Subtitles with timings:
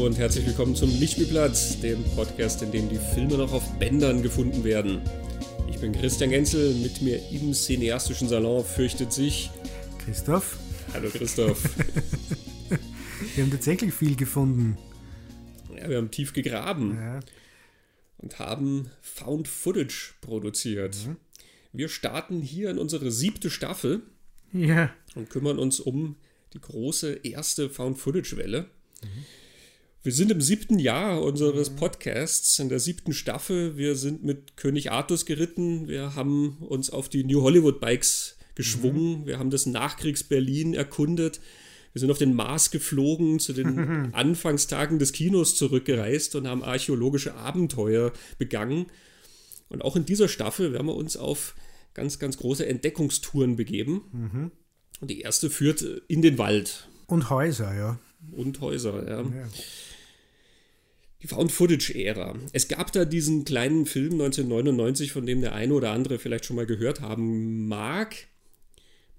[0.00, 4.64] Und herzlich willkommen zum Lichtspielplatz, dem Podcast, in dem die Filme noch auf Bändern gefunden
[4.64, 5.02] werden.
[5.68, 9.50] Ich bin Christian Genzel, mit mir im cineastischen Salon fürchtet sich
[9.98, 10.58] Christoph.
[10.94, 11.62] Hallo Christoph.
[13.34, 14.78] wir haben tatsächlich viel gefunden.
[15.76, 17.20] Ja, wir haben tief gegraben Ja.
[18.16, 20.96] und haben Found Footage produziert.
[21.06, 21.16] Mhm.
[21.74, 24.00] Wir starten hier in unsere siebte Staffel
[24.54, 24.94] ja.
[25.14, 26.16] und kümmern uns um
[26.54, 28.62] die große erste Found-Footage-Welle.
[29.02, 29.24] Mhm.
[30.02, 33.76] Wir sind im siebten Jahr unseres Podcasts, in der siebten Staffel.
[33.76, 35.88] Wir sind mit König Artus geritten.
[35.88, 39.26] Wir haben uns auf die New Hollywood Bikes geschwungen.
[39.26, 41.42] Wir haben das Nachkriegs-Berlin erkundet.
[41.92, 47.34] Wir sind auf den Mars geflogen, zu den Anfangstagen des Kinos zurückgereist und haben archäologische
[47.34, 48.86] Abenteuer begangen.
[49.68, 51.54] Und auch in dieser Staffel werden wir uns auf
[51.92, 54.50] ganz, ganz große Entdeckungstouren begeben.
[55.02, 57.98] Und die erste führt in den Wald Und Häuser, ja.
[58.32, 59.06] und Häuser.
[59.06, 59.20] Ja.
[59.20, 59.48] ja.
[61.22, 62.34] Die Found-Footage-Ära.
[62.52, 66.56] Es gab da diesen kleinen Film 1999, von dem der eine oder andere vielleicht schon
[66.56, 68.16] mal gehört haben mag,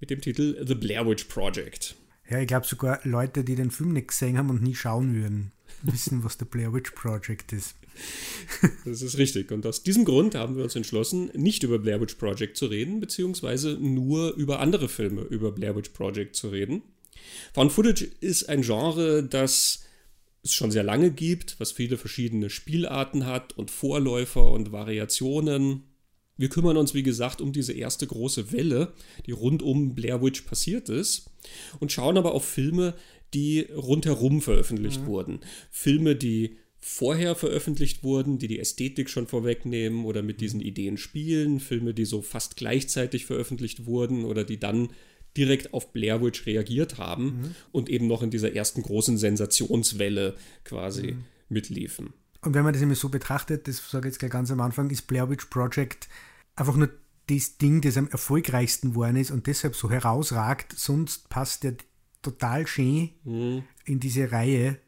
[0.00, 1.94] mit dem Titel The Blair Witch Project.
[2.28, 5.52] Ja, ich glaube sogar Leute, die den Film nicht gesehen haben und nie schauen würden,
[5.82, 7.76] wissen, was der Blair Witch Project ist.
[8.84, 9.52] Das ist richtig.
[9.52, 13.00] Und aus diesem Grund haben wir uns entschlossen, nicht über Blair Witch Project zu reden,
[13.00, 16.82] beziehungsweise nur über andere Filme über Blair Witch Project zu reden.
[17.54, 19.84] Found Footage ist ein Genre, das
[20.42, 25.84] es schon sehr lange gibt, was viele verschiedene Spielarten hat und Vorläufer und Variationen.
[26.36, 28.92] Wir kümmern uns, wie gesagt, um diese erste große Welle,
[29.26, 31.30] die rund um Blair Witch passiert ist,
[31.78, 32.94] und schauen aber auf Filme,
[33.34, 35.40] die rundherum veröffentlicht wurden.
[35.70, 41.60] Filme, die vorher veröffentlicht wurden, die die Ästhetik schon vorwegnehmen oder mit diesen Ideen spielen,
[41.60, 44.88] Filme, die so fast gleichzeitig veröffentlicht wurden oder die dann
[45.36, 50.34] direkt auf Blair Witch reagiert haben und eben noch in dieser ersten großen Sensationswelle
[50.64, 51.16] quasi
[51.48, 52.12] mitliefen.
[52.42, 54.90] Und wenn man das immer so betrachtet, das sage ich jetzt gleich ganz am Anfang,
[54.90, 56.08] ist Blair Witch Project
[56.56, 56.90] einfach nur
[57.28, 60.74] das Ding, das am erfolgreichsten geworden ist und deshalb so herausragt.
[60.76, 61.76] Sonst passt der
[62.20, 63.10] total schön
[63.84, 64.78] in diese Reihe,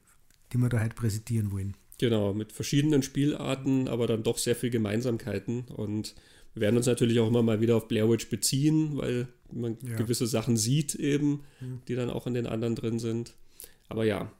[0.53, 1.77] die wir da heute präsentieren wollen.
[1.99, 5.62] Genau, mit verschiedenen Spielarten, aber dann doch sehr viel Gemeinsamkeiten.
[5.69, 6.15] Und
[6.54, 9.97] wir werden uns natürlich auch immer mal wieder auf Blair Witch beziehen, weil man Ja.
[9.97, 11.44] gewisse Sachen sieht eben,
[11.88, 13.34] die dann auch in den anderen drin sind.
[13.88, 14.32] Aber ja.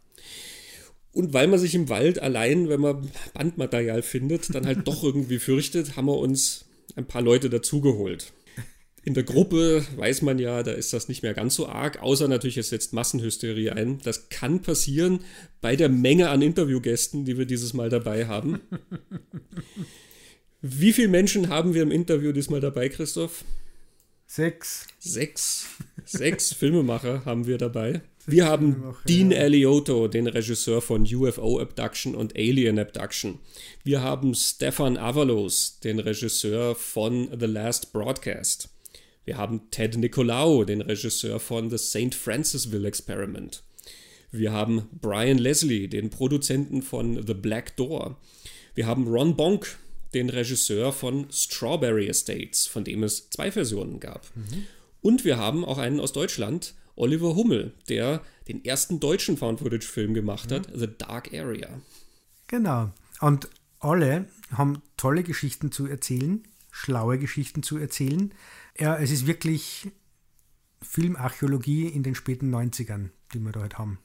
[1.13, 5.39] Und weil man sich im Wald allein, wenn man Bandmaterial findet, dann halt doch irgendwie
[5.39, 6.65] fürchtet, haben wir uns
[6.97, 8.33] ein paar Leute dazugeholt.
[9.07, 12.27] In der Gruppe weiß man ja, da ist das nicht mehr ganz so arg, außer
[12.27, 13.99] natürlich, es setzt Massenhysterie ein.
[14.03, 15.21] Das kann passieren
[15.61, 18.61] bei der Menge an Interviewgästen, die wir dieses Mal dabei haben.
[20.63, 23.45] Wie viele Menschen haben wir im Interview diesmal dabei, Christoph?
[24.27, 24.87] Sechs.
[24.99, 25.67] Sechs.
[26.05, 28.03] Sechs Filmemacher haben wir dabei.
[28.27, 29.33] Wir haben Dean.
[29.33, 33.39] Eliotto, den Regisseur von UFO Abduction und Alien Abduction.
[33.83, 38.71] Wir haben Stefan Avalos, den Regisseur von The Last Broadcast.
[39.27, 42.15] Wir haben Ted Nicolau, den Regisseur von The St.
[42.15, 43.63] Francisville Experiment.
[44.31, 48.19] Wir haben Brian Leslie, den Produzenten von The Black Door.
[48.75, 49.79] Wir haben Ron Bonk,
[50.15, 54.31] den Regisseur von Strawberry Estates, von dem es zwei Versionen gab.
[55.01, 60.53] Und wir haben auch einen aus Deutschland, Oliver Hummel, der den ersten deutschen Found-Footage-Film gemacht
[60.53, 61.81] hat, The Dark Area.
[62.47, 62.93] Genau.
[63.21, 63.49] Und
[63.81, 68.33] alle haben tolle Geschichten zu erzählen, schlaue Geschichten zu erzählen.
[68.79, 69.89] Ja, es ist wirklich
[70.83, 73.99] Filmarchäologie in den späten 90ern, die wir da halt haben.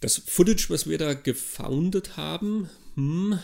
[0.00, 3.38] Das Footage, was wir da gefoundet haben, hm,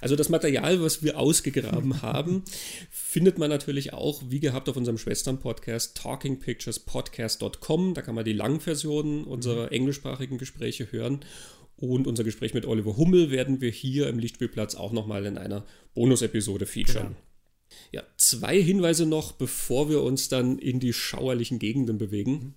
[0.00, 2.42] also das Material, was wir ausgegraben haben,
[2.90, 7.94] findet man natürlich auch, wie gehabt, auf unserem Schwestern-Podcast talkingpicturespodcast.com.
[7.94, 11.20] Da kann man die Langversionen unserer englischsprachigen Gespräche hören.
[11.76, 15.64] Und unser Gespräch mit Oliver Hummel werden wir hier im Lichtspielplatz auch nochmal in einer
[15.94, 17.08] Bonus-Episode featuren.
[17.08, 17.16] Genau.
[17.92, 22.54] Ja, zwei Hinweise noch, bevor wir uns dann in die schauerlichen Gegenden bewegen.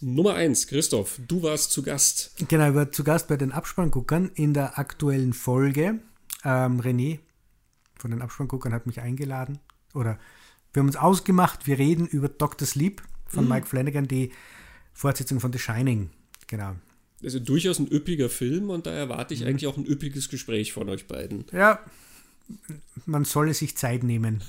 [0.00, 2.32] Nummer eins, Christoph, du warst zu Gast.
[2.48, 6.00] Genau, ich war zu Gast bei den Abspannguckern in der aktuellen Folge.
[6.44, 7.18] Ähm, René
[7.98, 9.58] von den Abspannguckern hat mich eingeladen.
[9.94, 10.18] Oder
[10.72, 12.66] wir haben uns ausgemacht, wir reden über Dr.
[12.66, 14.32] Sleep von Mike Flanagan, die
[14.92, 16.10] Fortsetzung von The Shining.
[16.46, 16.76] Genau.
[17.22, 20.88] Also durchaus ein üppiger Film und da erwarte ich eigentlich auch ein üppiges Gespräch von
[20.88, 21.44] euch beiden.
[21.52, 21.80] Ja,
[23.06, 24.42] man solle sich Zeit nehmen.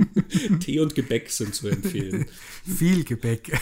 [0.60, 2.26] Tee und Gebäck sind zu empfehlen.
[2.64, 3.58] Viel Gebäck.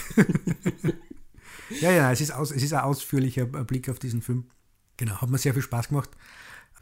[1.81, 4.51] ja, ja, es ist, aus, es ist ein ausführlicher Blick auf diesen Film.
[4.97, 6.11] Genau, hat mir sehr viel Spaß gemacht.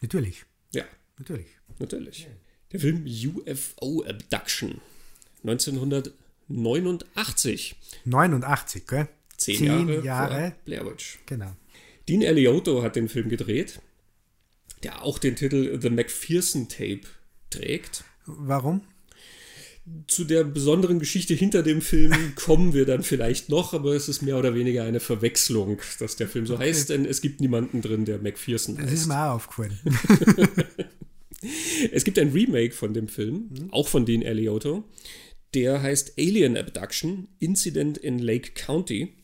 [0.03, 0.45] Natürlich.
[0.75, 0.85] Ja.
[1.17, 1.47] Natürlich.
[1.79, 2.29] Natürlich.
[2.71, 4.83] Der Film UFO Abduction.
[5.43, 7.77] 1989.
[8.05, 9.09] 89, gell?
[9.39, 10.53] Zehn, Zehn Jahre, Jahre.
[10.67, 11.19] Blair Witch.
[11.25, 11.57] Genau.
[12.11, 13.81] Dean Eliotto hat den Film gedreht,
[14.83, 17.05] der auch den Titel The McPherson Tape
[17.49, 18.05] trägt.
[18.27, 18.83] Warum?
[20.07, 24.23] Zu der besonderen Geschichte hinter dem Film kommen wir dann vielleicht noch, aber es ist
[24.23, 26.65] mehr oder weniger eine Verwechslung, dass der Film so okay.
[26.65, 28.87] heißt, denn es gibt niemanden drin, der McPherson heißt.
[28.87, 29.79] Das ist mir auch aufgefallen.
[31.93, 33.73] es gibt ein Remake von dem Film, mhm.
[33.73, 34.85] auch von Dean Eliotto.
[35.55, 39.15] Der heißt Alien Abduction, Incident in Lake County.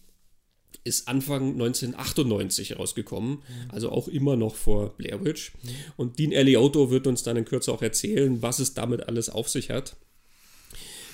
[0.85, 3.71] Ist Anfang 1998 rausgekommen, mhm.
[3.71, 5.53] also auch immer noch vor Blair Witch.
[5.63, 5.69] Mhm.
[5.97, 9.49] Und Dean Eliotto wird uns dann in Kürze auch erzählen, was es damit alles auf
[9.49, 9.97] sich hat.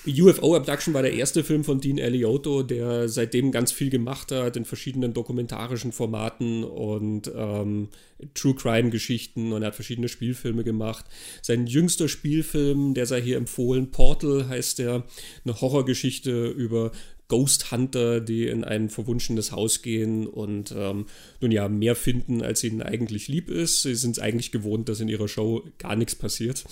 [0.05, 4.57] UFO Abduction war der erste Film von Dean Eliotto, der seitdem ganz viel gemacht hat
[4.57, 7.87] in verschiedenen dokumentarischen Formaten und ähm,
[8.33, 11.05] True Crime Geschichten und er hat verschiedene Spielfilme gemacht.
[11.41, 15.05] Sein jüngster Spielfilm, der sei hier empfohlen, Portal heißt der,
[15.45, 16.91] eine Horrorgeschichte über
[17.29, 21.05] Ghost Hunter, die in ein verwunschenes Haus gehen und ähm,
[21.39, 23.83] nun ja mehr finden, als ihnen eigentlich lieb ist.
[23.83, 26.65] Sie sind es eigentlich gewohnt, dass in ihrer Show gar nichts passiert.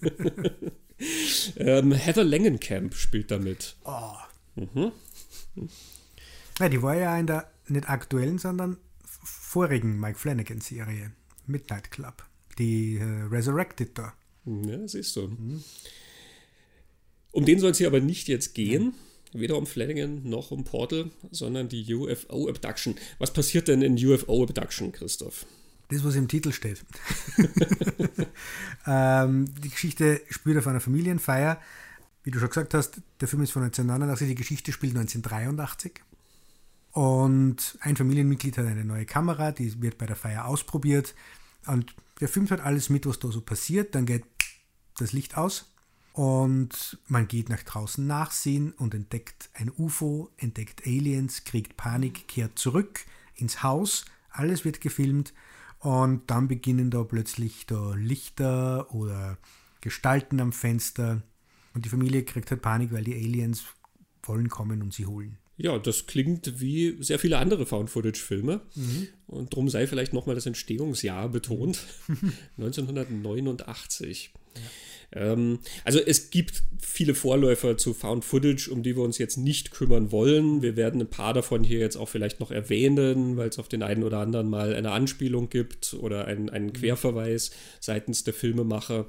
[1.56, 3.76] ähm, Heather Langenkamp spielt damit.
[3.84, 4.12] Oh.
[4.56, 4.92] Mhm.
[6.58, 11.12] Ja, die war ja in der nicht aktuellen, sondern vorigen Mike Flanagan-Serie,
[11.46, 12.24] Midnight Club.
[12.58, 14.12] Die äh, Resurrected da.
[14.44, 15.28] Ja, siehst du.
[15.28, 15.64] Mhm.
[17.32, 18.94] Um den soll es hier aber nicht jetzt gehen.
[19.32, 22.96] Weder um Flanagan noch um Portal, sondern die UFO Abduction.
[23.18, 25.46] Was passiert denn in UFO Abduction, Christoph?
[25.90, 26.84] Das, was im Titel steht.
[28.86, 31.60] ähm, die Geschichte spielt auf einer Familienfeier.
[32.22, 36.02] Wie du schon gesagt hast, der Film ist von 1989, die Geschichte spielt 1983.
[36.92, 41.14] Und ein Familienmitglied hat eine neue Kamera, die wird bei der Feier ausprobiert.
[41.66, 43.94] Und der filmt halt alles mit, was da so passiert.
[43.94, 44.24] Dann geht
[44.96, 45.72] das Licht aus
[46.12, 52.58] und man geht nach draußen nachsehen und entdeckt ein UFO, entdeckt Aliens, kriegt Panik, kehrt
[52.58, 53.00] zurück
[53.36, 54.04] ins Haus.
[54.30, 55.32] Alles wird gefilmt
[55.80, 59.38] und dann beginnen da plötzlich da Lichter oder
[59.80, 61.22] Gestalten am Fenster.
[61.74, 63.64] Und die Familie kriegt halt Panik, weil die Aliens
[64.22, 65.38] wollen kommen und sie holen.
[65.56, 68.62] Ja, das klingt wie sehr viele andere Found-Footage-Filme.
[68.74, 69.08] Mhm.
[69.26, 71.86] Und darum sei vielleicht nochmal das Entstehungsjahr betont.
[72.56, 74.32] 1989.
[74.54, 74.60] Ja.
[75.12, 79.70] Ähm, also es gibt viele Vorläufer zu Found Footage, um die wir uns jetzt nicht
[79.70, 80.62] kümmern wollen.
[80.62, 83.82] Wir werden ein paar davon hier jetzt auch vielleicht noch erwähnen, weil es auf den
[83.82, 86.72] einen oder anderen mal eine Anspielung gibt oder einen, einen mhm.
[86.72, 87.50] Querverweis
[87.80, 89.06] seitens der Filmemacher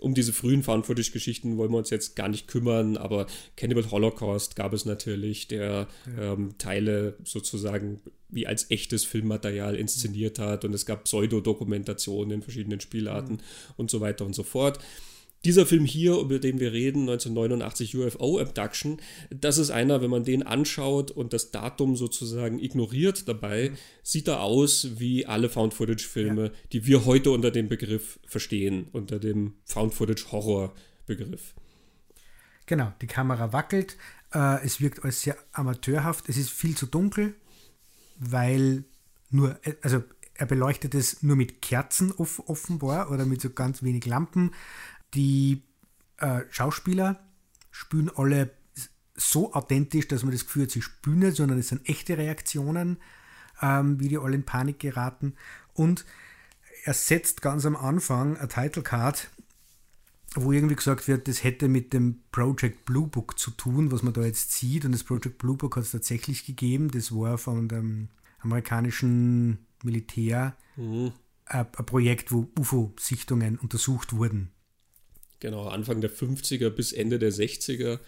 [0.00, 4.72] um diese frühen Found-Footage-Geschichten wollen wir uns jetzt gar nicht kümmern, aber Cannibal Holocaust gab
[4.74, 6.32] es natürlich, der ja.
[6.32, 12.80] ähm, Teile sozusagen wie als echtes Filmmaterial inszeniert hat und es gab Pseudodokumentationen in verschiedenen
[12.80, 13.40] Spielarten mhm.
[13.76, 14.78] und so weiter und so fort.
[15.44, 18.98] Dieser Film hier, über den wir reden, 1989 UFO Abduction,
[19.28, 23.76] das ist einer, wenn man den anschaut und das Datum sozusagen ignoriert dabei, mhm.
[24.02, 26.52] sieht er aus wie alle Found-Footage-Filme, ja.
[26.72, 31.54] die wir heute unter dem Begriff verstehen, unter dem Found-Footage-Horror-Begriff.
[32.66, 33.98] Genau, die Kamera wackelt,
[34.32, 37.34] äh, es wirkt als sehr amateurhaft, es ist viel zu dunkel,
[38.18, 38.84] weil
[39.30, 40.02] nur, also
[40.36, 44.52] er beleuchtet es nur mit Kerzen offenbar oder mit so ganz wenig Lampen.
[45.14, 45.62] Die
[46.18, 47.20] äh, Schauspieler
[47.70, 48.50] spielen alle
[49.16, 52.98] so authentisch, dass man das Gefühl hat, sie spielen nicht, sondern es sind echte Reaktionen,
[53.62, 55.34] ähm, wie die alle in Panik geraten.
[55.72, 56.04] Und
[56.84, 59.30] er setzt ganz am Anfang ein Title Card,
[60.34, 64.12] wo irgendwie gesagt wird, das hätte mit dem Project Blue Book zu tun, was man
[64.12, 64.84] da jetzt sieht.
[64.84, 66.90] Und das Project Blue Book hat es tatsächlich gegeben.
[66.90, 68.08] Das war von dem
[68.40, 71.12] amerikanischen Militär mhm.
[71.46, 74.50] ein Projekt, wo UFO-Sichtungen untersucht wurden.
[75.44, 77.98] Genau, Anfang der 50er bis Ende der 60er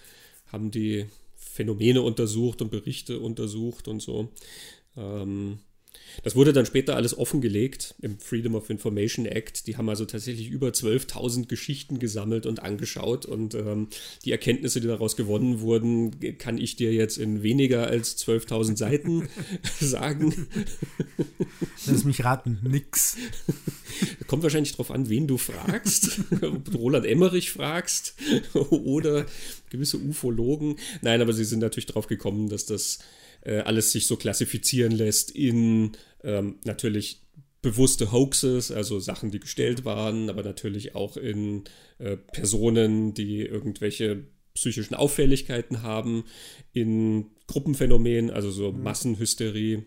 [0.47, 1.05] haben die
[1.37, 4.33] Phänomene untersucht und Berichte untersucht und so.
[4.97, 5.59] Ähm,
[6.23, 9.67] Das wurde dann später alles offengelegt im Freedom of Information Act.
[9.67, 13.27] Die haben also tatsächlich über 12.000 Geschichten gesammelt und angeschaut.
[13.27, 13.89] Und ähm,
[14.25, 19.29] die Erkenntnisse, die daraus gewonnen wurden, kann ich dir jetzt in weniger als 12.000 Seiten
[19.81, 20.49] sagen.
[21.87, 23.17] Lass mich raten, nix.
[24.27, 26.21] Kommt wahrscheinlich darauf an, wen du fragst.
[26.43, 28.15] Ob du Roland Emmerich fragst
[28.55, 29.27] oder
[29.71, 30.77] gewisse Ufologen.
[31.03, 32.99] Nein, aber sie sind natürlich darauf gekommen, dass das
[33.47, 35.93] äh, alles sich so klassifizieren lässt in
[36.25, 37.23] ähm, natürlich
[37.63, 41.65] bewusste Hoaxes, also Sachen, die gestellt waren, aber natürlich auch in
[41.99, 44.25] äh, Personen, die irgendwelche
[44.55, 46.25] psychischen Auffälligkeiten haben,
[46.73, 48.83] in Gruppenphänomenen, also so mhm.
[48.83, 49.85] Massenhysterie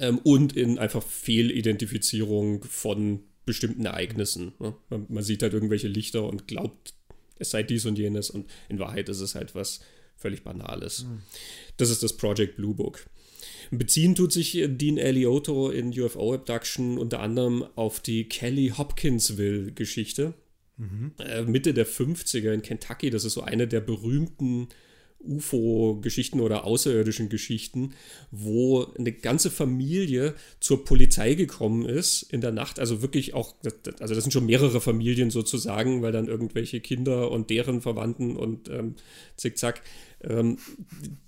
[0.00, 4.52] ähm, und in einfach Fehlidentifizierung von bestimmten Ereignissen.
[4.58, 4.74] Ne?
[4.90, 6.94] Man, man, sieht halt irgendwelche Lichter und glaubt,
[7.38, 9.80] es sei dies und jenes und in Wahrheit ist es halt was
[10.16, 11.04] völlig Banales.
[11.04, 11.22] Mhm.
[11.76, 13.06] Das ist das Project Blue Book.
[13.70, 20.34] Beziehen tut sich Dean Eliotto in UFO Abduction unter anderem auf die Kelly Hopkinsville-Geschichte.
[20.76, 21.12] Mhm.
[21.18, 23.10] Äh, Mitte der 50er in Kentucky.
[23.10, 24.68] Das ist so eine der berühmten
[25.20, 27.94] UFO-Geschichten oder außerirdischen Geschichten,
[28.30, 32.78] wo eine ganze Familie zur Polizei gekommen ist in der Nacht.
[32.78, 33.54] Also wirklich auch,
[34.00, 38.68] also das sind schon mehrere Familien sozusagen, weil dann irgendwelche Kinder und deren Verwandten und
[38.68, 38.94] ähm,
[39.36, 39.82] zickzack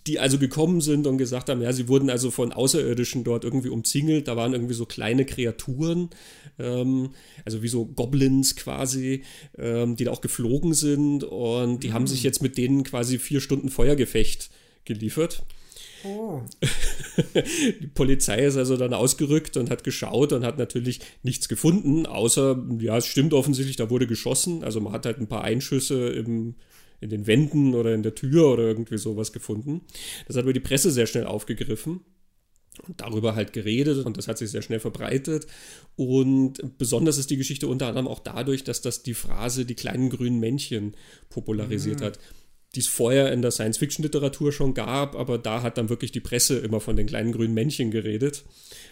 [0.07, 3.69] die also gekommen sind und gesagt haben, ja, sie wurden also von Außerirdischen dort irgendwie
[3.69, 4.27] umzingelt.
[4.27, 6.11] Da waren irgendwie so kleine Kreaturen,
[6.59, 7.11] ähm,
[7.45, 9.23] also wie so Goblins quasi,
[9.59, 11.93] ähm, die da auch geflogen sind und die mhm.
[11.93, 14.51] haben sich jetzt mit denen quasi vier Stunden Feuergefecht
[14.85, 15.45] geliefert.
[16.05, 16.43] Oh.
[17.81, 22.65] Die Polizei ist also dann ausgerückt und hat geschaut und hat natürlich nichts gefunden, außer,
[22.79, 24.63] ja, es stimmt offensichtlich, da wurde geschossen.
[24.63, 26.55] Also man hat halt ein paar Einschüsse im,
[27.01, 29.83] in den Wänden oder in der Tür oder irgendwie sowas gefunden.
[30.27, 32.01] Das hat aber die Presse sehr schnell aufgegriffen
[32.87, 35.47] und darüber halt geredet und das hat sich sehr schnell verbreitet.
[35.97, 40.11] Und besonders ist die Geschichte unter anderem auch dadurch, dass das die Phrase die kleinen
[40.11, 40.97] grünen Männchen
[41.29, 42.05] popularisiert mhm.
[42.05, 42.19] hat
[42.75, 46.59] die es vorher in der Science-Fiction-Literatur schon gab, aber da hat dann wirklich die Presse
[46.59, 48.45] immer von den kleinen grünen Männchen geredet.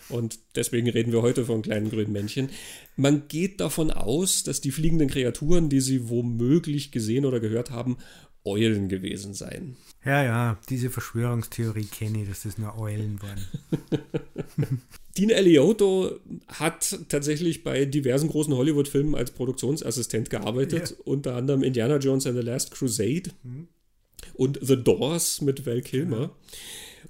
[0.09, 2.49] Und deswegen reden wir heute von kleinen grünen Männchen.
[2.97, 7.99] Man geht davon aus, dass die fliegenden Kreaturen, die sie womöglich gesehen oder gehört haben,
[8.45, 9.77] Eulen gewesen seien.
[10.07, 13.45] Ja, ja, diese Verschwörungstheorie kenne ich, dass das nur Eulen waren.
[15.19, 21.01] Dean Eliotto hat tatsächlich bei diversen großen Hollywood-Filmen als Produktionsassistent gearbeitet, yeah.
[21.05, 23.67] unter anderem Indiana Jones and the Last Crusade mhm.
[24.35, 26.21] und The Doors mit Val Kilmer.
[26.21, 26.31] Ja.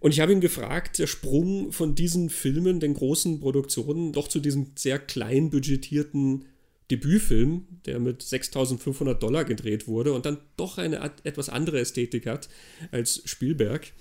[0.01, 4.41] Und ich habe ihn gefragt, der Sprung von diesen Filmen, den großen Produktionen, doch zu
[4.41, 6.47] diesem sehr klein budgetierten
[6.91, 12.49] Debütfilm, der mit 6500 Dollar gedreht wurde und dann doch eine etwas andere Ästhetik hat
[12.93, 13.93] als Spielberg.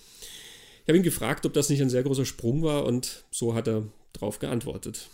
[0.84, 3.68] Ich habe ihn gefragt, ob das nicht ein sehr großer Sprung war und so hat
[3.68, 5.10] er darauf geantwortet.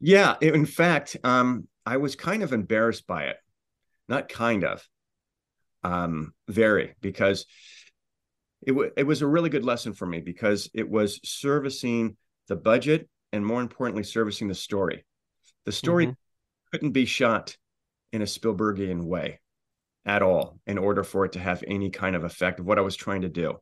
[0.00, 3.36] Yeah, in fact, um, I was kind of embarrassed by it.
[4.08, 4.86] Not kind of,
[5.82, 7.46] um, very, because
[8.62, 12.16] it, it was a really good lesson for me because it was servicing
[12.48, 15.04] the budget and more importantly, servicing the story.
[15.64, 16.23] The story mm-hmm.
[16.74, 17.56] Couldn't be shot
[18.12, 19.38] in a Spielbergian way
[20.04, 22.82] at all in order for it to have any kind of effect of what I
[22.82, 23.60] was trying to do.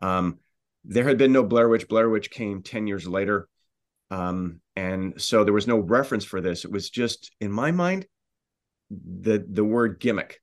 [0.00, 0.40] Um,
[0.84, 1.86] there had been no Blair Witch.
[1.86, 3.48] Blair Witch came 10 years later.
[4.10, 6.64] Um, and so there was no reference for this.
[6.64, 8.06] It was just in my mind,
[8.90, 10.40] the the word gimmick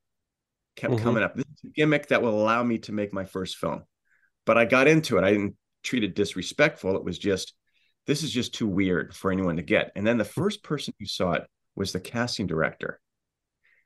[0.74, 1.04] kept mm-hmm.
[1.04, 1.34] coming up.
[1.34, 3.82] This is a gimmick that will allow me to make my first film.
[4.46, 5.24] But I got into it.
[5.24, 6.96] I didn't treat it disrespectful.
[6.96, 7.52] It was just,
[8.06, 9.92] this is just too weird for anyone to get.
[9.96, 11.44] And then the first person who saw it
[11.76, 12.98] was the casting director.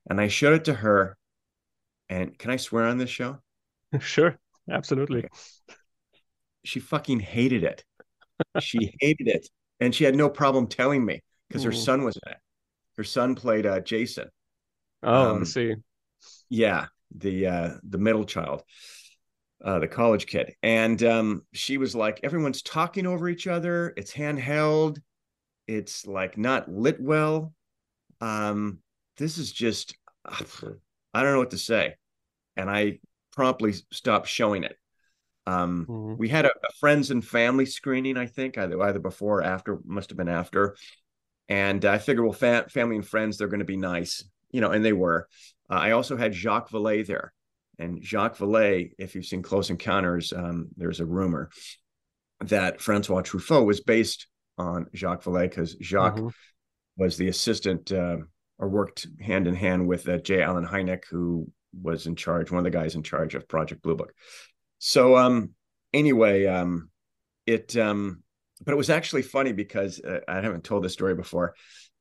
[0.08, 1.16] And I showed it to her.
[2.08, 3.38] And can I swear on this show?
[4.00, 4.38] Sure,
[4.70, 5.28] absolutely.
[6.64, 7.84] She fucking hated it.
[8.60, 9.48] she hated it.
[9.80, 12.38] And she had no problem telling me because her son was in it.
[12.96, 14.28] Her son played uh, Jason.
[15.02, 15.74] Oh, um, I see.
[16.48, 18.62] Yeah, the uh, the middle child,
[19.64, 23.94] uh, the college kid, and um, she was like, everyone's talking over each other.
[23.96, 24.98] It's handheld.
[25.66, 27.54] It's like not lit well.
[28.20, 28.78] Um,
[29.16, 31.96] this is just, I don't know what to say,
[32.56, 33.00] and I
[33.32, 34.76] promptly stopped showing it.
[35.46, 36.16] Um, mm-hmm.
[36.16, 39.78] We had a, a, friends and family screening, I think, either, either before or after,
[39.84, 40.76] must have been after.
[41.48, 44.70] And I figured, well, fa- family and friends, they're going to be nice, you know,
[44.70, 45.26] and they were.
[45.68, 47.32] Uh, I also had Jacques Vallée there.
[47.78, 51.50] And Jacques Vallée, if you've seen Close Encounters, um, there's a rumor
[52.40, 54.26] that Francois Truffaut was based
[54.58, 56.28] on Jacques Vallée because Jacques mm-hmm.
[57.00, 58.18] Was the assistant uh,
[58.58, 60.42] or worked hand in hand with uh, J.
[60.42, 61.50] Allen Hynek, who
[61.82, 64.12] was in charge, one of the guys in charge of Project Blue Book.
[64.78, 65.50] So um,
[65.94, 66.90] anyway, um,
[67.46, 68.22] it um,
[68.62, 71.54] but it was actually funny because uh, I haven't told this story before.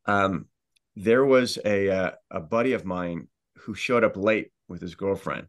[0.06, 0.48] Um,
[0.96, 3.30] there was a uh, a buddy of mine
[3.60, 5.48] who showed up late with his girlfriend,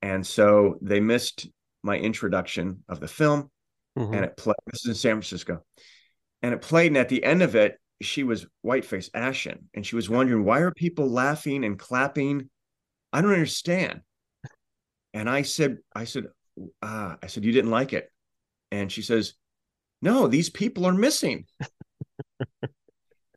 [0.00, 1.48] and so they missed
[1.82, 3.50] my introduction of the film,
[3.98, 4.14] mm-hmm.
[4.14, 4.54] and it played.
[4.66, 5.64] This is in San Francisco,
[6.40, 6.88] and it played.
[6.88, 10.44] And at the end of it, she was white face, ashen, and she was wondering
[10.44, 12.50] why are people laughing and clapping.
[13.12, 14.00] I don't understand.
[15.12, 16.26] And I said, I said,
[16.82, 18.10] ah, I said you didn't like it,
[18.70, 19.34] and she says,
[20.02, 21.46] no, these people are missing.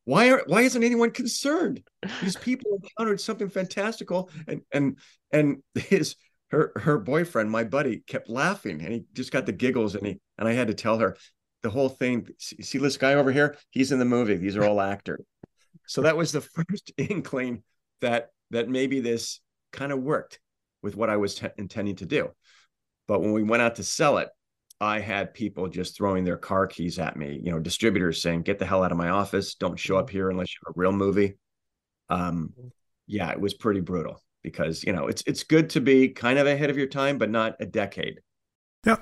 [0.04, 1.82] why are why isn't anyone concerned?
[2.22, 4.98] These people encountered something fantastical, and and
[5.32, 6.16] and his
[6.50, 10.20] her her boyfriend, my buddy, kept laughing, and he just got the giggles, and he
[10.38, 11.16] and I had to tell her
[11.68, 12.28] the whole thing.
[12.40, 13.58] See this guy over here?
[13.72, 14.36] He's in the movie.
[14.36, 15.22] These are all actors.
[15.86, 17.64] so that was the first inkling
[18.02, 19.42] that that maybe this
[19.74, 20.40] kind of worked
[20.82, 22.30] with what I was t- intending to do.
[23.08, 24.30] But when we went out to sell it,
[24.80, 28.60] I had people just throwing their car keys at me, you know, distributors saying, get
[28.60, 29.56] the hell out of my office.
[29.56, 31.38] Don't show up here unless you have a real movie.
[32.10, 32.54] Um,
[33.08, 36.48] yeah, it was pretty brutal because, you know, it's it's good to be kind of
[36.48, 38.22] ahead of your time, but not a decade.
[38.86, 38.98] Ja,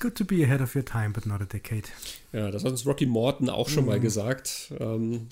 [0.00, 1.84] good to be ahead of your time, but not a decade.
[2.32, 3.90] Ja, das hat uns Rocky Morton auch schon mhm.
[3.90, 4.72] mal gesagt.
[4.78, 5.28] Ähm,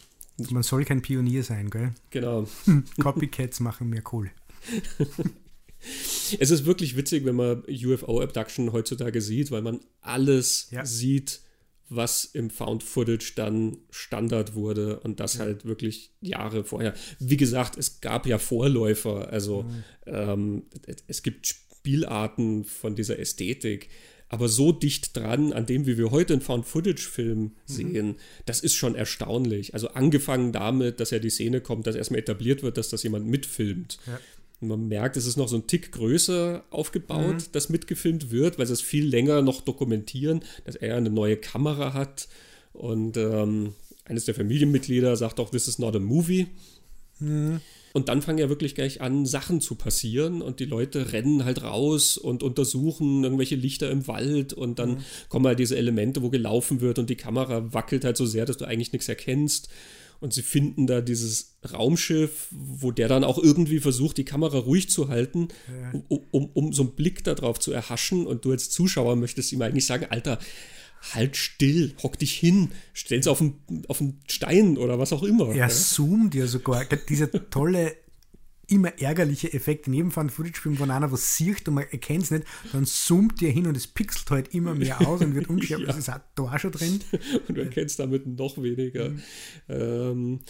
[0.50, 1.92] Man soll kein Pionier sein, gell?
[2.11, 2.47] Genau.
[3.00, 4.30] Copycats machen mir cool.
[6.38, 10.85] Es ist wirklich witzig, wenn man UFO-Abduction heutzutage sieht, weil man alles ja.
[10.87, 11.40] sieht,
[11.88, 15.40] was im Found Footage dann Standard wurde und das ja.
[15.40, 16.94] halt wirklich Jahre vorher.
[17.18, 19.85] Wie gesagt, es gab ja Vorläufer, also mhm.
[20.06, 20.62] ähm,
[21.06, 23.88] es gibt Spielarten von dieser Ästhetik,
[24.33, 27.53] aber so dicht dran an dem, wie wir heute einen Found-Footage-Film mhm.
[27.67, 29.75] sehen, das ist schon erstaunlich.
[29.75, 33.27] Also angefangen damit, dass ja die Szene kommt, dass erstmal etabliert wird, dass das jemand
[33.27, 33.99] mitfilmt.
[34.07, 34.19] Ja.
[34.62, 37.53] Und man merkt, es ist noch so ein Tick größer aufgebaut, mhm.
[37.53, 41.93] das mitgefilmt wird, weil sie es viel länger noch dokumentieren, dass er eine neue Kamera
[41.93, 42.27] hat.
[42.73, 43.75] Und ähm,
[44.07, 46.47] eines der Familienmitglieder sagt auch, this is not a movie.
[47.18, 47.61] Mhm.
[47.92, 51.62] Und dann fangen ja wirklich gleich an, Sachen zu passieren und die Leute rennen halt
[51.62, 54.98] raus und untersuchen irgendwelche Lichter im Wald und dann mhm.
[55.28, 58.57] kommen halt diese Elemente, wo gelaufen wird und die Kamera wackelt halt so sehr, dass
[58.57, 59.68] du eigentlich nichts erkennst
[60.22, 64.88] und sie finden da dieses Raumschiff, wo der dann auch irgendwie versucht, die Kamera ruhig
[64.88, 65.48] zu halten,
[65.92, 68.24] um, um, um, so einen Blick darauf zu erhaschen.
[68.28, 70.38] Und du als Zuschauer möchtest ihm eigentlich sagen, Alter,
[71.12, 75.49] halt still, hock dich hin, stell's auf einen, auf einen Stein oder was auch immer.
[75.49, 75.69] Er ja.
[75.69, 76.85] zoomt ja sogar.
[76.85, 77.97] Dieser tolle
[78.69, 79.87] immer ärgerliche Effekt.
[79.87, 83.51] In jedem Found-Footage-Film, wenn einer was sieht und man erkennt es nicht, dann zoomt der
[83.51, 85.81] hin und es pixelt halt immer mehr aus und wird unschärf.
[85.81, 85.87] ja.
[85.87, 87.01] Das ist auch da schon drin.
[87.49, 89.11] Und du erkennst damit noch weniger.
[89.11, 89.23] Mhm.
[89.69, 90.41] Ähm,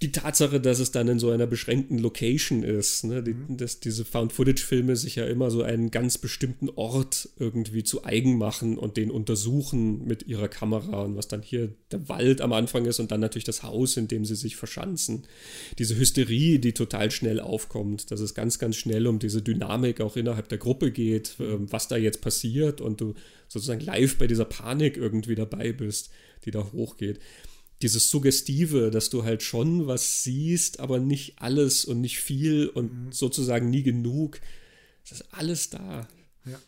[0.00, 3.20] die Tatsache, dass es dann in so einer beschränkten Location ist, ne?
[3.22, 3.56] die, mhm.
[3.56, 8.78] dass diese Found-Footage-Filme sich ja immer so einen ganz bestimmten Ort irgendwie zu eigen machen
[8.78, 13.00] und den untersuchen mit ihrer Kamera und was dann hier der Wald am Anfang ist
[13.00, 15.26] und dann natürlich das Haus, in dem sie sich verschanzen.
[15.78, 20.16] Diese Hysterie, die total schnell aufkommt, dass es ganz, ganz schnell um diese Dynamik auch
[20.16, 23.14] innerhalb der Gruppe geht, äh, was da jetzt passiert und du
[23.48, 26.10] sozusagen live bei dieser Panik irgendwie dabei bist,
[26.44, 27.18] die da hochgeht
[27.82, 32.92] dieses Suggestive, dass du halt schon was siehst, aber nicht alles und nicht viel und
[32.92, 33.12] mhm.
[33.12, 34.40] sozusagen nie genug.
[35.08, 36.08] Das ist alles da.
[36.44, 36.58] Ja.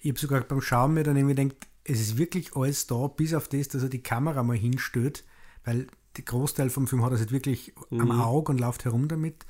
[0.00, 3.34] Ich habe sogar beim Schauen mir dann irgendwie gedacht, es ist wirklich alles da, bis
[3.34, 5.24] auf das, dass er die Kamera mal hinstellt,
[5.64, 8.00] weil der Großteil vom Film hat er halt wirklich mhm.
[8.00, 9.46] am Auge und läuft herum damit.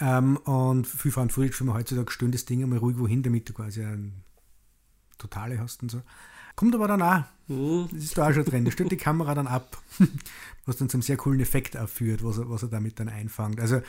[0.00, 3.82] Ähm, und viel fahren Footage-Filme heutzutage stehen das Ding einmal ruhig wohin, damit du quasi
[3.82, 4.12] eine
[5.18, 6.02] totale hast und so.
[6.56, 7.24] Kommt aber dann auch.
[7.48, 7.88] Mhm.
[7.92, 8.64] Das ist da auch schon drin.
[8.64, 9.82] Da stellt die Kamera dann ab,
[10.66, 13.60] was dann zum sehr coolen Effekt aufführt, was er, was er damit dann einfängt.
[13.60, 13.82] Also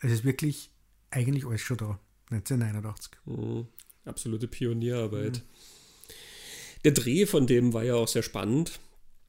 [0.00, 0.70] es ist wirklich
[1.10, 1.98] eigentlich alles schon da.
[2.30, 3.12] 1989.
[3.26, 3.66] Mhm.
[4.04, 5.38] Absolute Pionierarbeit.
[5.38, 6.14] Mhm.
[6.84, 8.78] Der Dreh von dem war ja auch sehr spannend.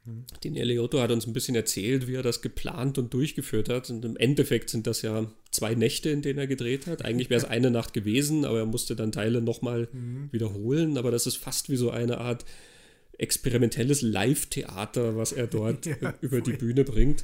[0.06, 0.26] Mhm.
[0.44, 3.90] Den Eliotto hat uns ein bisschen erzählt, wie er das geplant und durchgeführt hat.
[3.90, 7.04] Und im Endeffekt sind das ja zwei Nächte, in denen er gedreht hat.
[7.04, 10.30] Eigentlich wäre es eine Nacht gewesen, aber er musste dann Teile nochmal mhm.
[10.32, 10.98] wiederholen.
[10.98, 12.46] Aber das ist fast wie so eine Art
[13.22, 17.24] experimentelles Live-Theater, was er dort ja, über die Bühne bringt.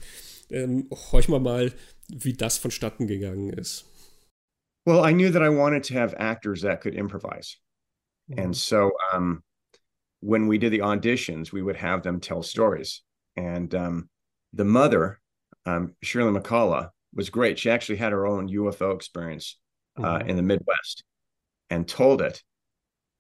[0.50, 1.74] Ähm, horch mal mal,
[2.08, 3.86] wie das vonstatten gegangen ist.
[4.86, 7.58] Well, I knew that I wanted to have actors that could improvise.
[8.30, 8.42] Mm-hmm.
[8.42, 9.44] And so um,
[10.22, 13.02] when we did the auditions, we would have them tell stories.
[13.36, 14.10] And um,
[14.54, 15.20] the mother,
[15.66, 17.60] um, Shirley McCullough, was great.
[17.60, 19.58] She actually had her own UFO experience
[19.98, 20.30] uh, mm-hmm.
[20.30, 21.04] in the Midwest
[21.70, 22.42] and told it.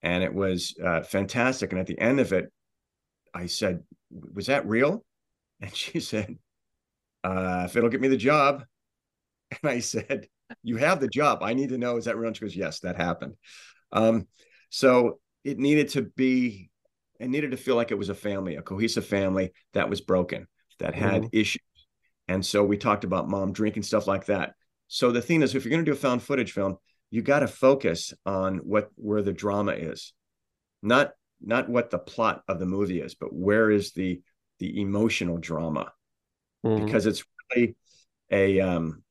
[0.01, 1.71] And it was uh, fantastic.
[1.71, 2.51] And at the end of it,
[3.37, 3.83] I said,
[4.33, 5.05] Was that real?
[5.61, 6.37] And she said,
[7.23, 8.63] uh, If it'll get me the job.
[9.61, 10.27] And I said,
[10.63, 11.39] You have the job.
[11.41, 12.27] I need to know, is that real?
[12.27, 13.35] And she goes, Yes, that happened.
[13.91, 14.27] Um,
[14.69, 16.69] so it needed to be
[17.19, 20.47] it needed to feel like it was a family, a cohesive family that was broken,
[20.79, 21.37] that had mm-hmm.
[21.37, 21.61] issues.
[22.27, 24.53] And so we talked about mom drinking stuff like that.
[24.87, 26.77] So the thing is, if you're going to do a found footage film,
[27.09, 30.13] you got to focus on what where the drama is,
[30.83, 34.21] not not what the plot of the movie is, but where is the
[34.59, 35.91] the emotional drama,
[36.65, 36.83] mm-hmm.
[36.83, 37.23] because it's
[37.55, 37.75] really
[38.31, 39.03] a um,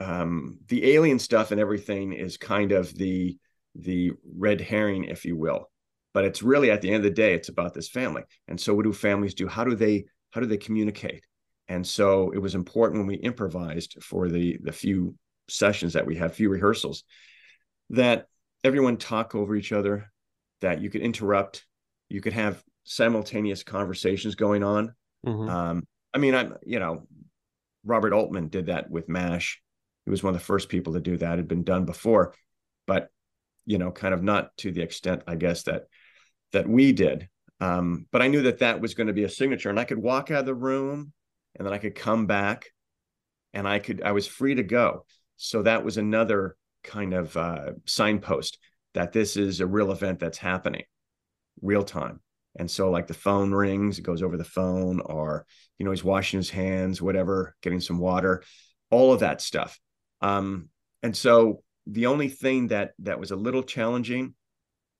[0.00, 3.36] um, the alien stuff and everything is kind of the
[3.74, 5.70] the red herring, if you will.
[6.14, 8.22] But it's really at the end of the day, it's about this family.
[8.48, 9.46] And so, what do families do?
[9.46, 11.24] How do they how do they communicate?
[11.68, 15.14] And so, it was important when we improvised for the the few
[15.48, 17.04] sessions that we have, few rehearsals,
[17.90, 18.26] that
[18.64, 20.10] everyone talk over each other,
[20.60, 21.64] that you could interrupt,
[22.08, 24.94] you could have simultaneous conversations going on.
[25.26, 25.48] Mm-hmm.
[25.48, 27.06] Um, I mean, I'm you know,
[27.84, 29.60] Robert Altman did that with MASH.
[30.04, 31.34] He was one of the first people to do that.
[31.34, 32.34] It had been done before,
[32.86, 33.08] but
[33.66, 35.84] you know, kind of not to the extent, I guess, that
[36.52, 37.28] that we did.
[37.60, 39.98] Um, but I knew that that was going to be a signature, and I could
[39.98, 41.12] walk out of the room,
[41.56, 42.66] and then I could come back,
[43.52, 45.04] and I could I was free to go.
[45.36, 48.58] So that was another kind of uh, signpost
[48.98, 50.82] that this is a real event that's happening,
[51.62, 52.18] real time.
[52.58, 55.46] And so, like the phone rings, it goes over the phone, or
[55.78, 58.42] you know, he's washing his hands, whatever, getting some water,
[58.90, 59.78] all of that stuff.
[60.20, 60.70] Um,
[61.04, 64.34] and so the only thing that that was a little challenging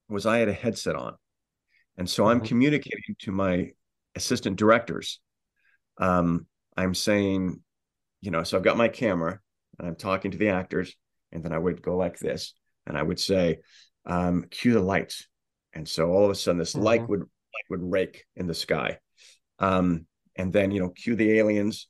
[0.08, 1.16] was I had a headset on,
[1.96, 2.46] and so I'm mm-hmm.
[2.46, 3.72] communicating to my
[4.14, 5.18] assistant directors.
[6.00, 7.60] Um, I'm saying,
[8.20, 9.40] you know, so I've got my camera
[9.76, 10.94] and I'm talking to the actors,
[11.32, 12.54] and then I would go like this,
[12.86, 13.58] and I would say,
[14.08, 15.28] um, "Cue the lights,"
[15.72, 16.84] and so all of a sudden this mm-hmm.
[16.84, 18.98] light would light would rake in the sky,
[19.60, 21.88] um, and then you know, cue the aliens,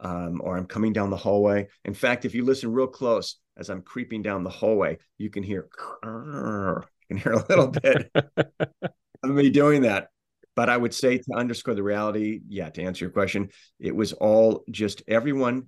[0.00, 1.68] um, or I'm coming down the hallway.
[1.84, 5.42] In fact, if you listen real close, as I'm creeping down the hallway, you can
[5.42, 5.68] hear,
[6.04, 10.08] you can hear a little bit of me doing that.
[10.54, 14.14] But I would say to underscore the reality, yeah, to answer your question, it was
[14.14, 15.66] all just everyone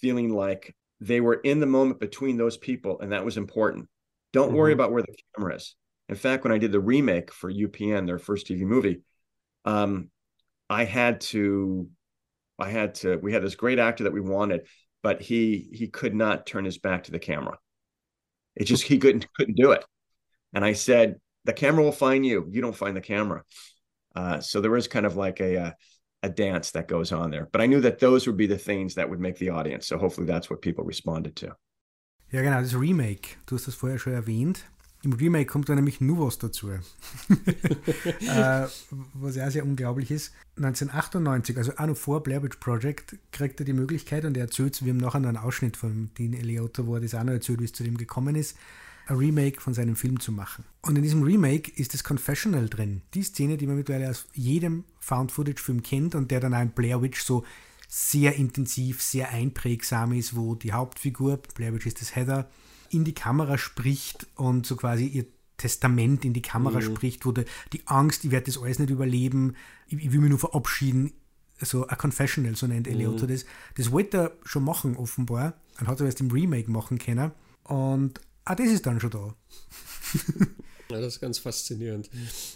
[0.00, 3.88] feeling like they were in the moment between those people, and that was important.
[4.36, 4.56] Don't mm-hmm.
[4.58, 5.74] worry about where the camera is.
[6.10, 9.00] In fact, when I did the remake for UPN, their first TV movie,
[9.64, 10.10] um,
[10.68, 11.88] I had to,
[12.58, 13.16] I had to.
[13.16, 14.66] We had this great actor that we wanted,
[15.02, 17.56] but he he could not turn his back to the camera.
[18.54, 19.82] It just he couldn't couldn't do it.
[20.52, 22.46] And I said, the camera will find you.
[22.50, 23.42] You don't find the camera.
[24.14, 25.76] Uh, so there was kind of like a, a,
[26.24, 27.48] a dance that goes on there.
[27.50, 29.86] But I knew that those would be the things that would make the audience.
[29.86, 31.56] So hopefully that's what people responded to.
[32.30, 33.36] Ja, genau, das Remake.
[33.46, 34.64] Du hast das vorher schon erwähnt.
[35.02, 36.70] Im Remake kommt da nämlich nur was dazu.
[36.70, 36.80] äh,
[39.14, 40.32] was ja sehr unglaublich ist.
[40.56, 44.84] 1998, also auch noch vor Blair Witch Project, kriegt er die Möglichkeit und er erzählt,
[44.84, 47.60] wir haben nachher noch einen Ausschnitt von Dean Eliotto, wo er das auch noch erzählt,
[47.60, 48.56] wie es zu dem gekommen ist,
[49.06, 50.64] ein Remake von seinem Film zu machen.
[50.82, 53.02] Und in diesem Remake ist das Confessional drin.
[53.14, 57.00] Die Szene, die man mittlerweile aus jedem Found-Footage-Film kennt und der dann auch in Blair
[57.00, 57.44] Witch so
[57.88, 62.48] sehr intensiv, sehr einprägsam ist, wo die Hauptfigur, Blair Witch ist das Heather,
[62.90, 66.82] in die Kamera spricht und so quasi ihr Testament in die Kamera mhm.
[66.82, 69.56] spricht, wo die, die Angst, ich werde das alles nicht überleben,
[69.88, 71.12] ich, ich will mich nur verabschieden,
[71.60, 73.28] so ein Confessional, so nennt Eliotto mhm.
[73.28, 73.46] das.
[73.76, 75.54] Das wollte er schon machen, offenbar.
[75.78, 77.32] Dann hat er erst im Remake machen können.
[77.64, 79.34] Und ah, das ist dann schon da.
[80.90, 82.08] Ja, das ist ganz faszinierend.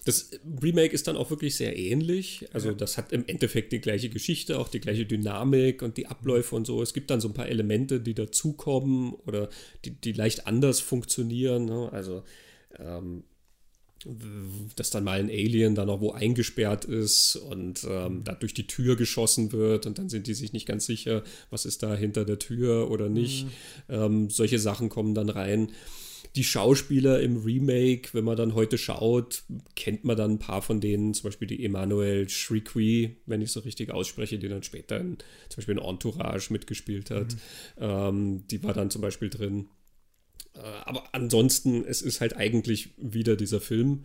[0.04, 0.30] Das
[0.62, 2.46] Remake ist dann auch wirklich sehr ähnlich.
[2.52, 6.54] Also, das hat im Endeffekt die gleiche Geschichte, auch die gleiche Dynamik und die Abläufe
[6.54, 6.82] und so.
[6.82, 9.48] Es gibt dann so ein paar Elemente, die dazukommen oder
[9.84, 11.64] die, die leicht anders funktionieren.
[11.64, 11.88] Ne?
[11.92, 12.22] Also,
[12.78, 13.24] ähm,
[14.76, 18.66] dass dann mal ein Alien da noch wo eingesperrt ist und ähm, da durch die
[18.66, 22.24] Tür geschossen wird und dann sind die sich nicht ganz sicher, was ist da hinter
[22.24, 23.44] der Tür oder nicht.
[23.44, 23.50] Mhm.
[23.88, 25.72] Ähm, solche Sachen kommen dann rein.
[26.36, 29.42] Die Schauspieler im Remake, wenn man dann heute schaut,
[29.74, 33.60] kennt man dann ein paar von denen, zum Beispiel die Emmanuel Shrikwi, wenn ich so
[33.60, 37.34] richtig ausspreche, die dann später in, zum Beispiel in Entourage mitgespielt hat.
[37.34, 37.38] Mhm.
[37.80, 39.68] Ähm, die war dann zum Beispiel drin.
[40.54, 44.04] Äh, aber ansonsten, es ist halt eigentlich wieder dieser Film.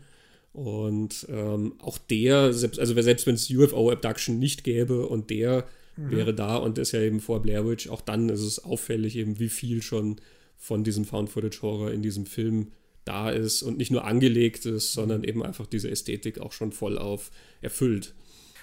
[0.56, 5.68] Und ähm, auch der, selbst, also selbst wenn es UFO Abduction nicht gäbe und der
[5.98, 6.12] mhm.
[6.12, 9.38] wäre da und ist ja eben vor Blair Witch, auch dann ist es auffällig eben,
[9.40, 10.16] wie viel schon
[10.58, 12.72] von diesem Found-Footage-Horror in diesem Film
[13.06, 16.98] da ist und nicht nur angelegt ist, sondern eben einfach diese Ästhetik auch schon voll
[16.98, 18.16] auf erfüllt.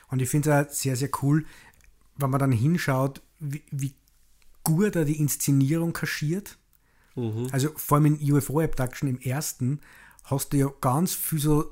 [0.08, 1.46] Und ich finde es sehr, sehr cool,
[2.16, 3.94] wenn man dann hinschaut, wie, wie
[4.64, 6.58] gut er die Inszenierung kaschiert.
[7.14, 7.48] Mhm.
[7.52, 9.80] Also vor allem in UFO Abduction im ersten
[10.24, 11.70] hast du ja ganz viel so,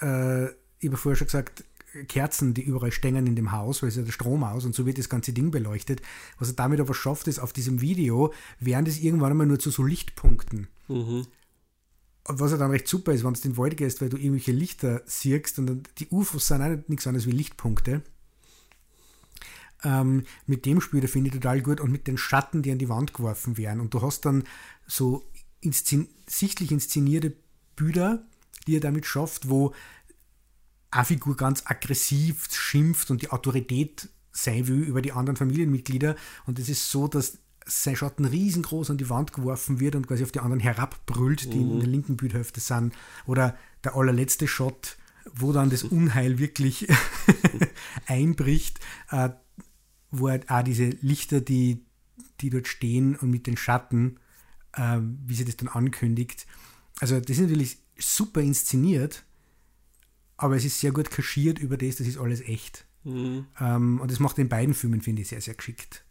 [0.00, 0.46] äh,
[0.78, 1.64] ich habe vorher schon gesagt,
[2.08, 4.86] Kerzen, die überall stehen in dem Haus, weil es ja der Strom aus und so
[4.86, 6.02] wird das ganze Ding beleuchtet.
[6.38, 9.70] Was er damit aber schafft, ist auf diesem Video, wären das irgendwann einmal nur zu
[9.70, 10.68] so Lichtpunkten.
[10.88, 11.26] Mhm.
[12.24, 14.52] was ja dann recht super ist, wenn du in den Wald gehst, weil du irgendwelche
[14.52, 18.02] Lichter siehst und die UFOs sind auch nichts anderes wie Lichtpunkte.
[19.82, 22.88] Ähm, mit dem Spiel, finde ich total gut und mit den Schatten, die an die
[22.88, 23.80] Wand geworfen werden.
[23.80, 24.44] Und du hast dann
[24.86, 25.24] so
[25.60, 27.34] inszen sichtlich inszenierte
[27.76, 28.24] Bilder,
[28.66, 29.72] die er damit schafft, wo
[30.90, 36.16] eine Figur ganz aggressiv schimpft und die Autorität sein will über die anderen Familienmitglieder.
[36.46, 40.24] Und es ist so, dass sein Schatten riesengroß an die Wand geworfen wird und quasi
[40.24, 41.72] auf die anderen herabbrüllt, die mhm.
[41.72, 42.94] in der linken Bildhälfte sind.
[43.26, 44.96] Oder der allerletzte Shot,
[45.32, 46.88] wo dann das Unheil wirklich
[48.06, 49.30] einbricht, äh,
[50.10, 51.84] wo halt auch diese Lichter, die,
[52.40, 54.18] die dort stehen und mit den Schatten,
[54.72, 56.46] äh, wie sie das dann ankündigt.
[56.98, 59.24] Also das ist natürlich super inszeniert,
[60.40, 62.86] aber es ist sehr gut kaschiert über das, das ist alles echt.
[63.04, 63.46] Mhm.
[63.60, 66.04] Ähm, und das macht in beiden Filmen, finde ich, sehr, sehr geschickt.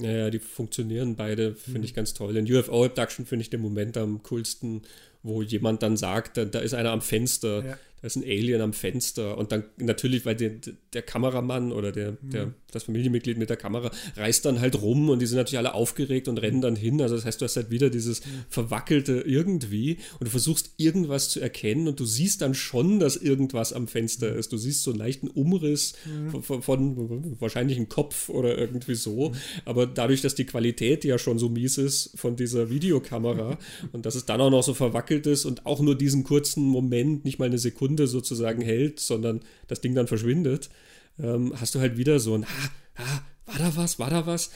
[0.00, 1.84] Ja, ja, die funktionieren beide, finde mhm.
[1.84, 2.36] ich ganz toll.
[2.36, 4.82] In UFO Abduction finde ich den Moment am coolsten,
[5.22, 8.60] wo jemand dann sagt, da, da ist einer am Fenster, ja da ist ein Alien
[8.60, 10.50] am Fenster und dann natürlich, weil der,
[10.92, 12.54] der Kameramann oder der, der, mhm.
[12.72, 16.26] das Familienmitglied mit der Kamera reißt dann halt rum und die sind natürlich alle aufgeregt
[16.26, 17.00] und rennen dann hin.
[17.00, 21.38] Also das heißt, du hast halt wieder dieses verwackelte irgendwie und du versuchst irgendwas zu
[21.38, 24.38] erkennen und du siehst dann schon, dass irgendwas am Fenster mhm.
[24.40, 24.52] ist.
[24.52, 26.42] Du siehst so einen leichten Umriss mhm.
[26.42, 29.28] von, von, wahrscheinlich einem Kopf oder irgendwie so.
[29.28, 29.34] Mhm.
[29.64, 33.58] Aber dadurch, dass die Qualität ja schon so mies ist von dieser Videokamera
[33.92, 37.24] und dass es dann auch noch so verwackelt ist und auch nur diesen kurzen Moment,
[37.24, 40.70] nicht mal eine Sekunde Sekunde sozusagen hält, sondern das Ding dann verschwindet,
[41.18, 44.50] ähm, hast du halt wieder so ein, ah, ah, war da was, war da was?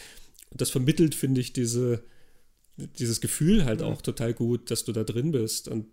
[0.51, 2.03] Und das vermittelt, finde ich, diese,
[2.77, 5.69] dieses Gefühl halt auch total gut, dass du da drin bist.
[5.69, 5.87] Und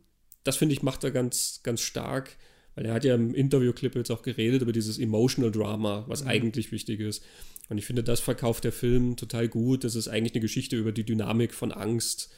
[0.43, 2.37] das, finde ich, macht er ganz, ganz stark,
[2.75, 6.29] weil er hat ja im Interviewclip jetzt auch geredet über dieses Emotional Drama, was mhm.
[6.29, 7.23] eigentlich wichtig ist.
[7.69, 9.83] Und ich finde, das verkauft der Film total gut.
[9.83, 12.29] Das ist eigentlich eine Geschichte über die Dynamik von Angst,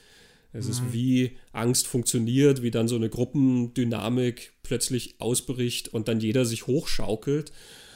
[0.57, 0.93] es ist, mhm.
[0.93, 7.51] wie Angst funktioniert, wie dann so eine Gruppendynamik plötzlich ausbricht und dann jeder sich hochschaukelt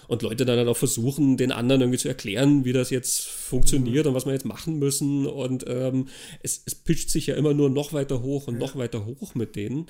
[0.09, 4.09] und Leute dann auch versuchen, den anderen irgendwie zu erklären, wie das jetzt funktioniert mhm.
[4.09, 5.25] und was wir jetzt machen müssen.
[5.25, 6.07] Und ähm,
[6.41, 8.59] es, es pitcht sich ja immer nur noch weiter hoch und ja.
[8.59, 9.85] noch weiter hoch mit denen.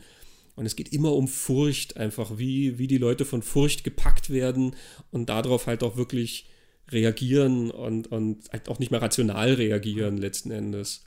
[0.56, 4.76] Und es geht immer um Furcht, einfach wie, wie die Leute von Furcht gepackt werden
[5.10, 6.48] und darauf halt auch wirklich
[6.90, 11.06] reagieren und, und halt auch nicht mehr rational reagieren letzten Endes.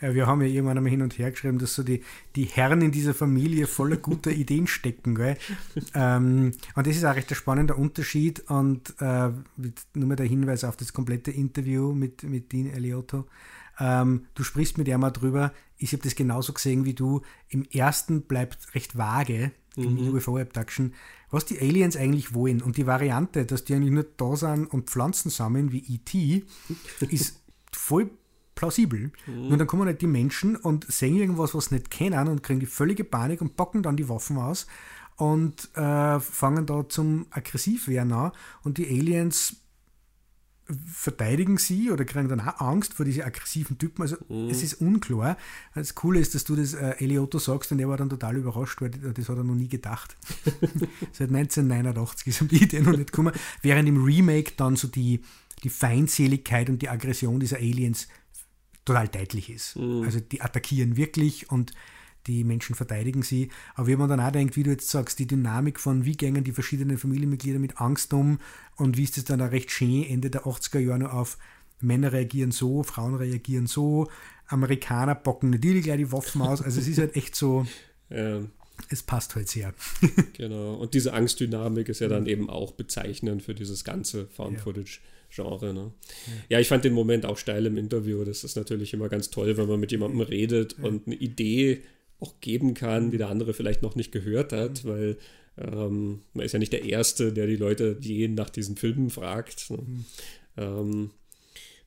[0.00, 2.02] Äh, wir haben ja irgendwann einmal hin und her geschrieben, dass so die,
[2.36, 5.14] die Herren in dieser Familie voller guter Ideen stecken.
[5.14, 5.36] Gell?
[5.94, 8.40] ähm, und das ist auch recht ein spannender Unterschied.
[8.50, 9.30] Und äh,
[9.94, 13.26] nur mal der Hinweis auf das komplette Interview mit, mit Dean Eliotto.
[13.80, 15.52] Ähm, du sprichst mit ihm mal drüber.
[15.76, 17.22] Ich habe das genauso gesehen wie du.
[17.48, 20.14] Im ersten bleibt recht vage, im mhm.
[20.14, 20.94] UFO-Abduction,
[21.30, 22.60] was die Aliens eigentlich wollen.
[22.62, 26.44] Und die Variante, dass die eigentlich nur da sind und Pflanzen sammeln wie E.T.,
[27.08, 27.40] ist
[27.72, 28.10] voll
[28.58, 29.12] plausibel.
[29.26, 29.48] Mhm.
[29.48, 32.58] Nur dann kommen halt die Menschen und sehen irgendwas, was sie nicht kennen und kriegen
[32.58, 34.66] die völlige Panik und packen dann die Waffen aus
[35.16, 38.32] und äh, fangen da zum Aggressivwerden an
[38.64, 39.56] und die Aliens
[40.92, 44.02] verteidigen sie oder kriegen dann auch Angst vor diese aggressiven Typen.
[44.02, 44.50] Also mhm.
[44.50, 45.38] es ist unklar.
[45.74, 48.82] Das Coole ist, dass du das äh, Eliotto sagst und er war dann total überrascht,
[48.82, 50.16] weil das hat er noch nie gedacht.
[51.12, 53.32] Seit 1989 ist ihm die Idee noch nicht gekommen.
[53.62, 55.22] Während im Remake dann so die,
[55.62, 58.08] die Feindseligkeit und die Aggression dieser Aliens
[58.88, 59.76] total deutlich ist.
[59.76, 60.02] Mhm.
[60.02, 61.72] Also die attackieren wirklich und
[62.26, 63.50] die Menschen verteidigen sie.
[63.74, 66.44] Aber wenn man dann auch denkt, wie du jetzt sagst, die Dynamik von wie gängen
[66.44, 68.38] die verschiedenen Familienmitglieder mit Angst um
[68.76, 71.38] und wie ist es dann auch recht schön Ende der 80er Jahre noch auf
[71.80, 74.08] Männer reagieren so, Frauen reagieren so,
[74.46, 76.60] Amerikaner bocken natürlich gleich die Waffen aus.
[76.60, 77.66] Also es ist halt echt so.
[78.10, 78.40] Ja.
[78.88, 79.74] Es passt halt sehr.
[80.32, 80.76] genau.
[80.76, 85.00] Und diese Angstdynamik ist ja dann eben auch bezeichnend für dieses ganze Found Footage.
[85.02, 85.17] Ja.
[85.30, 85.74] Genre.
[85.74, 85.92] Ne?
[86.48, 86.58] Ja.
[86.58, 88.24] ich fand den Moment auch steil im Interview.
[88.24, 90.84] Das ist natürlich immer ganz toll, wenn man mit jemandem redet ja.
[90.84, 91.82] und eine Idee
[92.20, 94.88] auch geben kann, die der andere vielleicht noch nicht gehört hat, mhm.
[94.88, 95.18] weil
[95.58, 99.70] ähm, man ist ja nicht der Erste, der die Leute je nach diesen Filmen fragt.
[99.70, 99.78] Ne?
[99.78, 100.04] Mhm.
[100.56, 101.10] Ähm,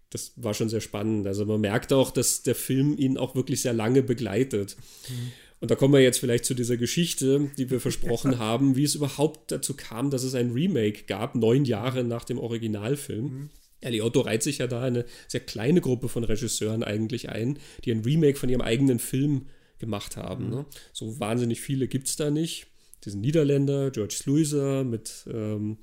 [0.10, 1.26] das war schon sehr spannend.
[1.26, 4.76] Also man merkt auch, dass der Film ihn auch wirklich sehr lange begleitet.
[5.10, 5.32] Mhm.
[5.62, 8.96] Und da kommen wir jetzt vielleicht zu dieser Geschichte, die wir versprochen haben, wie es
[8.96, 13.24] überhaupt dazu kam, dass es ein Remake gab, neun Jahre nach dem Originalfilm.
[13.26, 13.50] Mhm.
[13.80, 18.02] Eliotto reiht sich ja da eine sehr kleine Gruppe von Regisseuren eigentlich ein, die ein
[18.02, 19.48] Remake von ihrem eigenen Film
[19.80, 20.46] gemacht haben.
[20.46, 20.52] Mhm.
[20.52, 20.66] Ne?
[20.94, 22.68] So wahnsinnig viele gibt es da nicht.
[23.06, 25.78] Diesen Niederländer, George Sluizer mit ähm,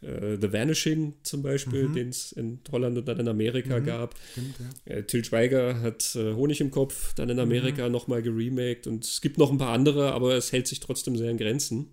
[0.00, 1.94] äh, The Vanishing zum Beispiel, mhm.
[1.94, 3.84] den es in Holland und dann in Amerika mhm.
[3.84, 4.14] gab.
[4.32, 4.54] Stimmt,
[4.86, 4.94] ja.
[4.94, 7.92] äh, Till Schweiger hat äh, Honig im Kopf dann in Amerika mhm.
[7.92, 11.30] nochmal geremaked und es gibt noch ein paar andere, aber es hält sich trotzdem sehr
[11.30, 11.88] in Grenzen.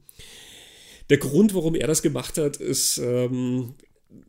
[1.09, 3.75] Der Grund, warum er das gemacht hat, ist ähm,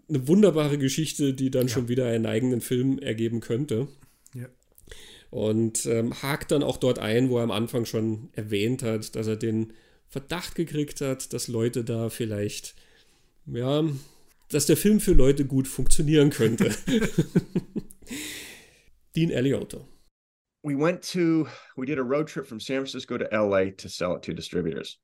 [0.08, 1.72] eine wunderbare Geschichte, die dann ja.
[1.72, 3.88] schon wieder einen eigenen Film ergeben könnte.
[4.34, 4.48] Ja.
[5.30, 9.26] und ähm, hakt dann auch dort ein, wo er am Anfang schon erwähnt hat, dass
[9.26, 9.72] er den
[10.08, 12.74] Verdacht gekriegt hat, dass Leute da vielleicht,
[13.46, 13.84] ja,
[14.50, 16.70] dass der Film für Leute gut funktionieren könnte.
[19.16, 19.88] Dean Eliotto.
[20.62, 24.16] We went to, we did a road trip from San Francisco to LA to sell
[24.16, 24.98] it to distributors.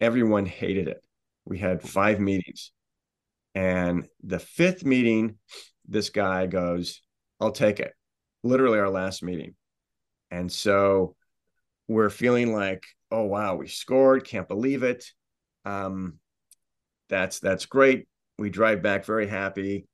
[0.00, 1.02] Everyone hated it.
[1.44, 2.72] We had five meetings.
[3.54, 5.36] And the fifth meeting,
[5.86, 7.02] this guy goes,
[7.40, 7.92] I'll take it.
[8.42, 9.54] Literally our last meeting.
[10.30, 11.16] And so
[11.86, 15.04] we're feeling like, oh wow, we scored, can't believe it.
[15.64, 16.18] Um,
[17.08, 18.06] that's that's great.
[18.38, 19.86] We drive back very happy.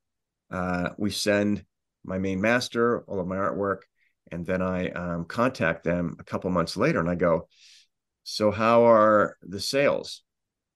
[0.50, 1.64] Uh, we send
[2.04, 3.78] my main master all of my artwork,
[4.30, 7.48] and then I um, contact them a couple months later, and I go,
[8.24, 10.22] "So how are the sales?"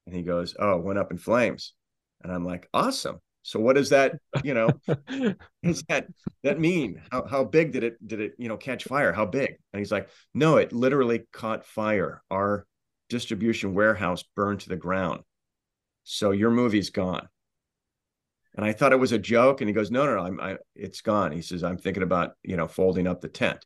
[0.06, 1.74] And he goes, "Oh, went up in flames."
[2.22, 4.12] And I'm like, "Awesome." So what does that,
[4.44, 4.68] you know,
[5.62, 6.06] does that
[6.42, 7.00] that mean?
[7.10, 9.10] How how big did it did it, you know, catch fire?
[9.12, 9.56] How big?
[9.72, 12.22] And he's like, no, it literally caught fire.
[12.30, 12.66] Our
[13.08, 15.22] distribution warehouse burned to the ground.
[16.10, 17.28] So your movie's gone.
[18.56, 19.60] And I thought it was a joke.
[19.60, 21.32] And he goes, no, no, no, I'm, I, it's gone.
[21.32, 23.62] He says, I'm thinking about, you know, folding up the tent.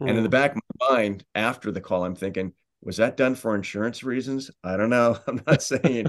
[0.00, 0.08] Mm.
[0.08, 0.30] And in the hmm.
[0.30, 4.50] back of my mind, after the call, I'm thinking, was that done for insurance reasons?
[4.64, 5.18] I don't know.
[5.26, 6.06] I'm not saying,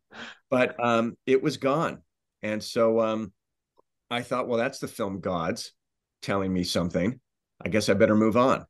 [0.50, 2.02] but um, it was gone.
[2.42, 3.32] And so um,
[4.10, 5.72] I thought, well, that's the film gods
[6.20, 7.18] telling me something.
[7.64, 8.66] I guess I better move on.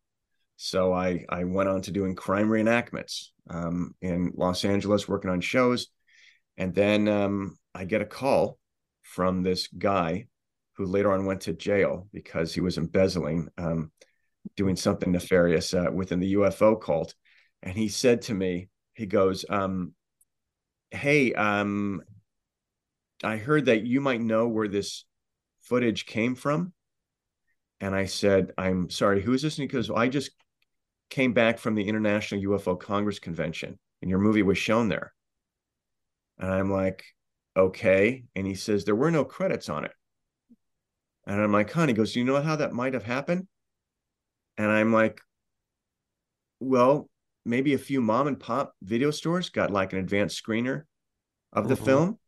[0.57, 5.40] So I I went on to doing crime reenactments um, in Los Angeles, working on
[5.40, 5.88] shows,
[6.57, 8.59] and then um, I get a call
[9.03, 10.27] from this guy
[10.77, 13.93] who later on went to jail because he was embezzling, um,
[14.57, 17.14] doing something nefarious uh, within the UFO cult,
[17.62, 19.95] and he said to me, he goes, um,
[20.90, 22.03] "Hey, um,
[23.25, 25.05] I heard that you might know where this
[25.62, 26.73] footage came from.
[27.81, 29.59] And I said, I'm sorry, who is this?
[29.59, 30.31] And he goes, well, I just
[31.11, 35.13] came back from the International UFO Congress Convention and your movie was shown there.
[36.38, 37.05] And I'm like,
[37.57, 38.25] okay.
[38.35, 39.92] And he says, there were no credits on it.
[41.27, 43.47] And I'm like, "Honey," he goes, you know how that might have happened?
[44.59, 45.20] And I'm like,
[46.61, 47.09] well,
[47.47, 50.83] maybe a few mom and pop video stores got like an advanced screener
[51.53, 51.85] of the mm-hmm.
[51.85, 52.18] film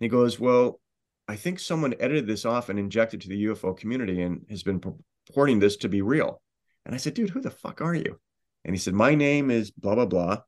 [0.00, 0.80] he goes, Well,
[1.26, 4.80] I think someone edited this off and injected to the UFO community and has been
[4.80, 6.40] purporting this to be real.
[6.86, 8.18] And I said, Dude, who the fuck are you?
[8.64, 10.38] And he said, My name is blah, blah, blah.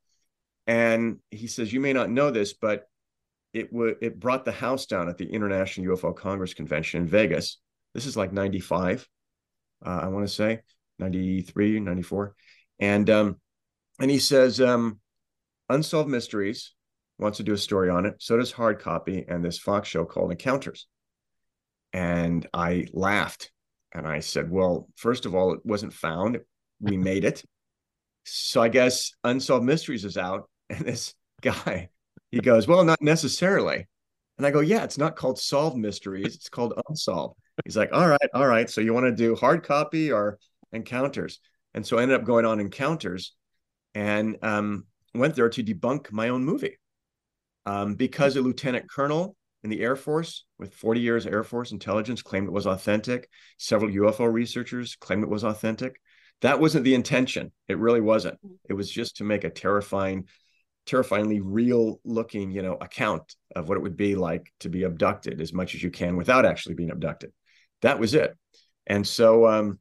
[0.66, 2.88] And he says, You may not know this, but
[3.52, 7.58] it would it brought the house down at the International UFO Congress Convention in Vegas.
[7.94, 9.08] This is like 95,
[9.84, 10.60] uh, I want to say
[10.98, 12.34] 93, 94.
[12.78, 13.40] And um,
[13.98, 15.00] and he says, um,
[15.68, 16.72] Unsolved Mysteries
[17.18, 18.16] wants to do a story on it.
[18.18, 20.86] So does Hard Copy and this Fox show called Encounters.
[21.92, 23.50] And I laughed
[23.92, 26.38] and I said, Well, first of all, it wasn't found.
[26.80, 27.44] We made it.
[28.32, 30.48] So I guess Unsolved Mysteries is out.
[30.70, 31.88] And this guy,
[32.30, 33.88] he goes, Well, not necessarily.
[34.38, 36.36] And I go, Yeah, it's not called Solved Mysteries.
[36.36, 37.34] It's called Unsolved.
[37.64, 38.70] He's like, All right, all right.
[38.70, 40.38] So you want to do hard copy or
[40.72, 41.40] encounters?
[41.74, 43.34] And so I ended up going on encounters
[43.96, 46.78] and um, went there to debunk my own movie
[47.66, 52.22] um, because a lieutenant colonel in the Air Force with 40 years Air Force intelligence
[52.22, 53.28] claimed it was authentic.
[53.58, 56.00] Several UFO researchers claimed it was authentic.
[56.42, 57.52] That wasn't the intention.
[57.68, 58.38] It really wasn't.
[58.68, 60.26] It was just to make a terrifying,
[60.86, 65.40] terrifyingly real looking, you know, account of what it would be like to be abducted
[65.40, 67.32] as much as you can without actually being abducted.
[67.82, 68.36] That was it.
[68.86, 69.78] And so um,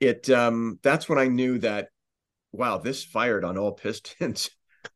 [0.00, 1.88] it um, that's when I knew that,
[2.52, 4.50] wow, this fired on all pistons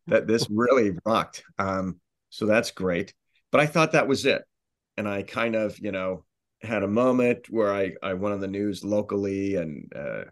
[0.07, 1.43] that this really rocked.
[1.59, 3.15] Um, so that's great.
[3.51, 4.43] But I thought that was it.
[4.97, 6.25] And I kind of, you know,
[6.63, 10.25] had a moment where I, I went on the news locally and, uh,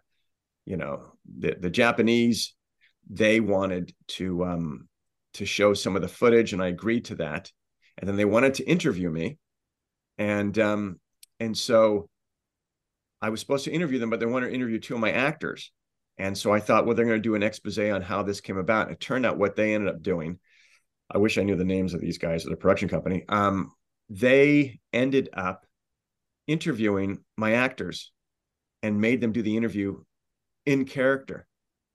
[0.69, 2.53] you know, the, the Japanese,
[3.09, 4.87] they wanted to, um,
[5.33, 7.51] to show some of the footage and I agreed to that.
[7.97, 9.39] And then they wanted to interview me.
[10.19, 10.99] And, um,
[11.39, 12.07] and so
[13.19, 15.71] I was supposed to interview them, but they wanted to interview two of my actors.
[16.19, 18.57] And so I thought, well, they're going to do an expose on how this came
[18.57, 18.87] about.
[18.87, 20.37] And it turned out what they ended up doing.
[21.09, 23.25] I wish I knew the names of these guys at the production company.
[23.27, 23.71] Um,
[24.07, 25.65] they ended up
[26.45, 28.11] interviewing my actors
[28.83, 30.03] and made them do the interview
[30.69, 31.47] in character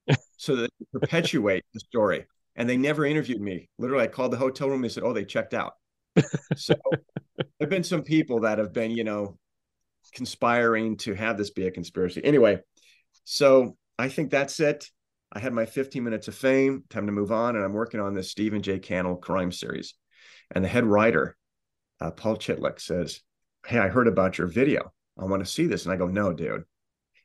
[0.37, 2.27] so that perpetuate the story.
[2.57, 3.69] And they never interviewed me.
[3.79, 4.83] Literally, I called the hotel room.
[4.83, 5.75] They said, oh, they checked out.
[6.57, 6.75] so
[7.59, 9.39] there've been some people that have been, you know,
[10.13, 12.23] conspiring to have this be a conspiracy.
[12.25, 12.61] Anyway,
[13.23, 14.91] so I think that's it.
[15.33, 17.55] I had my 15 minutes of fame, time to move on.
[17.55, 18.81] And I'm working on this Stephen J.
[18.81, 19.95] Cannell crime series.
[20.53, 21.37] And the head writer,
[22.01, 23.21] uh, Paul Chitlick, says,
[23.67, 24.93] Hey, I heard about your video.
[25.19, 25.85] I want to see this.
[25.85, 26.65] And I go, No, dude.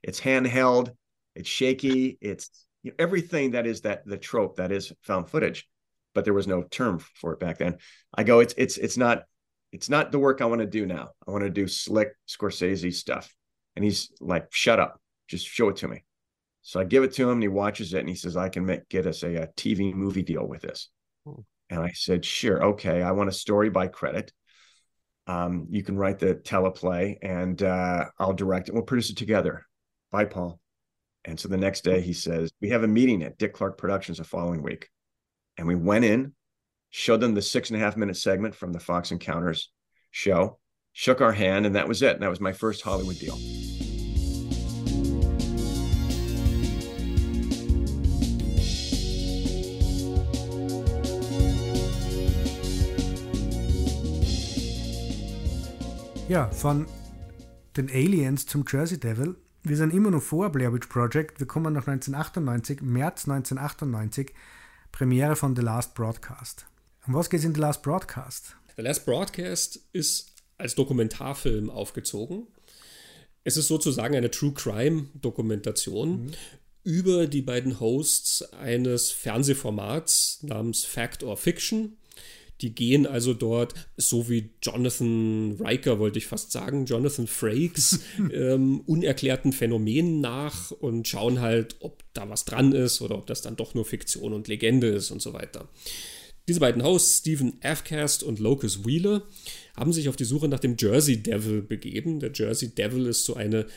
[0.02, 0.92] it's handheld,
[1.40, 2.50] it's shaky, it's
[2.84, 5.68] you know, everything that is that the trope that is found footage.
[6.14, 7.78] But there was no term for it back then.
[8.14, 9.24] I go, it's it's it's not
[9.72, 11.10] it's not the work I want to do now.
[11.28, 13.34] I want to do slick Scorsese stuff.
[13.76, 16.04] And he's like, shut up, just show it to me.
[16.62, 18.66] So I give it to him and he watches it and he says, I can
[18.66, 20.90] make, get us a, a TV movie deal with this.
[21.26, 21.42] Hmm.
[21.70, 22.64] And I said, sure.
[22.72, 23.02] Okay.
[23.02, 24.34] I want a story by credit.
[25.28, 28.74] Um, you can write the teleplay and uh, I'll direct it.
[28.74, 29.66] We'll produce it together.
[30.12, 30.60] Bye, Paul.
[31.26, 34.18] And so the next day he says, we have a meeting at Dick Clark Productions
[34.20, 34.90] the following week.
[35.58, 36.34] And we went in,
[36.90, 39.70] showed them the six and a half minute segment from the Fox Encounters
[40.12, 40.60] show,
[40.94, 42.14] shook our hand, and that was it.
[42.14, 43.38] And that was my first Hollywood deal.
[56.30, 56.86] Ja, von
[57.76, 59.36] den Aliens zum Jersey Devil.
[59.64, 61.40] Wir sind immer noch vor Blair Witch Project.
[61.40, 64.34] Wir kommen nach 1998, März 1998,
[64.94, 66.66] Premiere von The Last Broadcast.
[67.06, 68.56] Um was geht es in The Last Broadcast?
[68.78, 72.48] The Last Broadcast ist als Dokumentarfilm aufgezogen.
[73.44, 76.32] Es ist sozusagen eine True Crime Dokumentation mhm.
[76.84, 81.98] über die beiden Hosts eines Fernsehformats namens Fact or Fiction.
[82.62, 88.00] Die gehen also dort, so wie Jonathan Riker, wollte ich fast sagen, Jonathan Frakes,
[88.34, 93.42] ähm, unerklärten Phänomenen nach und schauen halt, ob da was dran ist oder ob das
[93.42, 95.70] dann doch nur Fiktion und Legende ist und so weiter.
[96.50, 99.22] Diese beiden Hosts, Stephen Afcast und Locus Wheeler,
[99.78, 102.20] haben sich auf die Suche nach dem Jersey Devil begeben.
[102.20, 103.68] Der Jersey Devil ist so eine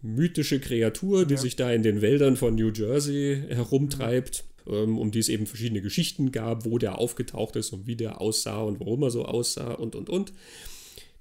[0.00, 1.40] mythische Kreatur, die ja.
[1.40, 4.44] sich da in den Wäldern von New Jersey herumtreibt.
[4.70, 8.20] Ähm, um die es eben verschiedene Geschichten gab, wo der aufgetaucht ist und wie der
[8.20, 10.32] aussah und warum er so aussah und und und.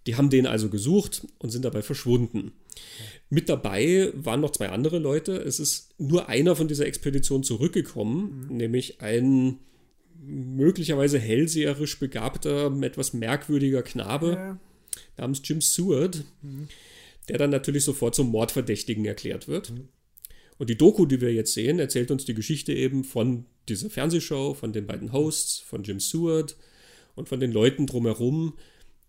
[0.08, 2.52] Die haben den also gesucht und sind dabei verschwunden.
[3.30, 5.38] Mit dabei waren noch zwei andere Leute.
[5.38, 8.58] Es ist nur einer von dieser Expedition zurückgekommen, mhm.
[8.58, 9.60] nämlich ein
[10.22, 14.60] möglicherweise hellseherisch begabter, etwas merkwürdiger Knabe ja.
[15.18, 16.68] namens Jim Seward, mhm.
[17.30, 19.72] der dann natürlich sofort zum Mordverdächtigen erklärt wird.
[19.72, 19.88] Mhm.
[20.60, 24.54] Und die Doku, die wir jetzt sehen, erzählt uns die Geschichte eben von dieser Fernsehshow,
[24.54, 26.58] von den beiden Hosts, von Jim Seward
[27.16, 28.58] und von den Leuten drumherum,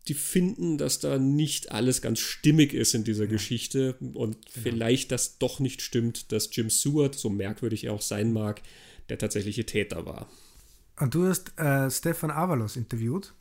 [0.07, 3.30] die finden, dass da nicht alles ganz stimmig ist in dieser ja.
[3.30, 4.14] Geschichte und
[4.46, 4.62] genau.
[4.62, 8.62] vielleicht das doch nicht stimmt, dass Jim Seward, so merkwürdig er auch sein mag,
[9.09, 10.30] der tatsächliche Täter war.
[11.01, 13.34] Und du hast äh, Stefan Avalos interviewt,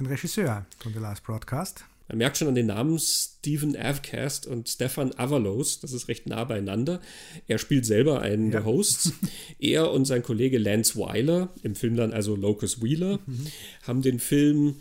[0.00, 1.84] den Regisseur von The Last Broadcast.
[2.08, 6.44] Man merkt schon an den Namen Stephen Avcast und Stefan Avalos, das ist recht nah
[6.44, 7.00] beieinander.
[7.48, 8.52] Er spielt selber einen ja.
[8.52, 9.12] der Hosts.
[9.58, 13.46] er und sein Kollege Lance Weiler, im Film dann also Locus Wheeler, mhm.
[13.82, 14.76] haben den Film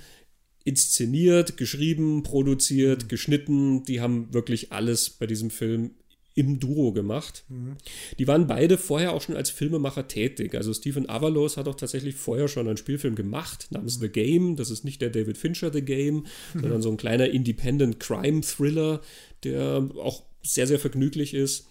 [0.63, 3.07] inszeniert, geschrieben, produziert, mhm.
[3.07, 3.85] geschnitten.
[3.85, 5.91] Die haben wirklich alles bei diesem Film
[6.35, 7.45] im Duo gemacht.
[7.47, 7.77] Mhm.
[8.19, 10.53] Die waren beide vorher auch schon als Filmemacher tätig.
[10.53, 14.57] Also Stephen Avalos hat auch tatsächlich vorher schon einen Spielfilm gemacht namens The Game.
[14.57, 16.59] Das ist nicht der David Fincher The Game, mhm.
[16.59, 19.01] sondern so ein kleiner Independent Crime Thriller,
[19.43, 21.67] der auch sehr, sehr vergnüglich ist.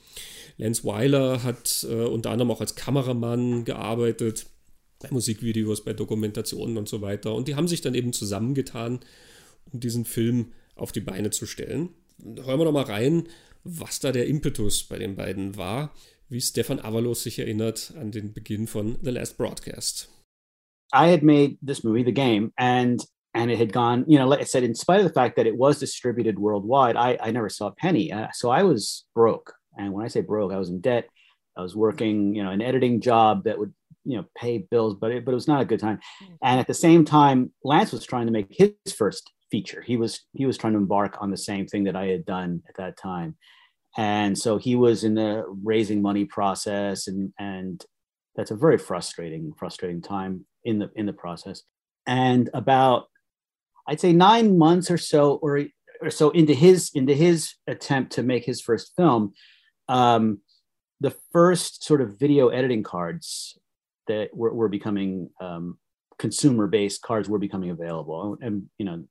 [0.57, 4.47] Lance Weiler hat äh, unter anderem auch als Kameramann gearbeitet,
[5.01, 7.35] bei Musikvideos, bei Dokumentationen und so weiter.
[7.35, 9.01] Und die haben sich dann eben zusammengetan,
[9.73, 11.91] um diesen Film auf die Beine zu stellen.
[12.23, 13.25] Hören wir doch mal rein,
[13.65, 15.93] was da der Impetus bei den beiden war,
[16.29, 20.11] wie Stefan Avalos sich erinnert an den Beginn von The Last Broadcast.
[20.93, 23.05] I had made this movie, The Game, and
[23.35, 25.47] and it had gone, you know, like I said, in spite of the fact that
[25.47, 28.13] it was distributed worldwide, I, I never saw a penny.
[28.13, 29.53] Uh, so I was broke.
[29.77, 31.09] And when I say broke, I was in debt.
[31.57, 35.11] I was working, you know, an editing job that would, you know, pay bills, but
[35.11, 35.99] it, but it was not a good time.
[36.43, 39.83] And at the same time, Lance was trying to make his first feature.
[39.83, 42.61] He was he was trying to embark on the same thing that I had done
[42.69, 43.37] at that time,
[43.97, 47.85] and so he was in the raising money process, and and
[48.35, 51.63] that's a very frustrating frustrating time in the in the process.
[52.05, 53.05] And about
[53.87, 55.67] I'd say nine months or so, or
[56.03, 59.35] or so into his into his attempt to make his first film,
[59.89, 60.41] um,
[61.01, 63.57] the first sort of video editing cards
[64.09, 65.79] that were, were becoming um,
[66.19, 69.05] consumer based cards were becoming available and you know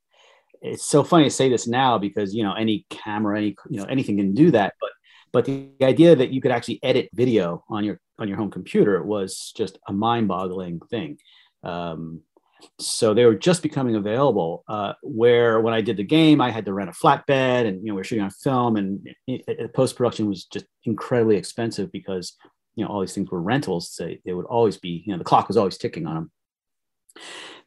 [0.64, 3.84] it's so funny to say this now because you know any camera any you know
[3.84, 4.90] anything can do that but
[5.32, 9.02] but the idea that you could actually edit video on your on your home computer
[9.02, 11.18] was just a mind-boggling thing.
[11.64, 12.20] Um,
[12.78, 16.64] so they were just becoming available uh, where when i did the game i had
[16.64, 19.06] to rent a flatbed and you know we are shooting on film and
[19.74, 22.36] post-production was just incredibly expensive because
[22.74, 25.24] you know all these things were rentals so they would always be you know the
[25.24, 26.30] clock was always ticking on them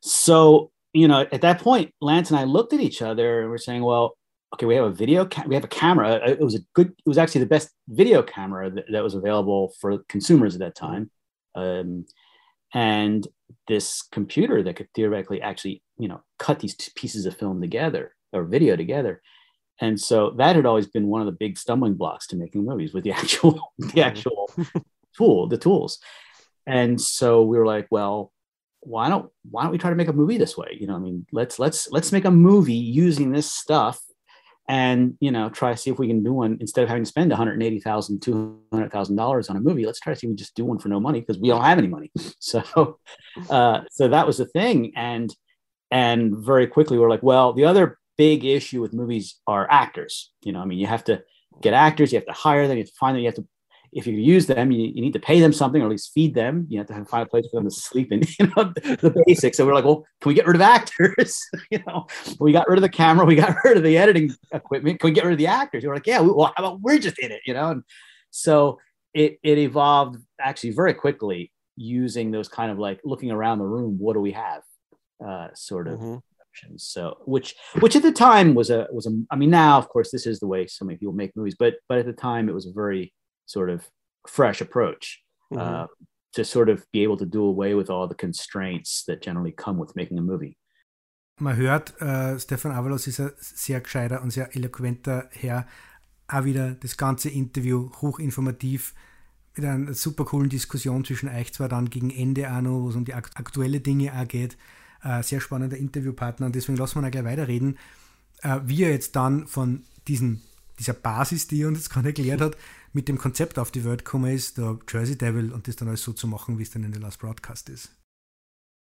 [0.01, 3.59] so you know, at that point, Lance and I looked at each other and we're
[3.59, 4.17] saying, well,
[4.55, 6.13] okay, we have a video, ca- we have a camera.
[6.13, 9.13] Uh, it was a good, it was actually the best video camera that, that was
[9.13, 11.11] available for consumers at that time.
[11.53, 12.07] Um,
[12.73, 13.27] and
[13.67, 18.15] this computer that could theoretically actually, you know, cut these two pieces of film together
[18.33, 19.21] or video together.
[19.79, 22.95] And so that had always been one of the big stumbling blocks to making movies
[22.95, 24.49] with the actual, the actual
[25.15, 25.99] tool, the tools.
[26.65, 28.31] And so we were like, well,
[28.87, 30.77] why don't why don't we try to make a movie this way?
[30.79, 33.99] You know, I mean, let's let's let's make a movie using this stuff
[34.69, 37.09] and you know try to see if we can do one instead of having to
[37.09, 40.65] spend 180,000 200,000 dollars on a movie let's try to see if we just do
[40.65, 42.11] one for no money because we don't have any money.
[42.39, 42.99] So
[43.49, 44.93] uh, so that was the thing.
[44.95, 45.35] And
[45.91, 50.31] and very quickly we're like well the other big issue with movies are actors.
[50.43, 51.23] You know I mean you have to
[51.61, 53.47] get actors you have to hire them you have to find them you have to
[53.97, 56.35] if you use them, you, you need to pay them something or at least feed
[56.35, 56.67] them.
[56.69, 58.97] You have to have, find a place for them to sleep in, you know, the,
[59.01, 59.57] the basics.
[59.57, 61.41] So we're like, well, can we get rid of actors?
[61.71, 62.05] you know,
[62.39, 64.99] we got rid of the camera, we got rid of the editing equipment.
[64.99, 65.83] Can we get rid of the actors?
[65.83, 67.71] We're like, yeah, well, how about we're just in it, you know?
[67.71, 67.83] And
[68.29, 68.77] so
[69.15, 73.97] it, it evolved actually very quickly using those kind of like looking around the room.
[73.97, 74.61] What do we have?
[75.25, 75.99] Uh, sort of.
[75.99, 76.17] Mm-hmm.
[76.77, 79.11] So, which, which at the time was a was a.
[79.29, 81.75] I mean, now of course this is the way so many people make movies, but
[81.87, 83.13] but at the time it was a very
[83.47, 83.89] sort of
[84.27, 85.59] fresh approach mm-hmm.
[85.59, 85.87] uh,
[86.33, 89.79] to sort of be able to do away with all the constraints that generally come
[89.79, 90.57] with making a movie.
[91.39, 95.67] Man hört, äh, Stefan Avalos ist ein sehr gescheiter und sehr eloquenter Herr.
[96.27, 98.95] Auch wieder das ganze Interview hochinformativ
[99.55, 102.95] mit einer super coolen Diskussion zwischen euch zwar dann gegen Ende auch noch, wo es
[102.95, 104.57] um die aktuelle Dinge auch geht.
[105.03, 107.77] Äh, sehr spannender Interviewpartner und deswegen lassen wir da gleich weiterreden.
[108.41, 110.41] Äh, wie er jetzt dann von diesen,
[110.79, 112.57] dieser Basis, die er uns jetzt gerade erklärt hat,
[112.97, 116.01] mit dem Konzept auf die Welt gekommen ist, der Jersey Devil, und das dann alles
[116.01, 117.95] so zu machen, wie es dann in The Last Broadcast ist.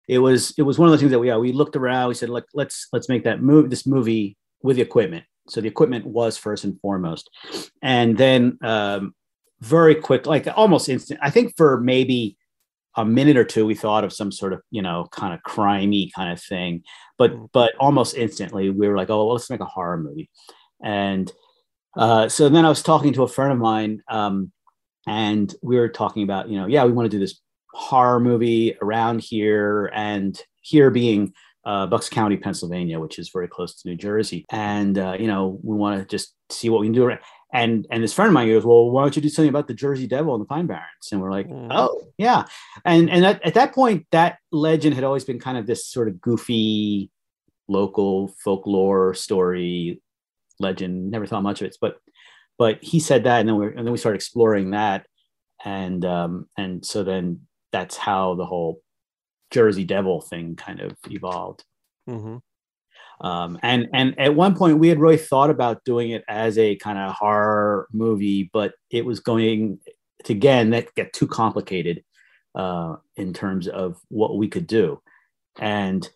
[0.08, 2.08] It was it was one of those things that we yeah, we looked around.
[2.08, 5.26] We said, look, let's let's make that move this movie with the equipment.
[5.50, 7.30] So the equipment was first and foremost,
[7.82, 9.14] and then um,
[9.60, 11.20] very quick, like almost instant.
[11.22, 12.38] I think for maybe
[12.96, 16.10] a minute or two, we thought of some sort of you know kind of crimey
[16.14, 16.84] kind of thing,
[17.18, 17.50] but mm.
[17.52, 20.30] but almost instantly we were like, oh, well, let's make a horror movie,
[20.82, 21.30] and
[21.96, 24.52] uh, so then I was talking to a friend of mine, um,
[25.08, 27.40] and we were talking about, you know, yeah, we want to do this
[27.74, 31.34] horror movie around here, and here being
[31.66, 35.60] uh, Bucks County, Pennsylvania, which is very close to New Jersey, and uh, you know,
[35.64, 37.12] we want to just see what we can do.
[37.54, 39.74] And and this friend of mine goes, well, why don't you do something about the
[39.74, 41.10] Jersey Devil and the Pine Barrens?
[41.12, 41.68] And we're like, mm.
[41.72, 42.46] oh yeah,
[42.84, 46.08] and and at, at that point, that legend had always been kind of this sort
[46.08, 47.10] of goofy
[47.68, 50.02] local folklore story
[50.60, 51.12] legend.
[51.12, 51.98] Never thought much of it, but
[52.58, 55.06] but he said that, and then we and then we started exploring that,
[55.64, 57.42] and um, and so then
[57.72, 58.82] that's how the whole
[59.52, 61.64] Jersey Devil thing kind of evolved.
[62.10, 62.38] Mm-hmm.
[63.26, 66.76] Um, and and at one point we had really thought about doing it as a
[66.78, 69.80] kind of horror movie, but it was going
[70.26, 72.04] to again that get too complicated
[72.56, 75.02] uh, in terms of what we could do,
[75.60, 76.10] and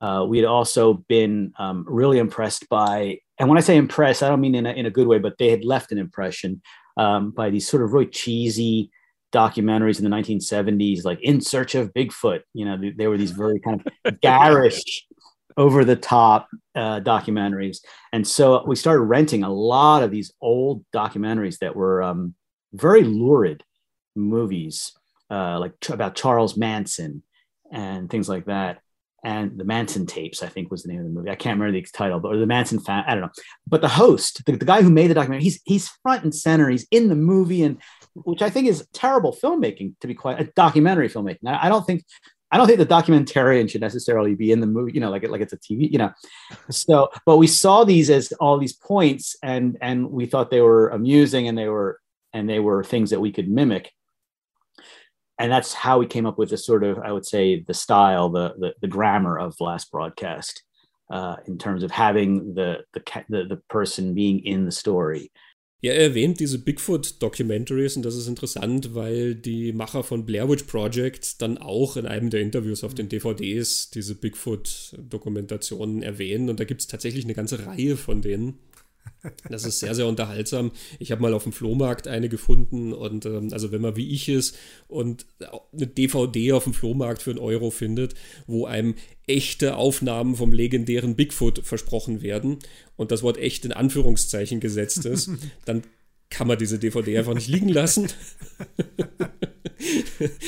[0.00, 4.28] uh, we had also been um, really impressed by and when I say impressed, I
[4.28, 6.62] don't mean in a, in a good way, but they had left an impression
[6.96, 8.88] um, by these sort of really cheesy
[9.32, 12.42] documentaries in the 1970s, like In Search of Bigfoot.
[12.54, 15.08] You know, they, were these very kind of garish,
[15.56, 17.78] over the top uh, documentaries.
[18.12, 22.36] And so we started renting a lot of these old documentaries that were um,
[22.72, 23.64] very lurid
[24.14, 24.92] movies,
[25.32, 27.24] uh, like about Charles Manson
[27.72, 28.82] and things like that
[29.24, 31.30] and the Manson tapes, I think was the name of the movie.
[31.30, 33.30] I can't remember the title, but or the Manson fan, I don't know.
[33.66, 36.68] But the host, the, the guy who made the documentary, he's he's front and center.
[36.68, 37.78] He's in the movie, and
[38.14, 41.46] which I think is terrible filmmaking to be quite a documentary filmmaking.
[41.46, 42.04] I, I don't think
[42.50, 45.40] I don't think the documentarian should necessarily be in the movie, you know, like like
[45.40, 46.12] it's a TV, you know.
[46.70, 50.88] So, but we saw these as all these points, and and we thought they were
[50.88, 52.00] amusing, and they were
[52.32, 53.92] and they were things that we could mimic
[55.42, 58.30] and that's how we came up with the sort of, I would say, the style,
[58.30, 60.62] the the, the grammar of last broadcast,
[61.10, 65.30] uh, in terms of having the, the the the person being in the story.
[65.84, 70.62] Ja, er erwähnt diese Bigfoot-Documentaries und das ist interessant, weil die Macher von Blair Witch
[70.62, 76.64] Project dann auch in einem der Interviews auf den DVDs diese Bigfoot-Dokumentationen erwähnen und da
[76.64, 78.60] gibt es tatsächlich eine ganze Reihe von denen.
[79.48, 80.72] Das ist sehr, sehr unterhaltsam.
[80.98, 84.28] Ich habe mal auf dem Flohmarkt eine gefunden und ähm, also wenn man wie ich
[84.28, 84.56] ist
[84.88, 88.14] und eine DVD auf dem Flohmarkt für einen Euro findet,
[88.46, 88.96] wo einem
[89.26, 92.58] echte Aufnahmen vom legendären Bigfoot versprochen werden
[92.96, 95.30] und das Wort echt in Anführungszeichen gesetzt ist,
[95.64, 95.82] dann
[96.28, 98.08] kann man diese DVD einfach nicht liegen lassen.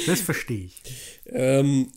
[0.06, 0.82] Das verstehe ich.
[1.26, 1.88] ähm,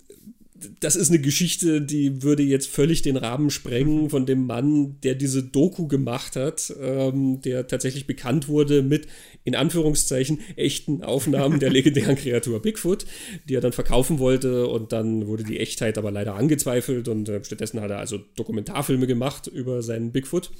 [0.80, 5.16] das ist eine Geschichte, die würde jetzt völlig den Rahmen sprengen von dem Mann, der
[5.16, 9.08] diese Doku gemacht hat, ähm, der tatsächlich bekannt wurde mit,
[9.43, 13.05] in Anführungszeichen, echten Aufnahmen der legendären Kreatur Bigfoot,
[13.47, 17.43] die er dann verkaufen wollte und dann wurde die Echtheit aber leider angezweifelt und äh,
[17.43, 20.51] stattdessen hat er also Dokumentarfilme gemacht über seinen Bigfoot.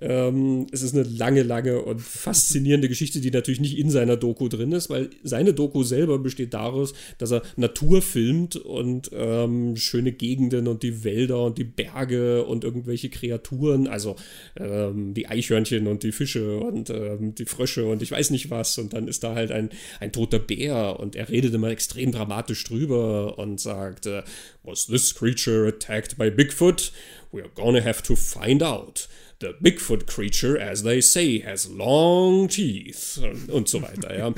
[0.00, 4.48] Ähm, es ist eine lange, lange und faszinierende Geschichte, die natürlich nicht in seiner Doku
[4.48, 10.12] drin ist, weil seine Doku selber besteht daraus, dass er Natur filmt und ähm, schöne
[10.12, 14.16] Gegenden und die Wälder und die Berge und irgendwelche Kreaturen, also
[14.56, 18.78] ähm, die Eichhörnchen und die Fische und ähm, die Frösche und ich weiß nicht was.
[18.78, 19.70] Und dann ist da halt ein,
[20.00, 24.22] ein toter Bär und er redet immer extrem dramatisch drüber und sagt, äh,
[24.62, 26.92] Was this creature attacked by Bigfoot?
[27.32, 29.08] We're gonna have to find out.
[29.40, 34.16] The Bigfoot creature, as they say, has long teeth und so weiter.
[34.16, 34.34] Ja.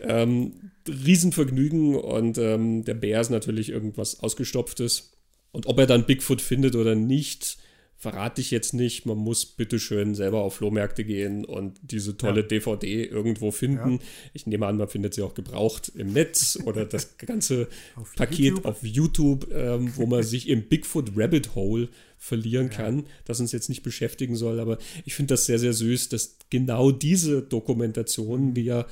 [0.00, 5.12] ähm, Riesenvergnügen und ähm, der Bär ist natürlich irgendwas Ausgestopftes.
[5.52, 7.58] Und ob er dann Bigfoot findet oder nicht,
[8.02, 9.06] verrate ich jetzt nicht.
[9.06, 12.48] Man muss bitteschön selber auf Flohmärkte gehen und diese tolle ja.
[12.48, 13.92] DVD irgendwo finden.
[13.92, 13.98] Ja.
[14.32, 18.40] Ich nehme an, man findet sie auch gebraucht im Netz oder das ganze auf Paket
[18.40, 18.64] YouTube.
[18.64, 22.76] auf YouTube, ähm, wo man sich im Bigfoot Rabbit Hole verlieren ja.
[22.76, 24.58] kann, das uns jetzt nicht beschäftigen soll.
[24.58, 28.84] Aber ich finde das sehr, sehr süß, dass genau diese Dokumentationen, die ja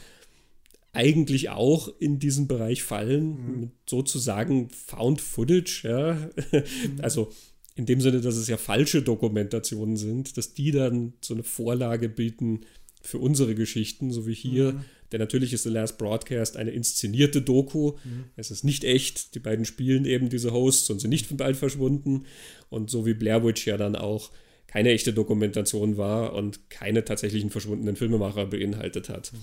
[0.92, 3.70] eigentlich auch in diesen Bereich fallen, mhm.
[3.86, 6.14] sozusagen Found Footage, ja.
[6.52, 7.00] Mhm.
[7.02, 7.32] Also
[7.80, 12.10] in dem Sinne, dass es ja falsche Dokumentationen sind, dass die dann so eine Vorlage
[12.10, 12.60] bieten
[13.00, 14.72] für unsere Geschichten, so wie hier.
[14.72, 14.84] Mhm.
[15.10, 17.92] Denn natürlich ist The Last Broadcast eine inszenierte Doku.
[18.04, 18.24] Mhm.
[18.36, 19.34] Es ist nicht echt.
[19.34, 22.26] Die beiden spielen eben diese Hosts und sind nicht von bald verschwunden.
[22.68, 24.30] Und so wie Blair Witch ja dann auch
[24.66, 29.32] keine echte Dokumentation war und keine tatsächlichen verschwundenen Filmemacher beinhaltet hat.
[29.32, 29.38] Mhm.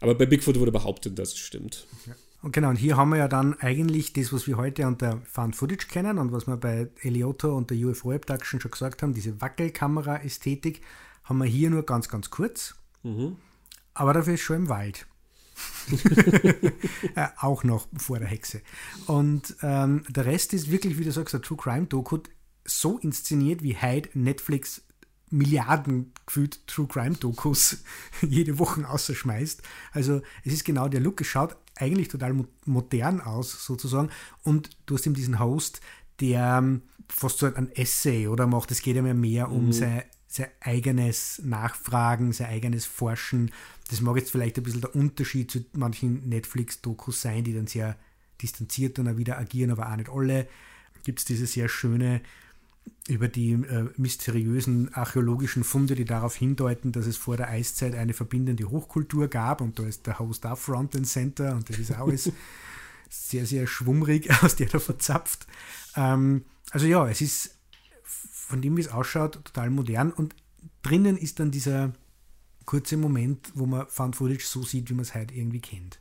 [0.00, 1.86] Aber bei Bigfoot wurde behauptet, dass es stimmt.
[2.06, 2.16] Ja.
[2.40, 5.56] Und genau, und hier haben wir ja dann eigentlich das, was wir heute unter Found
[5.56, 9.40] Footage kennen und was wir bei Eliotto und der UFO Abduction schon gesagt haben, diese
[9.40, 10.82] Wackelkamera-Ästhetik,
[11.24, 12.74] haben wir hier nur ganz, ganz kurz.
[13.02, 13.36] Mhm.
[13.92, 15.06] Aber dafür ist schon im Wald.
[17.16, 18.62] äh, auch noch vor der Hexe.
[19.06, 22.18] Und ähm, der Rest ist wirklich, wie du sagst, ein True Crime Doku,
[22.64, 24.82] so inszeniert, wie Hyde Netflix
[25.30, 27.82] Milliarden gefühlt True Crime Dokus
[28.22, 29.62] jede Woche ausschmeißt.
[29.92, 34.10] Also es ist genau der Look, es schaut eigentlich total modern aus sozusagen
[34.42, 35.80] und du hast eben diesen Host,
[36.20, 39.72] der ähm, fast so ein Essay oder macht, es geht ja mehr, mehr um mhm.
[39.72, 43.50] sein, sein eigenes Nachfragen, sein eigenes Forschen.
[43.88, 47.96] Das mag jetzt vielleicht ein bisschen der Unterschied zu manchen Netflix-Dokus sein, die dann sehr
[48.42, 50.46] distanziert dann auch wieder agieren, aber auch nicht alle.
[51.04, 52.20] Gibt es diese sehr schöne
[53.08, 58.14] über die äh, mysteriösen archäologischen Funde, die darauf hindeuten, dass es vor der Eiszeit eine
[58.14, 61.92] verbindende Hochkultur gab und da ist der Host auch Front and Center und das ist
[61.92, 62.32] alles
[63.10, 65.46] sehr, sehr schwummrig, aus der da verzapft.
[65.96, 67.56] Ähm, also ja, es ist
[68.04, 70.34] von dem, wie es ausschaut, total modern und
[70.82, 71.92] drinnen ist dann dieser
[72.64, 75.98] kurze Moment, wo man Found Footage so sieht, wie man es heute irgendwie kennt.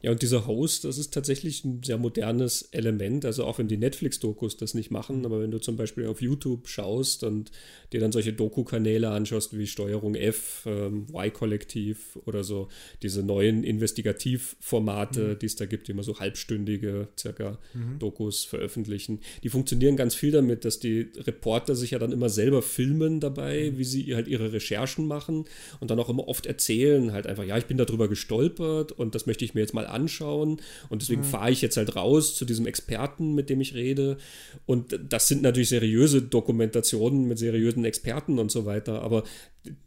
[0.00, 3.24] Ja, und dieser Host, das ist tatsächlich ein sehr modernes Element.
[3.24, 6.68] Also auch wenn die Netflix-Dokus das nicht machen, aber wenn du zum Beispiel auf YouTube
[6.68, 7.50] schaust und
[7.92, 12.68] dir dann solche Doku-Kanäle anschaust wie Steuerung F, ähm, Y-Kollektiv oder so,
[13.02, 15.38] diese neuen Investigativformate, mhm.
[15.40, 17.98] die es da gibt, die immer so halbstündige circa mhm.
[17.98, 22.62] Dokus veröffentlichen, die funktionieren ganz viel damit, dass die Reporter sich ja dann immer selber
[22.62, 23.78] filmen dabei, mhm.
[23.78, 25.46] wie sie halt ihre Recherchen machen
[25.80, 29.26] und dann auch immer oft erzählen, halt einfach, ja, ich bin darüber gestolpert und das
[29.26, 30.60] möchte ich mir jetzt mal anschauen.
[30.88, 31.26] Und deswegen mhm.
[31.26, 34.18] fahre ich jetzt halt raus zu diesem Experten, mit dem ich rede.
[34.66, 39.02] Und das sind natürlich seriöse Dokumentationen mit seriösen Experten und so weiter.
[39.02, 39.24] Aber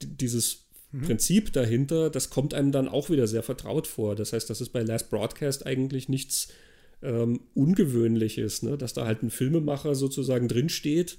[0.02, 1.02] dieses mhm.
[1.04, 4.16] Prinzip dahinter, das kommt einem dann auch wieder sehr vertraut vor.
[4.16, 6.50] Das heißt, das ist bei Last Broadcast eigentlich nichts
[7.04, 8.78] ähm, Ungewöhnliches, ne?
[8.78, 11.18] dass da halt ein Filmemacher sozusagen drinsteht,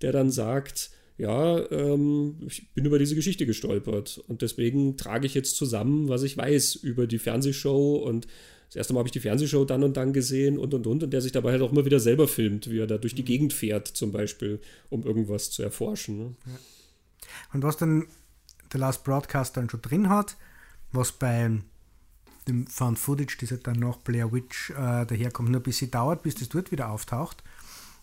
[0.00, 5.34] der dann sagt, ja, ähm, ich bin über diese Geschichte gestolpert und deswegen trage ich
[5.34, 8.28] jetzt zusammen, was ich weiß über die Fernsehshow und
[8.68, 11.10] das erste Mal habe ich die Fernsehshow dann und dann gesehen und und und und
[11.10, 13.26] der sich dabei halt auch immer wieder selber filmt, wie er da durch die mhm.
[13.26, 14.60] Gegend fährt zum Beispiel,
[14.90, 16.18] um irgendwas zu erforschen.
[16.18, 16.34] Ne?
[16.46, 16.52] Ja.
[17.54, 18.06] Und was dann
[18.72, 20.36] The Last Broadcast dann schon drin hat,
[20.92, 21.50] was bei
[22.46, 26.22] dem Found Footage, das halt dann nach Blair Witch äh, daherkommt, nur ein bisschen dauert,
[26.22, 27.42] bis das dort wieder auftaucht,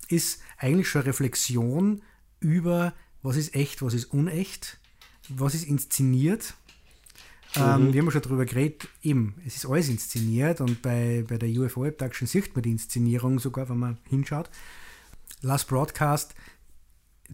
[0.09, 2.01] ist eigentlich schon Reflexion
[2.39, 2.93] über
[3.25, 4.77] was ist echt, was ist unecht,
[5.29, 6.53] was ist inszeniert.
[7.55, 7.87] Ähm, mhm.
[7.87, 11.49] Ähm, wir haben schon darüber geredet, eben, es ist alles inszeniert und bei, bei der
[11.49, 14.49] UFO Abduction sieht man die Inszenierung sogar, wenn man hinschaut.
[15.41, 16.35] Last Broadcast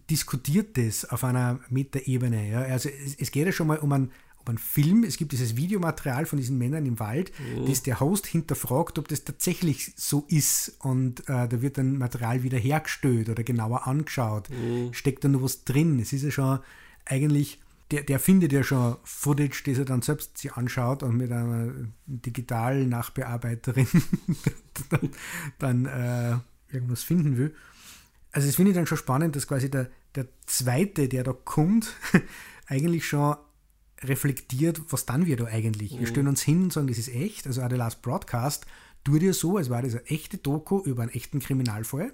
[0.08, 2.50] diskutiert das auf einer Metaebene.
[2.50, 2.60] Ja?
[2.62, 4.12] Also es, es, geht ja schon mal um einen,
[4.42, 7.66] ob ein Film, es gibt dieses Videomaterial von diesen Männern im Wald, Mhm.
[7.66, 12.42] das der Host hinterfragt, ob das tatsächlich so ist und äh, da wird dann Material
[12.42, 14.50] wieder hergestellt oder genauer angeschaut.
[14.50, 14.92] Mhm.
[14.92, 15.98] Steckt da noch was drin?
[16.00, 16.58] Es ist ja schon
[17.04, 21.30] eigentlich, der, der findet ja schon Footage, das er dann selbst sich anschaut und mit
[21.30, 21.72] einer
[22.06, 23.86] digitalen Nachbearbeiterin
[24.90, 25.10] dann,
[25.58, 27.54] dann äh, irgendwas finden will.
[28.32, 31.94] Also das finde ich dann schon spannend, dass quasi der, der zweite, der da kommt,
[32.66, 33.36] eigentlich schon
[34.04, 35.98] reflektiert, was dann wir da eigentlich.
[35.98, 37.46] Wir stellen uns hin und sagen, das ist echt.
[37.46, 38.66] Also auch der Last Broadcast
[39.04, 42.12] tut ja so, als war das eine echte Doku über einen echten Kriminalfall,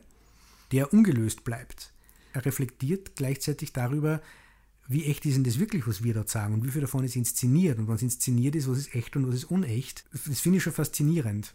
[0.72, 1.92] der ungelöst bleibt.
[2.32, 4.20] Er reflektiert gleichzeitig darüber,
[4.86, 7.16] wie echt ist denn das wirklich, was wir da sagen und wie viel davon ist
[7.16, 10.04] inszeniert und was inszeniert ist, was ist echt und was ist unecht.
[10.26, 11.54] Das finde ich schon faszinierend.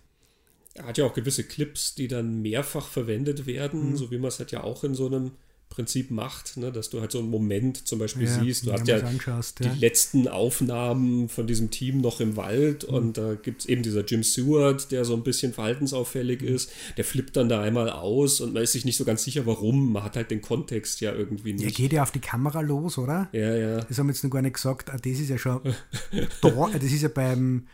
[0.75, 3.97] Er hat ja auch gewisse Clips, die dann mehrfach verwendet werden, Mhm.
[3.97, 5.31] so wie man es halt ja auch in so einem
[5.73, 6.71] Prinzip macht, ne?
[6.71, 8.65] dass du halt so einen Moment zum Beispiel Ja, siehst.
[8.67, 9.73] Du hast ja anschaust, die ja.
[9.73, 12.93] letzten Aufnahmen von diesem Team noch im Wald Mhm.
[12.95, 16.47] und da gibt es eben dieser Jim Stewart, der so ein bisschen verhaltensauffällig Mhm.
[16.49, 16.71] ist.
[16.97, 19.91] Der flippt dann da einmal aus und man ist sich nicht so ganz sicher, warum.
[19.93, 21.75] Man hat halt den Kontext ja irgendwie Er nicht.
[21.77, 23.29] geht ja auf die Kamera los, oder?
[23.33, 23.79] Ja, ja.
[23.81, 24.89] Das haben wir jetzt noch gar nicht gesagt.
[24.91, 25.61] Ah, Das ist ja schon
[26.41, 27.67] da, das ist ja beim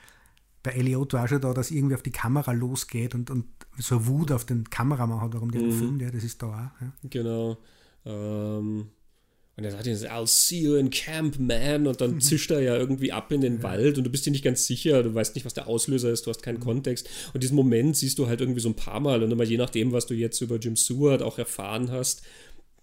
[0.62, 3.45] bei Eliotto auch schon da, dass irgendwie auf die Kamera losgeht und, und
[3.78, 5.70] so Wut auf den Kameramann hat, warum der Mhm.
[5.70, 6.82] den filmt, ja, das ist da auch.
[6.82, 6.91] Ja.
[7.10, 7.58] Genau.
[8.06, 8.89] Ähm,
[9.58, 11.86] und er sagt jetzt, I'll see you in camp, man.
[11.86, 11.97] Und Mhm.
[11.97, 14.66] dann zischt er ja irgendwie ab in den Wald und du bist dir nicht ganz
[14.66, 16.45] sicher, du weißt nicht, was der Auslöser ist, du hast Mhm.
[16.45, 17.10] keinen Kontext.
[17.34, 19.91] Und diesen Moment siehst du halt irgendwie so ein paar Mal und immer je nachdem,
[19.91, 22.22] was du jetzt über Jim Stewart auch erfahren hast,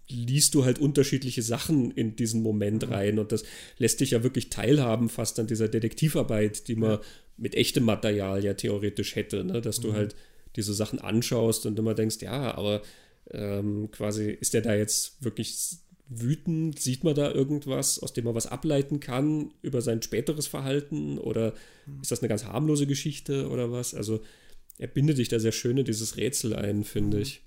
[0.09, 2.93] liest du halt unterschiedliche Sachen in diesen Moment Mhm.
[2.93, 3.43] rein und das
[3.79, 6.99] lässt dich ja wirklich teilhaben fast an dieser Detektivarbeit, die man
[7.39, 9.61] mit echtem Material ja theoretisch hätte, ne?
[9.63, 9.83] dass Mhm.
[9.83, 10.15] du halt
[10.57, 12.83] diese Sachen anschaust und immer denkst, ja, aber
[13.31, 18.35] ähm, quasi ist der da jetzt wirklich wütend, sieht man da irgendwas, aus dem man
[18.35, 21.19] was ableiten kann über sein späteres Verhalten?
[21.19, 21.55] Oder
[22.01, 23.95] ist das eine ganz harmlose Geschichte oder was?
[23.95, 24.23] Also
[24.79, 27.43] er bindet dich da sehr schön in dieses Rätsel ein, finde ich.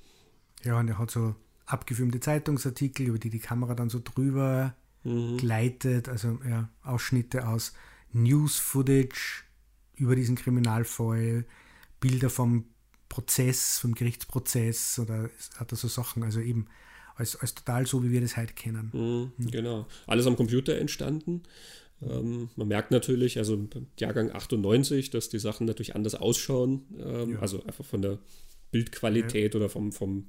[0.63, 4.75] ja, und er hat so abgefilmte Zeitungsartikel, über die die Kamera dann so drüber
[5.37, 7.73] gleitet, also ja, Ausschnitte aus
[8.11, 9.43] News-Footage
[9.95, 11.45] über diesen Kriminalfall,
[11.99, 12.65] Bilder vom
[13.09, 16.67] Prozess, vom Gerichtsprozess oder hat er so Sachen, also eben
[17.15, 18.91] als, als total so, wie wir das heute kennen.
[18.93, 19.87] Mhm, Genau.
[20.07, 21.43] Alles am Computer entstanden.
[22.01, 26.85] Ähm, man merkt natürlich, also im Jahrgang 98, dass die Sachen natürlich anders ausschauen.
[26.97, 27.39] Ähm, Ja.
[27.39, 28.19] Also einfach von der
[28.71, 30.27] Bildqualität oder vom, vom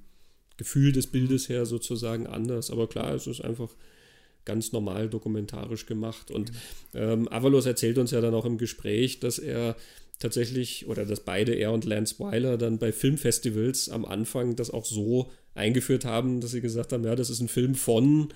[0.56, 2.70] Gefühl des Bildes her sozusagen anders.
[2.70, 3.70] Aber klar, es ist einfach
[4.44, 6.30] ganz normal dokumentarisch gemacht.
[6.30, 6.50] Und
[6.94, 9.76] ähm, Avalos erzählt uns ja dann auch im Gespräch, dass er
[10.20, 14.84] tatsächlich, oder dass beide, er und Lance Weiler, dann bei Filmfestivals am Anfang das auch
[14.84, 18.28] so eingeführt haben, dass sie gesagt haben, ja, das ist ein Film von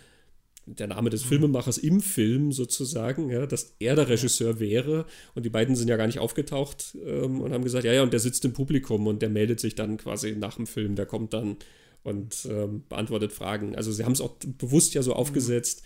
[0.67, 5.05] der Name des Filmemachers im Film sozusagen, ja, dass er der Regisseur wäre.
[5.35, 8.15] Und die beiden sind ja gar nicht aufgetaucht ähm, und haben gesagt, ja, ja, und
[8.15, 11.35] der sitzt im Publikum und der meldet sich dann quasi nach dem Film, der kommt
[11.35, 11.59] dann
[12.03, 13.77] und ähm, beantwortet Fragen.
[13.77, 15.83] Also sie haben es auch bewusst ja so aufgesetzt,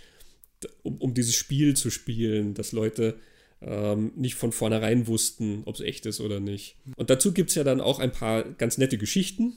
[0.62, 3.16] d- um, um dieses Spiel zu spielen, dass Leute
[3.60, 6.76] ähm, nicht von vornherein wussten, ob es echt ist oder nicht.
[6.96, 9.54] Und dazu gibt es ja dann auch ein paar ganz nette Geschichten,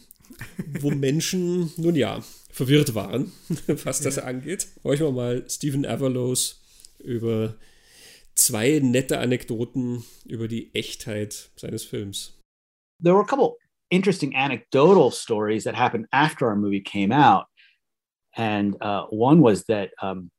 [0.79, 3.31] wo Menschen, nun ja, verwirrt waren,
[3.67, 4.67] was das angeht.
[4.83, 6.61] Horchen wir mal Stephen Avalos
[6.99, 7.55] über
[8.35, 12.41] zwei nette Anekdoten über die Echtheit seines Films.
[13.01, 13.57] there were a couple
[13.89, 17.47] interesting anecdotal stories that happened after our movie came out.
[18.37, 20.31] And uh, one was that um,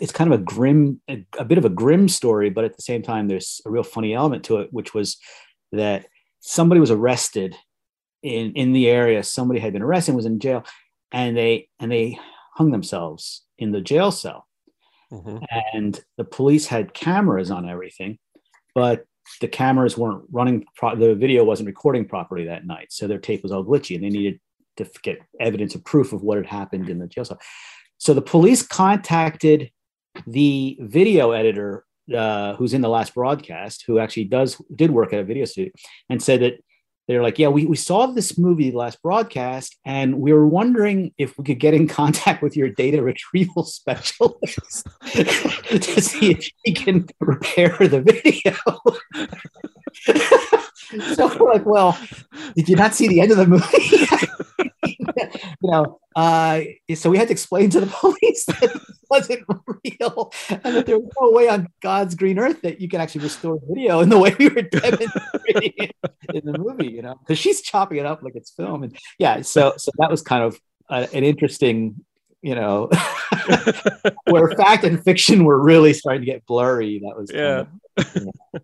[0.00, 2.82] it's kind of a grim, a, a bit of a grim story, but at the
[2.82, 5.16] same time, there's a real funny element to it, which was
[5.72, 6.06] that
[6.40, 7.56] somebody was arrested
[8.22, 9.22] in in the area.
[9.22, 10.64] Somebody had been arrested, and was in jail,
[11.12, 12.18] and they and they
[12.54, 14.48] hung themselves in the jail cell
[15.12, 15.38] mm-hmm.
[15.74, 18.18] and the police had cameras on everything,
[18.74, 19.04] but
[19.40, 20.64] the cameras weren't running.
[20.76, 24.04] Pro- the video wasn't recording properly that night, so their tape was all glitchy, and
[24.04, 24.40] they needed
[24.76, 27.40] to get evidence or proof of what had happened in the jail cell.
[27.98, 29.70] So the police contacted
[30.26, 31.84] the video editor
[32.14, 35.72] uh, who's in the last broadcast, who actually does did work at a video studio,
[36.08, 36.54] and said that
[37.06, 41.38] they're like, yeah, we, we saw this movie last broadcast, and we were wondering if
[41.38, 47.06] we could get in contact with your data retrieval specialist to see if he can
[47.20, 48.54] repair the video.
[51.14, 51.98] so we're like, well,
[52.54, 54.44] did you not see the end of the movie?
[55.68, 56.62] You know, uh,
[56.94, 60.98] so we had to explain to the police that it wasn't real and that there
[60.98, 64.18] was no way on God's green earth that you can actually restore video in the
[64.18, 65.94] way we were demonstrating it
[66.32, 68.82] in the movie, you know, because she's chopping it up like it's film.
[68.82, 70.58] And yeah, so so that was kind of
[70.88, 72.04] uh, an interesting
[72.40, 72.88] you know,
[74.30, 77.00] where fact and fiction were really starting to get blurry.
[77.00, 77.64] That was yeah.
[77.96, 78.60] Of, you know.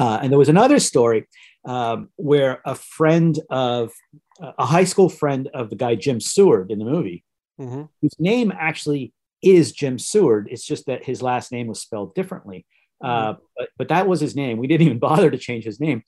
[0.00, 1.28] uh, and there was another story
[1.64, 3.92] um, where a friend of
[4.40, 7.24] a high school friend of the guy Jim Seward in the movie,
[7.60, 7.84] mm-hmm.
[8.00, 9.12] whose name actually
[9.42, 10.48] is Jim Seward.
[10.50, 12.66] It's just that his last name was spelled differently.
[13.02, 13.30] Uh, mm-hmm.
[13.30, 14.58] Uh, but but that was his name.
[14.58, 16.02] We didn't even bother to change his name.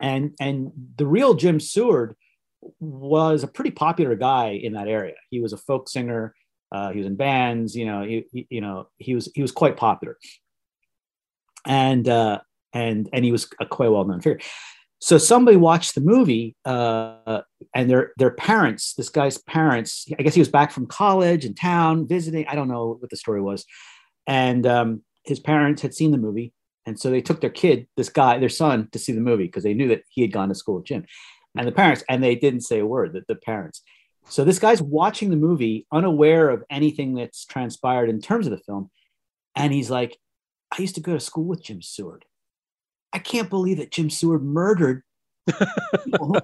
[0.00, 2.16] And and the real Jim Seward
[2.78, 5.14] was a pretty popular guy in that area.
[5.30, 6.34] He was a folk singer.
[6.72, 7.74] Uh, he was in bands.
[7.74, 10.16] You know, he, he, you know he was he was quite popular.
[11.66, 12.40] And uh,
[12.72, 14.40] and and he was a quite well known figure.
[15.02, 17.40] So somebody watched the movie, uh,
[17.74, 21.54] and their their parents, this guy's parents, I guess he was back from college in
[21.54, 22.46] town visiting.
[22.46, 23.64] I don't know what the story was,
[24.26, 26.52] and um, his parents had seen the movie,
[26.84, 29.62] and so they took their kid, this guy, their son, to see the movie because
[29.62, 31.06] they knew that he had gone to school with Jim,
[31.56, 33.14] and the parents, and they didn't say a word.
[33.14, 33.82] That the parents.
[34.28, 38.64] So this guy's watching the movie, unaware of anything that's transpired in terms of the
[38.64, 38.90] film,
[39.56, 40.18] and he's like,
[40.70, 42.26] "I used to go to school with Jim Seward."
[43.12, 45.02] I can't believe that Jim Seward murdered.
[45.46, 46.42] and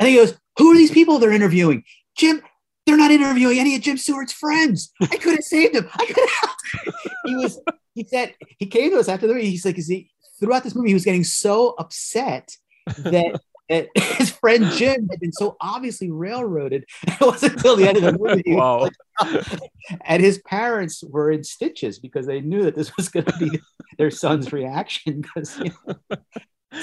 [0.00, 1.84] he goes, Who are these people they're interviewing?
[2.16, 2.42] Jim,
[2.86, 4.92] they're not interviewing any of Jim Seward's friends.
[5.00, 5.88] I could have saved him.
[5.94, 7.04] I could have.
[7.24, 7.60] he was,
[7.94, 9.50] he said, he came to us after the movie.
[9.50, 12.56] He's like, is he, throughout this movie, he was getting so upset
[12.98, 13.40] that
[13.94, 16.84] his friend Jim had been so obviously railroaded.
[17.06, 18.54] It wasn't until the end of the movie.
[18.54, 18.88] wow.
[19.20, 19.60] Like,
[20.04, 23.60] and his parents were in stitches because they knew that this was going to be
[23.98, 25.20] their son's reaction.
[25.20, 26.16] Because, you know,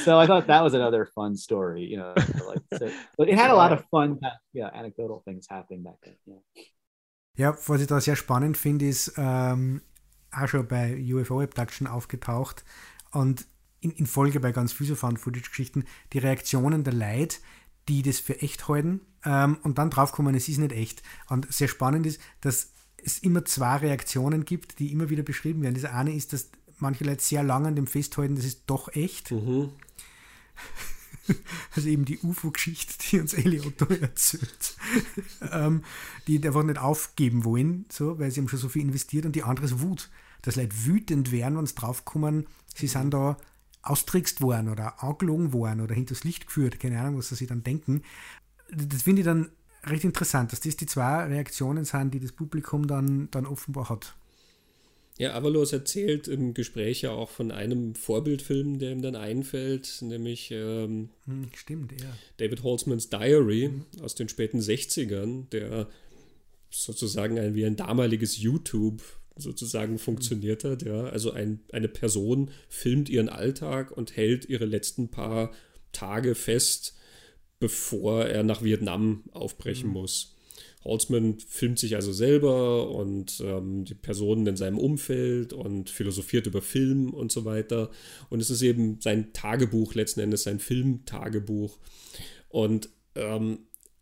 [0.04, 2.14] so I thought that was another fun story, you know.
[2.16, 5.96] Like, so, but it had a lot of fun, uh, yeah, anecdotal things happening back
[6.04, 6.16] then.
[6.26, 6.64] Yeah.
[7.38, 9.82] Ja, was ich da sehr spannend finde, ist ähm,
[10.32, 12.66] auch schon bei UFO Abduction aufgetaucht
[13.12, 13.46] und
[13.80, 17.38] in, in Folge bei ganz vielen Found-Footage-Geschichten die Reaktionen der Leute,
[17.88, 21.04] die das für echt halten ähm, und dann draufkommen, es ist nicht echt.
[21.30, 25.76] Und sehr spannend ist, dass es immer zwei Reaktionen gibt, die immer wieder beschrieben werden.
[25.76, 26.50] Das eine ist, dass
[26.80, 29.32] manche Leute sehr lange an dem festhalten, das ist doch echt.
[29.32, 29.70] Mhm.
[31.76, 34.78] Also eben die UFO-Geschichte, die uns Eliotto erzählt,
[35.52, 35.84] ähm,
[36.26, 39.26] die einfach nicht aufgeben wollen, so, weil sie haben schon so viel investiert.
[39.26, 40.10] Und die andere ist Wut,
[40.42, 43.36] dass Leute wütend werden, wenn sie draufkommen, sie sind da
[43.90, 48.04] austrickst worden oder angelogen worden oder hinters Licht geführt, keine Ahnung, was sie dann denken.
[48.70, 49.50] Das finde ich dann
[49.84, 54.16] recht interessant, dass das die zwei Reaktionen sind, die das Publikum dann, dann offenbar hat.
[55.18, 60.52] Ja, Avalos erzählt im Gespräch ja auch von einem Vorbildfilm, der ihm dann einfällt, nämlich
[60.52, 62.16] ähm, hm, Stimmt, ja.
[62.38, 64.04] David Holzmans Diary mhm.
[64.04, 65.88] aus den späten 60ern, der
[66.70, 69.02] sozusagen ein, wie ein damaliges YouTube
[69.38, 70.84] sozusagen funktioniert hat.
[70.84, 71.06] Ja?
[71.06, 75.52] Also ein, eine Person filmt ihren Alltag und hält ihre letzten paar
[75.92, 76.96] Tage fest,
[77.60, 79.94] bevor er nach Vietnam aufbrechen mhm.
[79.94, 80.36] muss.
[80.84, 86.62] Holzman filmt sich also selber und ähm, die Personen in seinem Umfeld und philosophiert über
[86.62, 87.90] Film und so weiter.
[88.30, 91.78] Und es ist eben sein Tagebuch, letzten Endes sein Filmtagebuch.
[92.48, 93.60] Und ähm,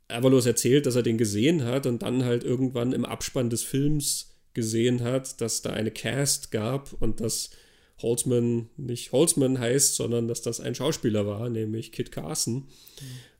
[0.08, 4.35] Avalos erzählt, dass er den gesehen hat und dann halt irgendwann im Abspann des Films
[4.56, 7.52] gesehen hat, dass da eine Cast gab und dass
[8.02, 12.56] Holzman nicht Holzman heißt, sondern dass das ein Schauspieler war, nämlich Kit Carson.
[12.56, 12.68] Mhm.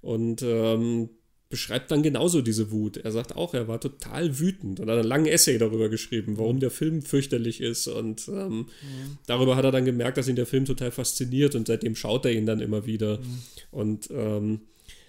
[0.02, 1.10] Und ähm,
[1.50, 2.98] beschreibt dann genauso diese Wut.
[2.98, 6.60] Er sagt auch, er war total wütend und hat einen langen Essay darüber geschrieben, warum
[6.60, 7.88] der Film fürchterlich ist.
[7.88, 8.66] Und ähm, mhm.
[9.28, 12.34] darüber hat er dann gemerkt, dass ihn der Film total fasziniert und seitdem schaut er
[12.34, 13.20] ihn dann immer wieder.
[13.20, 13.40] Mhm.
[13.72, 14.62] Und ähm,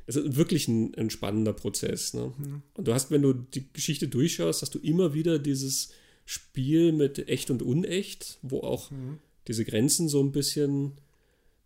[0.07, 2.15] es ist wirklich ein, ein spannender Prozess.
[2.15, 2.33] Ne?
[2.37, 2.63] Mhm.
[2.75, 5.91] Und du hast, wenn du die Geschichte durchschaust, hast du immer wieder dieses
[6.25, 9.19] Spiel mit echt und unecht, wo auch mhm.
[9.49, 10.93] diese Grenzen so ein bisschen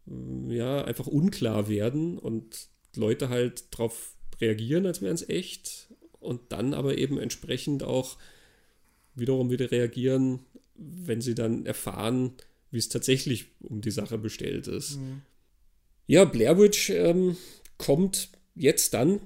[0.06, 5.88] mm, ja, einfach unklar werden und Leute halt darauf reagieren, als wären es echt
[6.18, 8.16] und dann aber eben entsprechend auch
[9.14, 10.40] wiederum wieder reagieren,
[10.76, 12.32] wenn sie dann erfahren,
[12.70, 14.96] wie es tatsächlich um die Sache bestellt ist.
[14.96, 15.22] Mhm.
[16.06, 17.36] Ja, Blair Witch ähm,
[17.80, 19.20] kommt jetzt dann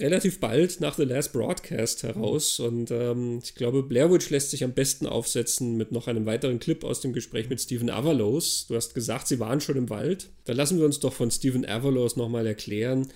[0.00, 2.58] relativ bald nach The Last Broadcast heraus.
[2.58, 6.58] Und ähm, ich glaube, Blair Witch lässt sich am besten aufsetzen mit noch einem weiteren
[6.58, 8.66] Clip aus dem Gespräch mit Stephen Avalos.
[8.68, 10.30] Du hast gesagt, sie waren schon im Wald.
[10.44, 13.08] Da lassen wir uns doch von Stephen Avalos nochmal erklären.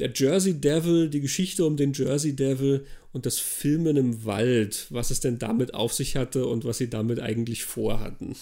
[0.00, 5.10] Der Jersey Devil, die Geschichte um den Jersey Devil und das Filmen im Wald, was
[5.10, 8.34] es denn damit auf sich hatte und was sie damit eigentlich vorhatten.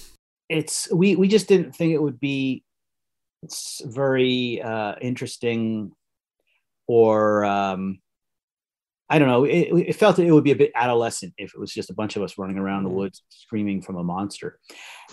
[0.49, 2.62] It's we we just didn't think it would be
[3.84, 5.92] very uh, interesting
[6.86, 7.99] or um,
[9.11, 9.45] I don't know.
[9.45, 12.16] It, it, felt it would be a bit adolescent if it was just a bunch
[12.16, 14.59] of us running around the woods screaming from a monster.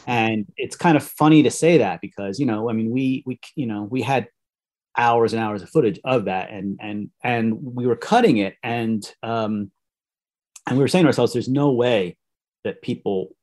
[0.07, 3.39] And it's kind of funny to say that because you know, I mean, we we
[3.55, 4.27] you know we had
[4.97, 9.03] hours and hours of footage of that, and and and we were cutting it, and
[9.23, 9.71] um,
[10.67, 12.17] and we were saying to ourselves, there's no way
[12.63, 13.35] that people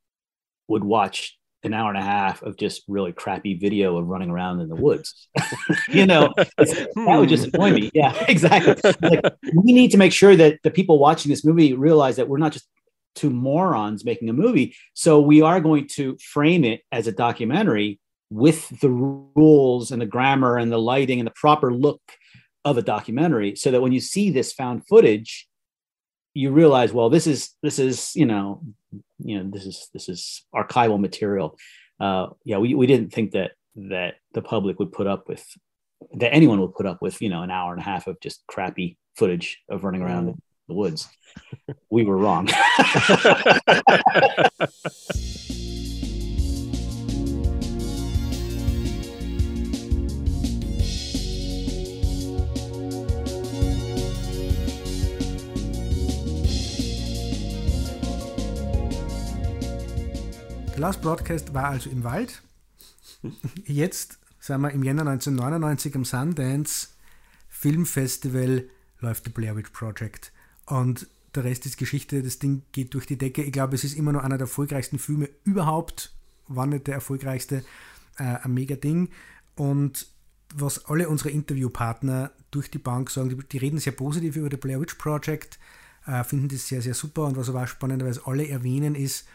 [0.66, 4.60] would watch an hour and a half of just really crappy video of running around
[4.60, 5.28] in the woods.
[5.88, 7.26] you know, that would hmm.
[7.26, 7.90] just annoy me.
[7.94, 8.76] Yeah, exactly.
[9.02, 12.38] Like, we need to make sure that the people watching this movie realize that we're
[12.38, 12.66] not just
[13.14, 14.76] two morons making a movie.
[14.94, 17.98] So we are going to frame it as a documentary
[18.30, 22.00] with the rules and the grammar and the lighting and the proper look
[22.64, 25.48] of a documentary so that when you see this found footage
[26.34, 28.60] you realize well this is this is you know
[29.18, 31.56] you know this is this is archival material.
[32.00, 35.44] Uh yeah we, we didn't think that that the public would put up with
[36.14, 38.44] that anyone would put up with you know an hour and a half of just
[38.46, 40.28] crappy footage of running around mm.
[40.28, 41.08] in the woods.
[41.90, 42.48] We were wrong
[60.78, 62.40] Last Broadcast war also im Wald.
[63.64, 66.88] Jetzt sind wir im Jänner 1999 am Sundance
[67.48, 68.68] Filmfestival
[69.00, 70.32] läuft The Blair Witch Project.
[70.66, 73.42] Und der Rest ist Geschichte, das Ding geht durch die Decke.
[73.42, 76.12] Ich glaube, es ist immer noch einer der erfolgreichsten Filme überhaupt,
[76.46, 77.64] war nicht der erfolgreichste,
[78.16, 79.08] äh, ein mega Ding.
[79.56, 80.06] Und
[80.54, 84.56] was alle unsere Interviewpartner durch die Bank sagen, die, die reden sehr positiv über The
[84.56, 85.58] Blair Witch Project,
[86.06, 87.24] äh, finden das sehr, sehr super.
[87.24, 89.26] Und was aber auch spannenderweise alle erwähnen, ist,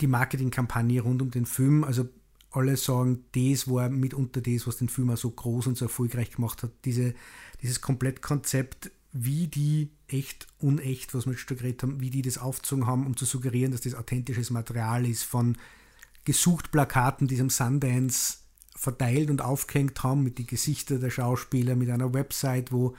[0.00, 1.84] die Marketingkampagne rund um den Film.
[1.84, 2.08] Also
[2.50, 6.32] alle sagen, das war mitunter das, was den Film auch so groß und so erfolgreich
[6.32, 6.72] gemacht hat.
[6.84, 7.14] Diese,
[7.62, 12.86] dieses Komplettkonzept, wie die echt, unecht, was wir schon geredet haben, wie die das aufgezogen
[12.86, 15.56] haben, um zu suggerieren, dass das authentisches Material ist, von
[16.24, 18.38] gesucht Plakaten, die am Sundance
[18.76, 22.96] verteilt und aufgehängt haben, mit den Gesichtern der Schauspieler, mit einer Website, wo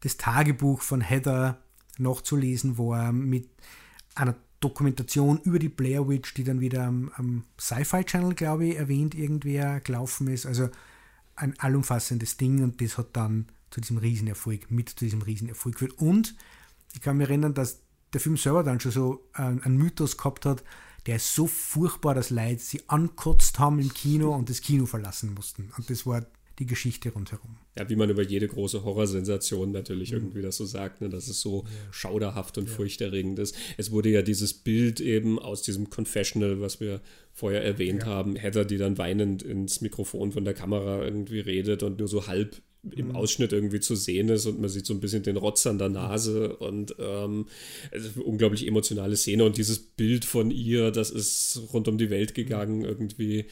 [0.00, 1.58] das Tagebuch von Heather
[1.98, 3.48] nachzulesen war, mit
[4.14, 8.76] einer Dokumentation über die Blair Witch, die dann wieder am, am Sci-Fi Channel, glaube ich,
[8.76, 10.46] erwähnt, irgendwer gelaufen ist.
[10.46, 10.68] Also
[11.34, 15.98] ein allumfassendes Ding und das hat dann zu diesem Riesenerfolg, mit zu diesem Riesenerfolg geführt.
[15.98, 16.34] Und
[16.92, 17.80] ich kann mich erinnern, dass
[18.12, 20.62] der Film selber dann schon so einen, einen Mythos gehabt hat,
[21.06, 25.32] der ist so furchtbar, dass Leute sie ankotzt haben im Kino und das Kino verlassen
[25.34, 25.72] mussten.
[25.76, 26.26] Und das war
[26.60, 27.56] die Geschichte rundherum.
[27.76, 30.18] Ja, wie man über jede große Horrorsensation natürlich mhm.
[30.18, 31.92] irgendwie das so sagt, ne, dass es so ja.
[31.92, 32.74] schauderhaft und ja.
[32.74, 33.56] furchterregend ist.
[33.78, 37.00] Es wurde ja dieses Bild eben aus diesem Confessional, was wir
[37.32, 38.08] vorher erwähnt ja.
[38.08, 42.26] haben, Heather, die dann weinend ins Mikrofon von der Kamera irgendwie redet und nur so
[42.26, 42.60] halb
[42.94, 43.16] im mhm.
[43.16, 45.90] Ausschnitt irgendwie zu sehen ist und man sieht so ein bisschen den Rotz an der
[45.90, 47.46] Nase und ähm,
[48.24, 52.82] unglaublich emotionale Szene und dieses Bild von ihr, das ist rund um die Welt gegangen
[52.82, 53.46] irgendwie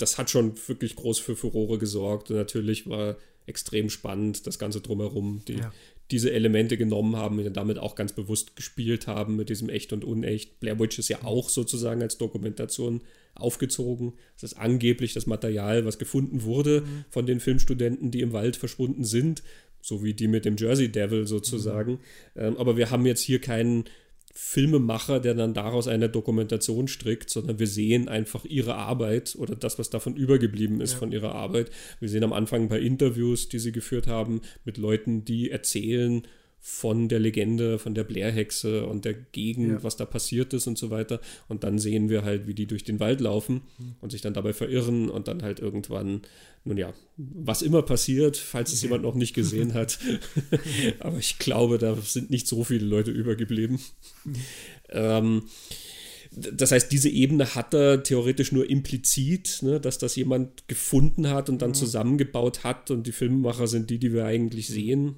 [0.00, 2.30] das hat schon wirklich groß für Furore gesorgt.
[2.30, 5.72] Und natürlich war extrem spannend, das Ganze drumherum, die ja.
[6.10, 10.04] diese Elemente genommen haben und damit auch ganz bewusst gespielt haben mit diesem Echt und
[10.04, 10.60] Unecht.
[10.60, 13.02] Blair Witch ist ja auch sozusagen als Dokumentation
[13.34, 14.14] aufgezogen.
[14.40, 17.04] Das ist angeblich das Material, was gefunden wurde mhm.
[17.10, 19.42] von den Filmstudenten, die im Wald verschwunden sind,
[19.80, 21.92] so wie die mit dem Jersey Devil sozusagen.
[21.92, 21.98] Mhm.
[22.36, 23.84] Ähm, aber wir haben jetzt hier keinen
[24.32, 29.78] Filmemacher, der dann daraus eine Dokumentation strickt, sondern wir sehen einfach ihre Arbeit oder das,
[29.78, 30.98] was davon übergeblieben ist ja.
[30.98, 31.70] von ihrer Arbeit.
[31.98, 36.22] Wir sehen am Anfang ein paar Interviews, die sie geführt haben mit Leuten, die erzählen,
[36.62, 39.82] von der Legende, von der Blair-Hexe und der Gegend, ja.
[39.82, 41.20] was da passiert ist und so weiter.
[41.48, 43.94] Und dann sehen wir halt, wie die durch den Wald laufen mhm.
[44.00, 46.20] und sich dann dabei verirren und dann halt irgendwann,
[46.64, 49.98] nun ja, was immer passiert, falls es jemand noch nicht gesehen hat.
[51.00, 53.80] Aber ich glaube, da sind nicht so viele Leute übergeblieben.
[54.24, 54.34] Mhm.
[54.90, 55.42] Ähm,
[56.30, 61.48] das heißt, diese Ebene hat er theoretisch nur implizit, ne, dass das jemand gefunden hat
[61.48, 61.74] und dann mhm.
[61.74, 65.16] zusammengebaut hat und die Filmemacher sind die, die wir eigentlich sehen.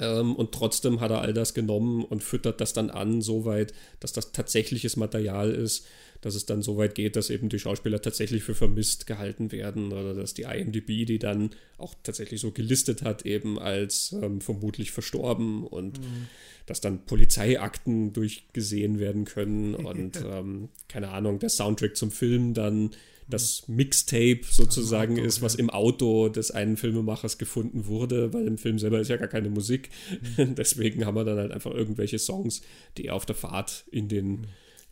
[0.00, 3.72] Ähm, und trotzdem hat er all das genommen und füttert das dann an, so weit,
[4.00, 5.86] dass das tatsächliches Material ist,
[6.20, 9.92] dass es dann so weit geht, dass eben die Schauspieler tatsächlich für vermisst gehalten werden
[9.92, 14.90] oder dass die IMDb die dann auch tatsächlich so gelistet hat, eben als ähm, vermutlich
[14.90, 16.26] verstorben und mhm.
[16.66, 22.90] dass dann Polizeiakten durchgesehen werden können und ähm, keine Ahnung, der Soundtrack zum Film dann
[23.28, 28.58] das Mixtape sozusagen Auto, ist, was im Auto des einen Filmemachers gefunden wurde, weil im
[28.58, 29.90] Film selber ist ja gar keine Musik.
[30.36, 30.54] Mhm.
[30.56, 32.62] Deswegen haben wir dann halt einfach irgendwelche Songs,
[32.96, 34.46] die er auf der Fahrt in den mhm.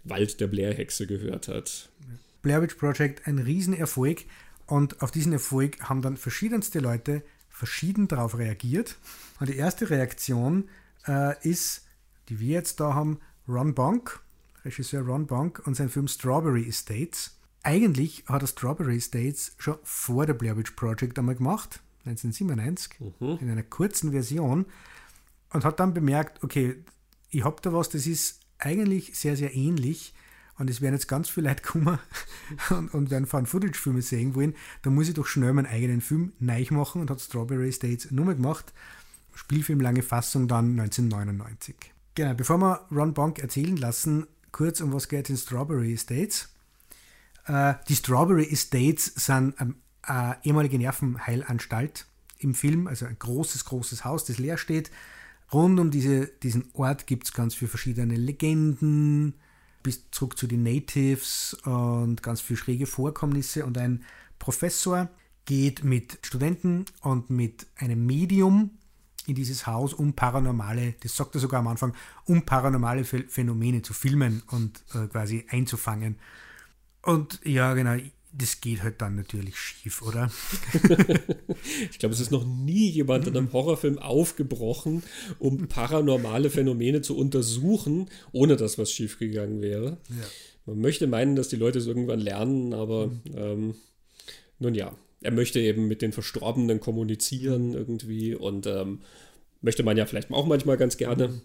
[0.05, 1.89] Wald der Blair-Hexe gehört hat.
[2.43, 4.25] Blair Witch Project ein Riesenerfolg
[4.67, 8.97] und auf diesen Erfolg haben dann verschiedenste Leute verschieden darauf reagiert.
[9.41, 10.69] Und die erste Reaktion
[11.09, 11.87] äh, ist,
[12.29, 13.19] die wir jetzt da haben,
[13.49, 14.21] Ron Bonk,
[14.65, 17.36] Regisseur Ron Bonk und sein Film Strawberry Estates
[17.67, 23.39] eigentlich hat er Strawberry States schon vor der Blair Witch Project einmal gemacht, 1997, mhm.
[23.41, 24.67] in einer kurzen Version,
[25.51, 26.77] und hat dann bemerkt, okay,
[27.31, 30.15] ich habe da was, das ist eigentlich sehr, sehr ähnlich.
[30.59, 31.99] Und es werden jetzt ganz viele Leute kommen
[32.71, 34.55] und, und werden Fun-Footage-Filme sehen wollen.
[34.83, 38.25] Da muss ich doch schnell meinen eigenen Film neu machen und hat Strawberry States nur
[38.25, 38.73] mal gemacht.
[39.35, 41.75] Spielfilm lange Fassung dann 1999.
[42.15, 46.56] Genau, bevor wir Ron Bonk erzählen lassen, kurz um was geht es in Strawberry Estates.
[47.47, 52.07] Äh, die Strawberry Estates sind ähm, eine ehemalige Nervenheilanstalt
[52.39, 54.91] im Film, also ein großes, großes Haus, das leer steht.
[55.53, 59.35] Rund um diese, diesen Ort gibt es ganz viele verschiedene Legenden,
[59.83, 63.65] bis zurück zu den Natives und ganz viele schräge Vorkommnisse.
[63.65, 64.03] Und ein
[64.41, 65.09] Professor
[65.45, 68.71] geht mit Studenten und mit einem Medium
[69.27, 71.95] in dieses Haus, um paranormale, das sagt er sogar am Anfang,
[72.25, 76.17] um paranormale Phänomene zu filmen und äh, quasi einzufangen.
[77.07, 77.97] Und ja, genau,
[78.33, 80.31] das geht halt dann natürlich schief, oder?
[81.91, 85.03] ich glaube, es ist noch nie jemand in einem Horrorfilm aufgebrochen,
[85.39, 89.99] um paranormale Phänomene zu untersuchen, ohne dass was schiefgegangen wäre.
[90.11, 90.27] Ja.
[90.67, 93.77] Man möchte meinen, dass die Leute es irgendwann lernen, aber ähm,
[94.59, 99.01] nun ja, er möchte eben mit den Verstorbenen kommunizieren irgendwie und ähm,
[99.63, 101.41] möchte man ja vielleicht auch manchmal ganz gerne.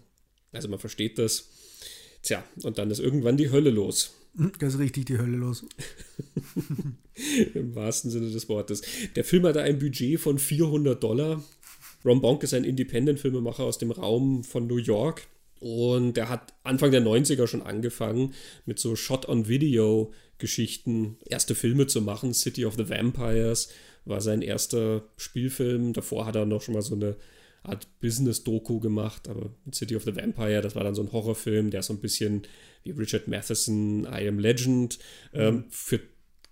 [0.52, 1.48] Also man versteht das.
[2.22, 4.12] Tja, und dann ist irgendwann die Hölle los.
[4.58, 5.64] Das ist richtig die Hölle los.
[7.54, 8.80] Im wahrsten Sinne des Wortes.
[9.14, 11.42] Der Film hatte ein Budget von 400 Dollar.
[12.04, 15.26] Ron Bonk ist ein Independent-Filmemacher aus dem Raum von New York.
[15.60, 18.34] Und er hat Anfang der 90er schon angefangen
[18.66, 22.34] mit so Shot-on-Video-Geschichten, erste Filme zu machen.
[22.34, 23.68] City of the Vampires
[24.04, 25.92] war sein erster Spielfilm.
[25.92, 27.14] Davor hat er noch schon mal so eine
[27.62, 31.82] Art Business-Doku gemacht, aber City of the Vampire, das war dann so ein Horrorfilm, der
[31.82, 32.42] so ein bisschen
[32.82, 34.98] wie Richard Matheson, I Am Legend,
[35.32, 35.64] ähm, mhm.
[35.70, 36.00] für,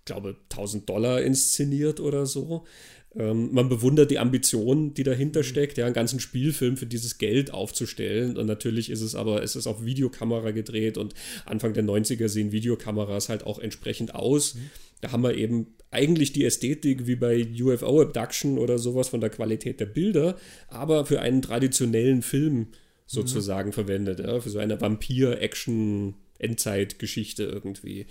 [0.05, 2.65] glaube 1000 Dollar inszeniert oder so.
[3.13, 5.45] Ähm, man bewundert die Ambition, die dahinter mhm.
[5.45, 8.37] steckt, ja, einen ganzen Spielfilm für dieses Geld aufzustellen.
[8.37, 11.13] Und natürlich ist es aber, es ist auf Videokamera gedreht und
[11.45, 14.55] Anfang der 90er sehen Videokameras halt auch entsprechend aus.
[14.55, 14.69] Mhm.
[15.01, 19.29] Da haben wir eben eigentlich die Ästhetik wie bei UFO Abduction oder sowas von der
[19.29, 20.37] Qualität der Bilder,
[20.67, 22.67] aber für einen traditionellen Film
[23.07, 23.73] sozusagen mhm.
[23.73, 28.05] verwendet, ja, für so eine Vampir-Action-Endzeit-Geschichte irgendwie.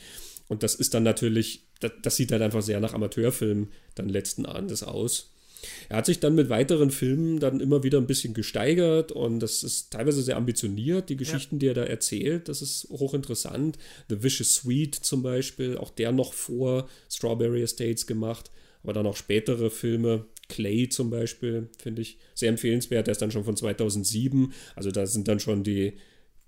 [0.46, 4.44] Und das ist dann natürlich, das, das, sieht halt einfach sehr nach Amateurfilm dann letzten
[4.44, 5.32] Endes aus.
[5.88, 9.62] Er hat sich dann mit weiteren Filmen dann immer wieder ein bisschen gesteigert und das
[9.62, 11.58] ist teilweise sehr ambitioniert, die Geschichten, ja.
[11.58, 13.78] die er da erzählt, das ist hochinteressant.
[14.08, 18.50] The Vicious Sweet zum Beispiel, auch der noch vor Strawberry Estates gemacht,
[18.82, 23.30] aber dann auch spätere Filme, Clay zum Beispiel, finde ich sehr empfehlenswert, der ist dann
[23.30, 25.94] schon von 2007, also da sind dann schon die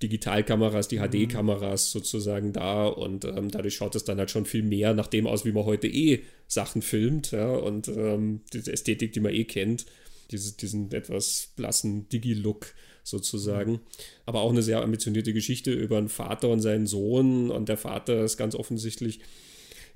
[0.02, 1.98] Digitalkameras, die HD-Kameras mhm.
[1.98, 5.44] sozusagen da und ähm, dadurch schaut es dann halt schon viel mehr nach dem aus,
[5.44, 9.86] wie man heute eh Sachen filmt ja, und ähm, diese Ästhetik, die man eh kennt,
[10.30, 12.74] diese, diesen etwas blassen Digi-Look
[13.04, 13.72] sozusagen.
[13.72, 13.80] Mhm.
[14.26, 18.24] Aber auch eine sehr ambitionierte Geschichte über einen Vater und seinen Sohn und der Vater
[18.24, 19.20] ist ganz offensichtlich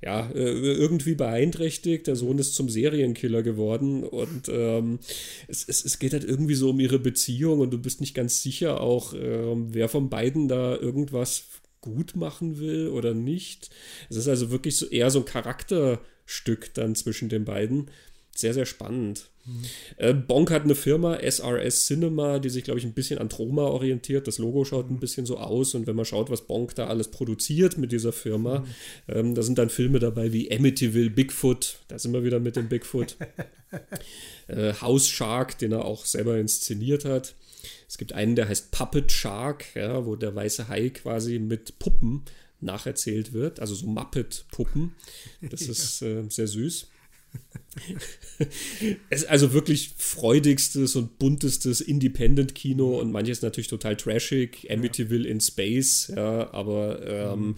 [0.01, 2.07] ja, äh, irgendwie beeinträchtigt.
[2.07, 4.99] Der Sohn ist zum Serienkiller geworden und ähm,
[5.47, 8.41] es, es, es geht halt irgendwie so um ihre Beziehung und du bist nicht ganz
[8.41, 11.45] sicher auch, ähm, wer von beiden da irgendwas
[11.81, 13.69] gut machen will oder nicht.
[14.09, 17.89] Es ist also wirklich so eher so ein Charakterstück dann zwischen den beiden.
[18.35, 19.29] Sehr, sehr spannend.
[19.97, 23.63] Äh, Bonk hat eine Firma, SRS Cinema, die sich, glaube ich, ein bisschen an Troma
[23.63, 24.27] orientiert.
[24.27, 27.09] Das Logo schaut ein bisschen so aus und wenn man schaut, was Bonk da alles
[27.09, 28.65] produziert mit dieser Firma, mhm.
[29.07, 32.69] ähm, da sind dann Filme dabei wie Amityville Bigfoot, da sind wir wieder mit dem
[32.69, 33.17] Bigfoot.
[34.47, 37.35] äh, House Shark, den er auch selber inszeniert hat.
[37.87, 42.23] Es gibt einen, der heißt Puppet Shark, ja, wo der weiße Hai quasi mit Puppen
[42.59, 44.95] nacherzählt wird, also so Muppet-Puppen.
[45.41, 46.87] Das ist äh, sehr süß.
[49.09, 55.31] es ist also wirklich freudigstes und buntestes Independent-Kino und manches natürlich total trashig, Amityville ja.
[55.31, 57.55] in Space, ja, aber ähm, mhm.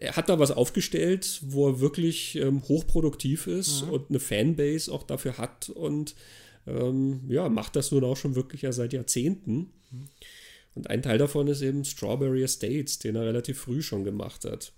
[0.00, 3.90] er hat da was aufgestellt, wo er wirklich ähm, hochproduktiv ist mhm.
[3.90, 6.14] und eine Fanbase auch dafür hat und
[6.66, 9.70] ähm, ja, macht das nun auch schon wirklich ja seit Jahrzehnten.
[9.90, 10.08] Mhm.
[10.74, 14.72] Und ein Teil davon ist eben Strawberry Estates, den er relativ früh schon gemacht hat.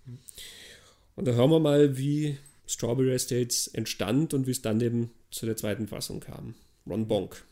[1.15, 2.37] Und da hören wir mal, wie
[2.67, 6.55] Strawberry Estates entstand und wie es dann eben zu der zweiten Fassung kam.
[6.87, 7.43] Ron Bonk.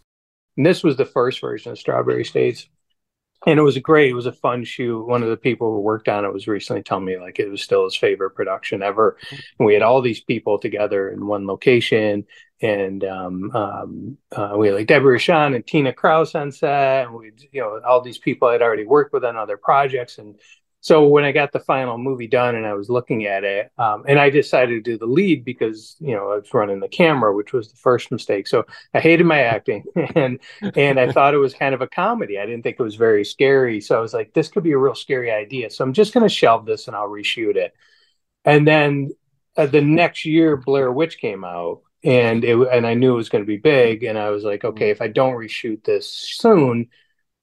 [0.56, 2.68] And this was the first version of Strawberry Estates.
[3.46, 5.04] And it was great, it was a fun shoot.
[5.04, 7.62] One of the people who worked on it was recently telling me like it was
[7.62, 9.18] still his favorite production ever.
[9.58, 12.24] And we had all these people together in one location.
[12.62, 17.06] And um, um, uh, we had like Deborah Sean and Tina Kraus on set.
[17.06, 20.16] And we, you know, all these people I'd already worked with on other projects.
[20.16, 20.36] And
[20.84, 24.04] so when I got the final movie done and I was looking at it, um,
[24.06, 27.34] and I decided to do the lead because you know I was running the camera,
[27.34, 28.46] which was the first mistake.
[28.46, 29.84] So I hated my acting,
[30.14, 32.38] and and I thought it was kind of a comedy.
[32.38, 34.78] I didn't think it was very scary, so I was like, this could be a
[34.78, 35.70] real scary idea.
[35.70, 37.72] So I'm just going to shelve this and I'll reshoot it.
[38.44, 39.12] And then
[39.56, 43.30] uh, the next year, Blair Witch came out, and it and I knew it was
[43.30, 46.90] going to be big, and I was like, okay, if I don't reshoot this soon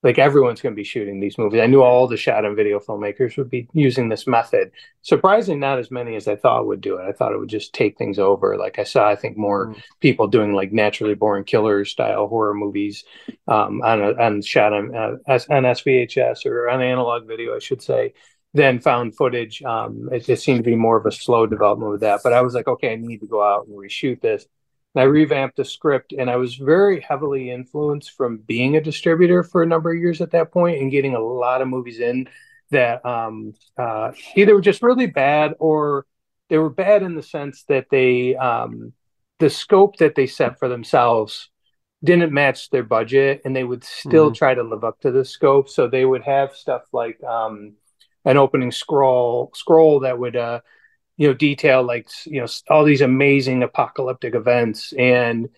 [0.02, 1.60] like everyone's going to be shooting these movies.
[1.60, 4.72] I knew all the shot and video filmmakers would be using this method.
[5.02, 7.08] Surprisingly, not as many as I thought would do it.
[7.08, 8.56] I thought it would just take things over.
[8.56, 9.82] Like I saw, I think more mm.
[10.00, 13.04] people doing like naturally born killers style horror movies
[13.46, 17.82] um, on a, on shot on uh, on SVHS or on analog video, I should
[17.82, 18.14] say.
[18.54, 19.62] Then found footage.
[19.62, 22.20] Um, it, it seemed to be more of a slow development with that.
[22.22, 24.46] But I was like, okay, I need to go out and reshoot this
[24.94, 29.62] I revamped the script, and I was very heavily influenced from being a distributor for
[29.62, 32.28] a number of years at that point and getting a lot of movies in
[32.70, 36.06] that um, uh, either were just really bad or
[36.48, 38.92] they were bad in the sense that they um,
[39.38, 41.48] the scope that they set for themselves
[42.04, 44.34] didn't match their budget, and they would still mm-hmm.
[44.34, 45.68] try to live up to the scope.
[45.68, 47.74] So they would have stuff like um,
[48.24, 50.60] an opening scroll scroll that would uh,
[51.16, 55.48] you know detail like you know all these amazing apocalyptic events and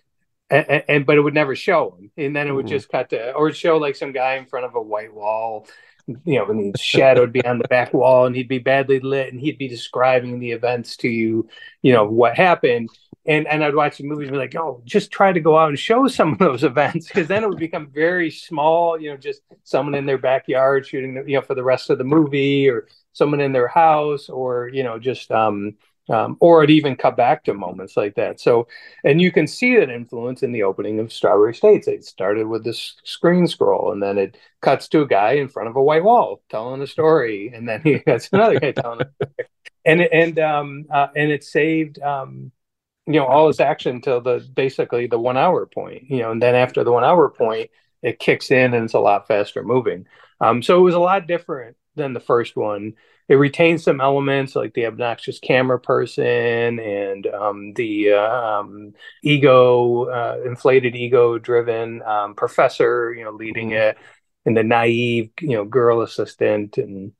[0.51, 2.75] and, and but it would never show them and then it would mm-hmm.
[2.75, 5.67] just cut to or show like some guy in front of a white wall
[6.07, 9.01] you know and his shadow would be on the back wall and he'd be badly
[9.01, 11.49] lit and he'd be describing the events to you
[11.83, 12.89] you know what happened.
[13.27, 15.71] And and I'd watch the movies and be like, oh, just try to go out
[15.71, 17.07] and show some of those events.
[17.07, 21.25] Because then it would become very small, you know, just someone in their backyard shooting,
[21.27, 24.83] you know, for the rest of the movie, or someone in their house, or you
[24.83, 25.77] know, just um,
[26.11, 28.41] um, or it even cut back to moments like that.
[28.41, 28.69] So,
[29.05, 31.89] and you can see that influence in the opening of Strawberry States.
[31.89, 35.71] It started with this screen scroll, and then it cuts to a guy in front
[35.71, 39.07] of a white wall telling a story, and then he has another guy telling a
[39.07, 39.49] story.
[39.87, 42.53] And and um uh, and it saved um
[43.07, 46.43] you know all its action till the basically the one hour point you know and
[46.43, 47.71] then after the one hour point
[48.03, 50.07] it kicks in and it's a lot faster moving
[50.41, 52.95] um, so it was a lot different than the first one
[53.29, 58.93] it retains some elements like the obnoxious camera person and um, the uh, um,
[59.23, 63.91] ego uh, inflated ego driven um, professor you know leading mm-hmm.
[63.91, 63.99] it
[64.45, 67.13] and the naive you know girl assistant and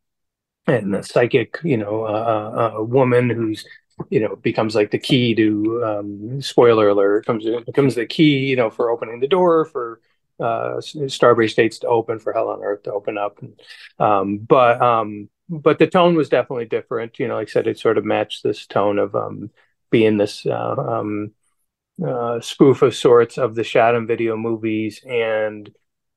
[0.67, 3.65] and the psychic you know uh, uh, uh woman who's
[4.11, 8.57] you know becomes like the key to um, spoiler alert comes becomes the key you
[8.57, 10.01] know for opening the door for
[10.41, 13.61] uh, Strawberry States to open for Hell on Earth to open up, and,
[13.99, 17.19] um, but um, but the tone was definitely different.
[17.19, 19.51] You know, like I said, it sort of matched this tone of um,
[19.91, 21.33] being this uh, um,
[22.05, 25.71] uh, spoof of sorts of the and video movies, and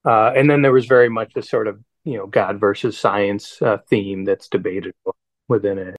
[0.05, 3.61] uh, and then there was very much a sort of you know God versus science
[3.61, 4.93] uh, theme that's debated
[5.47, 5.95] within it.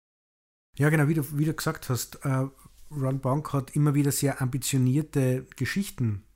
[0.78, 2.48] Ja, genau, wie du, wie du gesagt hast, äh,
[2.90, 6.27] Ron Bonk hat immer wieder sehr ambitionierte Geschichten.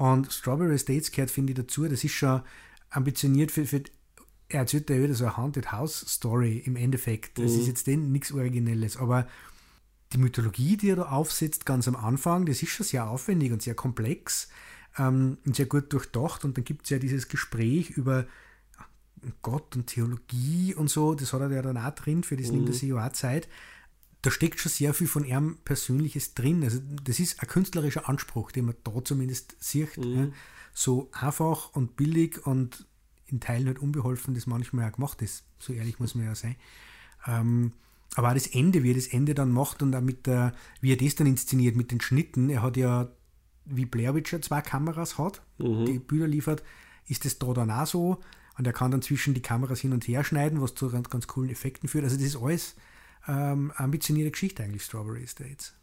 [0.00, 1.86] Und Strawberry States gehört, finde ich, dazu.
[1.86, 2.40] Das ist schon
[2.88, 3.82] ambitioniert für, für
[4.48, 7.38] er erzählt ja wieder so eine Haunted House Story im Endeffekt.
[7.38, 7.60] Das mhm.
[7.60, 9.28] ist jetzt nichts Originelles, aber
[10.14, 13.60] die Mythologie, die er da aufsetzt, ganz am Anfang, das ist schon sehr aufwendig und
[13.60, 14.48] sehr komplex
[14.96, 16.46] ähm, und sehr gut durchdacht.
[16.46, 18.26] Und dann gibt es ja dieses Gespräch über
[19.42, 22.54] Gott und Theologie und so, das hat er ja dann auch drin, für das mhm.
[22.54, 23.48] nimmt er sich auch Zeit.
[24.22, 26.62] Da steckt schon sehr viel von ihm Persönliches drin.
[26.62, 29.96] Also das ist ein künstlerischer Anspruch, den man da zumindest sieht.
[29.96, 30.16] Mhm.
[30.16, 30.28] Ja.
[30.74, 32.86] So einfach und billig und
[33.26, 35.44] in Teilen halt unbeholfen das manchmal auch gemacht ist.
[35.58, 36.56] So ehrlich muss man ja sein.
[37.26, 37.72] Ähm,
[38.16, 40.92] aber auch das Ende, wie er das Ende dann macht und auch mit der, wie
[40.92, 42.50] er das dann inszeniert mit den Schnitten.
[42.50, 43.08] Er hat ja,
[43.64, 45.86] wie Blair Witch zwei Kameras hat, mhm.
[45.86, 46.62] die Bilder liefert,
[47.06, 48.20] ist das da dann auch so.
[48.58, 51.26] Und er kann dann zwischen die Kameras hin und her schneiden, was zu ganz, ganz
[51.26, 52.04] coolen Effekten führt.
[52.04, 52.76] Also das ist alles
[53.28, 55.74] ähm, ambitionierte Geschichte eigentlich, Strawberry States.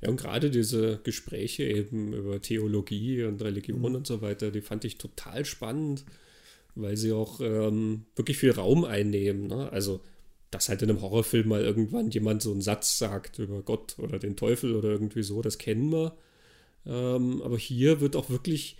[0.00, 3.96] Ja, und gerade diese Gespräche eben über Theologie und Religion mhm.
[3.96, 6.04] und so weiter, die fand ich total spannend,
[6.74, 9.46] weil sie auch ähm, wirklich viel Raum einnehmen.
[9.46, 9.70] Ne?
[9.72, 10.00] Also,
[10.50, 14.18] dass halt in einem Horrorfilm mal irgendwann jemand so einen Satz sagt über Gott oder
[14.18, 16.16] den Teufel oder irgendwie so, das kennen wir.
[16.84, 18.76] Ähm, aber hier wird auch wirklich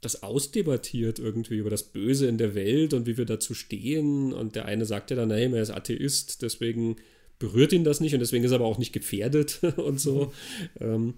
[0.00, 4.32] das ausdebattiert irgendwie über das Böse in der Welt und wie wir dazu stehen.
[4.32, 6.96] Und der eine sagt ja dann, nein, er ist Atheist, deswegen
[7.38, 10.32] berührt ihn das nicht und deswegen ist er aber auch nicht gefährdet und so.
[10.80, 10.86] Mhm.
[10.86, 11.14] Ähm,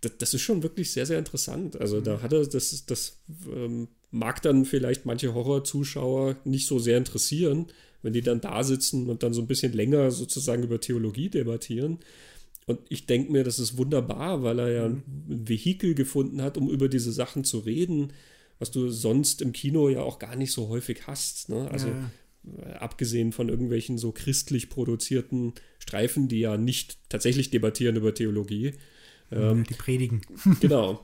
[0.00, 1.80] das, das, ist schon wirklich sehr, sehr interessant.
[1.80, 2.22] Also da mhm.
[2.22, 7.66] hat er, das, das ähm, mag dann vielleicht manche Horrorzuschauer nicht so sehr interessieren,
[8.02, 12.00] wenn die dann da sitzen und dann so ein bisschen länger sozusagen über Theologie debattieren.
[12.66, 15.02] Und ich denke mir, das ist wunderbar, weil er ja mhm.
[15.28, 18.12] ein Vehikel gefunden hat, um über diese Sachen zu reden,
[18.58, 21.48] was du sonst im Kino ja auch gar nicht so häufig hast.
[21.48, 21.68] Ne?
[21.70, 22.10] Also ja.
[22.78, 28.72] Abgesehen von irgendwelchen so christlich produzierten Streifen, die ja nicht tatsächlich debattieren über Theologie.
[29.30, 30.22] Ähm, die predigen.
[30.60, 31.02] genau.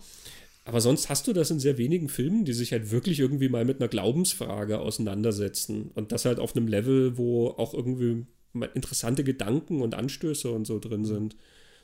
[0.65, 3.65] Aber sonst hast du das in sehr wenigen Filmen, die sich halt wirklich irgendwie mal
[3.65, 5.90] mit einer Glaubensfrage auseinandersetzen.
[5.94, 8.27] Und das halt auf einem Level, wo auch irgendwie
[8.74, 11.36] interessante Gedanken und Anstöße und so drin sind.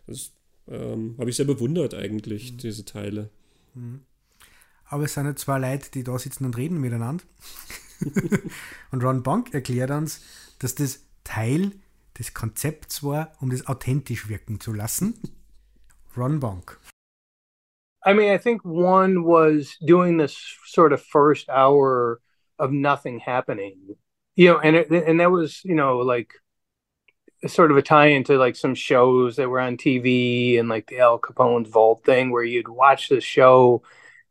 [0.07, 0.33] Das
[0.69, 2.59] ähm, habe ich sehr bewundert eigentlich, mhm.
[2.59, 3.31] diese Teile.
[3.75, 4.01] Mhm.
[4.87, 7.25] Aber es sind ja zwei Leute, die da sitzen und reden miteinander.
[8.91, 10.23] und Ron Bonk erklärt uns,
[10.59, 11.73] dass das Teil
[12.19, 15.15] des Konzepts war, um das authentisch wirken zu lassen.
[16.17, 16.79] Ron Bonk.
[18.07, 22.21] I mean, I think one was doing this sort of first hour
[22.59, 23.97] of nothing happening,
[24.37, 26.35] you know, and it, and that was you know like
[27.47, 31.01] sort of a tie into like some shows that were on TV and like the
[31.01, 33.83] Al Capone's Vault thing where you'd watch the show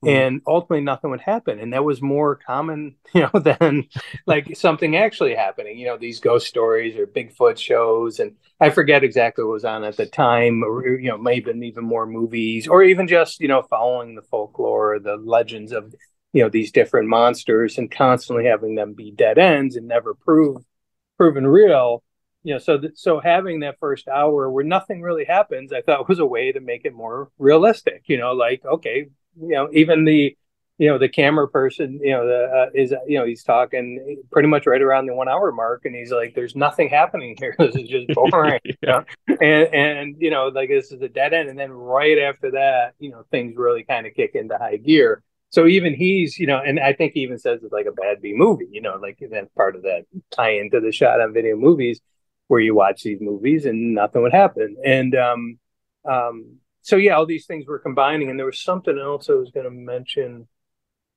[0.04, 0.10] mm-hmm.
[0.10, 1.60] and ultimately nothing would happen.
[1.60, 3.88] And that was more common, you know, than
[4.26, 8.20] like something actually happening, you know, these ghost stories or Bigfoot shows.
[8.20, 11.84] And I forget exactly what was on at the time, or, you know, maybe even
[11.84, 15.94] more movies or even just, you know, following the folklore, the legends of,
[16.34, 20.64] you know, these different monsters and constantly having them be dead ends and never prove
[21.18, 22.04] proven real
[22.44, 26.10] you know so th- so having that first hour where nothing really happens i thought
[26.10, 29.08] was a way to make it more realistic you know like okay
[29.40, 30.36] you know even the
[30.78, 34.48] you know the camera person you know the uh, is you know he's talking pretty
[34.48, 37.76] much right around the one hour mark and he's like there's nothing happening here this
[37.76, 38.72] is just boring yeah.
[39.28, 39.38] you know?
[39.42, 42.94] and and you know like this is a dead end and then right after that
[43.00, 46.58] you know things really kind of kick into high gear so even he's you know
[46.58, 49.20] and i think he even says it's like a bad b movie you know like
[49.32, 52.02] that's part of that tie into the shot on video movies
[52.48, 54.78] where you watch these movies and nothing would happen.
[54.86, 55.60] And um,
[56.06, 59.52] um, so yeah, all these things were combining, and there was something else I was
[59.52, 60.48] going to mention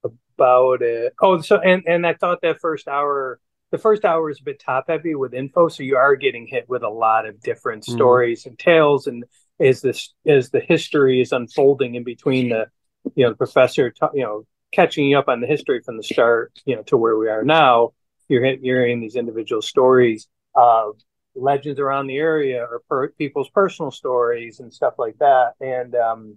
[0.05, 1.13] about it.
[1.21, 3.41] Oh, so and and I thought that first hour,
[3.71, 6.69] the first hour is a bit top heavy with info, so you are getting hit
[6.69, 7.97] with a lot of different mm-hmm.
[7.97, 9.25] stories and tales, and
[9.61, 12.67] as this as the history is unfolding in between the
[13.15, 16.03] you know the professor t- you know catching you up on the history from the
[16.03, 17.93] start you know to where we are now
[18.29, 20.97] you're you're hearing these individual stories of
[21.37, 25.53] legends around the area or per, people's personal stories and stuff like that.
[25.61, 26.37] And um,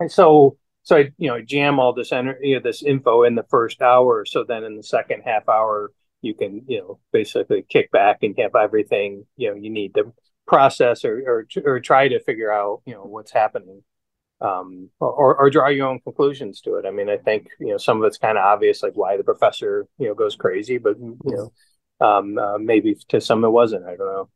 [0.00, 3.34] and so so I you know jam all this energy, you know, this info in
[3.34, 4.24] the first hour.
[4.24, 5.92] So then in the second half hour,
[6.22, 10.12] you can you know basically kick back and have everything you know you need to
[10.46, 13.82] process or or, or try to figure out you know what's happening.
[14.40, 16.84] Um, or, or draw your own conclusions to it.
[16.84, 19.22] I mean, I think you know some of it's kind of obvious, like why the
[19.22, 21.52] professor you know goes crazy, but you know
[22.02, 23.84] um, uh, maybe to some it wasn't.
[23.84, 24.28] I don't know.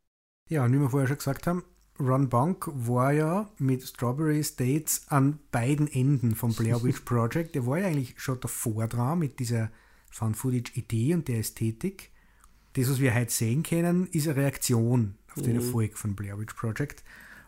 [0.48, 1.64] Ja, und wie wir vorher schon gesagt haben,
[1.98, 7.54] Ron Bank war ja mit Strawberry States an beiden Enden vom Blair Witch Project.
[7.54, 9.70] Der war ja eigentlich schon davor dran mit dieser
[10.10, 12.10] Found-Footage-Idee und der Ästhetik.
[12.74, 15.60] Das, was wir heute sehen können, ist eine Reaktion auf den mhm.
[15.60, 17.02] Erfolg von Blair Witch Project.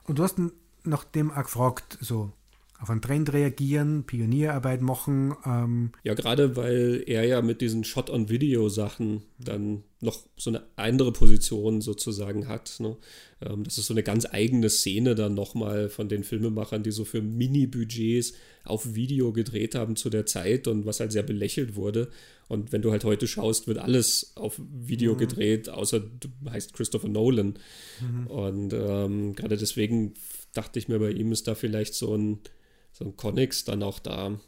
[0.04, 0.40] Und du hast
[0.84, 2.32] nach dem auch gefragt, so,
[2.80, 5.34] auf einen Trend reagieren, Pionierarbeit machen.
[5.44, 5.92] Ähm.
[6.04, 12.46] Ja, gerade weil er ja mit diesen Shot-on-Video-Sachen dann noch so eine andere Position sozusagen
[12.46, 12.76] hat.
[12.78, 12.96] Ne?
[13.40, 17.04] Ähm, das ist so eine ganz eigene Szene dann nochmal von den Filmemachern, die so
[17.04, 18.34] für Mini-Budgets
[18.64, 22.10] auf Video gedreht haben zu der Zeit und was halt sehr belächelt wurde.
[22.46, 25.18] Und wenn du halt heute schaust, wird alles auf Video mhm.
[25.18, 27.58] gedreht, außer du heißt Christopher Nolan.
[28.00, 28.26] Mhm.
[28.28, 30.14] Und ähm, gerade deswegen
[30.52, 32.38] dachte ich mir, bei ihm ist da vielleicht so ein
[32.92, 34.40] so ein Connex dann auch da.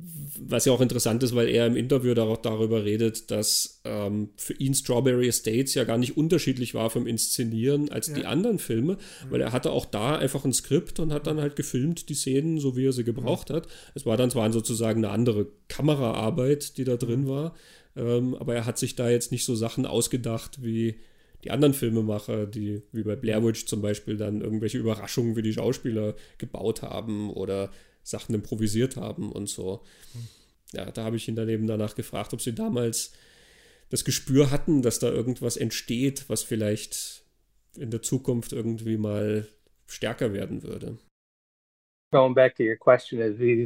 [0.00, 4.72] Was ja auch interessant ist, weil er im Interview darüber redet, dass ähm, für ihn
[4.72, 8.14] Strawberry Estates ja gar nicht unterschiedlich war vom Inszenieren als ja.
[8.14, 9.30] die anderen Filme, mhm.
[9.30, 12.60] weil er hatte auch da einfach ein Skript und hat dann halt gefilmt die Szenen,
[12.60, 13.54] so wie er sie gebraucht mhm.
[13.54, 13.68] hat.
[13.96, 17.28] Es war dann zwar sozusagen eine andere Kameraarbeit, die da drin mhm.
[17.28, 17.54] war,
[17.96, 21.00] ähm, aber er hat sich da jetzt nicht so Sachen ausgedacht wie
[21.44, 25.52] die anderen Filmemacher, die wie bei Blair Witch zum Beispiel dann irgendwelche Überraschungen für die
[25.52, 27.70] Schauspieler gebaut haben oder
[28.08, 29.82] Sachen improvisiert haben und so.
[30.72, 33.12] Ja, da habe ich ihn dann eben danach gefragt, ob sie damals
[33.90, 37.24] das Gespür hatten, dass da irgendwas entsteht, was vielleicht
[37.76, 39.48] in der Zukunft irgendwie mal
[39.86, 40.98] stärker werden würde.
[42.10, 43.18] Going back to your question,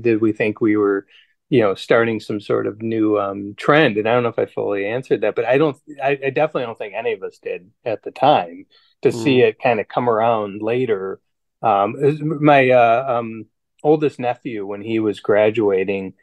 [0.03, 1.07] did we think we were
[1.49, 4.47] you know starting some sort of new um, trend and i don't know if i
[4.47, 7.71] fully answered that but i don't I, I, definitely don't think any of us did
[7.85, 8.65] at the time
[9.03, 9.23] to mm.
[9.23, 11.21] see it kind of come around later
[11.61, 11.95] um,
[12.41, 13.47] my uh, um,
[13.83, 16.15] oldest nephew when he was graduating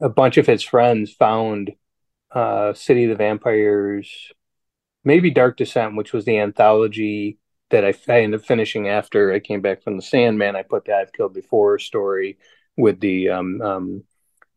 [0.00, 1.72] a bunch of his friends found
[2.32, 4.32] uh, city of the vampires
[5.04, 7.38] maybe dark descent which was the anthology
[7.70, 10.84] that I, I ended up finishing after i came back from the sandman i put
[10.84, 12.38] the i've killed before story
[12.76, 14.04] with the um, um,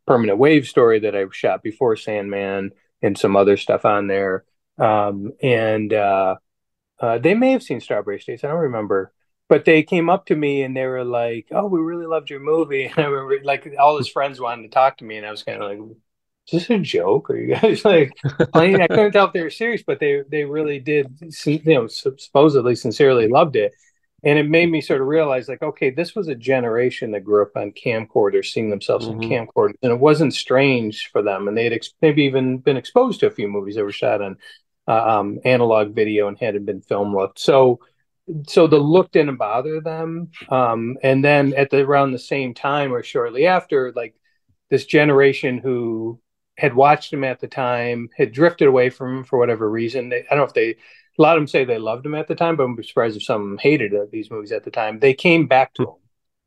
[0.05, 4.45] permanent wave story that I shot before Sandman and some other stuff on there.
[4.77, 6.35] um, and uh,
[6.99, 8.43] uh, they may have seen Strawberry States.
[8.43, 9.13] I don't remember,
[9.47, 12.39] but they came up to me and they were like, "Oh, we really loved your
[12.39, 15.31] movie." And I remember, like, all his friends wanted to talk to me, and I
[15.31, 15.97] was kind of like,
[16.47, 17.29] "Is this a joke?
[17.29, 18.11] Are you guys like
[18.53, 21.87] playing?" I couldn't tell if they were serious, but they they really did, you know,
[21.87, 23.73] supposedly sincerely loved it
[24.25, 27.43] and it made me sort of realize like okay this was a generation that grew
[27.43, 29.21] up on camcorders seeing themselves mm-hmm.
[29.21, 32.75] in camcorders and it wasn't strange for them and they had ex- maybe even been
[32.75, 34.35] exposed to a few movies that were shot on
[34.87, 37.79] uh, um, analog video and hadn't been film looked so
[38.47, 42.93] so the look didn't bother them um, and then at the around the same time
[42.93, 44.15] or shortly after like
[44.69, 46.19] this generation who
[46.57, 50.21] had watched him at the time had drifted away from him for whatever reason they,
[50.21, 50.75] i don't know if they
[51.17, 53.23] a lot of them say they loved him at the time, but I'm surprised if
[53.23, 54.99] some hated these movies at the time.
[54.99, 55.95] They came back to him.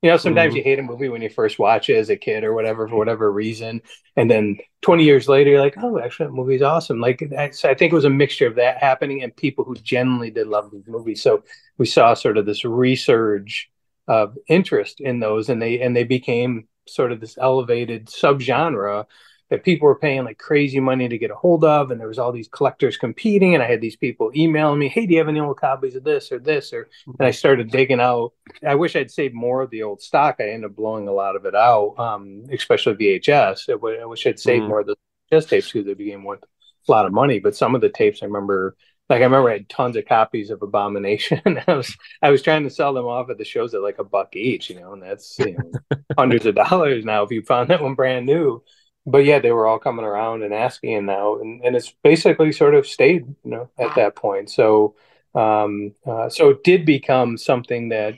[0.03, 0.59] You know, sometimes mm-hmm.
[0.59, 2.97] you hate a movie when you first watch it as a kid or whatever for
[2.97, 3.83] whatever reason,
[4.15, 7.01] and then 20 years later you're like, oh, actually, that movie's awesome.
[7.01, 10.47] Like, I think it was a mixture of that happening and people who genuinely did
[10.47, 11.21] love these movies.
[11.21, 11.43] So
[11.79, 13.65] we saw sort of this resurge
[14.07, 19.05] of interest in those, and they and they became sort of this elevated subgenre
[19.51, 22.19] that people were paying like crazy money to get a hold of and there was
[22.19, 25.29] all these collectors competing and i had these people emailing me hey do you have
[25.29, 28.33] any old copies of this or this or and i started digging out.
[28.67, 30.37] I wish i'd saved more of the old stock.
[30.41, 34.39] I ended up blowing a lot of it out um, especially vhs i wish i'd
[34.39, 34.97] saved mm more of the
[35.33, 38.23] VHS tapes because they became worth a lot of money but some of the tapes
[38.23, 38.77] i remember
[39.09, 41.41] like I remember I had tons of copies of Abomination.
[41.67, 44.05] I was I was trying to sell them off at the shows at like a
[44.05, 47.71] buck each, you know, and that's you know hundreds of dollars now if you found
[47.71, 48.63] that one brand new
[49.11, 52.53] but yeah, they were all coming around and asking and now, and, and it's basically
[52.53, 54.51] sort of stayed, you know, at that point.
[54.51, 54.97] So,
[55.35, 58.15] um, uh, so it did become something that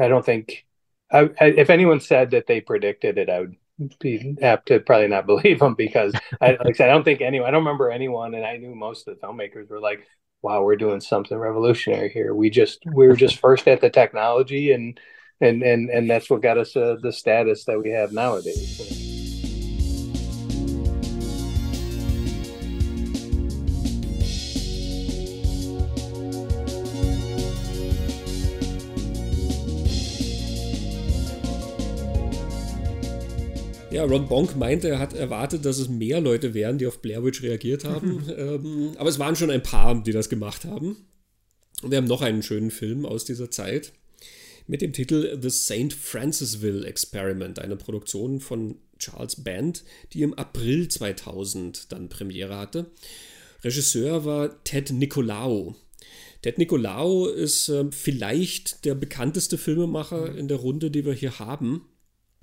[0.00, 0.66] I don't think,
[1.12, 3.56] I, I, if anyone said that they predicted it, I would
[4.00, 7.20] be apt to probably not believe them because, I, like I said, I don't think
[7.20, 10.06] anyone, I don't remember anyone, and I knew most of the filmmakers were like,
[10.42, 12.34] "Wow, we're doing something revolutionary here.
[12.34, 14.98] We just we were just first at the technology, and
[15.40, 19.03] and and and that's what got us uh, the status that we have nowadays."
[34.04, 37.24] Ja, Ron Bonk meinte, er hat erwartet, dass es mehr Leute wären, die auf Blair
[37.24, 38.22] Witch reagiert haben.
[38.36, 41.06] ähm, aber es waren schon ein paar, die das gemacht haben.
[41.82, 43.94] Und wir haben noch einen schönen Film aus dieser Zeit
[44.66, 45.94] mit dem Titel The St.
[45.94, 52.90] Francisville Experiment, eine Produktion von Charles Band, die im April 2000 dann Premiere hatte.
[53.62, 55.76] Regisseur war Ted Nicolao.
[56.42, 61.86] Ted Nicolao ist äh, vielleicht der bekannteste Filmemacher in der Runde, die wir hier haben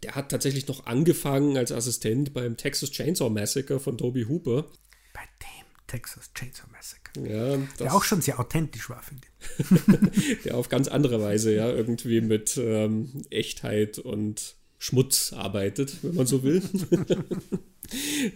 [0.04, 4.72] der hat tatsächlich noch angefangen als Assistent beim Texas Chainsaw Massacre von Toby Hooper.
[5.14, 7.02] Bei dem Texas Chainsaw Massacre.
[7.28, 10.44] Ja, der auch schon sehr authentisch war, finde ich.
[10.44, 16.26] der auf ganz andere Weise, ja, irgendwie mit ähm, Echtheit und Schmutz arbeitet, wenn man
[16.26, 16.62] so will.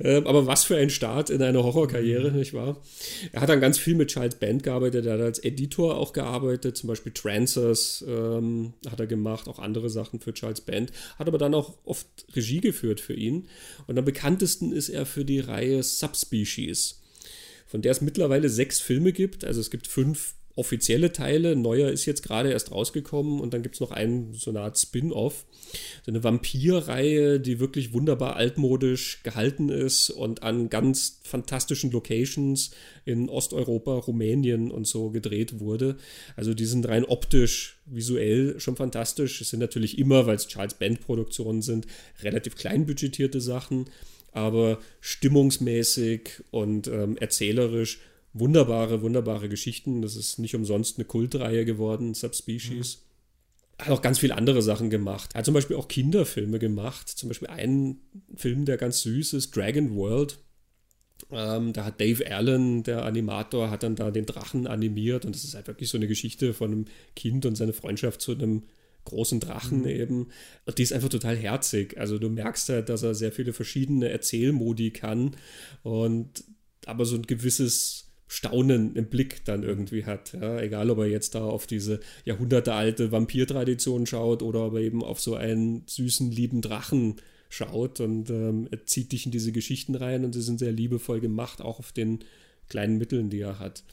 [0.01, 2.81] Ähm, aber was für ein Start in eine Horrorkarriere, nicht wahr?
[3.31, 6.75] Er hat dann ganz viel mit Charles Band gearbeitet, er hat als Editor auch gearbeitet,
[6.75, 11.37] zum Beispiel Trancers ähm, hat er gemacht, auch andere Sachen für Charles Band, hat aber
[11.37, 12.05] dann auch oft
[12.35, 13.47] Regie geführt für ihn.
[13.87, 17.01] Und am bekanntesten ist er für die Reihe Subspecies,
[17.65, 19.45] von der es mittlerweile sechs Filme gibt.
[19.45, 21.55] Also es gibt fünf offizielle Teile.
[21.55, 24.77] Neuer ist jetzt gerade erst rausgekommen und dann gibt es noch einen, so eine Art
[24.77, 25.45] Spin-off.
[26.05, 32.71] So eine Vampirreihe, die wirklich wunderbar altmodisch gehalten ist und an ganz fantastischen Locations
[33.03, 35.97] in Osteuropa, Rumänien und so gedreht wurde.
[36.37, 39.41] Also die sind rein optisch, visuell schon fantastisch.
[39.41, 41.87] Es sind natürlich immer, weil es Charles Band Produktionen sind,
[42.23, 43.85] relativ kleinbudgetierte Sachen,
[44.31, 47.99] aber stimmungsmäßig und ähm, erzählerisch
[48.35, 50.01] wunderbare, wunderbare Geschichten.
[50.01, 52.97] Das ist nicht umsonst eine Kultreihe geworden, Subspecies.
[52.97, 53.85] Mhm.
[53.85, 55.31] Hat auch ganz viele andere Sachen gemacht.
[55.33, 57.09] Er hat zum Beispiel auch Kinderfilme gemacht.
[57.09, 57.99] Zum Beispiel einen
[58.35, 60.37] Film, der ganz süß ist, Dragon World.
[61.31, 65.45] Ähm, da hat Dave Allen, der Animator, hat dann da den Drachen animiert und das
[65.45, 66.85] ist halt wirklich so eine Geschichte von einem
[67.15, 68.63] Kind und seine Freundschaft zu einem
[69.05, 69.87] großen Drachen mhm.
[69.87, 70.27] eben.
[70.65, 71.97] Und die ist einfach total herzig.
[71.97, 75.35] Also du merkst halt, dass er sehr viele verschiedene Erzählmodi kann
[75.83, 76.43] und
[76.85, 80.33] aber so ein gewisses Staunen im Blick dann irgendwie hat.
[80.33, 80.59] Ja?
[80.59, 85.19] Egal, ob er jetzt da auf diese jahrhundertealte Vampirtradition schaut oder ob er eben auf
[85.19, 87.17] so einen süßen, lieben Drachen
[87.49, 91.19] schaut und ähm, er zieht dich in diese Geschichten rein und sie sind sehr liebevoll
[91.19, 92.19] gemacht, auch auf den
[92.67, 93.83] kleinen Mitteln, die er hat.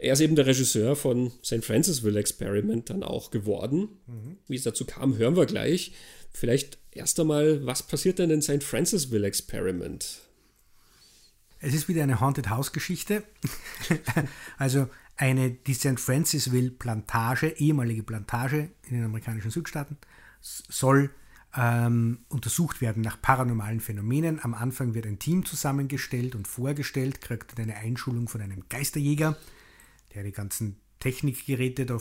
[0.00, 1.62] Er ist eben der Regisseur von St.
[1.62, 3.88] Francisville Experiment dann auch geworden.
[4.06, 4.38] Mhm.
[4.48, 5.92] Wie es dazu kam, hören wir gleich.
[6.32, 8.62] Vielleicht erst einmal, was passiert denn in St.
[8.64, 10.22] Francisville Experiment?
[11.60, 13.22] Es ist wieder eine Haunted House Geschichte.
[14.58, 16.00] also eine die St.
[16.00, 19.98] Francisville Plantage, ehemalige Plantage in den amerikanischen Südstaaten,
[20.40, 21.10] soll
[21.54, 24.42] ähm, untersucht werden nach paranormalen Phänomenen.
[24.42, 29.36] Am Anfang wird ein Team zusammengestellt und vorgestellt, kriegt eine Einschulung von einem Geisterjäger,
[30.14, 31.98] der die ganzen Technikgeräte da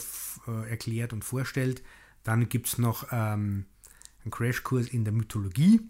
[0.48, 1.84] äh, erklärt und vorstellt.
[2.24, 3.66] Dann gibt es noch ähm,
[4.24, 5.82] einen Crashkurs in der Mythologie.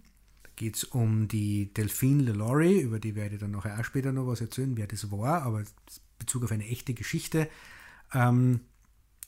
[0.60, 4.28] Geht es um die Delphine LeLaurie, über die werde ich dann nachher auch später noch
[4.28, 5.64] was erzählen, wer das war, aber
[6.18, 7.48] Bezug auf eine echte Geschichte,
[8.14, 8.60] ähm,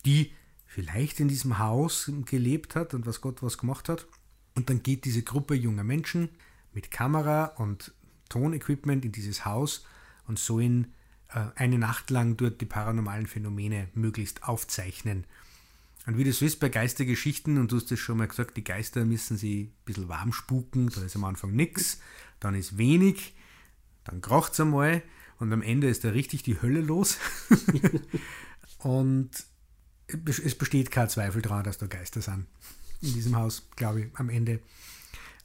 [0.05, 0.33] die
[0.65, 4.07] vielleicht in diesem Haus gelebt hat und was Gott was gemacht hat.
[4.55, 6.27] Und dann geht diese Gruppe junger Menschen
[6.73, 7.93] mit Kamera und
[8.27, 9.85] Tonequipment in dieses Haus
[10.27, 10.93] und sollen
[11.29, 15.23] äh, eine Nacht lang dort die paranormalen Phänomene möglichst aufzeichnen.
[16.07, 18.63] Und wie das so ist bei Geistergeschichten, und du hast es schon mal gesagt, die
[18.63, 21.99] Geister müssen sie ein bisschen warm spuken, da ist am Anfang nichts,
[22.39, 23.35] dann ist wenig,
[24.03, 25.03] dann kracht es einmal
[25.37, 27.17] und am Ende ist da richtig die Hölle los.
[28.79, 29.29] und
[30.25, 32.47] es besteht kein Zweifel daran, dass da Geister sind
[33.01, 34.59] in diesem Haus, glaube ich, am Ende.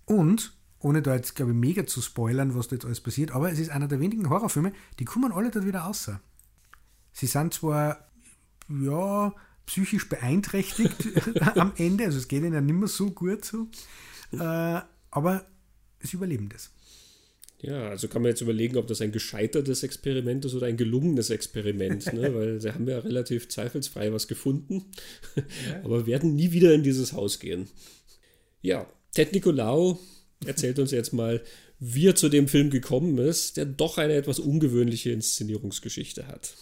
[0.05, 3.51] Und, ohne da jetzt, glaube ich, mega zu spoilern, was da jetzt alles passiert, aber
[3.51, 6.11] es ist einer der wenigen Horrorfilme, die kommen alle dort wieder raus.
[7.13, 8.11] Sie sind zwar,
[8.69, 9.35] ja,
[9.67, 10.97] psychisch beeinträchtigt
[11.57, 13.69] am Ende, also es geht ihnen ja nicht mehr so gut so,
[14.33, 14.81] äh,
[15.11, 15.47] aber
[16.01, 16.71] sie überleben das.
[17.63, 21.31] Ja, also kann man jetzt überlegen, ob das ein gescheitertes Experiment ist oder ein gelungenes
[21.31, 22.33] Experiment, ne?
[22.35, 24.85] weil sie haben ja relativ zweifelsfrei was gefunden,
[25.35, 25.43] ja.
[25.85, 27.69] aber werden nie wieder in dieses Haus gehen.
[28.61, 29.99] Ja, Ted Nicolau
[30.45, 31.43] erzählt uns jetzt mal,
[31.79, 36.57] wie er zu dem Film gekommen ist, der doch eine etwas ungewöhnliche Inszenierungsgeschichte hat.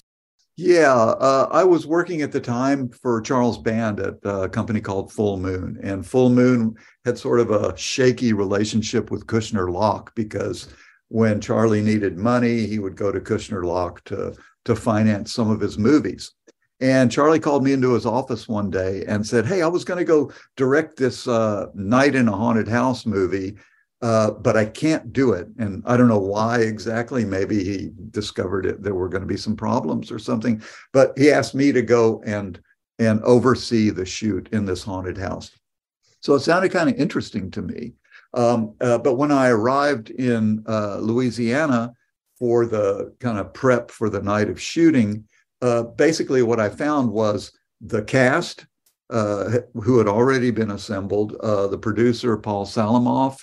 [0.57, 5.13] Yeah, uh, I was working at the time for Charles Band at a company called
[5.13, 10.69] Full Moon, and Full Moon had sort of a shaky relationship with Kushner Locke because
[11.09, 15.61] when Charlie needed money, he would go to Kushner Locke to, to finance some of
[15.61, 16.33] his movies.
[16.81, 19.99] And Charlie called me into his office one day and said, Hey, I was going
[19.99, 23.57] to go direct this uh, Night in a Haunted House movie,
[24.05, 25.49] uh, but I can't do it.
[25.59, 27.25] And I don't know why exactly.
[27.25, 30.63] Maybe he discovered it there were going to be some problems or something.
[30.93, 32.61] But he asked me to go and
[32.99, 35.51] and oversee the shoot in this haunted house.
[36.21, 37.95] So it sounded kind of interesting to me.
[38.35, 41.95] Um, uh, but when I arrived in uh, Louisiana
[42.39, 45.25] for the kind of prep for the night of shooting,
[45.63, 48.67] uh, basically what I found was the cast
[49.11, 53.39] uh, who had already been assembled, uh, the producer Paul Salamoff,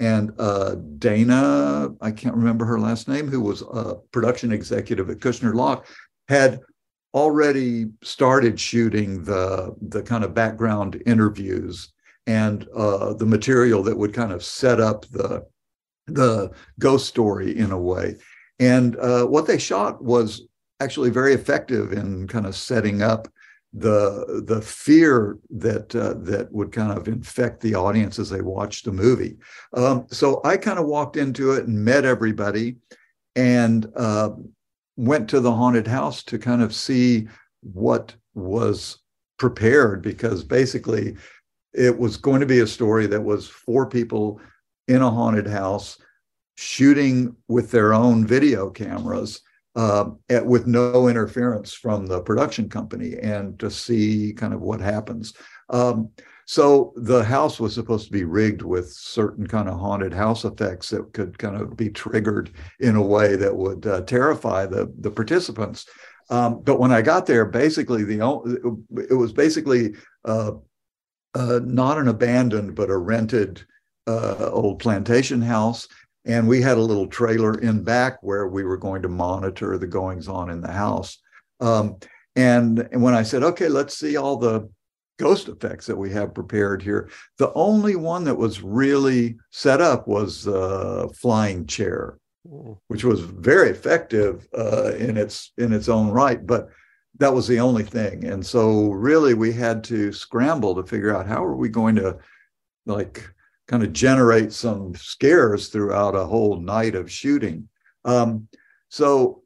[0.00, 5.18] and uh, Dana, I can't remember her last name, who was a production executive at
[5.18, 5.86] Kushner Locke,
[6.28, 6.60] had
[7.14, 11.92] already started shooting the the kind of background interviews
[12.26, 15.46] and uh, the material that would kind of set up the
[16.06, 18.16] the ghost story in a way.
[18.58, 20.42] And uh, what they shot was
[20.80, 23.28] actually very effective in kind of setting up
[23.76, 28.84] the the fear that uh, that would kind of infect the audience as they watched
[28.84, 29.36] the movie.
[29.72, 32.76] Um, so I kind of walked into it and met everybody,
[33.34, 34.30] and uh,
[34.96, 37.26] went to the haunted house to kind of see
[37.62, 38.98] what was
[39.38, 41.16] prepared because basically
[41.72, 44.40] it was going to be a story that was four people
[44.86, 45.98] in a haunted house
[46.56, 49.40] shooting with their own video cameras
[49.76, 54.80] uh, at, with no interference from the production company and to see kind of what
[54.80, 55.34] happens.
[55.70, 56.10] Um,
[56.46, 60.90] so the house was supposed to be rigged with certain kind of haunted house effects
[60.90, 65.10] that could kind of be triggered in a way that would uh, terrify the the
[65.10, 65.86] participants.
[66.30, 68.20] Um, but when I got there, basically the
[69.10, 69.94] it was basically
[70.24, 70.52] uh,
[71.34, 73.64] uh, not an abandoned, but a rented
[74.06, 75.88] uh, old plantation house.
[76.26, 79.86] And we had a little trailer in back where we were going to monitor the
[79.86, 81.18] goings on in the house.
[81.60, 81.96] Um,
[82.36, 84.68] and, and when I said, okay, let's see all the
[85.18, 90.08] ghost effects that we have prepared here, the only one that was really set up
[90.08, 92.18] was the flying chair,
[92.88, 96.44] which was very effective uh, in its in its own right.
[96.44, 96.68] But
[97.18, 98.24] that was the only thing.
[98.24, 102.18] And so really we had to scramble to figure out how are we going to
[102.86, 103.28] like
[103.66, 107.68] kind of generate some scares throughout a whole night of shooting.
[108.04, 108.48] Um,
[108.88, 109.42] so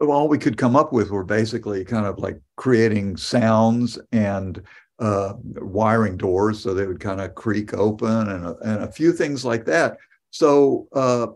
[0.00, 4.62] all we could come up with were basically kind of like creating sounds and
[4.98, 9.12] uh, wiring doors so they would kind of creak open and a, and a few
[9.12, 9.96] things like that.
[10.30, 11.26] So uh,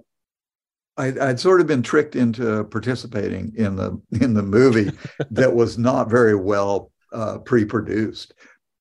[0.96, 4.90] I, would sort of been tricked into participating in the in the movie
[5.30, 8.34] that was not very well uh, pre-produced.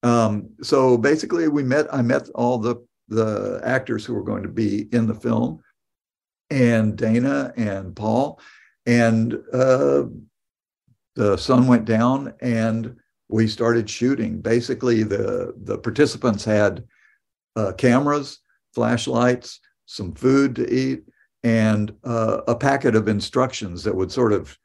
[0.03, 1.93] Um, so basically, we met.
[1.93, 2.75] I met all the
[3.09, 5.61] the actors who were going to be in the film,
[6.49, 8.39] and Dana and Paul.
[8.85, 10.05] And uh,
[11.15, 12.95] the sun went down and
[13.27, 14.41] we started shooting.
[14.41, 16.83] Basically, the, the participants had
[17.55, 18.39] uh, cameras,
[18.73, 21.03] flashlights, some food to eat,
[21.43, 24.57] and uh, a packet of instructions that would sort of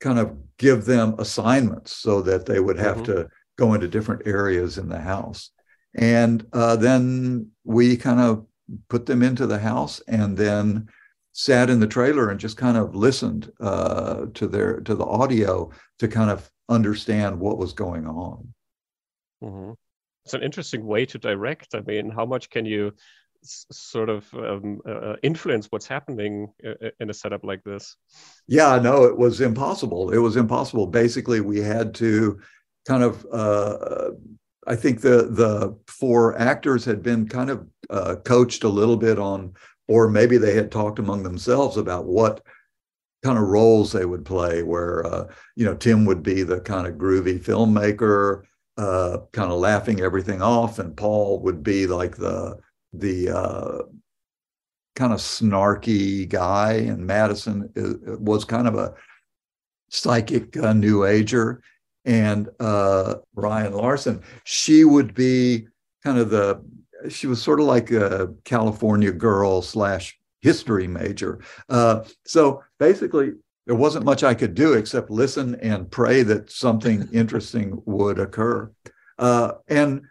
[0.00, 3.12] kind of give them assignments so that they would have mm-hmm.
[3.12, 5.50] to go into different areas in the house.
[5.94, 8.46] And uh, then we kind of
[8.88, 10.88] put them into the house and then
[11.32, 15.70] sat in the trailer and just kind of listened uh, to their to the audio
[15.98, 18.52] to kind of understand what was going on.
[19.42, 19.72] Mm-hmm.
[20.24, 21.74] It's an interesting way to direct.
[21.74, 22.92] I mean, how much can you
[23.44, 27.96] sort of um, uh, uh, influence what's happening uh, in a setup like this?
[28.46, 30.10] Yeah, no, it was impossible.
[30.12, 30.86] It was impossible.
[30.86, 32.40] Basically, we had to
[32.86, 33.26] kind of.
[33.32, 34.10] Uh,
[34.66, 39.18] I think the the four actors had been kind of uh, coached a little bit
[39.18, 39.54] on,
[39.88, 42.44] or maybe they had talked among themselves about what
[43.24, 44.62] kind of roles they would play.
[44.62, 48.44] Where uh, you know Tim would be the kind of groovy filmmaker,
[48.76, 52.58] kind of laughing everything off, and Paul would be like the
[52.92, 53.78] the uh,
[54.94, 58.94] kind of snarky guy, and Madison is, was kind of a
[59.88, 61.62] psychic uh, new ager.
[62.04, 65.68] And uh, Ryan Larson, she would be
[66.02, 66.62] kind of the,
[67.08, 71.40] she was sort of like a California girl slash history major.
[71.68, 73.32] Uh, so basically,
[73.66, 78.70] there wasn't much I could do except listen and pray that something interesting would occur.
[79.18, 80.02] Uh, and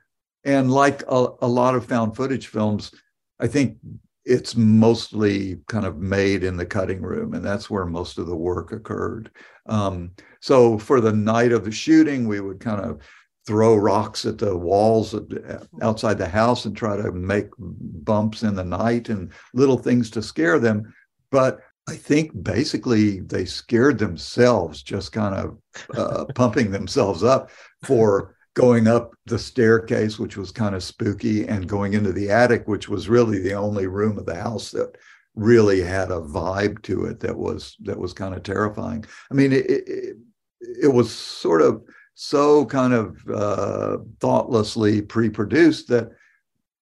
[0.44, 2.92] and like a, a lot of found footage films,
[3.40, 3.78] I think
[4.26, 8.36] it's mostly kind of made in the cutting room, and that's where most of the
[8.36, 9.30] work occurred.
[9.68, 10.12] Um,
[10.42, 13.00] so for the night of the shooting, we would kind of
[13.48, 15.16] throw rocks at the walls
[15.82, 20.22] outside the house and try to make bumps in the night and little things to
[20.22, 20.94] scare them.
[21.32, 25.58] But I think basically they scared themselves, just kind of
[25.96, 27.52] uh, pumping themselves up
[27.84, 32.68] for going up the staircase, which was kind of spooky, and going into the attic,
[32.68, 34.98] which was really the only room of the house that
[35.36, 39.06] really had a vibe to it that was that was kind of terrifying.
[39.32, 40.18] I mean, it it,
[40.62, 41.84] it was sort of
[42.14, 46.06] so kind of uh, thoughtlessly pre-produced that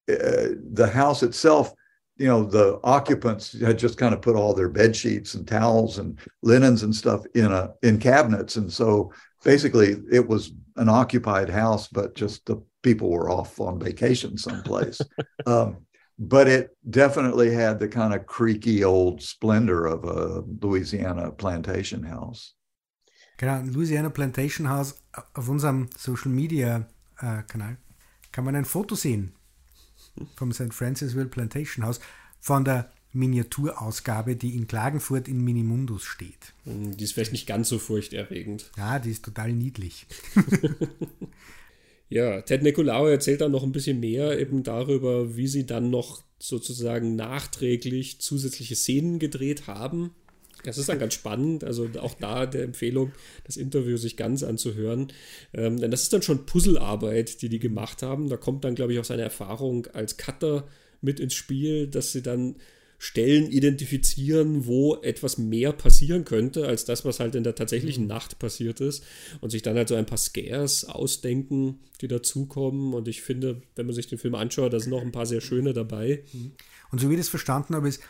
[0.09, 1.73] uh, the house itself
[2.17, 5.99] you know the occupants had just kind of put all their bed sheets and towels
[5.99, 9.11] and linens and stuff in a in cabinets and so
[9.43, 14.99] basically it was an occupied house, but just the people were off on vacation someplace.
[15.45, 15.77] um,
[16.17, 22.53] but it definitely had the kind of creaky old splendor of a Louisiana plantation house.
[23.39, 24.95] Genau, Louisiana Plantation House
[25.33, 26.85] auf unserem Social Media
[27.21, 27.77] äh, Kanal
[28.33, 29.31] kann man ein Foto sehen
[30.35, 30.73] vom St.
[30.73, 32.01] Francisville Plantation House
[32.41, 36.53] von der Miniaturausgabe, die in Klagenfurt in Minimundus steht.
[36.65, 38.71] Hm, die ist vielleicht nicht ganz so furchterregend.
[38.75, 40.05] Ja, die ist total niedlich.
[42.09, 46.23] ja, Ted Nicolau erzählt dann noch ein bisschen mehr eben darüber, wie sie dann noch
[46.39, 50.11] sozusagen nachträglich zusätzliche Szenen gedreht haben.
[50.63, 53.11] Das ist dann ganz spannend, also auch da der Empfehlung,
[53.45, 55.11] das Interview sich ganz anzuhören.
[55.53, 58.29] Ähm, denn das ist dann schon Puzzlearbeit, die die gemacht haben.
[58.29, 60.67] Da kommt dann, glaube ich, auch seine Erfahrung als Cutter
[61.01, 62.55] mit ins Spiel, dass sie dann
[63.01, 68.09] Stellen identifizieren, wo etwas mehr passieren könnte, als das, was halt in der tatsächlichen mhm.
[68.09, 69.05] Nacht passiert ist.
[69.39, 72.93] Und sich dann halt so ein paar Scares ausdenken, die dazukommen.
[72.93, 75.39] Und ich finde, wenn man sich den Film anschaut, da sind noch ein paar sehr
[75.39, 76.23] schöne dabei.
[76.33, 76.51] Mhm.
[76.91, 78.01] Und so wie ich das verstanden habe, ist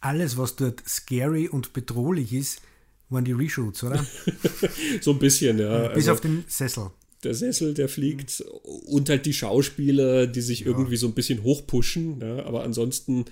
[0.00, 2.62] alles, was dort scary und bedrohlich ist,
[3.08, 4.04] waren die Reshoots, oder?
[5.00, 5.88] so ein bisschen, ja.
[5.88, 6.90] Bis also, auf den Sessel
[7.22, 10.66] der Sessel, der fliegt und halt die Schauspieler, die sich ja.
[10.66, 12.20] irgendwie so ein bisschen hochpushen.
[12.20, 13.26] Ja, aber ansonsten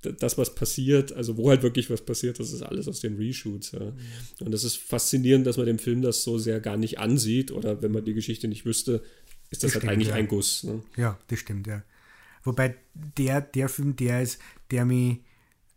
[0.00, 3.72] das, was passiert, also wo halt wirklich was passiert, das ist alles aus den Reshoots.
[3.72, 3.92] Ja.
[4.40, 7.82] Und das ist faszinierend, dass man dem Film das so sehr gar nicht ansieht oder
[7.82, 9.02] wenn man die Geschichte nicht wüsste,
[9.50, 10.14] ist das, das halt stimmt, eigentlich ja.
[10.14, 10.64] ein Guss.
[10.64, 10.82] Ne?
[10.96, 11.82] Ja, das stimmt, ja.
[12.42, 12.76] Wobei
[13.16, 14.38] der, der Film, der ist,
[14.70, 15.20] der mich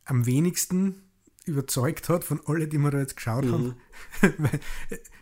[0.07, 1.03] am wenigsten
[1.45, 3.51] überzeugt hat von allen, die wir da jetzt geschaut mhm.
[3.51, 3.75] haben.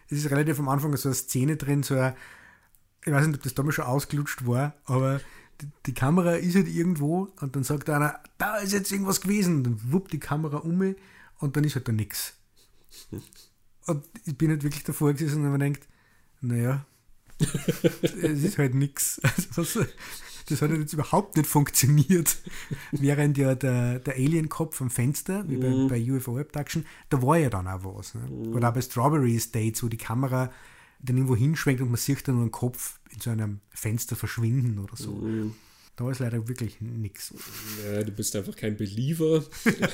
[0.09, 2.15] es ist relativ am Anfang so eine Szene drin, so eine,
[3.05, 5.21] ich weiß nicht, ob das damals schon ausgelutscht war, aber
[5.61, 9.57] die, die, Kamera ist halt irgendwo und dann sagt einer, da ist jetzt irgendwas gewesen.
[9.57, 10.95] Und dann wuppt die Kamera um
[11.39, 12.33] und dann ist halt da nichts.
[13.87, 15.87] Und ich bin halt wirklich davor gesessen und man denkt,
[16.41, 16.87] naja,
[17.39, 19.21] es ist halt nichts.
[19.55, 19.85] Also
[20.45, 22.37] das, hat jetzt überhaupt nicht funktioniert.
[22.91, 25.87] Während ja der, der Alien-Kopf am Fenster, wie bei, mhm.
[25.87, 28.15] bei UFO Abduction, da war ja dann auch was.
[28.15, 28.21] Ne?
[28.21, 28.55] Mhm.
[28.55, 30.51] Oder auch bei Strawberry States, wo die Kamera
[30.99, 34.79] dann irgendwo hinschwenkt und man sieht dann nur einen Kopf in so einem Fenster verschwinden
[34.79, 35.11] oder so.
[35.11, 35.55] Mhm.
[35.97, 37.33] Da ist leider wirklich nichts.
[37.85, 39.45] Ja, du bist einfach kein Believer.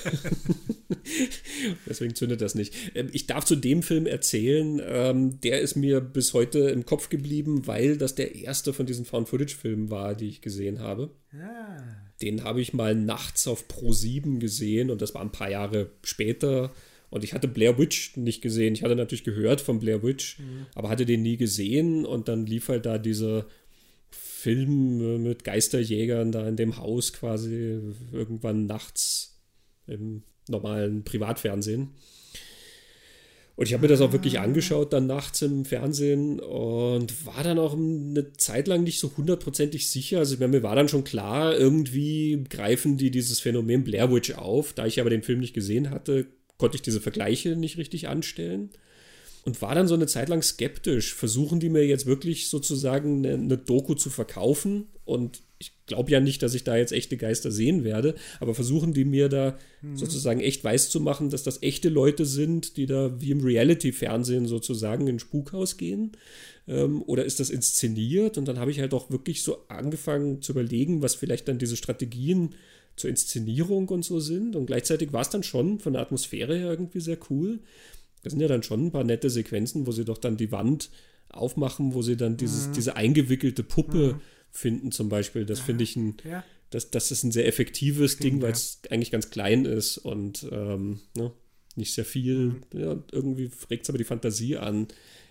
[1.85, 2.73] Deswegen zündet das nicht.
[2.95, 7.09] Ähm, ich darf zu dem Film erzählen, ähm, der ist mir bis heute im Kopf
[7.09, 11.11] geblieben, weil das der erste von diesen Found-Footage-Filmen war, die ich gesehen habe.
[11.33, 11.83] Ah.
[12.21, 15.91] Den habe ich mal nachts auf Pro 7 gesehen und das war ein paar Jahre
[16.03, 16.71] später.
[17.11, 18.73] Und ich hatte Blair Witch nicht gesehen.
[18.73, 20.65] Ich hatte natürlich gehört von Blair Witch, mhm.
[20.73, 22.05] aber hatte den nie gesehen.
[22.05, 23.45] Und dann lief halt da dieser
[24.41, 27.79] Film mit Geisterjägern da in dem Haus quasi
[28.11, 29.39] irgendwann nachts
[29.85, 31.89] im normalen Privatfernsehen.
[33.55, 34.43] Und ich habe mir das auch wirklich ah.
[34.43, 39.87] angeschaut dann nachts im Fernsehen und war dann auch eine Zeit lang nicht so hundertprozentig
[39.89, 40.17] sicher.
[40.17, 44.73] Also mir war dann schon klar, irgendwie greifen die dieses Phänomen Blair Witch auf.
[44.73, 46.25] Da ich aber den Film nicht gesehen hatte,
[46.57, 48.71] konnte ich diese Vergleiche nicht richtig anstellen
[49.43, 51.13] und war dann so eine Zeit lang skeptisch.
[51.13, 54.87] Versuchen die mir jetzt wirklich sozusagen eine, eine Doku zu verkaufen?
[55.03, 58.93] Und ich glaube ja nicht, dass ich da jetzt echte Geister sehen werde, aber versuchen
[58.93, 59.95] die mir da mhm.
[59.95, 64.47] sozusagen echt weiß zu machen, dass das echte Leute sind, die da wie im Reality-Fernsehen
[64.47, 66.13] sozusagen in ein Spukhaus gehen?
[66.67, 68.37] Ähm, oder ist das inszeniert?
[68.37, 71.77] Und dann habe ich halt auch wirklich so angefangen zu überlegen, was vielleicht dann diese
[71.77, 72.55] Strategien
[72.95, 74.55] zur Inszenierung und so sind.
[74.55, 77.59] Und gleichzeitig war es dann schon von der Atmosphäre her irgendwie sehr cool.
[78.23, 80.89] Das sind ja dann schon ein paar nette Sequenzen, wo sie doch dann die Wand
[81.29, 82.73] aufmachen, wo sie dann dieses, mhm.
[82.73, 84.21] diese eingewickelte Puppe mhm.
[84.51, 85.45] finden, zum Beispiel.
[85.45, 85.65] Das ja.
[85.65, 86.43] finde ich ein, ja.
[86.69, 88.91] das, das ist ein sehr effektives Ding, weil es ja.
[88.91, 91.31] eigentlich ganz klein ist und ähm, ne,
[91.75, 92.37] nicht sehr viel.
[92.37, 92.61] Mhm.
[92.73, 94.87] Ja, irgendwie regt es aber die Fantasie an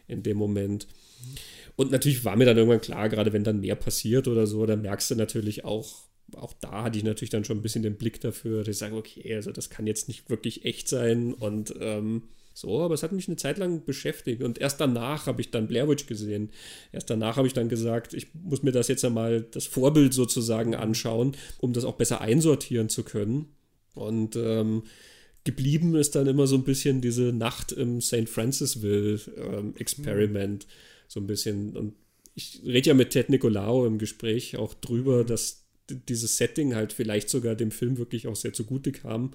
[0.08, 0.86] in dem Moment.
[1.76, 4.82] Und natürlich war mir dann irgendwann klar, gerade wenn dann mehr passiert oder so, dann
[4.82, 6.02] merkst du natürlich auch,
[6.34, 8.96] auch da hatte ich natürlich dann schon ein bisschen den Blick dafür, dass ich sage,
[8.96, 13.12] okay, also das kann jetzt nicht wirklich echt sein und ähm, so, aber es hat
[13.12, 16.50] mich eine Zeit lang beschäftigt und erst danach habe ich dann Blair Witch gesehen.
[16.92, 20.74] Erst danach habe ich dann gesagt, ich muss mir das jetzt einmal das Vorbild sozusagen
[20.74, 23.54] anschauen, um das auch besser einsortieren zu können.
[23.94, 24.82] Und ähm,
[25.44, 28.28] geblieben ist dann immer so ein bisschen diese Nacht im St.
[28.28, 30.66] Francisville ähm, Experiment.
[30.66, 30.70] Mhm.
[31.08, 31.76] So ein bisschen.
[31.76, 31.94] Und
[32.34, 37.28] ich rede ja mit Ted Nicolao im Gespräch auch drüber, dass dieses Setting halt vielleicht
[37.30, 39.32] sogar dem Film wirklich auch sehr zugute kam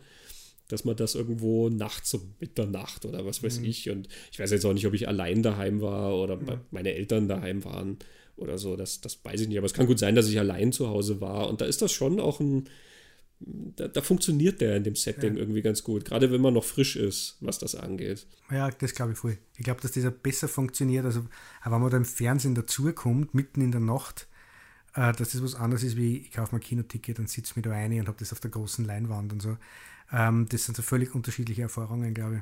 [0.67, 3.65] dass man das irgendwo nachts um Mitternacht oder was weiß mhm.
[3.65, 6.61] ich und ich weiß jetzt auch nicht, ob ich allein daheim war oder mhm.
[6.71, 7.97] meine Eltern daheim waren
[8.35, 10.71] oder so, das, das weiß ich nicht, aber es kann gut sein, dass ich allein
[10.71, 12.67] zu Hause war und da ist das schon auch ein,
[13.39, 15.39] da, da funktioniert der in dem Setting ja.
[15.39, 18.25] irgendwie ganz gut, gerade wenn man noch frisch ist, was das angeht.
[18.49, 19.37] Ja, das glaube ich voll.
[19.57, 21.25] Ich glaube, dass dieser besser funktioniert, also
[21.63, 24.27] wenn man da im Fernsehen dazukommt, mitten in der Nacht,
[24.95, 27.71] äh, dass das was anderes ist, wie ich kaufe mein Kinoticket und sitze mir da
[27.71, 29.57] rein und habe das auf der großen Leinwand und so.
[30.11, 32.41] Ähm, das sind so völlig unterschiedliche Erfahrungen, glaube ich.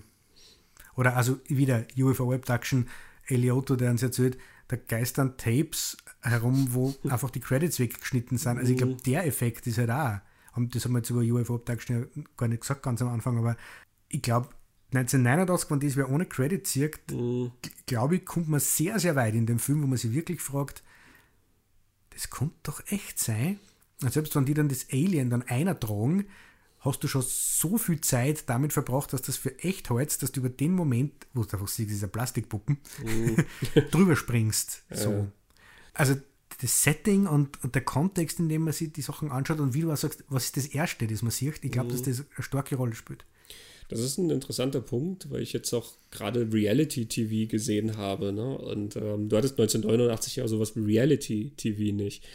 [0.95, 2.87] Oder also wieder UFO Abduction,
[3.27, 4.37] Eliotto, der uns erzählt,
[4.67, 8.57] da geistern Tapes herum, wo einfach die Credits weggeschnitten sind.
[8.57, 9.03] Also ich glaube, mhm.
[9.05, 10.19] der Effekt ist halt auch.
[10.55, 13.37] Und das haben wir jetzt über UFO Abduction ja gar nicht gesagt ganz am Anfang,
[13.37, 13.57] aber
[14.09, 14.49] ich glaube,
[14.93, 17.51] 1989, wenn das wer ohne Credit sieht, mhm.
[17.87, 20.83] glaube ich, kommt man sehr, sehr weit in dem Film, wo man sich wirklich fragt,
[22.11, 23.59] das könnte doch echt sein.
[24.03, 26.25] Und selbst wenn die dann das Alien dann einer tragen,
[26.83, 30.41] hast du schon so viel Zeit damit verbracht, dass das für echt hältst, dass du
[30.41, 33.37] über den Moment, wo du einfach siehst, diese Plastikpuppen, mhm.
[33.91, 34.83] drüber springst.
[34.89, 35.09] So.
[35.09, 35.31] Ja.
[35.93, 36.15] Also
[36.61, 39.81] das Setting und, und, der Kontext, in dem man sich die Sachen anschaut und wie
[39.81, 41.93] du auch sagst, was ist das Erste, das man sieht, ich glaube, mhm.
[41.93, 43.25] dass das eine starke Rolle spielt.
[43.89, 48.31] Das ist ein interessanter Punkt, weil ich jetzt auch gerade Reality-TV gesehen habe.
[48.31, 48.57] Ne?
[48.57, 52.25] Und ähm, du hattest 1989 ja sowas wie Reality-TV nicht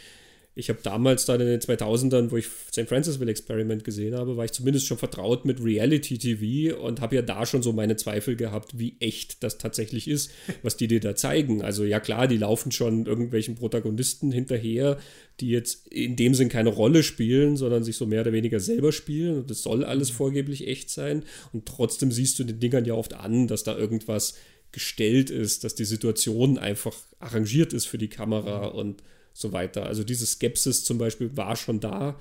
[0.55, 2.87] ich habe damals dann in den 2000ern, wo ich St.
[2.87, 7.21] Francisville Experiment gesehen habe, war ich zumindest schon vertraut mit Reality TV und habe ja
[7.21, 10.31] da schon so meine Zweifel gehabt, wie echt das tatsächlich ist,
[10.63, 11.61] was die dir da zeigen.
[11.61, 14.97] Also ja klar, die laufen schon irgendwelchen Protagonisten hinterher,
[15.39, 18.91] die jetzt in dem Sinn keine Rolle spielen, sondern sich so mehr oder weniger selber
[18.91, 21.23] spielen und es soll alles vorgeblich echt sein
[21.53, 24.33] und trotzdem siehst du den Dingern ja oft an, dass da irgendwas
[24.71, 29.01] gestellt ist, dass die Situation einfach arrangiert ist für die Kamera und
[29.33, 29.85] so weiter.
[29.85, 32.19] Also diese Skepsis zum Beispiel war schon da.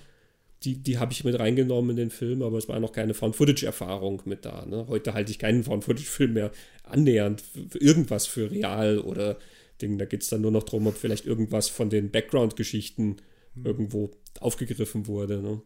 [0.65, 4.23] Die, die habe ich mit reingenommen in den Film, aber es war noch keine Found-Footage-Erfahrung
[4.25, 4.67] mit da.
[4.67, 4.87] Ne?
[4.89, 6.51] Heute halte ich keinen Found-Footage-Film mehr
[6.83, 9.39] annähernd für irgendwas für real oder
[9.81, 9.99] Ding.
[9.99, 13.19] Da geht es dann nur noch darum, ob vielleicht irgendwas von den Background-Geschichten
[13.55, 13.67] mhm.
[13.67, 14.11] irgendwo
[14.41, 15.41] aufgegriffen wurde.
[15.41, 15.63] Ne?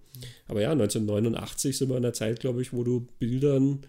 [0.47, 3.87] Aber ja, 1989 sind wir in einer Zeit, glaube ich, wo du Bildern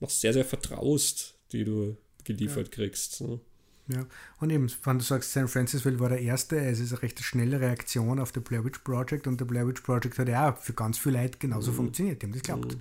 [0.00, 2.74] noch sehr, sehr vertraust, die du geliefert ja.
[2.74, 3.20] kriegst.
[3.22, 3.40] Ne?
[3.88, 4.06] Ja,
[4.40, 7.60] und eben, wenn du sagst, San Francisville war der erste, es ist eine recht schnelle
[7.60, 10.72] Reaktion auf der Blair Witch Project und der Blair Witch Project hat ja auch für
[10.72, 11.76] ganz viele Leute genauso mhm.
[11.76, 12.78] funktioniert, die haben das glaubt.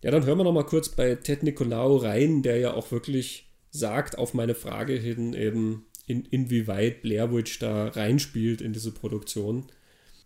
[0.00, 3.50] Ja, dann hören wir noch mal kurz bei Ted Nicolau rein, der ja auch wirklich
[3.70, 9.66] sagt, auf meine Frage hin eben, in, inwieweit Blair Witch da reinspielt in diese Produktion.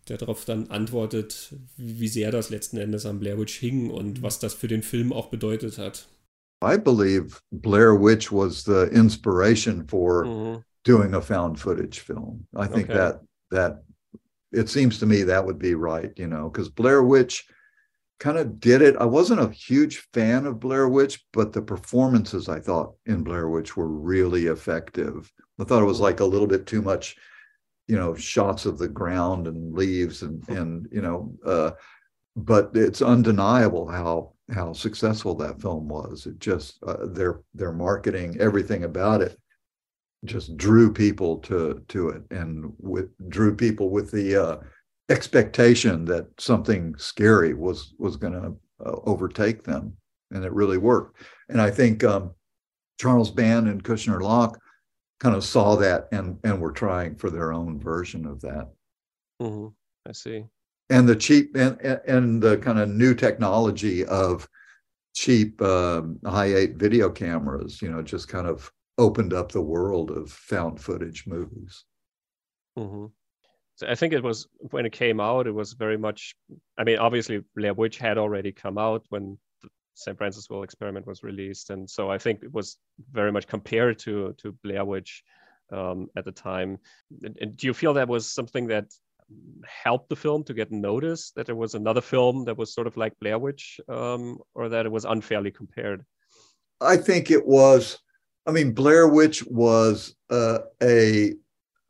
[0.08, 4.38] der darauf dann antwortet, wie sehr das letzten Endes an Blair Witch hing und was
[4.38, 6.08] das für den Film auch bedeutet hat.
[6.62, 10.60] I believe Blair Witch was the inspiration for mm-hmm.
[10.84, 12.46] doing a found footage film.
[12.54, 12.98] I think okay.
[12.98, 13.20] that
[13.50, 13.82] that
[14.52, 17.46] it seems to me that would be right, you know, because Blair Witch
[18.18, 18.96] kind of did it.
[18.96, 23.48] I wasn't a huge fan of Blair Witch, but the performances I thought in Blair
[23.48, 25.30] Witch were really effective.
[25.60, 27.16] I thought it was like a little bit too much,
[27.86, 31.72] you know, shots of the ground and leaves and and you know, uh,
[32.36, 36.26] but it's undeniable how how successful that film was.
[36.26, 39.38] It just uh, their their marketing, everything about it,
[40.24, 44.56] just drew people to to it, and with drew people with the uh,
[45.08, 48.54] expectation that something scary was was going to
[48.84, 49.96] uh, overtake them,
[50.30, 51.22] and it really worked.
[51.48, 52.32] And I think um,
[53.00, 54.58] Charles Band and Kushner Locke
[55.20, 58.68] kind of saw that and and were trying for their own version of that.
[59.40, 59.68] Mm-hmm.
[60.08, 60.44] I see.
[60.88, 64.48] And the cheap and and the kind of new technology of
[65.14, 70.10] cheap um, high eight video cameras, you know, just kind of opened up the world
[70.10, 71.84] of found footage movies.
[72.78, 73.06] Mm-hmm.
[73.76, 76.34] So I think it was when it came out, it was very much.
[76.78, 80.18] I mean, obviously, Blair Witch had already come out when the St.
[80.18, 82.78] Francisville experiment was released, and so I think it was
[83.12, 85.22] very much compared to to Blair Witch
[85.72, 86.78] um, at the time.
[87.22, 88.86] And, and do you feel that was something that
[89.66, 91.34] helped the film to get noticed?
[91.34, 94.86] That there was another film that was sort of like Blair Witch, um, or that
[94.86, 96.04] it was unfairly compared?
[96.80, 97.98] I think it was.
[98.46, 101.34] I mean, Blair Witch was uh, a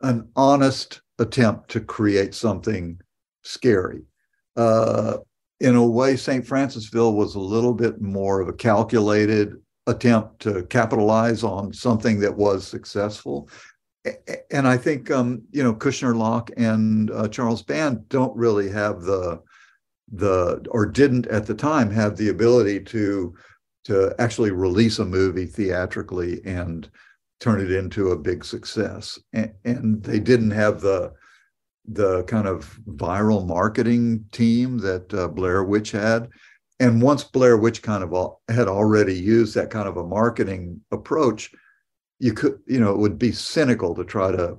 [0.03, 3.01] an honest attempt to create something
[3.43, 4.03] scary.
[4.57, 5.19] Uh,
[5.61, 6.45] in a way, St.
[6.45, 9.55] Francisville was a little bit more of a calculated
[9.87, 13.49] attempt to capitalize on something that was successful.
[14.51, 19.03] And I think, um, you know, Kushner Locke and uh, Charles Band don't really have
[19.03, 19.43] the,
[20.13, 23.35] the, or didn't at the time have the ability to,
[23.85, 26.89] to actually release a movie theatrically and
[27.41, 29.19] turn it into a big success.
[29.33, 31.13] And, and they didn't have the
[31.89, 36.29] the kind of viral marketing team that uh, Blair Witch had.
[36.81, 40.81] And once Blair Witch kind of all, had already used that kind of a marketing
[40.91, 41.53] approach,
[42.19, 44.59] you could, you know, it would be cynical to try to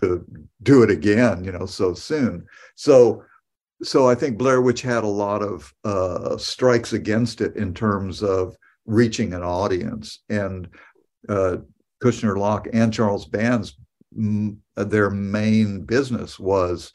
[0.00, 0.24] to
[0.62, 2.46] do it again, you know, so soon.
[2.76, 3.24] So,
[3.82, 8.22] so I think Blair Witch had a lot of uh, strikes against it in terms
[8.22, 8.56] of
[8.86, 10.20] reaching an audience.
[10.28, 10.68] And
[11.28, 11.56] uh,
[12.02, 13.76] Kushner Locke and Charles Band's
[14.76, 16.92] their main business was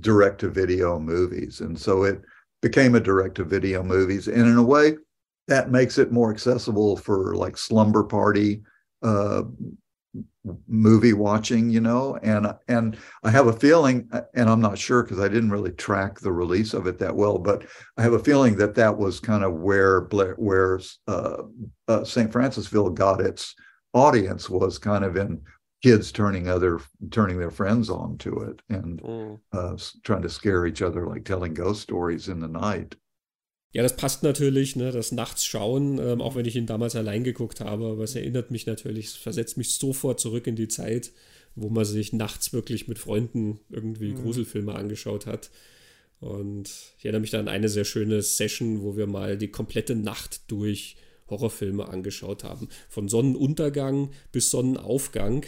[0.00, 1.60] direct to video movies.
[1.60, 2.20] And so it
[2.60, 4.28] became a direct to video movies.
[4.28, 4.96] And in a way,
[5.46, 8.62] that makes it more accessible for like slumber party
[9.02, 9.42] uh,
[10.66, 12.18] movie watching, you know.
[12.22, 16.20] And and I have a feeling, and I'm not sure because I didn't really track
[16.20, 17.66] the release of it that well, but
[17.96, 21.42] I have a feeling that that was kind of where Blair, where uh,
[21.86, 22.30] uh, St.
[22.30, 23.54] Francisville got its
[23.94, 25.40] audience was kind of in
[25.82, 26.80] kids turning other
[27.10, 29.38] turning their friends on to it and mm.
[29.52, 32.96] uh, trying to scare each other like telling ghost stories in the night.
[33.72, 37.22] Ja, das passt natürlich, ne, das Nachts schauen, ähm, auch wenn ich ihn damals allein
[37.22, 41.12] geguckt habe, aber es erinnert mich natürlich, es versetzt mich sofort zurück in die Zeit,
[41.54, 44.22] wo man sich nachts wirklich mit Freunden irgendwie mhm.
[44.22, 45.50] Gruselfilme angeschaut hat.
[46.20, 49.94] Und ich erinnere mich da an eine sehr schöne Session, wo wir mal die komplette
[49.94, 50.96] Nacht durch
[51.28, 52.68] Horrorfilme angeschaut haben.
[52.88, 55.44] Von Sonnenuntergang bis Sonnenaufgang.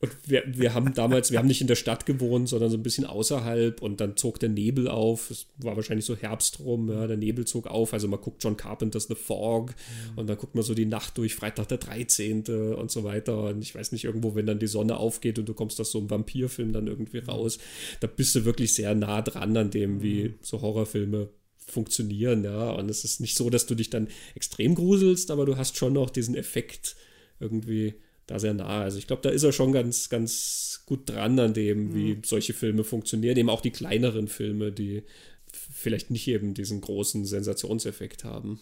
[0.00, 2.84] Und wir, wir haben damals, wir haben nicht in der Stadt gewohnt, sondern so ein
[2.84, 5.30] bisschen außerhalb und dann zog der Nebel auf.
[5.30, 7.92] Es war wahrscheinlich so Herbst rum, ja, der Nebel zog auf.
[7.92, 10.18] Also man guckt John Carpenters The Fog mhm.
[10.18, 12.44] und dann guckt man so die Nacht durch, Freitag der 13.
[12.74, 13.48] und so weiter.
[13.48, 15.98] Und ich weiß nicht, irgendwo, wenn dann die Sonne aufgeht und du kommst aus so
[15.98, 17.58] einem Vampirfilm dann irgendwie raus,
[17.98, 20.34] da bist du wirklich sehr nah dran an dem, wie mhm.
[20.42, 21.28] so Horrorfilme
[21.66, 22.70] funktionieren, ja.
[22.70, 25.92] Und es ist nicht so, dass du dich dann extrem gruselst, aber du hast schon
[25.92, 26.96] noch diesen Effekt
[27.40, 27.94] irgendwie
[28.28, 28.82] da sehr nah.
[28.82, 32.22] Also ich glaube, da ist er schon ganz, ganz gut dran an dem, wie mhm.
[32.24, 33.36] solche Filme funktionieren.
[33.36, 35.02] Eben auch die kleineren Filme, die
[35.50, 38.60] vielleicht nicht eben diesen großen Sensationseffekt haben.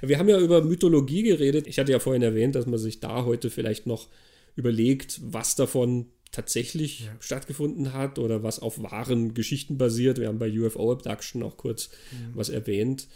[0.00, 1.66] Wir haben ja über Mythologie geredet.
[1.66, 4.08] Ich hatte ja vorhin erwähnt, dass man sich da heute vielleicht noch
[4.54, 7.16] überlegt, was davon tatsächlich ja.
[7.18, 10.18] stattgefunden hat oder was auf wahren Geschichten basiert.
[10.18, 12.30] Wir haben bei UFO Abduction auch kurz mhm.
[12.34, 13.08] was erwähnt.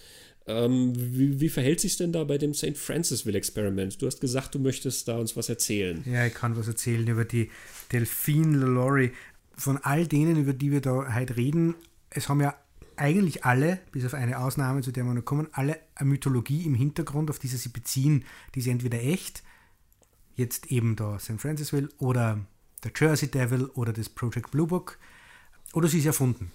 [0.50, 2.76] Ähm, wie, wie, verhält sich denn da bei dem St.
[2.76, 4.00] Francisville Experiment?
[4.02, 6.02] Du hast gesagt, du möchtest da uns was erzählen.
[6.06, 7.50] Ja, ich kann was erzählen über die
[7.92, 9.12] Delphine LaLaurie.
[9.56, 11.74] Von all denen, über die wir da heute reden,
[12.10, 12.54] es haben ja
[12.96, 16.74] eigentlich alle, bis auf eine Ausnahme, zu der wir noch kommen, alle eine Mythologie im
[16.74, 18.24] Hintergrund, auf die sie sich beziehen.
[18.54, 19.42] Die ist entweder echt,
[20.34, 21.40] jetzt eben da St.
[21.40, 22.44] Francisville oder
[22.84, 24.98] der Jersey Devil oder das Project Blue Book.
[25.72, 26.50] Oder sie ist erfunden.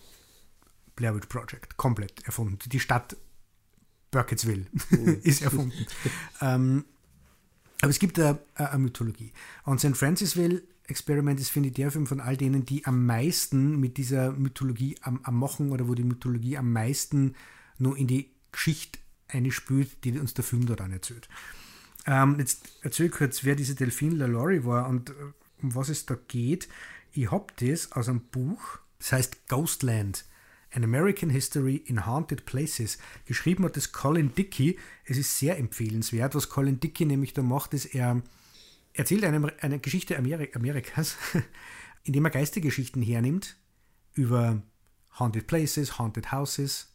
[0.95, 2.57] Blair Witch Project, komplett erfunden.
[2.65, 3.17] Die Stadt
[4.15, 5.19] Burkittsville mhm.
[5.23, 5.85] ist erfunden.
[6.41, 6.85] ähm,
[7.81, 9.33] aber es gibt eine, eine Mythologie.
[9.65, 9.97] Und St.
[9.97, 14.31] Francisville Experiment ist, finde ich, der Film von all denen, die am meisten mit dieser
[14.31, 17.35] Mythologie am, am Machen oder wo die Mythologie am meisten
[17.77, 21.27] nur in die Geschichte einspült, die uns der Film dort erzählt.
[22.05, 25.13] Ähm, jetzt erzähl kurz, wer diese Delphine LaLaurie war und äh,
[25.61, 26.69] um was es da geht.
[27.11, 30.23] Ich habe das aus einem Buch, das heißt Ghostland.
[30.75, 32.97] An American History in Haunted Places.
[33.25, 34.77] Geschrieben hat das Colin Dickey.
[35.05, 36.35] Es ist sehr empfehlenswert.
[36.35, 38.21] Was Colin Dickey nämlich da macht, ist, er
[38.93, 41.15] erzählt eine, eine Geschichte Amerikas,
[42.03, 43.55] indem er Geistergeschichten hernimmt
[44.13, 44.61] über
[45.17, 46.93] Haunted Places, Haunted Houses,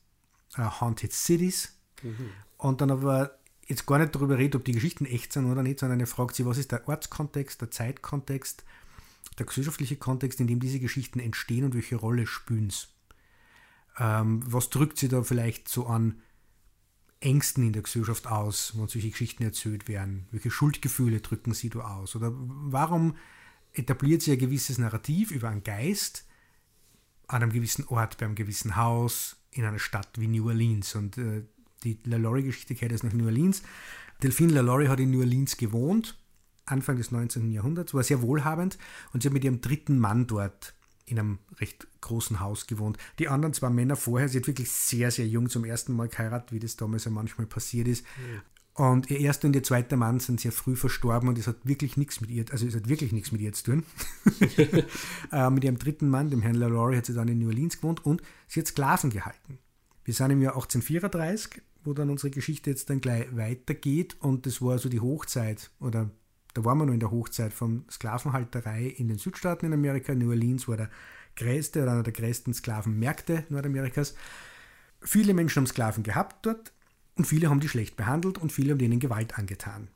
[0.58, 2.30] uh, Haunted Cities mhm.
[2.58, 5.80] und dann aber jetzt gar nicht darüber redet, ob die Geschichten echt sind oder nicht,
[5.80, 8.64] sondern er fragt sich, was ist der Ortskontext, der Zeitkontext,
[9.38, 12.86] der gesellschaftliche Kontext, in dem diese Geschichten entstehen und welche Rolle spielen sie.
[14.00, 16.22] Ähm, was drückt sie da vielleicht so an
[17.20, 20.26] Ängsten in der Gesellschaft aus, wenn solche Geschichten erzählt werden?
[20.30, 22.16] Welche Schuldgefühle drücken sie da aus?
[22.16, 23.14] Oder warum
[23.74, 26.26] etabliert sie ein gewisses Narrativ über einen Geist
[27.28, 30.94] an einem gewissen Ort, bei einem gewissen Haus, in einer Stadt wie New Orleans?
[30.94, 31.42] Und äh,
[31.84, 33.62] die LaLaurie-Geschichte kehrt jetzt nach New Orleans.
[34.22, 36.18] Delphine LaLaurie hat in New Orleans gewohnt,
[36.64, 37.52] Anfang des 19.
[37.52, 38.78] Jahrhunderts, war sehr wohlhabend
[39.12, 40.74] und sie hat mit ihrem dritten Mann dort
[41.04, 42.98] in einem recht großen Haus gewohnt.
[43.18, 46.52] Die anderen zwei Männer vorher, sie hat wirklich sehr, sehr jung zum ersten Mal geheiratet,
[46.52, 48.04] wie das damals ja manchmal passiert ist.
[48.18, 48.40] Mhm.
[48.74, 51.96] Und ihr erster und ihr zweiter Mann sind sehr früh verstorben und es hat wirklich
[51.96, 53.84] nichts mit ihr, also es hat wirklich nichts mit ihr zu tun.
[55.32, 58.04] äh, mit ihrem dritten Mann, dem Herrn LaLaurie, hat sie dann in New Orleans gewohnt
[58.06, 59.58] und sie hat Sklaven gehalten.
[60.04, 64.62] Wir sind im Jahr 1834, wo dann unsere Geschichte jetzt dann gleich weitergeht und das
[64.62, 66.10] war so die Hochzeit oder
[66.54, 70.14] da waren wir noch in der Hochzeit von Sklavenhalterei in den Südstaaten in Amerika.
[70.14, 70.90] New Orleans war der
[71.36, 74.14] größte oder einer der größten Sklavenmärkte Nordamerikas.
[75.02, 76.72] Viele Menschen haben Sklaven gehabt dort
[77.16, 79.88] und viele haben die schlecht behandelt und viele haben denen Gewalt angetan.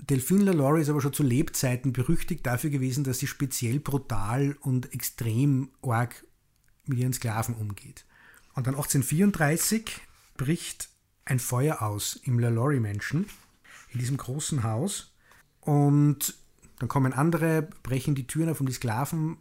[0.00, 4.92] Delphine LaLaurie ist aber schon zu Lebzeiten berüchtigt dafür gewesen, dass sie speziell brutal und
[4.94, 6.24] extrem arg
[6.86, 8.04] mit ihren Sklaven umgeht.
[8.54, 10.00] Und dann 1834
[10.36, 10.88] bricht
[11.24, 13.26] ein Feuer aus im LaLaurie-Menschen
[13.90, 15.12] in diesem großen Haus
[15.60, 16.34] und
[16.78, 19.36] dann kommen andere, brechen die Türen auf, um die Sklaven,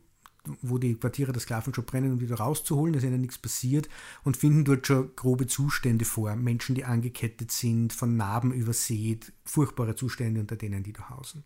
[0.61, 3.90] wo die Quartiere der Sklaven schon brennen, um die da rauszuholen, dass ihnen nichts passiert
[4.24, 6.36] und finden dort schon grobe Zustände vor.
[6.36, 11.44] Menschen, die angekettet sind, von Narben übersät, furchtbare Zustände unter denen, die da hausen.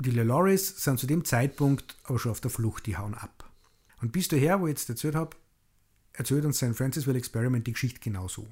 [0.00, 3.50] Die LeLauris sind zu dem Zeitpunkt aber schon auf der Flucht, die hauen ab.
[4.00, 5.36] Und bis daher, wo ich jetzt erzählt habe,
[6.12, 6.76] erzählt uns St.
[6.76, 8.46] Francisville Experiment die Geschichte genauso.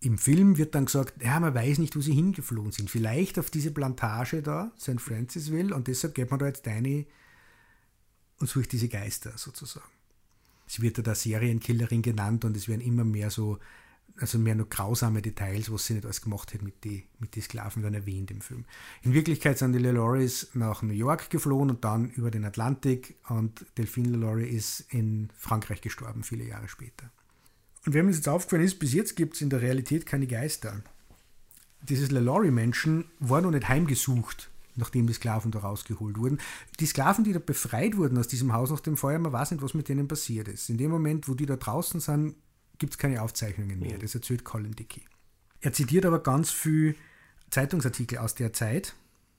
[0.00, 2.90] Im Film wird dann gesagt, ja, man weiß nicht, wo sie hingeflohen sind.
[2.90, 5.00] Vielleicht auf diese Plantage da, St.
[5.00, 7.06] Francisville, und deshalb geht man da jetzt eine
[8.38, 9.90] und sucht diese Geister sozusagen.
[10.66, 13.58] Sie wird da der Serienkillerin genannt und es werden immer mehr so,
[14.18, 17.40] also mehr nur grausame Details, was sie nicht alles gemacht hat mit den mit die
[17.40, 18.64] Sklaven, dann erwähnt im Film.
[19.02, 23.64] In Wirklichkeit sind die LeLauris nach New York geflohen und dann über den Atlantik und
[23.78, 27.10] Delphine LeLaurie ist in Frankreich gestorben, viele Jahre später.
[27.86, 30.82] Und wenn uns jetzt aufgefallen ist, bis jetzt gibt es in der Realität keine Geister.
[31.82, 36.38] Dieses LaLaurie-Menschen war noch nicht heimgesucht, nachdem die Sklaven da rausgeholt wurden.
[36.80, 39.62] Die Sklaven, die da befreit wurden aus diesem Haus nach dem Feuer, man weiß nicht,
[39.62, 40.68] was mit denen passiert ist.
[40.68, 42.36] In dem Moment, wo die da draußen sind,
[42.78, 43.98] gibt es keine Aufzeichnungen mehr.
[43.98, 45.02] Das erzählt Colin Dickey.
[45.60, 46.94] Er zitiert aber ganz viel
[47.50, 48.94] Zeitungsartikel aus der Zeit.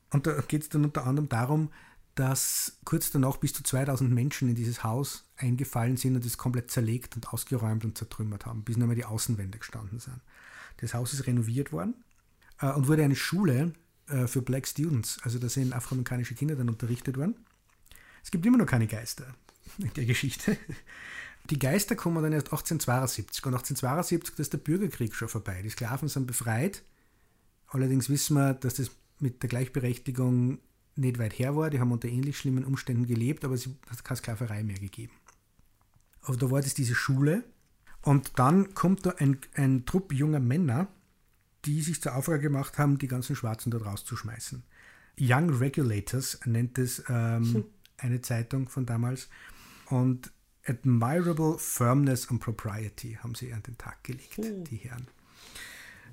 [0.10, 1.70] Und da geht es dann unter anderem darum,
[2.16, 6.72] dass kurz danach bis zu 2000 Menschen in dieses Haus eingefallen sind und es komplett
[6.72, 10.20] zerlegt und ausgeräumt und zertrümmert haben, bis nur mal die Außenwände gestanden sind.
[10.78, 11.94] Das Haus ist renoviert worden
[12.60, 13.74] äh, und wurde eine Schule
[14.08, 17.36] äh, für Black Students, also da sind afroamerikanische Kinder dann unterrichtet worden.
[18.24, 19.36] Es gibt immer noch keine Geister
[19.78, 20.58] in der Geschichte.
[21.50, 25.62] Die Geister kommen dann erst 1872 und 1872 ist der Bürgerkrieg schon vorbei.
[25.62, 26.84] Die Sklaven sind befreit.
[27.68, 30.60] Allerdings wissen wir, dass das mit der Gleichberechtigung
[30.96, 31.70] nicht weit her war.
[31.70, 35.14] Die haben unter ähnlich schlimmen Umständen gelebt, aber es hat keine Sklaverei mehr gegeben.
[36.22, 37.44] Aber da war das diese Schule.
[38.02, 40.88] Und dann kommt da ein, ein Trupp junger Männer,
[41.68, 44.64] die sich zur Aufgabe gemacht haben, die ganzen Schwarzen dort rauszuschmeißen.
[45.20, 47.66] Young Regulators nennt es ähm, hm.
[47.98, 49.30] eine Zeitung von damals.
[49.88, 50.32] Und
[50.66, 54.64] Admirable Firmness and Propriety haben sie an den Tag gelegt, hm.
[54.64, 55.08] die Herren.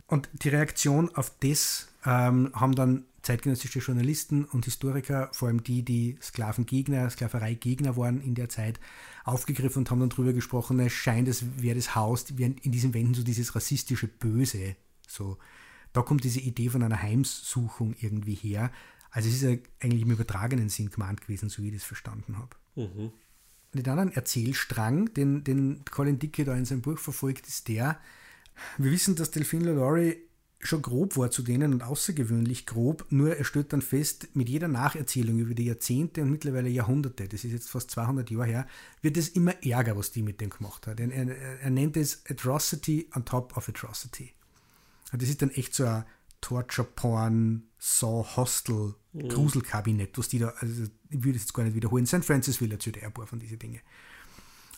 [0.06, 5.82] Und die Reaktion auf das ähm, haben dann zeitgenössische Journalisten und Historiker, vor allem die,
[5.82, 8.78] die Sklavengegner, Sklavereigegner waren in der Zeit,
[9.24, 13.14] aufgegriffen und haben dann darüber gesprochen, es scheint, es wäre das Haus, in diesen Wänden
[13.14, 14.76] so dieses rassistische Böse.
[15.08, 15.38] So,
[15.92, 18.70] da kommt diese Idee von einer Heimsuchung irgendwie her.
[19.10, 22.36] Also es ist ja eigentlich im übertragenen Sinn gemeint gewesen, so wie ich das verstanden
[22.36, 22.56] habe.
[22.76, 23.12] Mhm.
[23.72, 28.00] den anderen Erzählstrang, den, den Colin Dickey da in seinem Buch verfolgt, ist der,
[28.78, 30.16] wir wissen, dass Delphine LaLaurie
[30.58, 34.68] schon grob war zu denen und außergewöhnlich grob, nur er stellt dann fest, mit jeder
[34.68, 38.66] Nacherzählung über die Jahrzehnte und mittlerweile Jahrhunderte, das ist jetzt fast 200 Jahre her,
[39.02, 41.00] wird es immer ärger, was die mit dem gemacht hat.
[41.00, 41.28] Er, er,
[41.60, 44.32] er nennt es Atrocity on top of Atrocity.
[45.16, 46.04] Das ist dann echt so ein
[46.40, 49.28] Torture-Porn, Saw, Hostel, mhm.
[49.28, 52.06] Gruselkabinett, was die da, also ich würde es jetzt gar nicht wiederholen.
[52.06, 52.24] St.
[52.24, 53.80] Francis will erzählt er ein paar von diesen Dingen.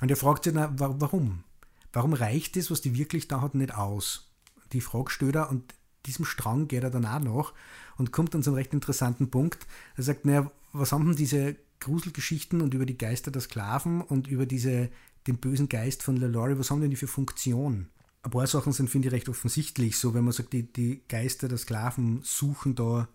[0.01, 1.45] Und er fragt sich, na, warum?
[1.93, 4.31] Warum reicht das, was die wirklich da hat, nicht aus?
[4.73, 7.53] Die Frage stellt er und diesem Strang geht er dann auch nach
[7.97, 9.67] und kommt dann zu einem recht interessanten Punkt.
[9.97, 14.29] Er sagt, naja, was haben denn diese Gruselgeschichten und über die Geister der Sklaven und
[14.29, 14.91] über diese,
[15.27, 17.89] den bösen Geist von LaLaurie, was haben denn die für Funktion?
[18.27, 19.99] Ein paar Sachen sind, finde ich, recht offensichtlich.
[19.99, 23.07] So, wenn man sagt, die, die Geister der Sklaven suchen da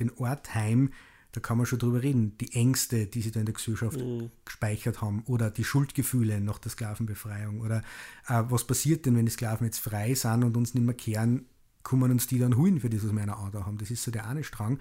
[0.00, 0.90] den Ort heim,
[1.32, 2.38] da kann man schon drüber reden.
[2.38, 4.30] Die Ängste, die sie da in der Gesellschaft mhm.
[4.46, 7.82] gespeichert haben oder die Schuldgefühle nach der Sklavenbefreiung oder
[8.26, 11.44] äh, was passiert denn, wenn die Sklaven jetzt frei sind und uns nicht mehr kehren,
[11.82, 13.76] kommen uns die dann holen für das, was wir in der haben.
[13.76, 14.80] Das ist so der eine Strang.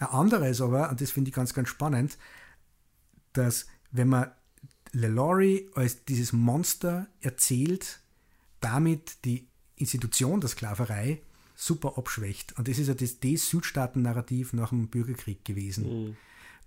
[0.00, 2.18] Ein anderer ist aber, und das finde ich ganz, ganz spannend,
[3.34, 4.32] dass wenn man
[4.90, 8.00] LeLaurie als dieses Monster erzählt,
[8.60, 9.46] damit die
[9.76, 11.22] Institution der Sklaverei
[11.56, 12.56] super abschwächt.
[12.58, 16.08] Und das ist ja das, das Südstaaten-Narrativ nach dem Bürgerkrieg gewesen.
[16.08, 16.16] Mhm.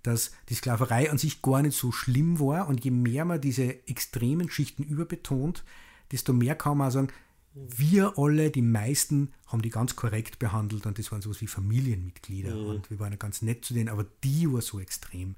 [0.02, 3.86] Dass die Sklaverei an sich gar nicht so schlimm war und je mehr man diese
[3.88, 5.64] extremen Schichten überbetont,
[6.12, 7.08] desto mehr kann man sagen,
[7.54, 12.54] wir alle, die meisten, haben die ganz korrekt behandelt und das waren sowas wie Familienmitglieder
[12.54, 12.66] mhm.
[12.66, 15.36] und wir waren ja ganz nett zu denen, aber die war so extrem.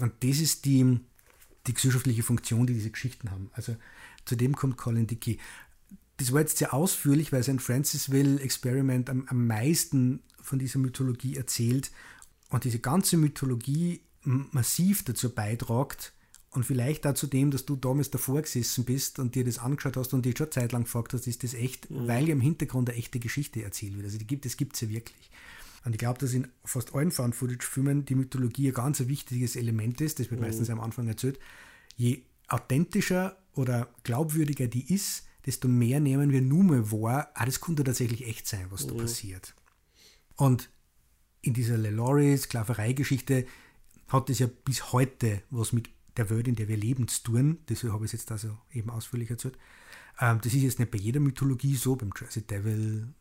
[0.00, 1.00] Und das ist die,
[1.66, 3.50] die gesellschaftliche Funktion, die diese Geschichten haben.
[3.52, 3.76] Also
[4.24, 5.38] zu dem kommt Colin Dickey
[6.18, 11.36] das war jetzt sehr ausführlich, weil sein Francisville Experiment am, am meisten von dieser Mythologie
[11.36, 11.90] erzählt
[12.50, 16.12] und diese ganze Mythologie massiv dazu beitragt
[16.50, 19.96] und vielleicht auch zu dem, dass du damals davor gesessen bist und dir das angeschaut
[19.96, 22.08] hast und dir schon Zeit lang gefragt hast, ist das echt, mhm.
[22.08, 24.06] weil ja im Hintergrund eine echte Geschichte erzählt wird.
[24.06, 25.30] Also die gibt es gibt ja wirklich.
[25.84, 30.18] Und ich glaube, dass in fast allen Found-Footage-Filmen die Mythologie ein ganz wichtiges Element ist,
[30.18, 30.46] das wird mhm.
[30.46, 31.38] meistens am Anfang erzählt.
[31.96, 37.60] Je authentischer oder glaubwürdiger die ist, desto mehr nehmen wir nur mal wahr, ah, das
[37.60, 38.98] könnte tatsächlich echt sein, was da mhm.
[38.98, 39.54] passiert.
[40.36, 40.70] Und
[41.40, 43.46] in dieser LeLaurie Sklaverei-Geschichte
[44.08, 47.58] hat es ja bis heute was mit der Welt, in der wir leben, zu tun.
[47.68, 49.56] Deswegen habe ich es jetzt also eben ausführlich erzählt.
[50.20, 53.14] Ähm, das ist jetzt nicht bei jeder Mythologie so, beim Jersey Devil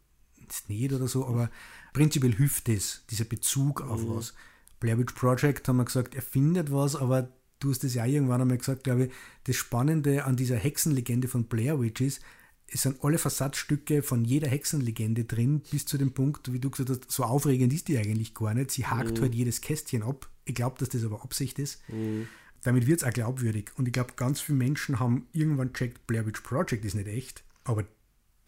[0.49, 1.49] ist nicht oder so, aber
[1.93, 4.15] prinzipiell hilft es, dieser Bezug auf mhm.
[4.15, 4.33] was.
[4.79, 7.29] Blair Witch Project haben wir gesagt, er findet was, aber
[7.59, 9.11] du hast es ja irgendwann einmal gesagt, glaube ich,
[9.45, 12.21] das Spannende an dieser Hexenlegende von Blair Witch ist,
[12.69, 16.89] es sind alle Versatzstücke von jeder Hexenlegende drin, bis zu dem Punkt, wie du gesagt
[16.89, 18.71] hast, so aufregend ist die eigentlich gar nicht.
[18.71, 19.21] Sie hakt mhm.
[19.21, 20.29] halt jedes Kästchen ab.
[20.43, 21.81] Ich glaube, dass das aber Absicht ist.
[21.89, 22.27] Mhm.
[22.63, 23.71] Damit wird es auch glaubwürdig.
[23.77, 27.43] Und ich glaube, ganz viele Menschen haben irgendwann checkt, Blair Witch Project ist nicht echt,
[27.63, 27.85] aber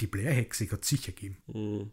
[0.02, 1.38] die Blair-Hexe hat es sicher gegeben.
[1.48, 1.92] Mhm.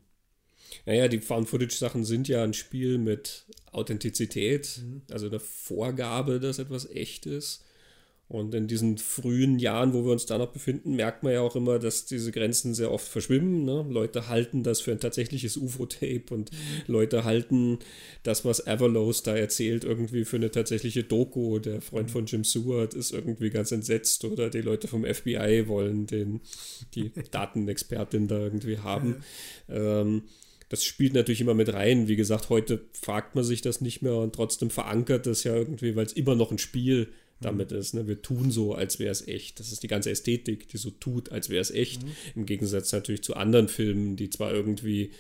[0.85, 5.03] Naja, die Found-Footage-Sachen sind ja ein Spiel mit Authentizität, mhm.
[5.11, 7.63] also der Vorgabe, dass etwas echt ist.
[8.29, 11.55] Und in diesen frühen Jahren, wo wir uns da noch befinden, merkt man ja auch
[11.55, 13.65] immer, dass diese Grenzen sehr oft verschwimmen.
[13.65, 13.87] Ne?
[13.89, 16.57] Leute halten das für ein tatsächliches UFO-Tape und mhm.
[16.89, 17.79] Leute halten
[18.25, 21.61] das, was Everlows da erzählt, irgendwie für eine tatsächliche Doku.
[21.61, 22.13] Der Freund mhm.
[22.13, 26.41] von Jim Seward ist irgendwie ganz entsetzt oder die Leute vom FBI wollen den,
[26.97, 29.23] die Datenexpertin da irgendwie haben.
[29.69, 30.23] Ähm,
[30.69, 32.09] das spielt natürlich immer mit rein.
[32.09, 35.95] Wie gesagt, heute fragt man sich das nicht mehr und trotzdem verankert das ja irgendwie,
[35.95, 37.09] weil es immer noch ein Spiel
[37.41, 37.95] damit ist.
[37.95, 38.09] Ne?
[38.09, 39.61] Wir tun so, als wäre es echt.
[39.61, 42.03] Das ist die ganze Ästhetik, die so tut, als wäre es echt.
[42.03, 42.13] Mhm.
[42.35, 45.11] Im Gegensatz natürlich zu anderen Filmen, die zwar irgendwie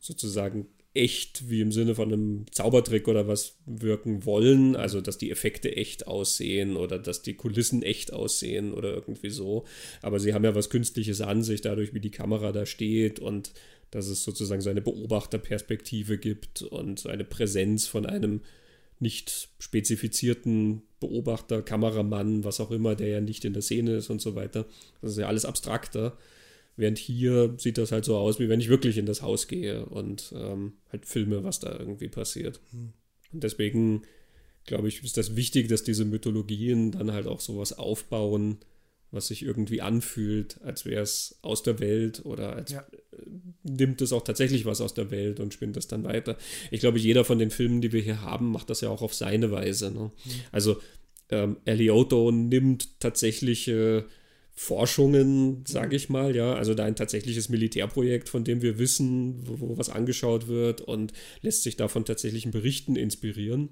[0.00, 5.30] sozusagen echt wie im Sinne von einem Zaubertrick oder was wirken wollen, also dass die
[5.30, 9.64] Effekte echt aussehen oder dass die Kulissen echt aussehen oder irgendwie so,
[10.02, 13.52] aber sie haben ja was Künstliches an sich, dadurch wie die Kamera da steht und
[13.92, 18.40] dass es sozusagen so eine Beobachterperspektive gibt und eine Präsenz von einem
[18.98, 24.20] nicht spezifizierten Beobachter, Kameramann, was auch immer, der ja nicht in der Szene ist und
[24.20, 24.66] so weiter.
[25.00, 26.16] Das ist ja alles abstrakter.
[26.76, 29.84] Während hier sieht das halt so aus, wie wenn ich wirklich in das Haus gehe
[29.86, 32.60] und ähm, halt filme, was da irgendwie passiert.
[32.70, 32.92] Hm.
[33.32, 34.02] Und deswegen
[34.64, 38.58] glaube ich, ist das wichtig, dass diese Mythologien dann halt auch sowas aufbauen,
[39.10, 42.86] was sich irgendwie anfühlt, als wäre es aus der Welt oder als ja.
[43.12, 43.16] Äh,
[43.64, 46.36] nimmt es auch tatsächlich was aus der Welt und spinnt das dann weiter.
[46.70, 49.14] Ich glaube, jeder von den Filmen, die wir hier haben, macht das ja auch auf
[49.14, 49.90] seine Weise.
[49.90, 50.10] Ne?
[50.24, 50.30] Mhm.
[50.50, 50.80] Also
[51.30, 54.06] ähm, Eliotto nimmt tatsächliche
[54.54, 59.60] Forschungen, sage ich mal, ja, also da ein tatsächliches Militärprojekt, von dem wir wissen, wo,
[59.60, 63.70] wo was angeschaut wird und lässt sich da von tatsächlichen Berichten inspirieren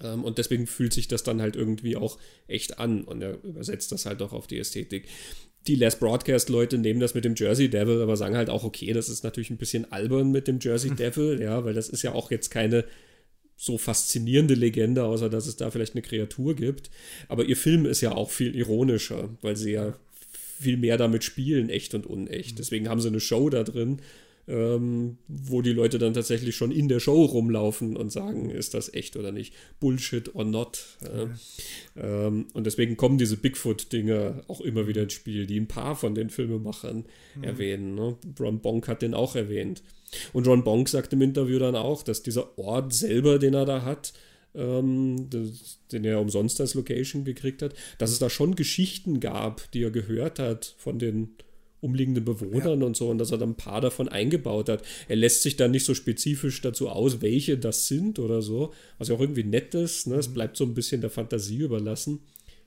[0.00, 3.92] Ähm, und deswegen fühlt sich das dann halt irgendwie auch echt an und er übersetzt
[3.92, 5.08] das halt auch auf die Ästhetik.
[5.66, 9.08] Die Last Broadcast-Leute nehmen das mit dem Jersey Devil, aber sagen halt auch, okay, das
[9.08, 12.30] ist natürlich ein bisschen albern mit dem Jersey Devil, ja, weil das ist ja auch
[12.30, 12.84] jetzt keine
[13.56, 16.90] so faszinierende Legende, außer dass es da vielleicht eine Kreatur gibt.
[17.28, 19.94] Aber ihr Film ist ja auch viel ironischer, weil sie ja
[20.58, 22.58] viel mehr damit spielen, echt und unecht.
[22.58, 24.00] Deswegen haben sie eine Show da drin,
[24.48, 28.92] ähm, wo die Leute dann tatsächlich schon in der Show rumlaufen und sagen, ist das
[28.92, 30.98] echt oder nicht, Bullshit or not.
[31.02, 31.26] Äh,
[32.00, 36.14] ähm, und deswegen kommen diese Bigfoot-Dinge auch immer wieder ins Spiel, die ein paar von
[36.14, 37.04] den Filmemachern
[37.36, 37.44] mhm.
[37.44, 37.94] erwähnen.
[37.94, 38.16] Ne?
[38.40, 39.82] Ron Bonk hat den auch erwähnt.
[40.32, 43.82] Und Ron Bonk sagt im Interview dann auch, dass dieser Ort selber, den er da
[43.82, 44.12] hat,
[44.54, 49.70] ähm, das, den er umsonst als Location gekriegt hat, dass es da schon Geschichten gab,
[49.72, 51.36] die er gehört hat von den
[51.82, 52.86] umliegenden Bewohnern ja.
[52.86, 54.82] und so und dass er dann ein paar davon eingebaut hat.
[55.08, 59.08] Er lässt sich dann nicht so spezifisch dazu aus, welche das sind oder so, was
[59.08, 60.06] ja auch irgendwie nett ist.
[60.06, 60.14] Ne?
[60.14, 60.34] Es mhm.
[60.34, 62.20] bleibt so ein bisschen der Fantasie überlassen,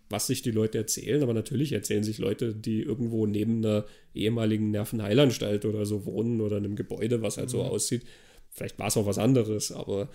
[0.09, 1.23] was sich die Leute erzählen.
[1.23, 6.57] Aber natürlich erzählen sich Leute, die irgendwo neben einer ehemaligen Nervenheilanstalt oder so wohnen oder
[6.57, 7.51] einem Gebäude, was halt mhm.
[7.51, 8.03] so aussieht.
[8.51, 10.09] Vielleicht war es auch was anderes, aber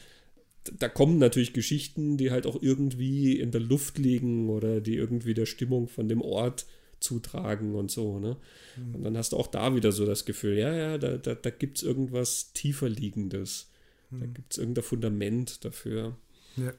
[0.78, 5.32] da kommen natürlich Geschichten, die halt auch irgendwie in der Luft liegen oder die irgendwie
[5.32, 6.66] der Stimmung von dem Ort
[7.00, 8.18] zutragen und so.
[8.18, 8.36] Ne?
[8.76, 8.94] Mhm.
[8.94, 11.50] Und dann hast du auch da wieder so das Gefühl, ja, ja, da, da, da
[11.50, 13.70] gibt es irgendwas tiefer liegendes.
[14.10, 14.20] Mhm.
[14.20, 16.16] Da gibt es irgendein Fundament dafür.
[16.56, 16.72] Ja.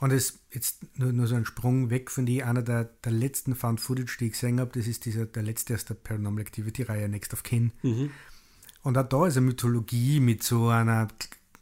[0.00, 3.54] Und es jetzt nur, nur so ein Sprung weg von die einer der, der letzten
[3.54, 7.08] Found Footage, die ich gesehen habe, das ist dieser, der letzte aus der Paranormal Activity-Reihe
[7.08, 7.72] Next of Kin.
[7.82, 8.10] Mhm.
[8.82, 11.08] Und auch da ist eine Mythologie mit so einer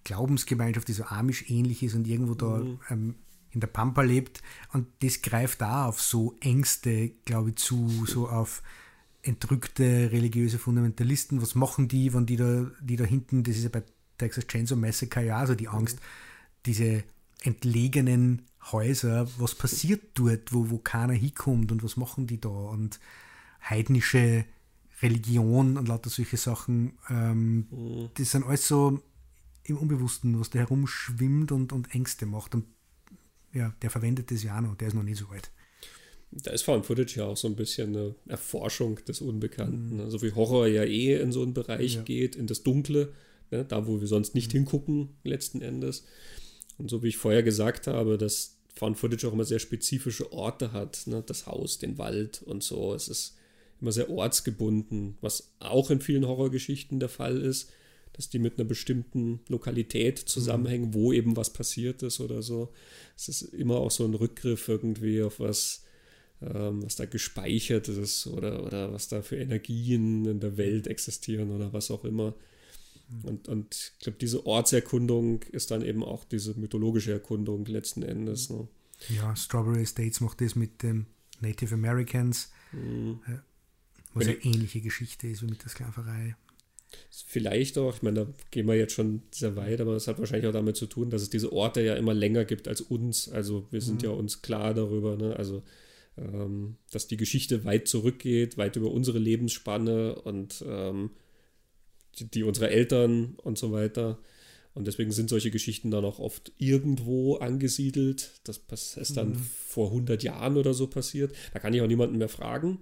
[0.04, 2.80] Glaubensgemeinschaft, die so amisch ähnlich ist und irgendwo da mhm.
[2.90, 3.14] ähm,
[3.50, 4.42] in der Pampa lebt.
[4.72, 8.62] Und das greift da auf so Ängste, glaube ich, zu, so auf
[9.22, 11.42] entrückte religiöse Fundamentalisten.
[11.42, 13.82] Was machen die, wenn die da, die da hinten, das ist ja bei
[14.16, 16.00] Texas Chainsaw Massacre ja, also die Angst,
[16.66, 17.04] diese
[17.42, 18.42] entlegenen
[18.72, 22.98] Häuser, was passiert dort, wo, wo keiner hinkommt und was machen die da und
[23.62, 24.44] heidnische
[25.00, 28.10] Religion und lauter solche Sachen, ähm, mhm.
[28.14, 29.00] das sind alles so
[29.62, 32.54] im Unbewussten, was da herumschwimmt und, und Ängste macht.
[32.54, 32.64] Und
[33.52, 35.50] ja, der verwendet das ja noch, der ist noch nicht so alt.
[36.30, 39.94] Da ist Found Footage ja auch so ein bisschen eine Erforschung des Unbekannten.
[39.94, 40.00] Mhm.
[40.00, 42.02] Also wie Horror ja eh in so einen Bereich ja.
[42.02, 43.12] geht, in das Dunkle,
[43.50, 44.58] ne, da wo wir sonst nicht mhm.
[44.58, 46.04] hingucken, letzten Endes.
[46.76, 50.72] Und so wie ich vorher gesagt habe, dass Found Footage auch immer sehr spezifische Orte
[50.72, 52.94] hat, ne, das Haus, den Wald und so.
[52.94, 53.36] Es ist
[53.80, 57.70] immer sehr ortsgebunden, was auch in vielen Horrorgeschichten der Fall ist
[58.18, 62.72] dass die mit einer bestimmten Lokalität zusammenhängen, wo eben was passiert ist oder so.
[63.16, 65.84] Es ist immer auch so ein Rückgriff irgendwie auf was,
[66.42, 71.52] ähm, was da gespeichert ist oder, oder was da für Energien in der Welt existieren
[71.52, 72.34] oder was auch immer.
[73.08, 73.24] Mhm.
[73.24, 78.50] Und, und ich glaube, diese Ortserkundung ist dann eben auch diese mythologische Erkundung letzten Endes.
[78.50, 78.66] Ne?
[79.10, 81.06] Ja, Strawberry Estates macht das mit den
[81.40, 83.20] Native Americans, mhm.
[84.12, 86.34] was eine ähnliche Geschichte ist wie mit der Sklaverei.
[87.26, 90.46] Vielleicht auch, ich meine, da gehen wir jetzt schon sehr weit, aber es hat wahrscheinlich
[90.46, 93.28] auch damit zu tun, dass es diese Orte ja immer länger gibt als uns.
[93.28, 94.08] Also wir sind mhm.
[94.08, 95.36] ja uns klar darüber, ne?
[95.36, 95.62] Also
[96.16, 101.10] ähm, dass die Geschichte weit zurückgeht, weit über unsere Lebensspanne und ähm,
[102.18, 104.18] die, die unserer Eltern und so weiter.
[104.74, 108.40] Und deswegen sind solche Geschichten dann auch oft irgendwo angesiedelt.
[108.44, 108.60] Das
[108.96, 109.46] ist dann mhm.
[109.66, 111.34] vor 100 Jahren oder so passiert.
[111.52, 112.78] Da kann ich auch niemanden mehr fragen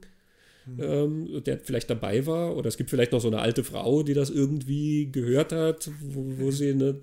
[0.79, 2.57] ähm, der vielleicht dabei war.
[2.57, 6.39] Oder es gibt vielleicht noch so eine alte Frau, die das irgendwie gehört hat, wo,
[6.39, 6.99] wo sie eine,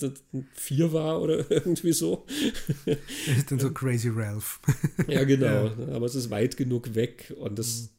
[0.53, 2.25] vier war oder irgendwie so.
[2.85, 2.97] Das
[3.37, 4.59] ist dann so Crazy Ralph.
[5.07, 5.67] ja, genau.
[5.67, 5.87] Ja.
[5.93, 7.89] Aber es ist weit genug weg und das,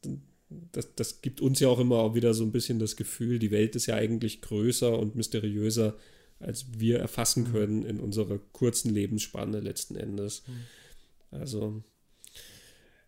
[0.73, 3.51] das, das gibt uns ja auch immer auch wieder so ein bisschen das Gefühl, die
[3.51, 5.97] Welt ist ja eigentlich größer und mysteriöser,
[6.41, 7.53] als wir erfassen mhm.
[7.53, 10.43] können in unserer kurzen Lebensspanne letzten Endes.
[10.47, 11.39] Mhm.
[11.39, 11.83] Also,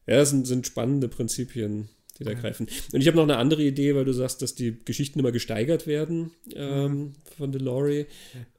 [0.07, 2.39] ja, das sind, sind spannende Prinzipien die da ja.
[2.39, 2.67] greifen.
[2.93, 5.87] Und ich habe noch eine andere Idee, weil du sagst, dass die Geschichten immer gesteigert
[5.87, 8.07] werden ähm, von ja.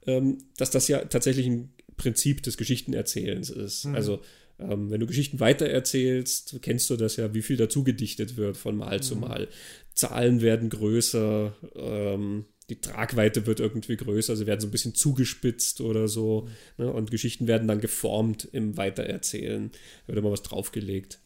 [0.06, 3.86] ähm, dass das ja tatsächlich ein Prinzip des Geschichtenerzählens ist.
[3.86, 3.94] Mhm.
[3.94, 4.20] Also
[4.58, 8.76] ähm, wenn du Geschichten weitererzählst, kennst du das ja, wie viel dazu gedichtet wird von
[8.76, 9.02] Mal mhm.
[9.02, 9.48] zu Mal.
[9.94, 15.80] Zahlen werden größer, ähm, die Tragweite wird irgendwie größer, sie werden so ein bisschen zugespitzt
[15.80, 16.48] oder so.
[16.76, 16.84] Mhm.
[16.84, 16.92] Ne?
[16.92, 19.70] Und Geschichten werden dann geformt im Weitererzählen.
[19.70, 21.20] Da wird immer was draufgelegt.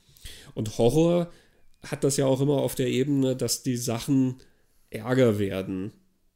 [0.55, 1.33] Und Horror
[1.87, 4.37] hat das ja auch immer auf der Ebene, dass die Sachen
[4.91, 5.93] ärger werden.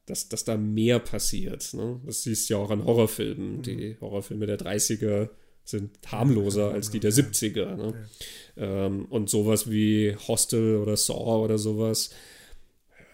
[0.07, 1.75] Dass, dass da mehr passiert.
[1.75, 2.01] Ne?
[2.07, 3.57] Das siehst du ja auch an Horrorfilmen.
[3.57, 3.63] Mhm.
[3.63, 5.31] Die Horrorfilme der 30er
[5.65, 7.75] sind harmloser als die der 70er.
[7.75, 8.07] Ne?
[8.55, 8.87] Ja.
[8.87, 12.11] Ähm, und sowas wie Hostel oder Saw oder sowas.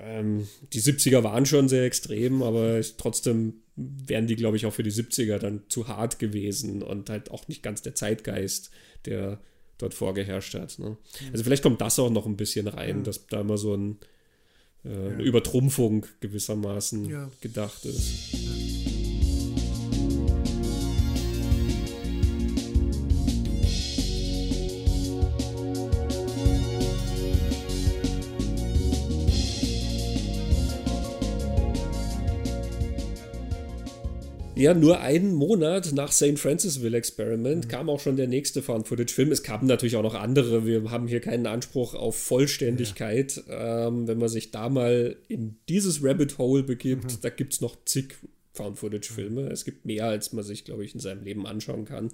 [0.00, 4.82] Ähm, die 70er waren schon sehr extrem, aber trotzdem wären die, glaube ich, auch für
[4.82, 8.70] die 70er dann zu hart gewesen und halt auch nicht ganz der Zeitgeist,
[9.06, 9.40] der
[9.82, 10.78] dort vorgeherrscht hat.
[10.78, 10.96] Ne?
[11.32, 13.02] Also vielleicht kommt das auch noch ein bisschen rein, ja.
[13.02, 13.98] dass da immer so ein,
[14.84, 18.91] äh, eine Übertrumpfung gewissermaßen gedacht ist.
[34.62, 36.38] Ja, nur einen Monat nach St.
[36.38, 37.68] Francisville Experiment mhm.
[37.68, 39.32] kam auch schon der nächste Found-Footage-Film.
[39.32, 40.64] Es kamen natürlich auch noch andere.
[40.64, 43.42] Wir haben hier keinen Anspruch auf Vollständigkeit.
[43.48, 43.88] Ja.
[43.88, 47.18] Ähm, wenn man sich da mal in dieses Rabbit Hole begibt, mhm.
[47.22, 48.14] da gibt es noch zig
[48.52, 49.48] Found-Footage-Filme.
[49.48, 52.12] Es gibt mehr, als man sich, glaube ich, in seinem Leben anschauen kann.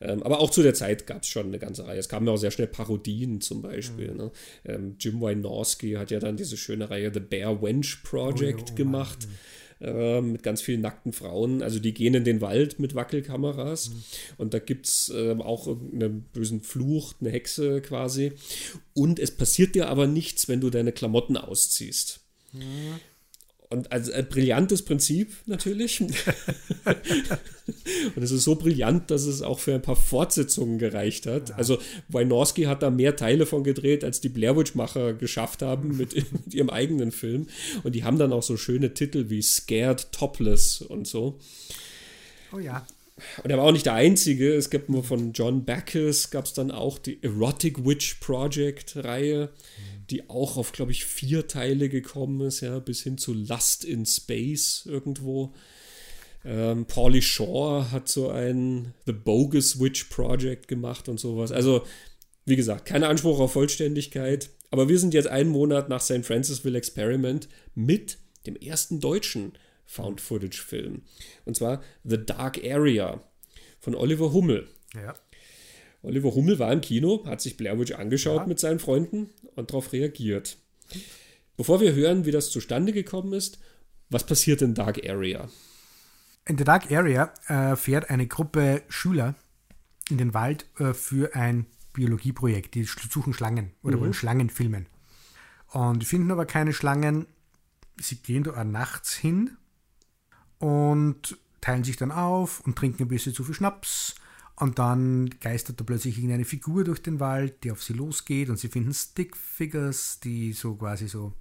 [0.00, 1.98] Ähm, aber auch zu der Zeit gab es schon eine ganze Reihe.
[1.98, 4.12] Es kamen ja auch sehr schnell Parodien zum Beispiel.
[4.12, 4.16] Mhm.
[4.16, 4.30] Ne?
[4.64, 8.74] Ähm, Jim Wynorski hat ja dann diese schöne Reihe The Bear Wench Project oh, oh,
[8.74, 9.26] gemacht.
[9.26, 9.36] Mann
[9.80, 11.62] äh, mit ganz vielen nackten Frauen.
[11.62, 14.04] Also die gehen in den Wald mit Wackelkameras mhm.
[14.38, 18.32] und da gibt es äh, auch einen bösen Fluch, eine Hexe quasi.
[18.94, 22.20] Und es passiert dir aber nichts, wenn du deine Klamotten ausziehst.
[22.52, 23.00] Mhm.
[23.74, 26.00] Und also ein brillantes Prinzip natürlich.
[28.14, 31.48] und es ist so brillant, dass es auch für ein paar Fortsetzungen gereicht hat.
[31.48, 31.56] Ja.
[31.56, 31.78] Also
[32.08, 36.54] Wynorski hat da mehr Teile von gedreht, als die Blair Witch-Macher geschafft haben mit, mit,
[36.54, 37.48] ihrem eigenen Film.
[37.82, 41.40] Und die haben dann auch so schöne Titel wie Scared Topless und so.
[42.52, 42.86] Oh ja.
[43.42, 44.54] Und er war auch nicht der Einzige.
[44.54, 49.50] Es gibt nur von John Backus, gab es dann auch die Erotic Witch Project-Reihe.
[49.50, 53.84] Mhm die auch auf, glaube ich, vier Teile gekommen ist, ja, bis hin zu Lust
[53.84, 55.54] in Space irgendwo.
[56.44, 61.52] Ähm, Paulie Shaw hat so ein The Bogus Witch Project gemacht und sowas.
[61.52, 61.84] Also,
[62.44, 66.24] wie gesagt, kein Anspruch auf Vollständigkeit, aber wir sind jetzt einen Monat nach St.
[66.24, 69.52] Francisville Experiment mit dem ersten deutschen
[69.86, 71.02] Found-Footage-Film.
[71.44, 73.22] Und zwar The Dark Area
[73.80, 74.68] von Oliver Hummel.
[74.94, 75.14] Ja.
[76.02, 78.46] Oliver Hummel war im Kino, hat sich Blair Witch angeschaut ja.
[78.46, 80.58] mit seinen Freunden und darauf reagiert.
[81.56, 83.58] Bevor wir hören, wie das zustande gekommen ist,
[84.10, 85.48] was passiert in Dark Area?
[86.46, 89.34] In der Dark Area äh, fährt eine Gruppe Schüler
[90.10, 92.74] in den Wald äh, für ein Biologieprojekt.
[92.74, 94.00] Die suchen Schlangen oder mhm.
[94.00, 94.86] wollen Schlangen filmen.
[95.68, 97.26] Und finden aber keine Schlangen.
[97.98, 99.56] Sie gehen da nachts hin
[100.64, 104.14] und teilen sich dann auf und trinken ein bisschen zu viel Schnaps.
[104.56, 108.56] Und dann geistert da plötzlich irgendeine Figur durch den Wald, die auf sie losgeht und
[108.56, 111.34] sie finden Stickfigures, die so quasi so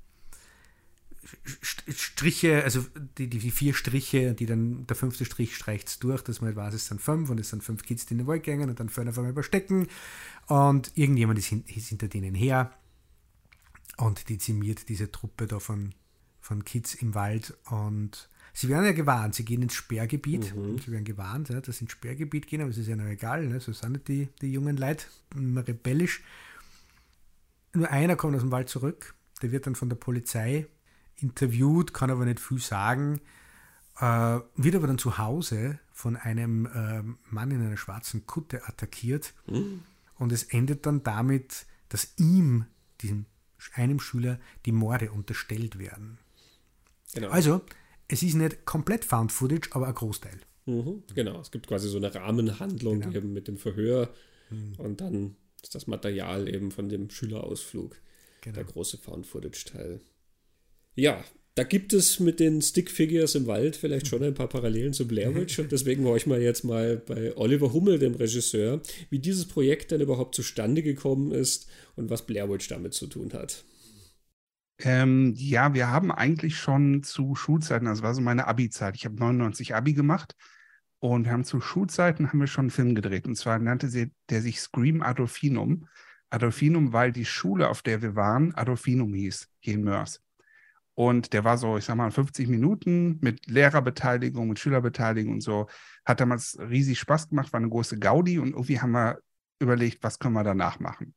[1.45, 2.85] Striche, also
[3.17, 6.73] die, die, vier Striche, die dann der fünfte Strich streicht durch, dass man halt weiß,
[6.73, 8.89] es sind fünf und es sind fünf Kids, die in den Wald gehen und dann
[8.89, 9.87] fallen auf einmal überstecken
[10.47, 12.73] und irgendjemand ist, hin, ist hinter denen her
[13.95, 15.93] und dezimiert diese Truppe da von,
[16.41, 20.55] von Kids im Wald und Sie werden ja gewarnt, sie gehen ins Sperrgebiet.
[20.55, 20.77] Mhm.
[20.77, 23.47] Sie werden gewarnt, ja, dass sie ins Sperrgebiet gehen, aber es ist ja noch egal,
[23.47, 23.59] ne?
[23.59, 25.05] so sind nicht die, die jungen Leute,
[25.35, 26.21] immer rebellisch.
[27.73, 30.67] Nur einer kommt aus dem Wald zurück, der wird dann von der Polizei
[31.15, 33.21] interviewt, kann aber nicht viel sagen,
[33.99, 37.01] äh, wird aber dann zu Hause von einem äh,
[37.34, 39.34] Mann in einer schwarzen Kutte attackiert.
[39.47, 39.81] Mhm.
[40.15, 42.65] Und es endet dann damit, dass ihm,
[43.01, 43.25] diesem
[43.73, 46.17] einem Schüler, die Morde unterstellt werden.
[47.13, 47.30] Genau.
[47.30, 47.61] Also,
[48.07, 50.39] es ist nicht komplett Found Footage, aber ein Großteil.
[50.65, 53.15] Mhm, genau, es gibt quasi so eine Rahmenhandlung genau.
[53.15, 54.13] eben mit dem Verhör
[54.49, 54.75] mhm.
[54.77, 57.97] und dann ist das Material eben von dem Schülerausflug
[58.41, 58.55] genau.
[58.55, 59.99] der große Found Footage Teil.
[60.95, 61.23] Ja,
[61.55, 65.35] da gibt es mit den Stickfigures im Wald vielleicht schon ein paar Parallelen zu Blair
[65.35, 68.81] Witch und deswegen horchen wir jetzt mal bei Oliver Hummel, dem Regisseur,
[69.11, 73.34] wie dieses Projekt denn überhaupt zustande gekommen ist und was Blair Witch damit zu tun
[73.34, 73.63] hat.
[74.85, 78.97] Ähm, ja, wir haben eigentlich schon zu Schulzeiten, also war so meine Abi-Zeit.
[78.97, 80.35] Ich habe 99 Abi gemacht
[80.99, 83.26] und wir haben zu Schulzeiten haben wir schon einen Film gedreht.
[83.26, 85.88] Und zwar nannte sie, der sich Scream Adolfinum.
[86.30, 90.22] Adolfinum, weil die Schule, auf der wir waren, Adolfinum hieß, hier in Mörs.
[90.95, 95.68] Und der war so, ich sag mal, 50 Minuten mit Lehrerbeteiligung, mit Schülerbeteiligung und so.
[96.03, 99.19] Hat damals riesig Spaß gemacht, war eine große Gaudi und irgendwie haben wir
[99.60, 101.15] überlegt, was können wir danach machen.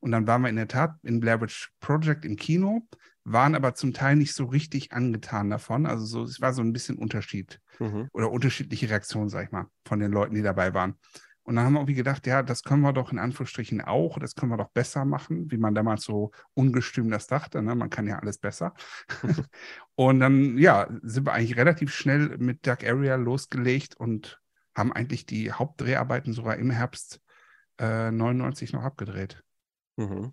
[0.00, 2.86] Und dann waren wir in der Tat in Blair Witch Project im Kino,
[3.24, 5.86] waren aber zum Teil nicht so richtig angetan davon.
[5.86, 8.08] Also so, es war so ein bisschen Unterschied mhm.
[8.12, 10.94] oder unterschiedliche Reaktionen, sag ich mal, von den Leuten, die dabei waren.
[11.42, 14.34] Und dann haben wir irgendwie gedacht, ja, das können wir doch in Anführungsstrichen auch, das
[14.34, 17.62] können wir doch besser machen, wie man damals so ungestüm das dachte.
[17.62, 17.74] Ne?
[17.74, 18.74] Man kann ja alles besser.
[19.96, 24.40] und dann, ja, sind wir eigentlich relativ schnell mit Dark Area losgelegt und
[24.76, 27.20] haben eigentlich die Hauptdreharbeiten sogar im Herbst
[27.78, 29.42] äh, 99 noch abgedreht.
[30.00, 30.32] Mhm.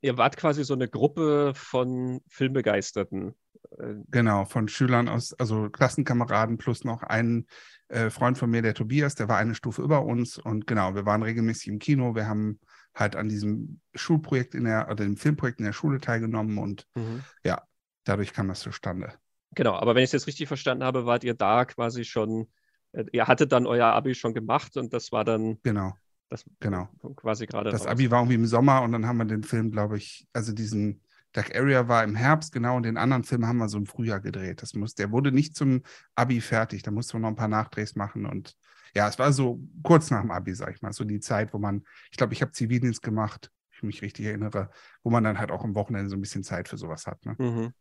[0.00, 3.34] ihr wart quasi so eine Gruppe von Filmbegeisterten.
[3.76, 7.46] Äh, genau, von Schülern aus, also Klassenkameraden plus noch ein
[7.88, 11.06] äh, Freund von mir, der Tobias, der war eine Stufe über uns und genau, wir
[11.06, 12.60] waren regelmäßig im Kino, wir haben
[12.94, 17.24] halt an diesem Schulprojekt in der, oder dem Filmprojekt in der Schule teilgenommen und mhm.
[17.44, 17.62] ja,
[18.04, 19.12] dadurch kam das zustande.
[19.54, 22.48] Genau, aber wenn ich es jetzt richtig verstanden habe, wart ihr da quasi schon,
[22.92, 25.58] äh, ihr hattet dann euer Abi schon gemacht und das war dann.
[25.62, 25.94] Genau.
[26.28, 26.88] Das genau.
[27.16, 27.70] quasi gerade.
[27.70, 27.88] Das raus.
[27.88, 31.02] Abi war irgendwie im Sommer und dann haben wir den Film, glaube ich, also diesen
[31.32, 34.20] Dark Area war im Herbst, genau, und den anderen Film haben wir so im Frühjahr
[34.20, 34.62] gedreht.
[34.62, 35.82] Das muss, der wurde nicht zum
[36.14, 38.54] Abi fertig, da mussten wir noch ein paar Nachdrehs machen und
[38.94, 41.58] ja, es war so kurz nach dem Abi, sag ich mal, so die Zeit, wo
[41.58, 44.70] man, ich glaube, ich habe Zivildienst gemacht, ich mich richtig erinnere,
[45.02, 47.24] wo man dann halt auch am Wochenende so ein bisschen Zeit für sowas hat.
[47.24, 47.36] Ne?
[47.38, 47.72] Mhm.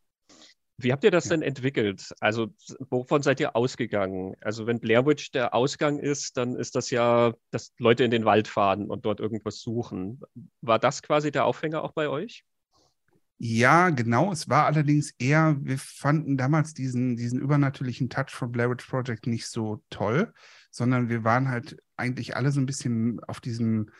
[0.79, 2.13] Wie habt ihr das denn entwickelt?
[2.19, 2.53] Also,
[2.91, 4.35] wovon seid ihr ausgegangen?
[4.41, 8.25] Also, wenn Blair Witch der Ausgang ist, dann ist das ja, dass Leute in den
[8.25, 10.21] Wald fahren und dort irgendwas suchen.
[10.61, 12.45] War das quasi der Aufhänger auch bei euch?
[13.39, 14.31] Ja, genau.
[14.31, 19.25] Es war allerdings eher, wir fanden damals diesen, diesen übernatürlichen Touch von Blair Witch Project
[19.25, 20.33] nicht so toll,
[20.69, 23.91] sondern wir waren halt eigentlich alle so ein bisschen auf diesen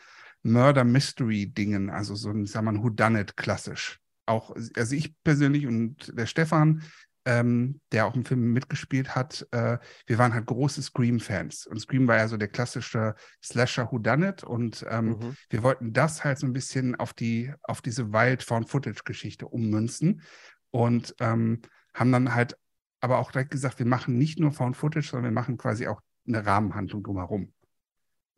[0.42, 6.26] Murder-Mystery-Dingen, also so ein, sagen wir mal, Whodunit klassisch auch, also ich persönlich und der
[6.26, 6.82] Stefan,
[7.24, 11.66] ähm, der auch im Film mitgespielt hat, äh, wir waren halt große Scream-Fans.
[11.66, 13.14] Und Scream war ja so der klassische
[13.44, 15.36] Slasher Whodunit und ähm, mhm.
[15.50, 20.22] wir wollten das halt so ein bisschen auf die, auf diese Wild-Found-Footage-Geschichte ummünzen
[20.70, 21.60] und ähm,
[21.92, 22.56] haben dann halt
[23.00, 26.44] aber auch direkt gesagt, wir machen nicht nur Found-Footage, sondern wir machen quasi auch eine
[26.44, 27.52] Rahmenhandlung drumherum.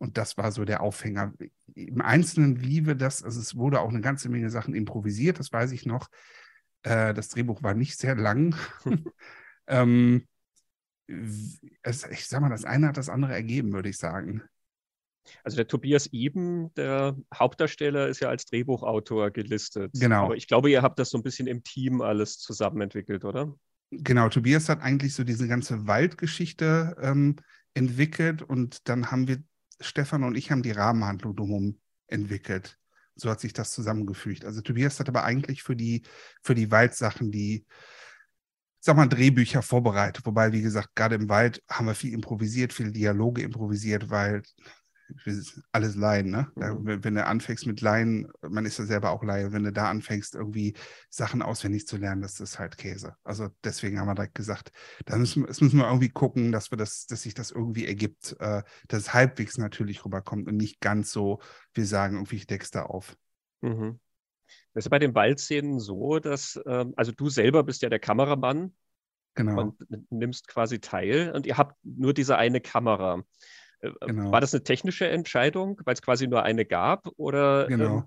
[0.01, 1.35] Und das war so der Aufhänger.
[1.75, 5.53] Im Einzelnen, wie wir das, also es wurde auch eine ganze Menge Sachen improvisiert, das
[5.53, 6.09] weiß ich noch.
[6.83, 8.57] Äh, das Drehbuch war nicht sehr lang.
[9.67, 10.27] ähm,
[11.83, 14.43] es, ich sag mal, das eine hat das andere ergeben, würde ich sagen.
[15.45, 19.93] Also der Tobias Eben, der Hauptdarsteller, ist ja als Drehbuchautor gelistet.
[19.95, 20.25] Genau.
[20.25, 23.55] Aber ich glaube, ihr habt das so ein bisschen im Team alles zusammen entwickelt, oder?
[23.91, 27.37] Genau, Tobias hat eigentlich so diese ganze Waldgeschichte ähm,
[27.75, 29.43] entwickelt und dann haben wir
[29.81, 32.79] Stefan und ich haben die Rahmenhandlung drumherum entwickelt.
[33.15, 34.45] So hat sich das zusammengefügt.
[34.45, 36.03] Also Tobias hat aber eigentlich für die,
[36.43, 37.67] für die Waldsachen die,
[38.79, 40.25] sag mal, Drehbücher vorbereitet.
[40.25, 44.43] Wobei, wie gesagt, gerade im Wald haben wir viel improvisiert, viele Dialoge improvisiert, weil
[45.73, 46.51] alles Laien, ne?
[46.57, 47.05] Da, mhm.
[47.05, 50.35] wenn, du anfängst mit Laien, man ist ja selber auch Laie, wenn du da anfängst,
[50.35, 50.75] irgendwie
[51.09, 53.17] Sachen auswendig zu lernen, das ist halt Käse.
[53.25, 54.73] Also deswegen haben wir direkt gesagt,
[55.07, 58.37] da müssen, das müssen wir irgendwie gucken, dass wir das, dass sich das irgendwie ergibt,
[58.41, 61.41] äh, dass es halbwegs natürlich rüberkommt und nicht ganz so,
[61.75, 63.17] wir sagen irgendwie, ich deck's da auf.
[63.61, 64.01] Mhm.
[64.75, 68.75] Das ist bei den Waldszenen so, dass, ähm, also du selber bist ja der Kameramann.
[69.35, 69.61] Genau.
[69.61, 73.23] Und nimmst quasi teil und ihr habt nur diese eine Kamera.
[73.81, 74.33] Äh, genau.
[74.33, 77.09] War das eine technische Entscheidung, weil es quasi nur eine gab?
[77.17, 77.99] Oder, genau.
[77.99, 78.05] Ähm,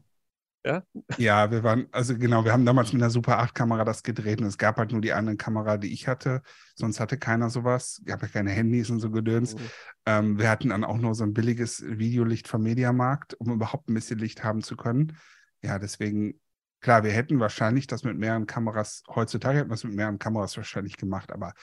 [0.65, 0.83] ja?
[1.17, 4.47] ja, wir waren, also genau, wir haben damals mit einer Super 8-Kamera das gedreht und
[4.47, 6.41] es gab halt nur die eine Kamera, die ich hatte.
[6.75, 8.01] Sonst hatte keiner sowas.
[8.05, 9.55] Ich habe ja keine Handys und so gedöns.
[9.55, 9.59] Mhm.
[10.05, 13.93] Ähm, wir hatten dann auch nur so ein billiges Videolicht vom Mediamarkt, um überhaupt ein
[13.93, 15.17] bisschen Licht haben zu können.
[15.61, 16.39] Ja, deswegen,
[16.79, 20.55] klar, wir hätten wahrscheinlich das mit mehreren Kameras, heutzutage hätten wir es mit mehreren Kameras
[20.55, 21.53] wahrscheinlich gemacht, aber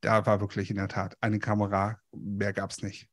[0.00, 3.08] da war wirklich in der Tat eine Kamera, mehr gab es nicht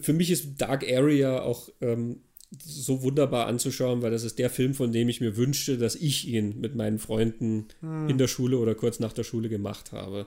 [0.00, 2.20] für mich ist Dark Area auch ähm,
[2.58, 6.26] so wunderbar anzuschauen, weil das ist der Film, von dem ich mir wünschte, dass ich
[6.26, 8.08] ihn mit meinen Freunden hm.
[8.08, 10.26] in der Schule oder kurz nach der Schule gemacht habe.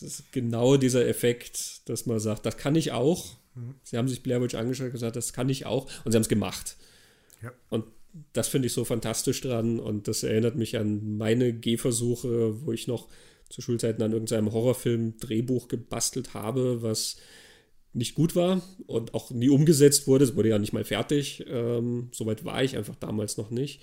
[0.00, 3.36] Das ist genau dieser Effekt, dass man sagt, das kann ich auch.
[3.54, 3.74] Hm.
[3.82, 5.88] Sie haben sich Blair Witch angeschaut und gesagt, das kann ich auch.
[6.04, 6.76] Und sie haben es gemacht.
[7.42, 7.52] Ja.
[7.70, 7.84] Und
[8.34, 9.80] das finde ich so fantastisch dran.
[9.80, 13.08] Und das erinnert mich an meine Gehversuche, wo ich noch
[13.48, 17.16] zu Schulzeiten an irgendeinem Horrorfilm Drehbuch gebastelt habe, was
[17.94, 20.24] nicht gut war und auch nie umgesetzt wurde.
[20.24, 21.44] Es wurde ja nicht mal fertig.
[21.48, 23.80] Ähm, Soweit war ich einfach damals noch nicht.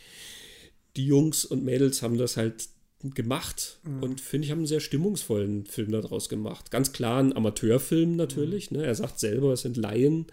[0.95, 2.69] Die Jungs und Mädels haben das halt
[3.01, 4.03] gemacht mhm.
[4.03, 6.69] und finde ich, haben einen sehr stimmungsvollen Film daraus gemacht.
[6.69, 8.71] Ganz klar ein Amateurfilm natürlich.
[8.71, 8.77] Mhm.
[8.77, 8.85] Ne?
[8.85, 10.25] Er sagt selber, es sind Laien,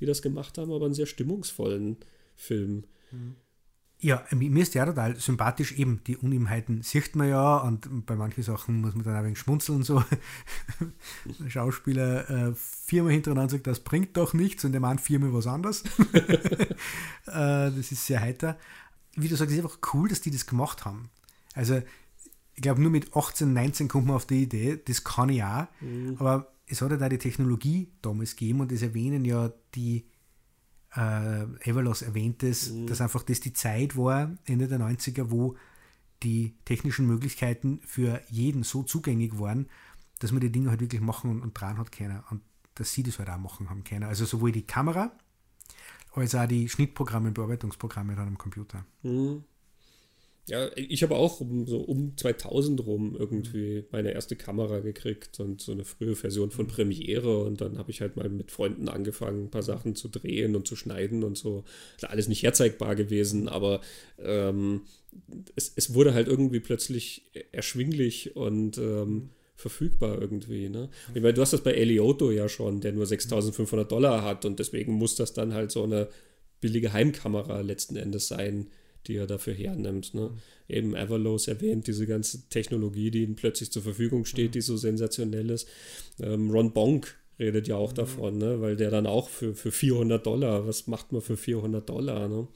[0.00, 1.98] die das gemacht haben, aber einen sehr stimmungsvollen
[2.36, 2.84] Film.
[3.10, 3.36] Mhm.
[4.04, 8.42] Ja, mir ist ja total sympathisch, eben die Unebenheiten sieht man ja und bei manchen
[8.42, 10.04] Sachen muss man dann ein wenig schmunzeln und so.
[11.24, 15.46] Der Schauspieler äh, viermal hintereinander sagt, das bringt doch nichts und der Mann viermal was
[15.46, 15.84] anderes.
[16.12, 16.76] äh,
[17.24, 18.58] das ist sehr heiter.
[19.16, 21.08] Wie du sagst, ist einfach cool, dass die das gemacht haben.
[21.54, 21.80] Also,
[22.56, 25.66] ich glaube, nur mit 18, 19 kommt man auf die Idee, das kann ich auch,
[25.80, 26.16] mhm.
[26.18, 30.04] aber es hat ja da die Technologie damals gegeben und das erwähnen ja die
[30.96, 31.70] äh,
[32.02, 32.86] erwähnt es, mhm.
[32.86, 35.56] dass einfach das die Zeit war, Ende der 90er, wo
[36.22, 39.66] die technischen Möglichkeiten für jeden so zugänglich waren,
[40.20, 42.24] dass man die Dinge halt wirklich machen und, und dran hat keiner.
[42.30, 42.40] Und
[42.74, 44.08] dass sie das halt auch machen haben keiner.
[44.08, 45.12] Also sowohl die Kamera
[46.14, 48.84] als auch die Schnittprogramme und Bearbeitungsprogramme dann am Computer.
[49.02, 49.44] Mhm.
[50.46, 55.62] Ja, ich habe auch um, so um 2000 rum irgendwie meine erste Kamera gekriegt und
[55.62, 59.44] so eine frühe Version von Premiere und dann habe ich halt mal mit Freunden angefangen,
[59.44, 61.64] ein paar Sachen zu drehen und zu schneiden und so.
[61.96, 63.80] Ist alles nicht herzeigbar gewesen, aber
[64.18, 64.82] ähm,
[65.56, 67.22] es, es wurde halt irgendwie plötzlich
[67.52, 70.68] erschwinglich und ähm, verfügbar irgendwie.
[70.68, 70.90] Ne?
[71.14, 74.58] Ich meine, du hast das bei Elioto ja schon, der nur 6500 Dollar hat und
[74.58, 76.08] deswegen muss das dann halt so eine
[76.60, 78.68] billige Heimkamera letzten Endes sein,
[79.06, 80.14] die er dafür hernimmt.
[80.14, 80.30] Ne?
[80.30, 80.38] Mhm.
[80.68, 84.52] Eben Everlows erwähnt, diese ganze Technologie, die ihm plötzlich zur Verfügung steht, mhm.
[84.52, 85.68] die so sensationell ist.
[86.20, 87.96] Ähm, Ron Bonk redet ja auch mhm.
[87.96, 88.60] davon, ne?
[88.60, 92.28] weil der dann auch für, für 400 Dollar, was macht man für 400 Dollar?
[92.28, 92.46] Ne?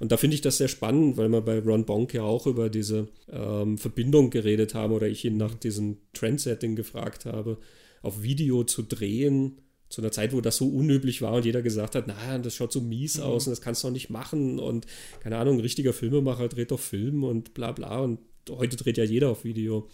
[0.00, 2.70] Und da finde ich das sehr spannend, weil wir bei Ron Bonk ja auch über
[2.70, 7.58] diese ähm, Verbindung geredet haben oder ich ihn nach diesem Trendsetting gefragt habe,
[8.02, 9.58] auf Video zu drehen
[9.88, 12.72] zu einer Zeit, wo das so unüblich war und jeder gesagt hat, na, das schaut
[12.72, 13.24] so mies mhm.
[13.24, 14.86] aus und das kannst du doch nicht machen und
[15.20, 18.18] keine Ahnung, ein richtiger Filmemacher dreht doch Film und bla bla und
[18.50, 19.88] heute dreht ja jeder auf Video.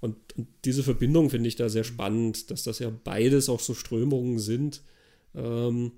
[0.00, 3.74] Und, und diese Verbindung finde ich da sehr spannend, dass das ja beides auch so
[3.74, 4.82] Strömungen sind,
[5.34, 5.92] ähm,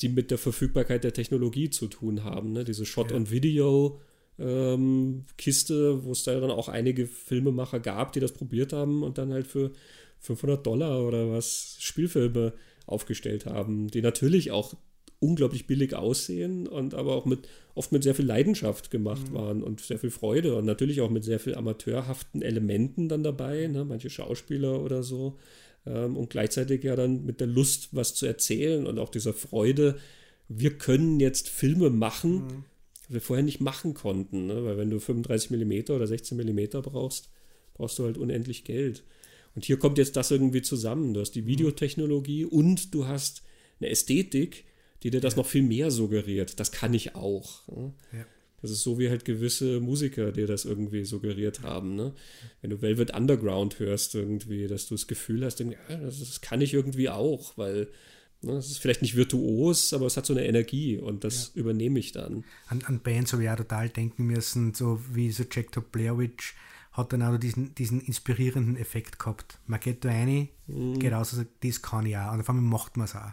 [0.00, 2.52] die mit der Verfügbarkeit der Technologie zu tun haben.
[2.52, 2.64] Ne?
[2.64, 4.00] Diese Shot-on-Video.
[4.38, 9.18] Ähm, Kiste, wo es da dann auch einige Filmemacher gab, die das probiert haben und
[9.18, 9.72] dann halt für
[10.20, 12.52] 500 Dollar oder was Spielfilme
[12.86, 14.74] aufgestellt haben, die natürlich auch
[15.20, 19.34] unglaublich billig aussehen und aber auch mit oft mit sehr viel Leidenschaft gemacht mhm.
[19.34, 23.66] waren und sehr viel Freude und natürlich auch mit sehr viel amateurhaften Elementen dann dabei,
[23.66, 23.84] ne?
[23.84, 25.36] manche Schauspieler oder so
[25.86, 29.98] ähm, und gleichzeitig ja dann mit der Lust, was zu erzählen und auch dieser Freude,
[30.48, 32.64] wir können jetzt Filme machen, mhm.
[33.08, 34.64] Wir vorher nicht machen konnten, ne?
[34.64, 37.30] weil wenn du 35 mm oder 16 mm brauchst,
[37.74, 39.04] brauchst du halt unendlich Geld.
[39.54, 41.14] Und hier kommt jetzt das irgendwie zusammen.
[41.14, 41.46] Du hast die mhm.
[41.48, 43.42] Videotechnologie und du hast
[43.80, 44.64] eine Ästhetik,
[45.02, 45.38] die dir das ja.
[45.38, 46.60] noch viel mehr suggeriert.
[46.60, 47.66] Das kann ich auch.
[47.68, 47.92] Ne?
[48.12, 48.26] Ja.
[48.60, 51.94] Das ist so wie halt gewisse Musiker, die das irgendwie suggeriert haben.
[51.94, 52.12] Ne?
[52.60, 56.74] Wenn du Velvet Underground hörst, irgendwie, dass du das Gefühl hast, ja, das kann ich
[56.74, 57.88] irgendwie auch, weil
[58.42, 61.60] es ist vielleicht nicht virtuos, aber es hat so eine Energie und das ja.
[61.60, 62.44] übernehme ich dann.
[62.68, 66.18] An, an Bands habe ich auch total denken müssen, so wie so Jack to Blair
[66.18, 66.54] Witch
[66.92, 69.58] hat dann auch diesen, diesen inspirierenden Effekt gehabt.
[69.66, 70.98] Man geht da rein, mhm.
[70.98, 72.32] geht raus und sagt, das kann ich auch.
[72.32, 73.32] Und auf einmal macht man es auch.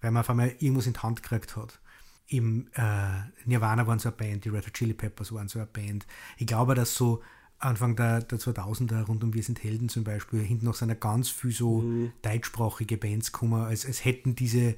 [0.00, 1.80] Weil man auf einmal irgendwas in die Hand gekriegt hat.
[2.28, 5.66] Im äh, Nirvana waren so eine Band, die Red Hot Chili Peppers waren so eine
[5.66, 6.06] Band.
[6.38, 7.22] Ich glaube, dass so
[7.60, 11.28] Anfang der, der 2000er rund um Wir sind Helden zum Beispiel, hinten noch sind ganz
[11.28, 12.12] viel so mhm.
[12.22, 14.76] deutschsprachige Bands gekommen, als, als hätten diese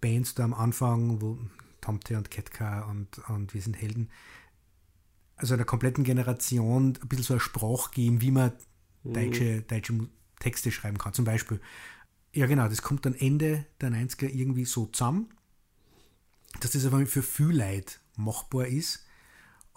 [0.00, 1.38] Bands da am Anfang, wo
[1.80, 4.10] Tomte und Ketka und, und Wir sind Helden,
[5.36, 8.52] also einer kompletten Generation ein bisschen so eine Sprache geben, wie man
[9.04, 9.14] mhm.
[9.14, 10.08] deutsche, deutsche
[10.40, 11.14] Texte schreiben kann.
[11.14, 11.58] Zum Beispiel,
[12.34, 15.30] ja genau, das kommt dann Ende der 90er irgendwie so zusammen,
[16.60, 19.06] dass das aber für viel Leute machbar ist.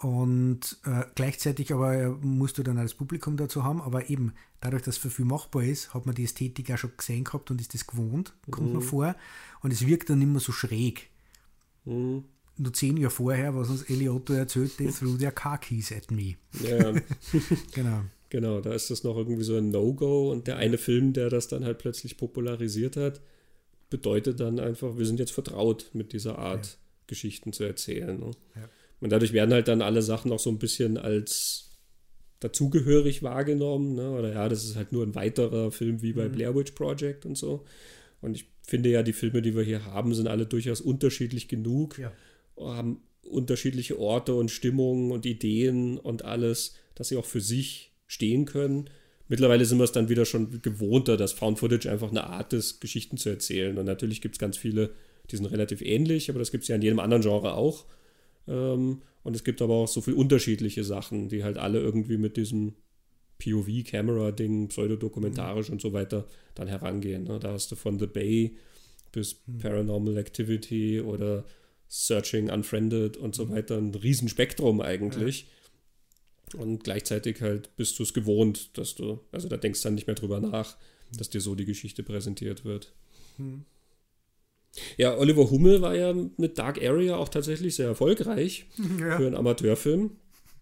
[0.02, 4.96] Und äh, gleichzeitig aber musst du dann als Publikum dazu haben, aber eben dadurch, dass
[4.96, 7.72] es für viel machbar ist, hat man die Ästhetik auch schon gesehen gehabt und ist
[7.72, 8.74] das gewohnt, kommt mhm.
[8.74, 9.14] man vor.
[9.60, 11.08] Und es wirkt dann immer so schräg.
[11.84, 12.24] Mhm
[12.58, 16.36] nur zehn Jahre vorher, was uns Eliotto erzählte, threw their car keys at me.
[16.62, 16.92] Ja,
[17.74, 18.02] genau.
[18.28, 21.48] Genau, da ist das noch irgendwie so ein No-Go und der eine Film, der das
[21.48, 23.20] dann halt plötzlich popularisiert hat,
[23.90, 26.72] bedeutet dann einfach, wir sind jetzt vertraut mit dieser Art, ja.
[27.08, 28.18] Geschichten zu erzählen.
[28.18, 28.30] Ne?
[28.54, 28.68] Ja.
[29.02, 31.72] Und dadurch werden halt dann alle Sachen auch so ein bisschen als
[32.40, 33.94] dazugehörig wahrgenommen.
[33.94, 34.10] Ne?
[34.12, 36.32] Oder ja, das ist halt nur ein weiterer Film wie bei mhm.
[36.32, 37.64] Blair Witch Project und so.
[38.22, 41.98] Und ich finde ja, die Filme, die wir hier haben, sind alle durchaus unterschiedlich genug.
[41.98, 42.12] Ja
[42.58, 48.44] haben unterschiedliche Orte und Stimmungen und Ideen und alles, dass sie auch für sich stehen
[48.44, 48.90] können.
[49.28, 52.80] Mittlerweile sind wir es dann wieder schon gewohnter, dass Found Footage einfach eine Art ist,
[52.80, 53.78] Geschichten zu erzählen.
[53.78, 54.90] Und natürlich gibt es ganz viele,
[55.30, 57.86] die sind relativ ähnlich, aber das gibt es ja in jedem anderen Genre auch.
[58.46, 62.36] Ähm, und es gibt aber auch so viele unterschiedliche Sachen, die halt alle irgendwie mit
[62.36, 62.74] diesem
[63.38, 65.74] POV-Camera-Ding, pseudodokumentarisch mhm.
[65.74, 67.24] und so weiter dann herangehen.
[67.24, 67.38] Ne?
[67.38, 68.56] Da hast du von The Bay
[69.10, 69.58] bis mhm.
[69.58, 71.44] Paranormal Activity oder
[71.88, 73.50] Searching, Unfriended und so mhm.
[73.50, 75.46] weiter ein Riesenspektrum eigentlich.
[76.54, 76.60] Ja.
[76.60, 80.06] Und gleichzeitig halt bist du es gewohnt, dass du, also da denkst du dann nicht
[80.06, 81.16] mehr drüber nach, mhm.
[81.16, 82.92] dass dir so die Geschichte präsentiert wird.
[83.36, 83.64] Hm.
[84.96, 88.66] Ja, Oliver Hummel war ja mit Dark Area auch tatsächlich sehr erfolgreich
[89.00, 89.16] ja.
[89.16, 90.12] für einen Amateurfilm.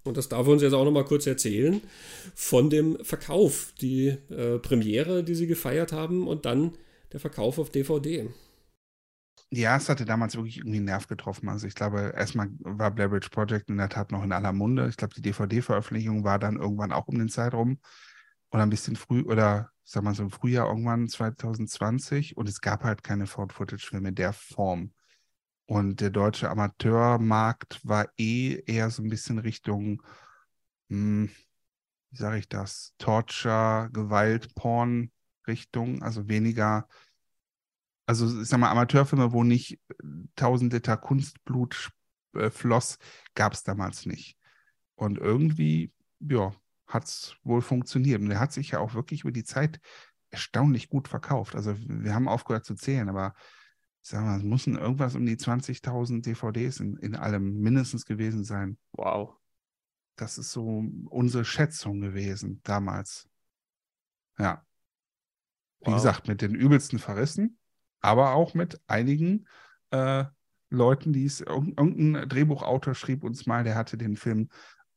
[0.02, 1.80] Und das darf er uns jetzt auch noch mal kurz erzählen
[2.34, 6.72] von dem Verkauf, die äh, Premiere, die sie gefeiert haben und dann
[7.12, 8.28] der Verkauf auf DVD.
[9.52, 11.48] Ja, es hatte damals wirklich irgendwie einen Nerv getroffen.
[11.48, 14.88] Also ich glaube, erstmal war Blair Witch Project in der Tat noch in aller Munde.
[14.88, 17.78] Ich glaube, die DVD-Veröffentlichung war dann irgendwann auch um den Zeitraum
[18.50, 22.84] oder ein bisschen früh oder sag mal so im Frühjahr irgendwann 2020 und es gab
[22.84, 24.92] halt keine Found-Footage-Filme der Form.
[25.66, 30.02] Und der deutsche Amateurmarkt war eh eher so ein bisschen Richtung,
[30.88, 31.30] hm,
[32.10, 35.12] wie sage ich das, Torture, Gewalt, Porn
[35.46, 36.88] Richtung, also weniger,
[38.06, 39.78] also ich sag mal, Amateurfilme, wo nicht
[40.36, 41.90] 1000 Liter Kunstblut
[42.34, 42.98] äh, floss,
[43.34, 44.36] gab es damals nicht.
[44.94, 46.52] Und irgendwie, ja,
[46.90, 48.20] hat es wohl funktioniert.
[48.20, 49.80] Und er hat sich ja auch wirklich über die Zeit
[50.30, 51.54] erstaunlich gut verkauft.
[51.54, 53.34] Also wir haben aufgehört zu zählen, aber
[54.02, 58.44] ich sag mal, es müssen irgendwas um die 20.000 DVDs in, in allem mindestens gewesen
[58.44, 58.78] sein.
[58.92, 59.36] Wow.
[60.16, 63.28] Das ist so unsere Schätzung gewesen damals.
[64.38, 64.64] Ja.
[65.80, 65.94] Wie wow.
[65.94, 67.58] gesagt, mit den übelsten Verrissen,
[68.00, 69.46] aber auch mit einigen
[69.90, 70.24] äh,
[70.70, 74.48] Leuten, die es, irgendein Drehbuchautor schrieb uns mal, der hatte den Film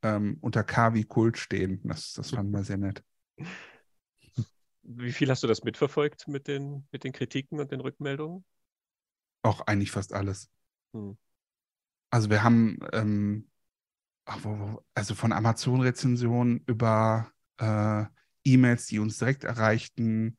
[0.04, 1.82] ähm, unter K wie Kult stehen.
[1.84, 3.04] Das, das fanden wir sehr nett.
[4.84, 8.46] Wie viel hast du das mitverfolgt mit den, mit den Kritiken und den Rückmeldungen?
[9.42, 10.50] Auch eigentlich fast alles.
[10.94, 11.18] Hm.
[12.12, 13.50] Also wir haben ähm,
[14.26, 18.06] also von Amazon-Rezensionen über äh,
[18.46, 20.38] E-Mails, die uns direkt erreichten,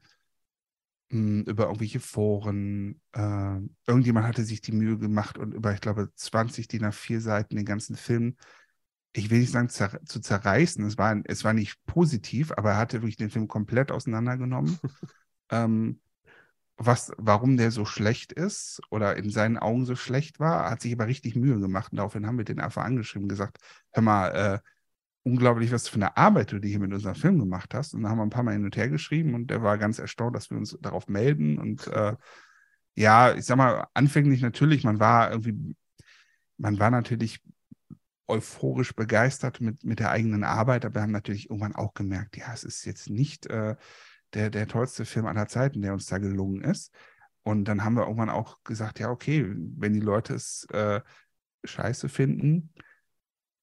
[1.10, 3.00] mh, über irgendwelche Foren.
[3.12, 7.56] Äh, irgendjemand hatte sich die Mühe gemacht und über, ich glaube, 20 DIN A4 Seiten
[7.56, 8.36] den ganzen Film
[9.16, 12.78] ich will nicht sagen zer zu zerreißen, es war, es war nicht positiv, aber er
[12.78, 14.78] hatte wirklich den Film komplett auseinandergenommen.
[15.50, 16.00] ähm,
[16.76, 20.92] was, warum der so schlecht ist oder in seinen Augen so schlecht war, hat sich
[20.92, 21.92] aber richtig Mühe gemacht.
[21.92, 23.58] Und daraufhin haben wir den einfach angeschrieben und gesagt,
[23.92, 24.58] hör mal, äh,
[25.22, 27.94] unglaublich, was für eine Arbeit du dir hier mit unserem Film gemacht hast.
[27.94, 30.00] Und dann haben wir ein paar Mal hin und her geschrieben und der war ganz
[30.00, 31.58] erstaunt, dass wir uns darauf melden.
[31.58, 32.16] Und äh,
[32.96, 35.76] ja, ich sag mal, anfänglich natürlich, man war irgendwie,
[36.58, 37.40] man war natürlich
[38.26, 42.52] euphorisch begeistert mit, mit der eigenen Arbeit, aber wir haben natürlich irgendwann auch gemerkt, ja,
[42.52, 43.76] es ist jetzt nicht äh,
[44.32, 46.92] der, der tollste Film aller Zeiten, der uns da gelungen ist.
[47.42, 49.46] Und dann haben wir irgendwann auch gesagt, ja, okay,
[49.76, 51.00] wenn die Leute es äh,
[51.64, 52.72] scheiße finden,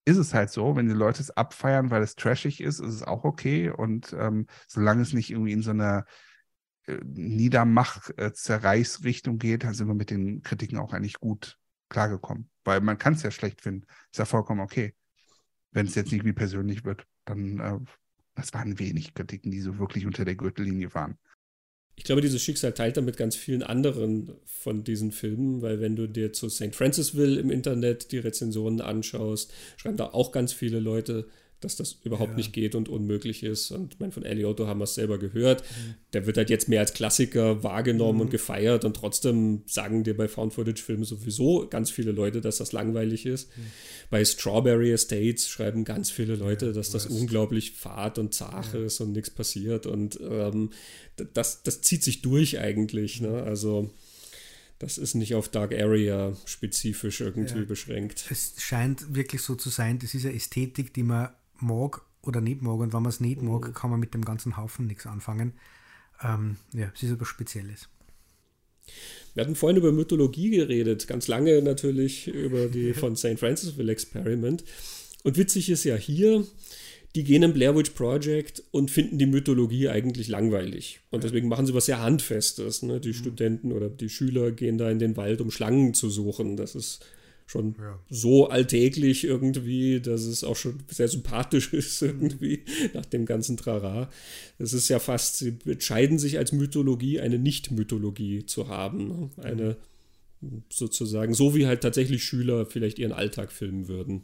[0.06, 0.76] ist es halt so.
[0.76, 3.70] Wenn die Leute es abfeiern, weil es trashig ist, ist es auch okay.
[3.70, 6.06] Und ähm, solange es nicht irgendwie in so einer
[6.86, 11.58] äh, Niedermach-Zerreißrichtung geht, dann sind wir mit den Kritiken auch eigentlich gut
[11.92, 12.50] klargekommen.
[12.64, 13.86] Weil man kann es ja schlecht finden.
[14.12, 14.96] Ist ja vollkommen okay.
[15.72, 17.80] Wenn es jetzt nicht wie persönlich wird, dann, äh,
[18.36, 21.18] das waren wenig Kritiken, die so wirklich unter der Gürtellinie waren.
[21.96, 25.96] Ich glaube, dieses Schicksal teilt er mit ganz vielen anderen von diesen Filmen, weil wenn
[25.96, 26.74] du dir zu St.
[26.74, 31.28] Francisville im Internet die Rezensionen anschaust, schreiben da auch ganz viele Leute,
[31.62, 32.38] dass das überhaupt ja.
[32.38, 33.72] nicht geht und unmöglich ist.
[33.72, 35.62] Und mein, von Eliotto haben wir es selber gehört.
[35.62, 35.94] Mhm.
[36.14, 38.22] Der wird halt jetzt mehr als Klassiker wahrgenommen mhm.
[38.22, 43.26] und gefeiert und trotzdem sagen dir bei Found-Footage-Filmen sowieso ganz viele Leute, dass das langweilig
[43.26, 43.56] ist.
[43.56, 43.62] Mhm.
[44.10, 48.84] Bei Strawberry Estates schreiben ganz viele Leute, ja, dass das unglaublich fad und zart ja.
[48.84, 49.86] ist und nichts passiert.
[49.86, 50.72] Und ähm,
[51.34, 53.22] das, das zieht sich durch eigentlich.
[53.22, 53.30] Ne?
[53.30, 53.36] Mhm.
[53.36, 53.92] Also
[54.80, 57.66] das ist nicht auf Dark Area spezifisch irgendwie ja.
[57.66, 58.26] beschränkt.
[58.32, 61.30] Es scheint wirklich so zu sein, das ist eine Ästhetik, die man
[61.62, 62.80] mag oder nicht mag.
[62.80, 63.74] Und wenn man es nicht mag, mhm.
[63.74, 65.54] kann man mit dem ganzen Haufen nichts anfangen.
[66.24, 67.90] Ähm, ja, es ist aber Spezielles.
[69.34, 73.40] Wir hatten vorhin über Mythologie geredet, ganz lange natürlich über die von St.
[73.40, 74.64] Francisville Experiment.
[75.24, 76.46] Und witzig ist ja hier,
[77.16, 81.02] die gehen im Blair Witch Project und finden die Mythologie eigentlich langweilig.
[81.12, 82.84] Und deswegen machen sie was sehr Handfestes.
[82.84, 83.00] Ne?
[83.00, 83.14] Die mhm.
[83.14, 86.56] Studenten oder die Schüler gehen da in den Wald, um Schlangen zu suchen.
[86.58, 87.06] Das ist
[87.46, 88.00] schon ja.
[88.10, 92.64] so alltäglich irgendwie, dass es auch schon sehr sympathisch ist irgendwie
[92.94, 94.10] nach dem ganzen Trara.
[94.58, 99.08] Es ist ja fast, sie entscheiden sich als Mythologie eine Nicht-Mythologie zu haben.
[99.08, 99.30] Ne?
[99.38, 99.78] Eine
[100.70, 104.24] sozusagen, so wie halt tatsächlich Schüler vielleicht ihren Alltag filmen würden.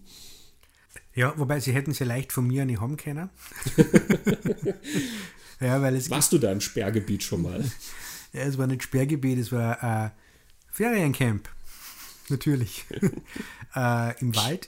[1.14, 3.30] Ja, wobei sie hätten sie leicht von mir nicht haben können.
[5.60, 7.64] ja, weil es Warst du da im Sperrgebiet schon mal?
[8.34, 10.12] Ja, es war nicht Sperrgebiet, es war ein
[10.70, 11.50] Feriencamp
[12.30, 12.85] natürlich.
[13.75, 14.67] äh, Im Wald.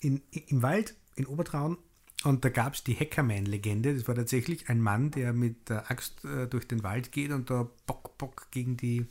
[0.00, 1.78] In, Im Wald in Obertraun.
[2.24, 3.94] Und da gab es die Hackerman-Legende.
[3.94, 7.50] Das war tatsächlich ein Mann, der mit der Axt äh, durch den Wald geht und
[7.50, 9.06] da Bock, Bock gegen die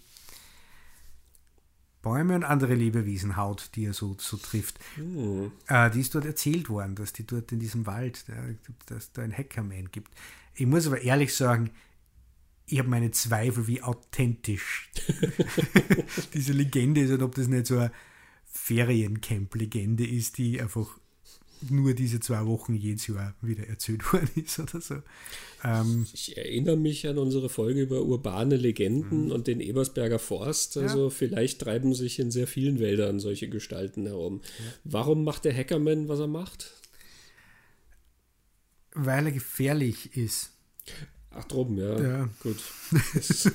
[2.01, 4.79] Bäume und andere Lebewesen haut, die er so, so trifft.
[4.99, 5.49] Oh.
[5.67, 8.25] Äh, die ist dort erzählt worden, dass die dort in diesem Wald,
[8.87, 10.11] dass da ein Hackerman gibt.
[10.55, 11.69] Ich muss aber ehrlich sagen,
[12.73, 14.89] ich habe meine Zweifel, wie authentisch
[16.33, 17.91] diese Legende ist und ob das nicht so eine
[18.45, 20.97] Feriencamp-Legende ist, die einfach
[21.69, 24.95] nur diese zwei Wochen jedes Jahr wieder erzählt worden ist oder so.
[25.63, 29.35] Ähm, ich erinnere mich an unsere Folge über urbane Legenden mh.
[29.35, 30.75] und den Ebersberger Forst.
[30.77, 31.09] Also ja.
[31.11, 34.41] vielleicht treiben sich in sehr vielen Wäldern solche Gestalten herum.
[34.43, 34.73] Ja.
[34.83, 36.73] Warum macht der Hackerman, was er macht?
[38.95, 40.53] Weil er gefährlich ist.
[41.35, 41.99] Ach, drum, ja.
[41.99, 42.29] Ja.
[42.41, 42.57] Gut.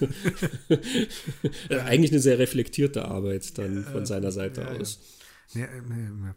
[1.70, 4.81] Eigentlich eine sehr reflektierte Arbeit dann von seiner Seite ja, ja.
[4.81, 4.98] aus.
[5.55, 6.34] Ja, ja, ja.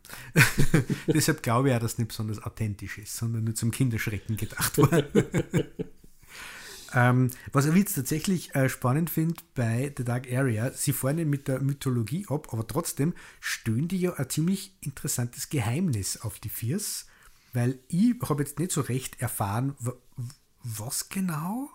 [1.08, 4.78] Deshalb glaube ich auch, dass es nicht besonders authentisch ist, sondern nur zum Kinderschrecken gedacht
[4.78, 5.03] war.
[6.94, 11.26] ähm, was ich jetzt tatsächlich äh, spannend finde bei The Dark Area, sie fahren ja
[11.26, 16.50] mit der Mythologie ab, aber trotzdem stöhnen die ja ein ziemlich interessantes Geheimnis auf die
[16.50, 17.08] Viers,
[17.52, 19.76] weil ich habe jetzt nicht so recht erfahren,
[20.64, 21.70] was genau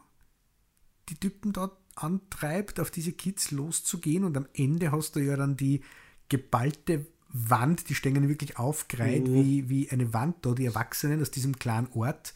[1.09, 5.57] die Typen dort antreibt, auf diese Kids loszugehen und am Ende hast du ja dann
[5.57, 5.83] die
[6.29, 11.59] geballte Wand, die stehen wirklich aufgereiht, wie, wie eine Wand da, die Erwachsenen aus diesem
[11.59, 12.35] kleinen Ort,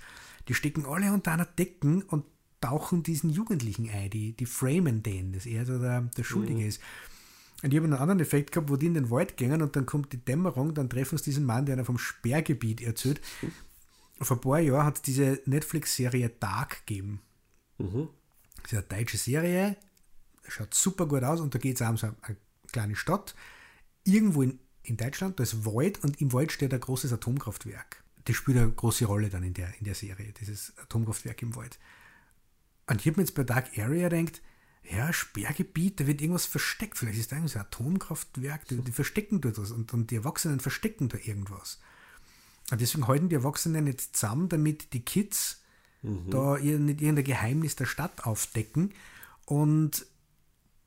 [0.48, 2.24] die stecken alle unter einer Decken und
[2.60, 6.80] tauchen diesen Jugendlichen ein, die, die framen den, dass er so der, der Schuldige ist.
[7.62, 9.86] Und ich habe einen anderen Effekt gehabt, wo die in den Wald gingen und dann
[9.86, 13.20] kommt die Dämmerung, dann treffen sie diesen Mann, der einer vom Sperrgebiet erzählt.
[14.20, 17.20] Vor ein paar Jahren hat es diese Netflix-Serie Dark gegeben.
[18.62, 19.76] Das ist eine deutsche Serie,
[20.46, 22.36] schaut super gut aus und da geht es um so eine
[22.70, 23.34] kleine Stadt.
[24.04, 28.02] Irgendwo in, in Deutschland, da ist Wald und im Wald steht ein großes Atomkraftwerk.
[28.24, 31.78] Das spielt eine große Rolle dann in der, in der Serie, dieses Atomkraftwerk im Wald.
[32.86, 34.42] Und ich habe mir jetzt bei Dark Area gedacht,
[34.82, 36.98] ja, Sperrgebiet, da wird irgendwas versteckt.
[36.98, 40.60] Vielleicht ist da irgendwas ein Atomkraftwerk, die, die verstecken dort was und, und die Erwachsenen
[40.60, 41.80] verstecken da irgendwas.
[42.70, 45.60] Und deswegen halten die Erwachsenen jetzt zusammen, damit die Kids
[46.02, 48.92] da ihr nicht irgendein Geheimnis der Stadt aufdecken.
[49.44, 50.06] Und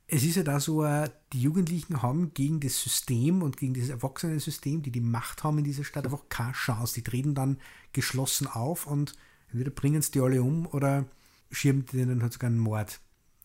[0.06, 3.90] es ist ja da so, äh, die Jugendlichen haben gegen das System und gegen dieses
[3.90, 6.94] Erwachsenensystem, die die Macht haben in dieser Stadt, einfach keine Chance.
[6.94, 7.58] Die treten dann
[7.92, 9.14] geschlossen auf und
[9.50, 11.06] entweder bringen sie die alle um oder
[11.50, 13.00] schirmen denen halt sogar einen Mord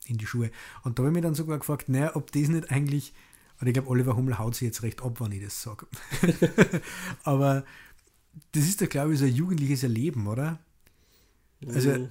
[0.05, 0.51] in die Schuhe.
[0.83, 3.13] Und da habe ich mich dann sogar gefragt, naja, ob das nicht eigentlich,
[3.61, 5.85] und ich glaube, Oliver Hummel haut sich jetzt recht ab, wenn ich das sage.
[7.23, 7.63] Aber
[8.51, 10.59] das ist doch, glaube ich, so ein jugendliches Erleben, oder?
[11.67, 12.09] Also,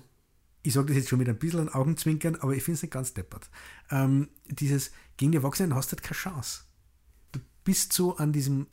[0.63, 2.93] ich sage das jetzt schon mit ein bisschen an Augenzwinkern, aber ich finde es nicht
[2.93, 3.49] ganz deppert.
[3.91, 6.63] Ähm, dieses, gegen die Erwachsenen hast du halt keine Chance.
[7.33, 8.67] Du bist so an diesem,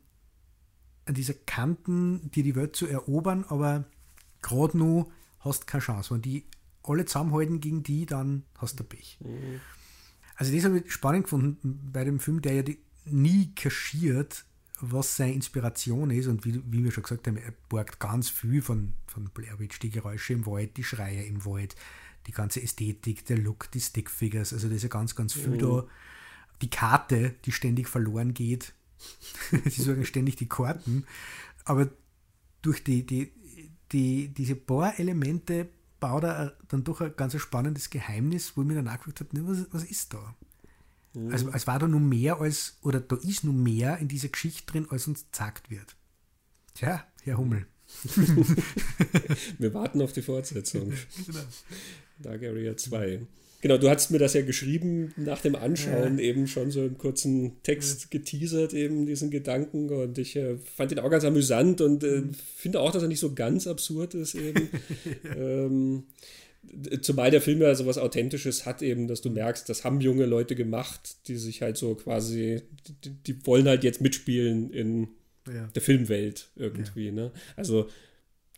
[1.06, 3.86] an dieser Kanten, dir die Welt zu erobern, aber
[4.42, 6.14] gerade nur hast keine Chance.
[6.14, 6.46] Wenn die
[6.84, 9.18] alle zusammenhalten gegen die, dann hast du Pech.
[10.36, 14.46] Also das habe ich spannend gefunden bei dem Film, der ja die, nie kaschiert,
[14.82, 18.62] was seine Inspiration ist und wie, wie wir schon gesagt haben, er borgt ganz viel
[18.62, 21.76] von, von Blair Witch, die Geräusche im Wald, die Schreie im Wald,
[22.28, 25.86] die ganze Ästhetik, der Look, die Stickfigures, also da ist ja ganz, ganz viel da.
[26.62, 28.74] Die Karte, die ständig verloren geht,
[29.66, 31.06] sie sagen ständig die Karten,
[31.64, 31.90] aber
[32.62, 33.32] durch die, die,
[33.92, 38.76] die, diese paar Elemente baut er dann doch ein ganz spannendes Geheimnis, wo ich mir
[38.76, 40.36] dann auch gefragt habe, was, was ist da?
[41.32, 44.66] Also es war da nur mehr als, oder da ist nur mehr in dieser Geschichte
[44.66, 45.96] drin, als uns gesagt wird.
[46.74, 47.66] Tja, Herr Hummel.
[49.58, 50.92] Wir warten auf die Fortsetzung.
[51.26, 51.40] Genau.
[52.20, 53.22] Dark Area 2.
[53.62, 57.64] Genau, du hast mir das ja geschrieben nach dem Anschauen, eben schon so im kurzen
[57.64, 59.90] Text geteasert, eben diesen Gedanken.
[59.90, 62.24] Und ich äh, fand ihn auch ganz amüsant und äh,
[62.56, 64.70] finde auch, dass er nicht so ganz absurd ist eben.
[65.36, 66.04] ähm,
[67.02, 70.56] zumal der Film ja sowas Authentisches hat, eben, dass du merkst, das haben junge Leute
[70.56, 72.62] gemacht, die sich halt so quasi,
[73.04, 75.08] die, die wollen halt jetzt mitspielen in
[75.48, 75.68] Ja.
[75.68, 77.12] der Filmwelt irgendwie.
[77.12, 77.32] Ne?
[77.56, 77.88] Also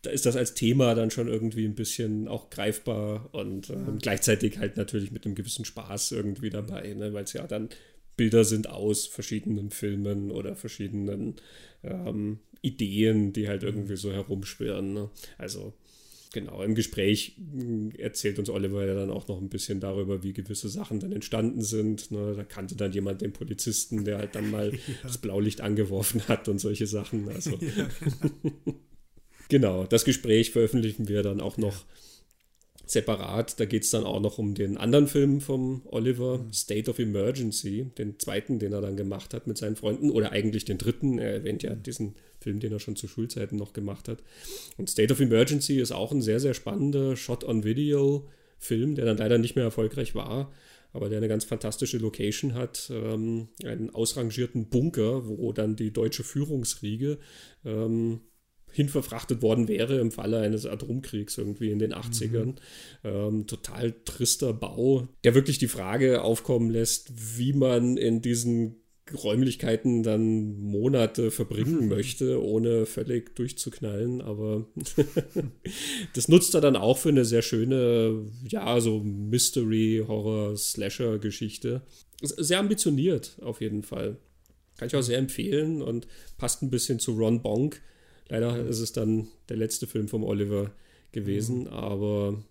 [0.02, 4.58] da ist das als Thema dann schon irgendwie ein bisschen auch greifbar und ähm, gleichzeitig
[4.58, 7.12] halt natürlich mit einem gewissen Spaß irgendwie dabei, ne?
[7.12, 7.68] weil es ja dann
[8.16, 11.36] Bilder sind aus verschiedenen Filmen oder verschiedenen
[11.84, 14.92] ähm, Ideen, die halt irgendwie so herumschwirren.
[14.92, 15.10] Ne?
[15.36, 15.72] Also
[16.32, 20.32] genau, im Gespräch mh, erzählt uns Oliver ja dann auch noch ein bisschen darüber, wie
[20.32, 22.10] gewisse Sachen dann entstanden sind.
[22.10, 22.34] Ne?
[22.36, 26.58] Da kannte dann jemand den Polizisten, der halt dann mal das Blaulicht angeworfen hat und
[26.58, 27.28] solche Sachen.
[27.28, 27.58] Also
[29.48, 31.84] genau, das Gespräch veröffentlichen wir dann auch noch
[32.90, 33.60] separat.
[33.60, 37.90] Da geht es dann auch noch um den anderen Film vom Oliver, State of Emergency,
[37.98, 41.18] den zweiten, den er dann gemacht hat mit seinen Freunden, oder eigentlich den dritten.
[41.18, 44.22] Er erwähnt ja diesen Film, den er schon zu Schulzeiten noch gemacht hat.
[44.76, 49.56] Und State of Emergency ist auch ein sehr, sehr spannender Shot-on-Video-Film, der dann leider nicht
[49.56, 50.52] mehr erfolgreich war,
[50.92, 56.24] aber der eine ganz fantastische Location hat, ähm, einen ausrangierten Bunker, wo dann die deutsche
[56.24, 57.18] Führungsriege
[57.64, 58.20] ähm,
[58.72, 62.56] hinverfrachtet worden wäre im Falle eines Atomkriegs irgendwie in den 80ern.
[63.04, 68.76] Ähm, total trister Bau, der wirklich die Frage aufkommen lässt, wie man in diesen
[69.12, 74.20] Räumlichkeiten dann Monate verbringen möchte, ohne völlig durchzuknallen.
[74.20, 74.66] Aber
[76.14, 81.82] das nutzt er dann auch für eine sehr schöne, ja, so Mystery, Horror, Slasher-Geschichte.
[82.22, 84.16] Sehr ambitioniert auf jeden Fall.
[84.76, 86.06] Kann ich auch sehr empfehlen und
[86.36, 87.80] passt ein bisschen zu Ron Bonk.
[88.30, 90.70] Leider ist es dann der letzte Film vom Oliver
[91.12, 92.42] gewesen, aber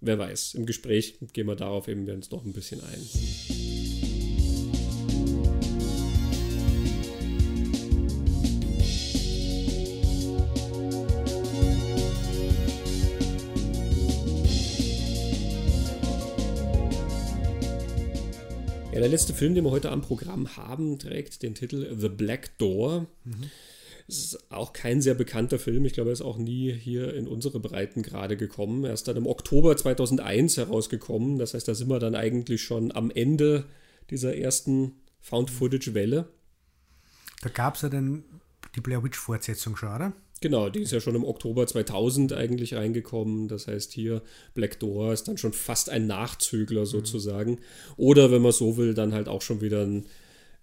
[0.00, 0.54] wer weiß.
[0.54, 3.00] Im Gespräch gehen wir darauf eben jetzt noch ein bisschen ein.
[18.92, 22.56] Ja, der letzte Film, den wir heute am Programm haben, trägt den Titel The Black
[22.56, 23.06] Door.
[23.24, 23.50] Mhm.
[24.10, 25.84] Es ist auch kein sehr bekannter Film.
[25.84, 28.84] Ich glaube, er ist auch nie hier in unsere Breiten gerade gekommen.
[28.84, 31.38] Er ist dann im Oktober 2001 herausgekommen.
[31.38, 33.66] Das heißt, da sind wir dann eigentlich schon am Ende
[34.10, 36.28] dieser ersten Found-Footage-Welle.
[37.42, 38.24] Da gab es ja dann
[38.74, 40.12] die Blair Witch-Fortsetzung schon, oder?
[40.40, 43.46] Genau, die ist ja schon im Oktober 2000 eigentlich reingekommen.
[43.46, 44.22] Das heißt, hier
[44.54, 47.52] Black Door ist dann schon fast ein Nachzügler sozusagen.
[47.52, 47.58] Mhm.
[47.96, 50.06] Oder wenn man so will, dann halt auch schon wieder ein,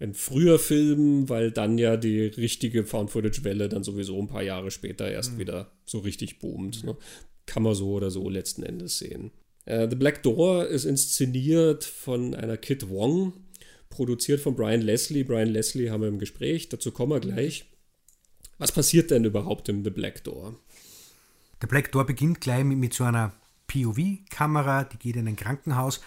[0.00, 5.10] ein früher Film, weil dann ja die richtige Found-Footage-Welle dann sowieso ein paar Jahre später
[5.10, 5.38] erst mhm.
[5.38, 6.84] wieder so richtig boomt.
[6.84, 6.96] Ne?
[7.46, 9.32] Kann man so oder so letzten Endes sehen.
[9.64, 13.32] Äh, The Black Door ist inszeniert von einer Kit Wong,
[13.90, 15.24] produziert von Brian Leslie.
[15.24, 17.66] Brian Leslie haben wir im Gespräch, dazu kommen wir gleich.
[18.58, 20.56] Was passiert denn überhaupt im The Black Door?
[21.60, 23.32] Der Black Door beginnt gleich mit, mit so einer
[23.66, 26.00] POV-Kamera, die geht in ein Krankenhaus.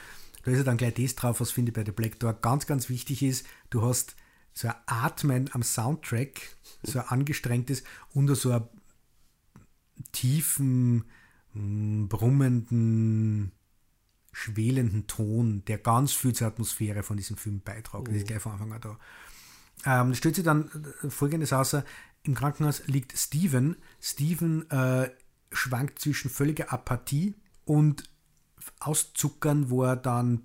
[0.44, 2.66] Da ist ja dann gleich das drauf, was finde ich bei The Black Door ganz,
[2.66, 3.46] ganz wichtig ist.
[3.70, 4.16] Du hast
[4.54, 6.42] so ein Atmen am Soundtrack,
[6.84, 8.68] so ein angestrengtes und so ein
[10.12, 11.06] tiefen,
[11.54, 13.52] hm, brummenden,
[14.32, 18.08] schwelenden Ton, der ganz viel zur Atmosphäre von diesem Film beiträgt.
[18.08, 18.28] Das ist oh.
[18.28, 18.98] gleich von Anfang an da.
[19.84, 20.70] Ähm, stellt sich dann
[21.10, 21.84] folgendes außer,
[22.24, 23.76] im Krankenhaus liegt Steven.
[24.00, 25.10] Steven äh,
[25.52, 27.34] schwankt zwischen völliger Apathie
[27.66, 28.04] und
[28.80, 30.44] Auszuckern, wo er dann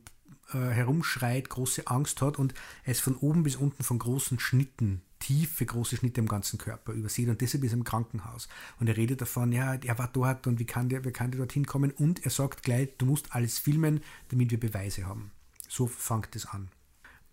[0.53, 2.55] äh, herumschreit, große Angst hat und
[2.85, 7.31] ist von oben bis unten von großen Schnitten, tiefe große Schnitte im ganzen Körper übersehen
[7.31, 8.49] und deshalb ist er im Krankenhaus.
[8.79, 11.39] Und er redet davon, ja, er war dort und wie kann der, wie kann der
[11.39, 15.33] dorthin kommen und er sagt gleich, du musst alles filmen, damit wir Beweise haben.
[15.69, 16.69] So fängt es an.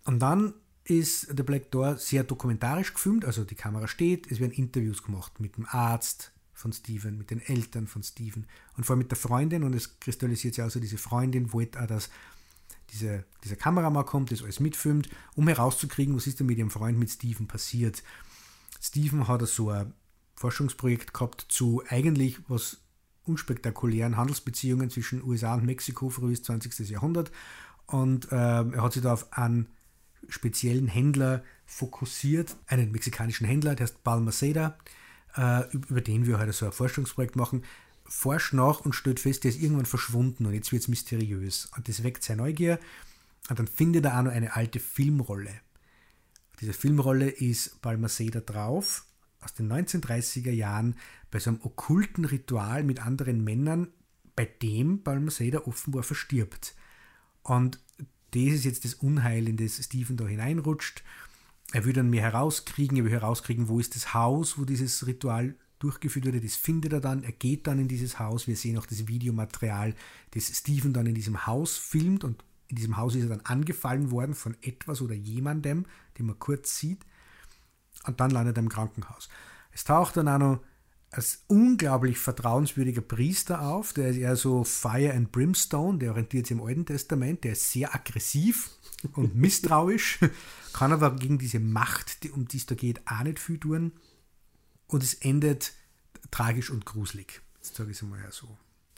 [0.04, 0.54] Und dann
[0.84, 5.40] ist The Black Door sehr dokumentarisch gefilmt, also die Kamera steht, es werden Interviews gemacht
[5.40, 6.33] mit dem Arzt
[6.64, 8.46] von Steven, mit den Eltern von Steven
[8.78, 11.86] und vor allem mit der Freundin und es kristallisiert sich also, diese Freundin wollte auch,
[11.86, 12.08] dass
[12.88, 16.98] diese, dieser Kameramann kommt, das alles mitfilmt, um herauszukriegen, was ist denn mit ihrem Freund,
[16.98, 18.02] mit Steven passiert.
[18.80, 19.92] Steven hat so ein
[20.36, 22.78] Forschungsprojekt gehabt zu eigentlich was
[23.24, 26.88] unspektakulären Handelsbeziehungen zwischen USA und Mexiko frühes 20.
[26.88, 27.30] Jahrhundert
[27.86, 29.68] und äh, er hat sich da auf einen
[30.30, 34.78] speziellen Händler fokussiert, einen mexikanischen Händler, der heißt Balmaceda,
[35.36, 37.64] über den wir heute so ein Forschungsprojekt machen,
[38.06, 41.70] forscht nach und stellt fest, der ist irgendwann verschwunden und jetzt wird es mysteriös.
[41.76, 42.78] Und das weckt seine Neugier
[43.48, 45.50] und dann findet er auch noch eine alte Filmrolle.
[46.52, 49.06] Auf dieser Filmrolle ist Balmaceda drauf,
[49.40, 50.96] aus den 1930er Jahren,
[51.30, 53.88] bei so einem okkulten Ritual mit anderen Männern,
[54.36, 56.74] bei dem Balmaceda offenbar verstirbt.
[57.42, 57.80] Und
[58.30, 61.02] das ist jetzt das Unheil, in das Stephen da hineinrutscht.
[61.74, 65.56] Er will dann mehr herauskriegen, er will herauskriegen, wo ist das Haus, wo dieses Ritual
[65.80, 66.40] durchgeführt wurde.
[66.40, 67.24] Das findet er dann.
[67.24, 68.46] Er geht dann in dieses Haus.
[68.46, 69.96] Wir sehen auch das Videomaterial,
[70.30, 72.22] das Stephen dann in diesem Haus filmt.
[72.22, 75.84] Und in diesem Haus ist er dann angefallen worden von etwas oder jemandem,
[76.16, 77.04] den man kurz sieht.
[78.06, 79.28] Und dann landet er im Krankenhaus.
[79.72, 80.60] Es taucht dann auch noch
[81.10, 83.92] als unglaublich vertrauenswürdiger Priester auf.
[83.94, 87.72] Der ist eher so Fire and Brimstone, der orientiert sich im Alten Testament, der ist
[87.72, 88.70] sehr aggressiv
[89.12, 90.20] und misstrauisch,
[90.72, 93.92] kann aber gegen diese Macht, um die es da geht, auch nicht viel tun.
[94.86, 95.72] Und es endet
[96.30, 97.42] tragisch und gruselig.
[97.56, 98.48] Jetzt sage ich es mal ja so.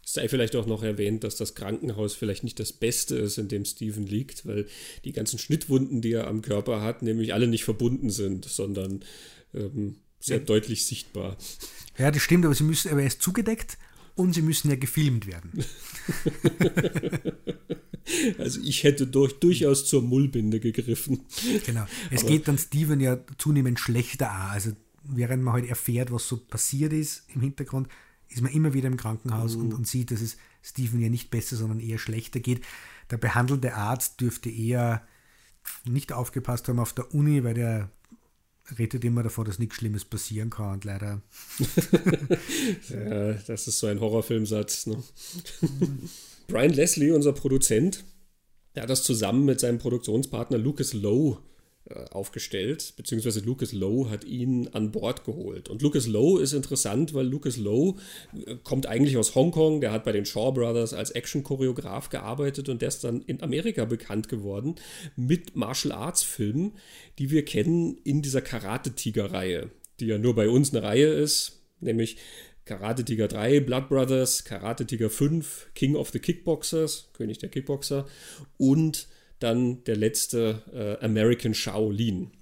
[0.05, 3.49] Es sei vielleicht auch noch erwähnt, dass das Krankenhaus vielleicht nicht das Beste ist, in
[3.49, 4.68] dem Steven liegt, weil
[5.05, 9.05] die ganzen Schnittwunden, die er am Körper hat, nämlich alle nicht verbunden sind, sondern
[9.52, 10.44] ähm, sehr ja.
[10.44, 11.36] deutlich sichtbar.
[11.99, 13.78] Ja, das stimmt, aber, sie müssen, aber er ist zugedeckt
[14.17, 15.65] und sie müssen ja gefilmt werden.
[18.39, 21.20] Also ich hätte durch, durchaus zur Mullbinde gegriffen.
[21.65, 21.86] Genau.
[22.10, 24.51] Es aber geht dann Steven ja zunehmend schlechter an.
[24.51, 27.89] Also während man halt erfährt, was so passiert ist im Hintergrund,
[28.28, 29.62] ist man immer wieder im Krankenhaus mhm.
[29.62, 32.62] und, und sieht, dass es Steven ja nicht besser, sondern eher schlechter geht.
[33.10, 35.07] Der behandelnde Arzt dürfte eher
[35.85, 37.91] nicht aufgepasst haben auf der Uni, weil der
[38.78, 41.23] redet immer davon, dass nichts Schlimmes passieren kann und leider.
[42.89, 44.86] ja, das ist so ein Horrorfilmsatz.
[44.86, 45.02] Ne?
[46.47, 48.05] Brian Leslie, unser Produzent,
[48.75, 51.39] der hat das zusammen mit seinem Produktionspartner Lucas Lowe
[51.89, 55.68] äh, aufgestellt, beziehungsweise Lucas Lowe hat ihn an Bord geholt.
[55.68, 57.97] Und Lucas Lowe ist interessant, weil Lucas Lowe
[58.44, 62.83] äh, kommt eigentlich aus Hongkong, der hat bei den Shaw Brothers als Action-Choreograf gearbeitet und
[62.83, 64.75] der ist dann in Amerika bekannt geworden
[65.15, 66.73] mit Martial Arts-Filmen,
[67.20, 72.16] die wir kennen in dieser Karate-Tiger-Reihe, die ja nur bei uns eine Reihe ist, nämlich
[72.67, 78.07] Karate Tiger 3, Blood Brothers, Karate Tiger 5, King of the Kickboxers, König der Kickboxer
[78.59, 79.07] und
[79.39, 82.33] dann der letzte äh, American Shaolin.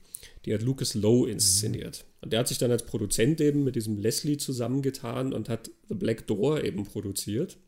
[0.46, 2.06] Die hat Lucas Lowe inszeniert.
[2.22, 5.94] Und der hat sich dann als Produzent eben mit diesem Leslie zusammengetan und hat The
[5.94, 7.58] Black Door eben produziert.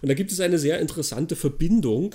[0.00, 2.14] Und da gibt es eine sehr interessante Verbindung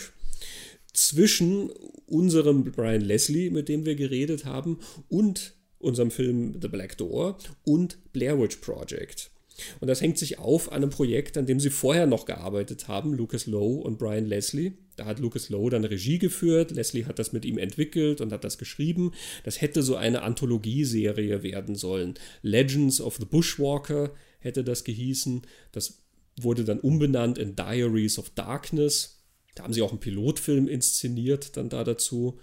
[0.94, 1.70] zwischen
[2.08, 8.00] unserem Brian Leslie, mit dem wir geredet haben, und unserem Film The Black Door und
[8.14, 9.30] Blair Witch Project.
[9.80, 13.14] Und das hängt sich auf an einem Projekt, an dem sie vorher noch gearbeitet haben,
[13.14, 14.74] Lucas Lowe und Brian Leslie.
[14.96, 18.44] Da hat Lucas Lowe dann Regie geführt, Leslie hat das mit ihm entwickelt und hat
[18.44, 19.12] das geschrieben.
[19.44, 22.16] Das hätte so eine Anthologieserie werden sollen.
[22.42, 25.44] Legends of the Bushwalker hätte das gehießen.
[25.72, 26.00] Das
[26.38, 29.22] wurde dann umbenannt in Diaries of Darkness.
[29.56, 32.40] Da haben sie auch einen Pilotfilm inszeniert, dann da dazu.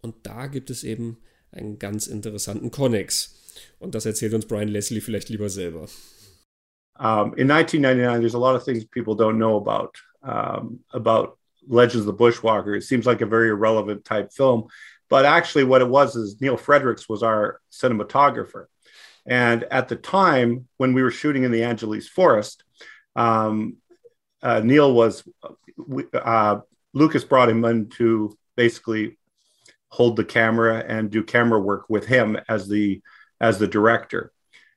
[0.00, 1.18] Und da gibt es eben
[1.50, 3.34] einen ganz interessanten Connex.
[3.78, 5.88] Und das erzählt uns Brian Leslie vielleicht lieber selber.
[6.98, 12.06] Um, in 1999, there's a lot of things people don't know about um, about Legends
[12.06, 12.76] of the Bushwalker.
[12.76, 14.68] It seems like a very irrelevant type film,
[15.08, 18.66] but actually, what it was is Neil Fredericks was our cinematographer,
[19.26, 22.64] and at the time when we were shooting in the Angeles Forest,
[23.14, 23.76] um,
[24.42, 25.22] uh, Neil was
[26.14, 26.60] uh,
[26.94, 29.18] Lucas brought him in to basically
[29.90, 33.00] hold the camera and do camera work with him as the
[33.40, 34.32] as the director.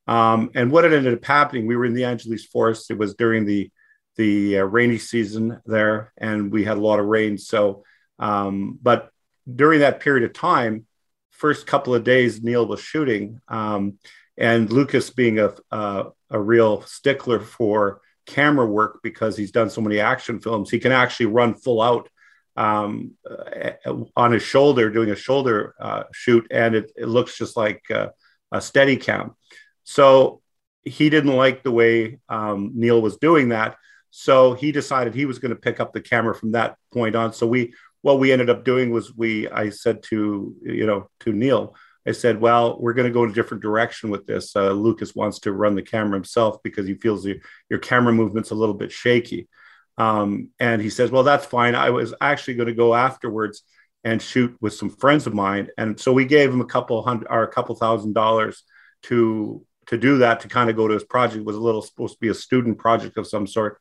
[0.08, 2.92] Um, and what ended up happening, we were in the Angeles Forest.
[2.92, 3.72] It was during the
[4.18, 7.38] the uh, rainy season there, and we had a lot of rain.
[7.38, 7.84] So,
[8.20, 9.10] um, but
[9.54, 10.86] during that period of time,
[11.32, 14.00] first couple of days, Neil was shooting, um,
[14.38, 19.82] and Lucas, being a, a a real stickler for camera work because he's done so
[19.82, 22.10] many action films, he can actually run full out
[22.56, 23.72] um, uh,
[24.16, 28.10] on his shoulder, doing a shoulder uh, shoot, and it, it, looks just like uh,
[28.52, 29.36] a steady cam.
[29.84, 30.42] So
[30.84, 33.78] he didn't like the way um, Neil was doing that.
[34.10, 37.34] So he decided he was going to pick up the camera from that point on.
[37.34, 41.32] So we, what we ended up doing was we, I said to, you know, to
[41.32, 41.76] Neil,
[42.08, 44.56] I said, well, we're going to go in a different direction with this.
[44.56, 47.28] Uh, Lucas wants to run the camera himself because he feels
[47.70, 49.48] your camera movement's a little bit shaky.
[49.98, 51.76] Um, and he says, well, that's fine.
[51.76, 53.62] I was actually going to go afterwards
[54.04, 55.68] and shoot with some friends of mine.
[55.78, 58.64] And so we gave him a couple hundred or a couple thousand dollars
[59.04, 62.14] to to do that to kind of go to his project was a little supposed
[62.14, 63.80] to be a student project of some sort.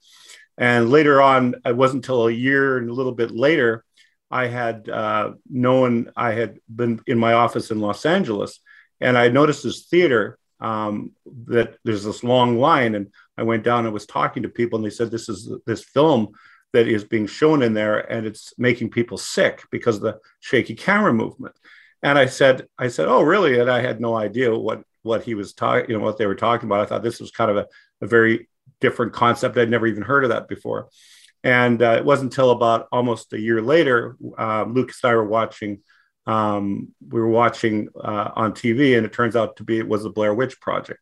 [0.59, 3.85] And later on it wasn't until a year and a little bit later
[4.31, 8.61] i had uh, known i had been in my office in los angeles
[9.01, 11.13] and i noticed this theater um,
[11.47, 14.87] that there's this long line and i went down and was talking to people and
[14.87, 16.29] they said this is this film
[16.73, 20.75] that is being shown in there and it's making people sick because of the shaky
[20.75, 21.55] camera movement.
[22.03, 23.59] And i said i said oh really?
[23.59, 26.35] And i had no idea what what he was talking, you know, what they were
[26.35, 26.81] talking about.
[26.81, 27.67] I thought this was kind of a,
[28.01, 28.49] a very
[28.81, 29.57] different concept.
[29.57, 30.89] I'd never even heard of that before.
[31.43, 35.25] And uh, it wasn't until about almost a year later, uh, Lucas and I were
[35.25, 35.81] watching.
[36.27, 40.03] Um, we were watching uh, on TV, and it turns out to be it was
[40.03, 41.01] the Blair Witch Project,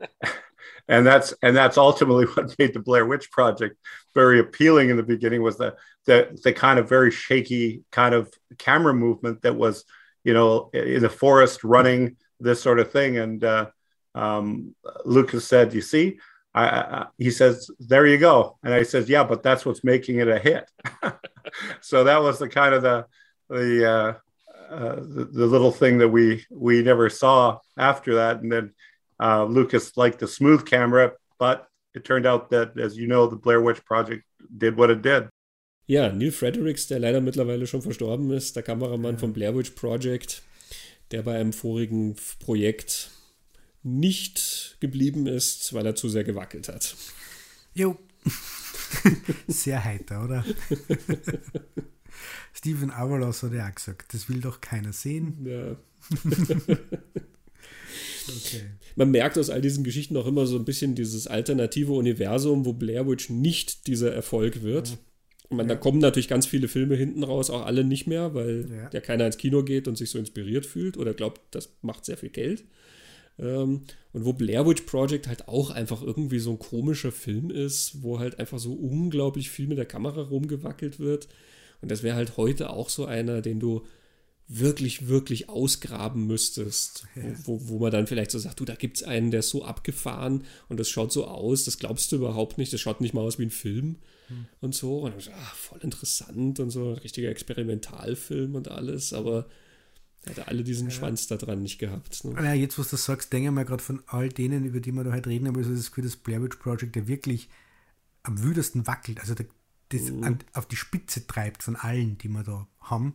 [0.88, 3.76] and that's and that's ultimately what made the Blair Witch Project
[4.14, 5.42] very appealing in the beginning.
[5.42, 9.84] Was the the the kind of very shaky kind of camera movement that was,
[10.24, 13.18] you know, in the forest running this sort of thing.
[13.18, 13.66] And uh,
[14.14, 14.74] um,
[15.04, 16.18] Lucas said, "You see."
[16.56, 20.20] I, I, he says, "There you go," and I says, "Yeah, but that's what's making
[20.20, 20.70] it a hit."
[21.80, 23.06] so that was the kind of the
[23.48, 24.14] the, uh,
[24.72, 28.40] uh, the, the little thing that we we never saw after that.
[28.40, 28.72] And then
[29.20, 33.36] uh, Lucas liked the smooth camera, but it turned out that, as you know, the
[33.36, 34.24] Blair Witch Project
[34.56, 35.28] did what it did.
[35.86, 40.42] Ja, Neil Fredericks, der leider mittlerweile schon verstorben ist, der Kameramann vom Blair Witch Project,
[41.10, 43.10] der bei einem vorigen Projekt
[43.82, 46.96] nicht geblieben ist, weil er zu sehr gewackelt hat.
[47.74, 47.96] Jo.
[49.46, 50.44] sehr heiter, oder?
[52.54, 55.44] Steven Avalos hat ja auch gesagt, das will doch keiner sehen.
[55.44, 55.76] Ja.
[58.28, 58.62] okay.
[58.96, 62.72] Man merkt aus all diesen Geschichten auch immer so ein bisschen dieses alternative Universum, wo
[62.72, 64.90] Blair Witch nicht dieser Erfolg wird.
[64.90, 64.96] Ja.
[65.50, 65.74] Ich meine, ja.
[65.74, 68.90] da kommen natürlich ganz viele Filme hinten raus, auch alle nicht mehr, weil ja.
[68.92, 72.16] ja keiner ins Kino geht und sich so inspiriert fühlt oder glaubt, das macht sehr
[72.16, 72.64] viel Geld.
[73.38, 73.82] Ähm,
[74.12, 78.18] und wo Blair Witch Project halt auch einfach irgendwie so ein komischer Film ist, wo
[78.18, 81.28] halt einfach so unglaublich viel mit der Kamera rumgewackelt wird.
[81.82, 83.84] Und das wäre halt heute auch so einer, den du
[84.46, 87.06] wirklich, wirklich ausgraben müsstest.
[87.14, 87.22] Ja.
[87.44, 89.64] Wo, wo man dann vielleicht so sagt, du, da gibt es einen, der ist so
[89.64, 93.22] abgefahren und das schaut so aus, das glaubst du überhaupt nicht, das schaut nicht mal
[93.22, 93.96] aus wie ein Film
[94.28, 94.46] hm.
[94.60, 95.00] und so.
[95.00, 99.46] Und dann so, ach, voll interessant und so, richtiger Experimentalfilm und alles, aber
[100.26, 100.90] Hätte alle diesen ja.
[100.90, 102.24] Schwanz da dran nicht gehabt.
[102.24, 102.34] Ne?
[102.42, 105.04] Ja, jetzt, was du sagst, denke ich mal gerade von all denen, über die wir
[105.04, 107.48] da halt reden, aber so das Gefühl, das Blair Witch Project, der wirklich
[108.22, 109.46] am wüdesten wackelt, also der,
[109.90, 110.24] das mhm.
[110.24, 113.14] an, auf die Spitze treibt von allen, die wir da haben.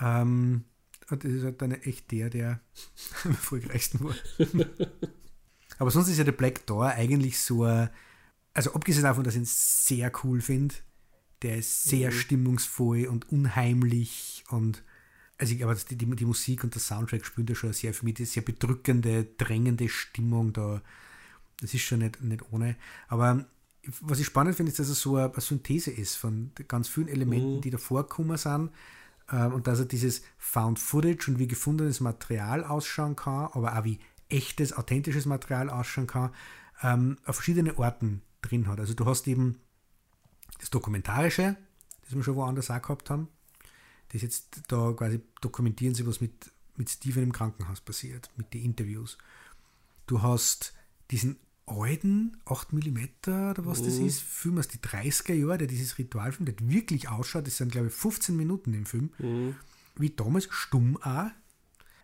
[0.00, 0.64] Ähm,
[1.10, 2.60] und das ist halt dann echt der, der
[3.24, 4.14] am erfolgreichsten war.
[5.78, 9.46] aber sonst ist ja der Black Door eigentlich so, also abgesehen davon, dass ich ihn
[9.46, 10.74] sehr cool finde,
[11.42, 12.14] der ist sehr mhm.
[12.14, 14.82] stimmungsvoll und unheimlich und
[15.36, 18.14] also ich glaube, die, die, Musik und der Soundtrack spielen da schon sehr für mich,
[18.14, 20.80] die sehr bedrückende, drängende Stimmung da.
[21.60, 22.76] Das ist schon nicht, nicht ohne.
[23.08, 23.44] Aber
[24.00, 27.56] was ich spannend finde, ist, dass es so eine, Synthese ist von ganz vielen Elementen,
[27.56, 27.60] mhm.
[27.60, 28.70] die da vorkommen sind.
[29.30, 33.84] Ähm, und dass er dieses Found Footage und wie gefundenes Material ausschauen kann, aber auch
[33.84, 36.30] wie echtes, authentisches Material ausschauen kann,
[36.82, 38.80] ähm, auf verschiedene Orten drin hat.
[38.80, 39.60] Also du hast eben
[40.58, 41.56] das Dokumentarische,
[42.02, 43.28] das wir schon woanders auch gehabt haben,
[44.12, 48.62] das jetzt da quasi dokumentieren sie, was mit, mit Steven im Krankenhaus passiert, mit den
[48.62, 49.18] Interviews.
[50.06, 50.74] Du hast
[51.10, 53.84] diesen alten 8 mm oder was oh.
[53.84, 54.06] das mhm.
[54.06, 57.88] ist, Film aus die 30er Jahre, der dieses Ritualfilm, der wirklich ausschaut, das sind glaube
[57.88, 59.54] ich 15 Minuten im Film, oh.
[59.96, 61.30] wie damals stumm auch,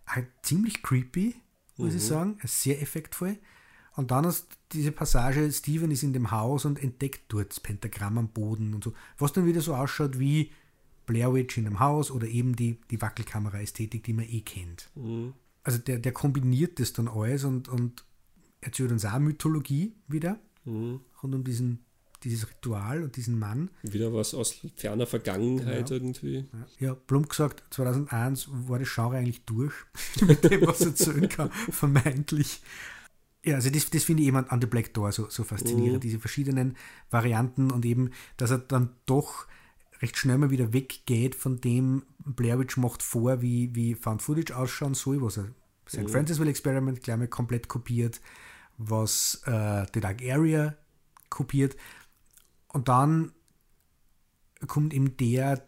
[0.06, 1.34] auch ziemlich creepy,
[1.76, 1.96] muss oh.
[1.96, 2.08] ich mhm.
[2.08, 3.38] sagen, sehr effektvoll.
[3.96, 8.18] Und dann hast diese Passage, Steven ist in dem Haus und entdeckt dort das Pentagramm
[8.18, 10.52] am Boden und so, was dann wieder so ausschaut wie
[11.06, 14.90] Blair Witch in einem Haus oder eben die, die Wackelkamera-Ästhetik, die man eh kennt.
[14.94, 15.34] Mhm.
[15.64, 18.04] Also der, der kombiniert das dann alles und, und
[18.60, 21.00] erzählt uns auch Mythologie wieder mhm.
[21.22, 21.84] rund um diesen,
[22.22, 23.70] dieses Ritual und diesen Mann.
[23.82, 25.90] Wieder was aus ferner Vergangenheit genau.
[25.90, 26.44] irgendwie.
[26.78, 29.74] Ja, ja, plump gesagt, 2001 war das Genre eigentlich durch,
[30.26, 32.60] mit dem, was er erzählen kann, vermeintlich.
[33.44, 36.00] Ja, also das, das finde ich eben an The Black Door so, so faszinierend, mhm.
[36.00, 36.76] diese verschiedenen
[37.08, 39.46] Varianten und eben, dass er dann doch
[40.02, 44.56] recht schnell mal wieder weggeht von dem Blair Witch macht vor, wie, wie Found Footage
[44.56, 45.54] ausschauen soll, was er
[45.88, 46.02] St.
[46.02, 46.08] Mhm.
[46.08, 48.20] Francisville Experiment gleich mal komplett kopiert,
[48.80, 50.74] was äh, The Dark Area
[51.28, 51.76] kopiert.
[52.68, 53.32] Und dann
[54.66, 55.62] kommt eben der,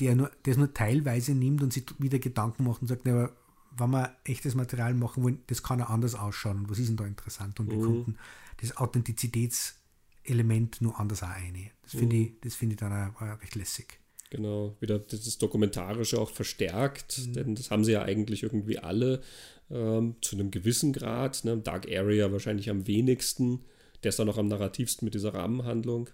[0.00, 3.30] der nur, der es nur teilweise nimmt und sich wieder Gedanken macht und sagt, na,
[3.78, 6.68] wenn wir echtes Material machen wollen, das kann ja anders ausschauen.
[6.68, 7.60] Was ist denn da interessant?
[7.60, 7.82] Und wir mhm.
[7.82, 8.16] konnten
[8.58, 11.70] das Authentizitätselement nur anders auch eine.
[11.82, 12.36] Das finde mhm.
[12.42, 14.00] ich, find ich dann auch recht lässig.
[14.30, 17.32] Genau, wieder das Dokumentarische auch verstärkt, mhm.
[17.32, 19.20] denn das haben sie ja eigentlich irgendwie alle
[19.70, 21.44] ähm, zu einem gewissen Grad.
[21.44, 21.58] Ne?
[21.58, 23.64] Dark Area wahrscheinlich am wenigsten,
[24.02, 26.10] der ist dann noch am narrativsten mit dieser Rahmenhandlung.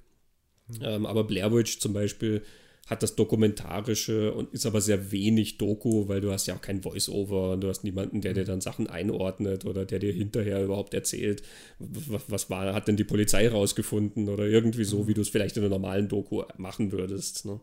[0.69, 0.79] Mhm.
[0.83, 2.43] Ähm, aber Blair Witch zum Beispiel
[2.87, 6.83] hat das Dokumentarische und ist aber sehr wenig Doku, weil du hast ja auch kein
[6.83, 10.93] Voice-Over und du hast niemanden, der dir dann Sachen einordnet oder der dir hinterher überhaupt
[10.93, 11.43] erzählt,
[11.79, 15.63] was, war, hat denn die Polizei rausgefunden oder irgendwie so, wie du es vielleicht in
[15.63, 17.45] einer normalen Doku machen würdest.
[17.45, 17.61] Ne?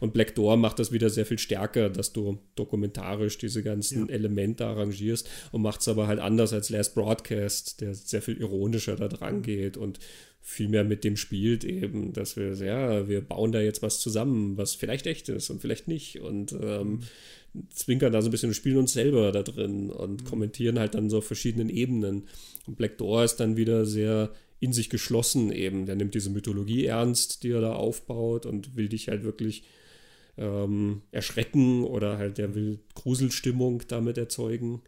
[0.00, 4.14] Und Black Door macht das wieder sehr viel stärker, dass du dokumentarisch diese ganzen ja.
[4.14, 8.96] Elemente arrangierst und macht es aber halt anders als Last Broadcast, der sehr viel ironischer
[8.96, 9.98] da dran geht und
[10.42, 14.56] viel mehr mit dem spielt, eben, dass wir, ja, wir bauen da jetzt was zusammen,
[14.56, 16.20] was vielleicht echt ist und vielleicht nicht.
[16.20, 17.00] Und ähm,
[17.70, 20.26] zwinkern da so ein bisschen und spielen uns selber da drin und mhm.
[20.26, 22.24] kommentieren halt dann so auf verschiedenen Ebenen.
[22.66, 25.86] Und Black Door ist dann wieder sehr in sich geschlossen eben.
[25.86, 29.62] Der nimmt diese Mythologie ernst, die er da aufbaut und will dich halt wirklich
[30.36, 34.82] ähm, erschrecken oder halt der will Gruselstimmung damit erzeugen.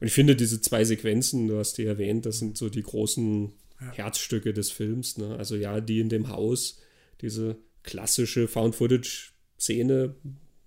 [0.00, 3.52] Und ich finde diese zwei Sequenzen, du hast die erwähnt, das sind so die großen
[3.80, 3.92] ja.
[3.92, 5.18] Herzstücke des Films.
[5.18, 5.36] Ne?
[5.36, 6.78] Also ja, die in dem Haus,
[7.20, 10.14] diese klassische Found-Footage-Szene,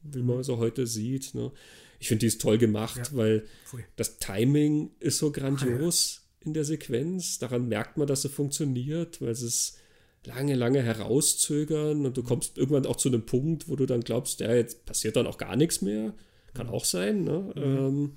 [0.04, 1.34] wie man so heute sieht.
[1.34, 1.52] Ne?
[2.00, 3.18] Ich finde, die ist toll gemacht, ja.
[3.18, 3.84] weil Pfui.
[3.96, 6.46] das Timing ist so grandios ah, ja.
[6.48, 7.40] in der Sequenz.
[7.40, 9.78] Daran merkt man, dass sie funktioniert, weil sie es
[10.24, 14.42] lange, lange herauszögern und du kommst irgendwann auch zu einem Punkt, wo du dann glaubst,
[14.42, 16.14] ja, jetzt passiert dann auch gar nichts mehr.
[16.54, 17.24] Kann auch sein.
[17.24, 17.54] Ne?
[17.56, 17.64] Mhm.
[17.64, 18.12] Ähm,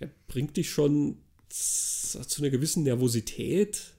[0.00, 3.95] er bringt dich schon zu einer gewissen Nervosität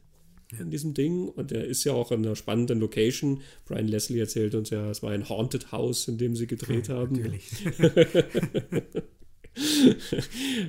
[0.57, 1.27] in diesem Ding.
[1.27, 3.41] Und er ist ja auch in einer spannenden Location.
[3.65, 6.95] Brian Leslie erzählt uns ja, es war ein Haunted House, in dem sie gedreht ja,
[6.95, 7.15] haben.
[7.15, 7.49] Natürlich.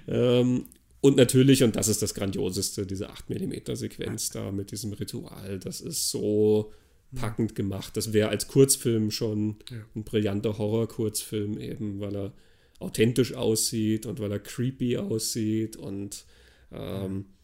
[0.08, 0.66] ähm,
[1.00, 4.44] und natürlich, und das ist das Grandioseste, diese 8mm Sequenz ja.
[4.44, 6.72] da mit diesem Ritual, das ist so
[7.14, 7.96] packend gemacht.
[7.96, 9.78] Das wäre als Kurzfilm schon ja.
[9.94, 12.32] ein brillanter Horror-Kurzfilm, eben weil er
[12.80, 16.24] authentisch aussieht und weil er creepy aussieht und
[16.72, 17.37] ähm, äh,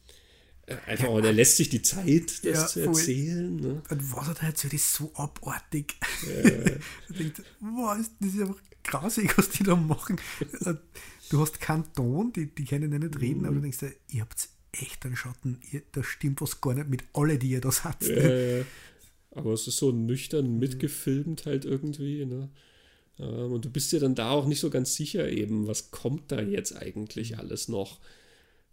[0.86, 3.57] einfach, ja, der lässt sich die Zeit, das ja, zu erzählen.
[3.57, 3.83] Ne?
[3.89, 5.94] Und was er da erzählt, ist so abartig.
[6.26, 6.60] Ja.
[7.18, 10.20] denkt, wow, das ist einfach grausig, was die da machen.
[11.31, 13.47] Du hast keinen Ton, die, die können ja nicht reden, mhm.
[13.47, 13.78] aber du denkst,
[14.09, 17.60] ihr habt echt einen Schatten, ihr, da stimmt was gar nicht mit alle, die ihr
[17.60, 18.02] da seid.
[18.02, 18.65] Ja,
[19.34, 22.25] aber es ist so nüchtern mitgefilmt halt irgendwie.
[22.25, 22.51] Ne?
[23.18, 26.31] Ähm, und du bist dir dann da auch nicht so ganz sicher eben, was kommt
[26.33, 28.01] da jetzt eigentlich alles noch.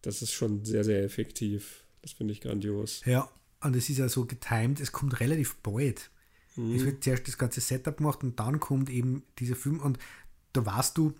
[0.01, 1.83] Das ist schon sehr, sehr effektiv.
[2.01, 3.01] Das finde ich grandios.
[3.05, 3.29] Ja,
[3.61, 6.09] und es ist ja so getimed, es kommt relativ bald.
[6.55, 6.75] Mhm.
[6.75, 9.99] Es wird zuerst das ganze Setup gemacht und dann kommt eben dieser Film und
[10.53, 11.13] da warst du,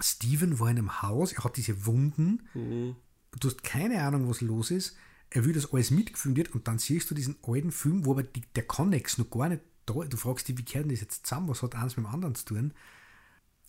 [0.00, 2.96] Steven war in einem Haus, er hat diese Wunden, mhm.
[3.38, 4.96] du hast keine Ahnung, was los ist,
[5.30, 8.22] er will, dass alles mitgefilmt wird und dann siehst du diesen alten Film, wo aber
[8.22, 11.48] die, der Connex noch gar nicht da Du fragst dich, wie kehrt das jetzt zusammen,
[11.48, 12.74] was hat eins mit dem anderen zu tun?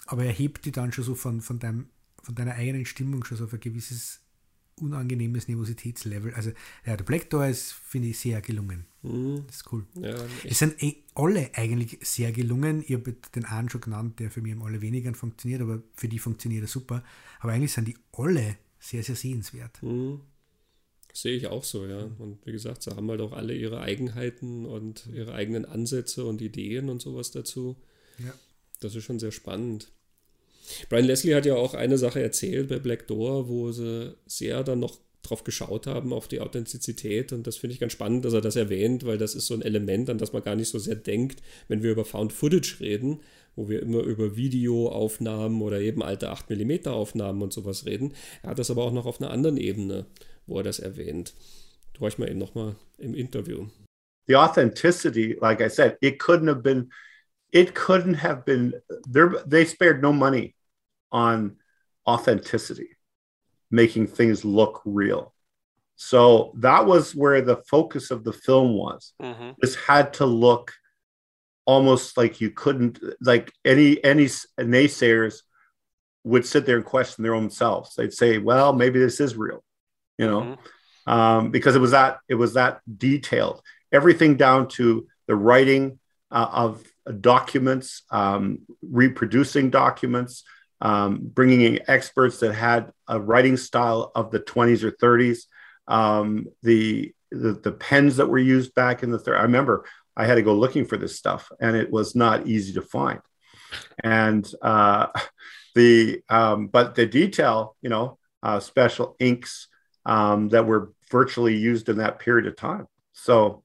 [0.05, 1.89] Aber er hebt die dann schon so von, von, deinem,
[2.21, 4.22] von deiner eigenen Stimmung schon so auf ein gewisses
[4.79, 6.33] unangenehmes Nervositätslevel.
[6.33, 6.51] Also
[6.85, 8.85] ja, der Black Door ist, finde ich, sehr gelungen.
[9.01, 9.43] Mhm.
[9.47, 9.85] Das ist cool.
[9.95, 12.83] Ja, es sind eh alle eigentlich sehr gelungen.
[12.85, 16.19] Ich habe den einen schon genannt, der für mich am allerwenigsten funktioniert, aber für die
[16.19, 17.03] funktioniert er super.
[17.39, 19.81] Aber eigentlich sind die alle sehr, sehr sehenswert.
[19.81, 20.21] Mhm.
[21.13, 22.09] Sehe ich auch so, ja.
[22.17, 26.41] Und wie gesagt, sie haben halt auch alle ihre Eigenheiten und ihre eigenen Ansätze und
[26.41, 27.75] Ideen und sowas dazu.
[28.17, 28.33] Ja.
[28.79, 29.91] Das ist schon sehr spannend.
[30.89, 34.79] Brian Leslie hat ja auch eine Sache erzählt bei Black Door, wo sie sehr dann
[34.79, 37.31] noch drauf geschaut haben, auf die Authentizität.
[37.31, 39.61] Und das finde ich ganz spannend, dass er das erwähnt, weil das ist so ein
[39.61, 43.21] Element, an das man gar nicht so sehr denkt, wenn wir über Found Footage reden,
[43.55, 48.13] wo wir immer über Videoaufnahmen oder eben alte 8mm Aufnahmen und sowas reden.
[48.41, 50.05] Er hat das aber auch noch auf einer anderen Ebene,
[50.45, 51.33] wo er das erwähnt.
[51.93, 53.67] Du horch mal eben nochmal im Interview.
[54.27, 56.91] The authenticity, like I said, it couldn't have been
[57.53, 58.73] it couldn't have been
[59.45, 60.55] they spared no money
[61.11, 61.55] on
[62.07, 62.89] authenticity
[63.71, 65.33] making things look real.
[65.95, 69.13] So that was where the focus of the film was.
[69.21, 69.51] Mm-hmm.
[69.61, 70.73] this had to look
[71.65, 74.25] almost like you couldn't like any any
[74.59, 75.35] naysayers
[76.25, 77.95] would sit there and question their own selves.
[77.95, 79.63] They'd say well maybe this is real
[80.17, 80.41] you know?
[80.41, 81.11] Mm-hmm.
[81.11, 83.61] um, because it was that it was that detailed.
[83.91, 85.99] Everything down to the writing
[86.31, 86.83] uh, of
[87.19, 90.43] documents, um, reproducing documents,
[90.81, 95.43] um, bringing in experts that had a writing style of the 20s or 30s.
[95.87, 99.39] Um, the, the, the pens that were used back in the 30s.
[99.39, 102.73] I remember I had to go looking for this stuff, and it was not easy
[102.73, 103.19] to find.
[104.03, 105.07] And uh,
[105.75, 109.67] the um, but the detail, you know, uh, special inks
[110.05, 112.87] um, that were virtually used in that period of time.
[113.13, 113.63] So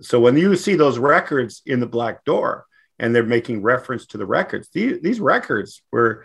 [0.00, 2.66] so when you see those records in the black door
[2.98, 6.24] and they're making reference to the records, these, these records were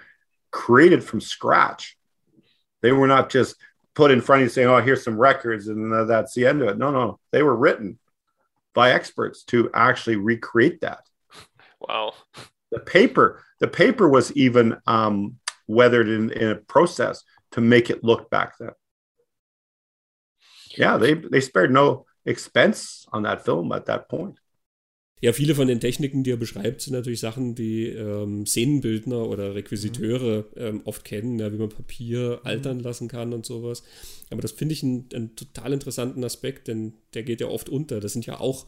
[0.51, 1.97] created from scratch.
[2.81, 3.55] They were not just
[3.95, 6.61] put in front of you saying, "Oh, here's some records," and uh, that's the end
[6.61, 6.77] of it.
[6.77, 7.99] No, no, they were written
[8.73, 11.01] by experts to actually recreate that.
[11.79, 12.13] Wow.
[12.71, 18.03] The paper, the paper was even um, weathered in, in a process to make it
[18.03, 18.71] look back then.
[20.77, 24.39] Yeah, they they spared no expense on that film at that point.
[25.19, 29.55] Ja, viele von den Techniken, die er beschreibt, sind natürlich Sachen, die ähm, Szenenbildner oder
[29.55, 30.61] Requisiteure mhm.
[30.61, 32.47] ähm, oft kennen, ja, wie man Papier mhm.
[32.47, 33.81] altern lassen kann und sowas.
[34.29, 37.99] Aber das finde ich einen, einen, total interessanten Aspekt, denn der geht ja oft unter.
[37.99, 38.67] Das sind ja auch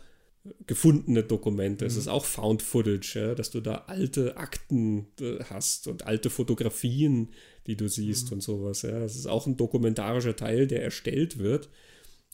[0.66, 1.86] gefundene Dokumente.
[1.86, 2.00] Es mhm.
[2.00, 7.30] ist auch Found Footage, ja, dass du da alte Akten äh, hast und alte Fotografien,
[7.68, 8.38] die du siehst mhm.
[8.38, 8.82] und sowas.
[8.82, 9.00] Ja.
[9.00, 11.70] Das ist auch ein dokumentarischer Teil, der erstellt wird.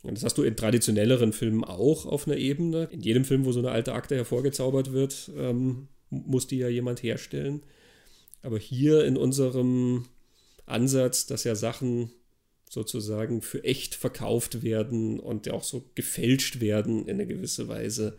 [0.06, 2.88] Und das hast du in traditionelleren Filmen auch auf einer Ebene.
[2.92, 7.02] In jedem Film, wo so eine alte Akte hervorgezaubert wird, ähm, muss die ja jemand
[7.02, 7.64] herstellen.
[8.44, 10.06] Aber hier in unserem
[10.68, 12.12] Ansatz, dass ja Sachen
[12.70, 18.18] sozusagen für echt verkauft werden und ja auch so gefälscht werden in einer gewissen Weise,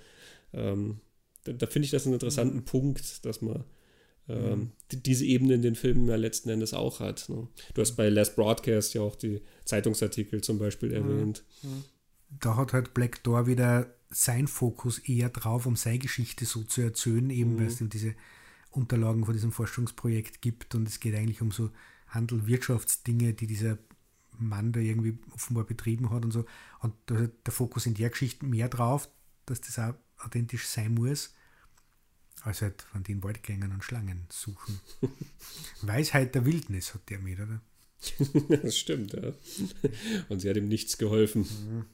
[0.52, 1.00] ähm,
[1.44, 3.64] da, da finde ich das einen interessanten Punkt, dass man
[4.28, 4.70] ähm, mhm.
[4.90, 7.28] diese Ebene in den Filmen ja letzten Endes auch hat.
[7.28, 7.46] Ne?
[7.74, 11.44] Du hast bei Last Broadcast ja auch die Zeitungsartikel zum Beispiel erwähnt.
[12.40, 16.80] Da hat halt Black Door wieder sein Fokus eher drauf, um seine Geschichte so zu
[16.80, 17.60] erzählen, eben mhm.
[17.60, 18.14] weil es diese
[18.70, 21.70] Unterlagen von diesem Forschungsprojekt gibt und es geht eigentlich um so
[22.08, 23.78] Handel, Wirtschaftsdinge, die dieser
[24.38, 26.44] Mann da irgendwie offenbar betrieben hat und so.
[26.80, 29.08] Und da hat der Fokus in der Geschichte mehr drauf,
[29.46, 31.34] dass das auch authentisch sein muss
[32.42, 34.80] als halt von den Waldgängern und Schlangen suchen.
[35.82, 37.60] Weisheit der Wildnis hat der mit, oder?
[38.62, 39.32] das stimmt, ja.
[40.28, 41.42] Und sie hat ihm nichts geholfen.
[41.42, 41.84] Mhm.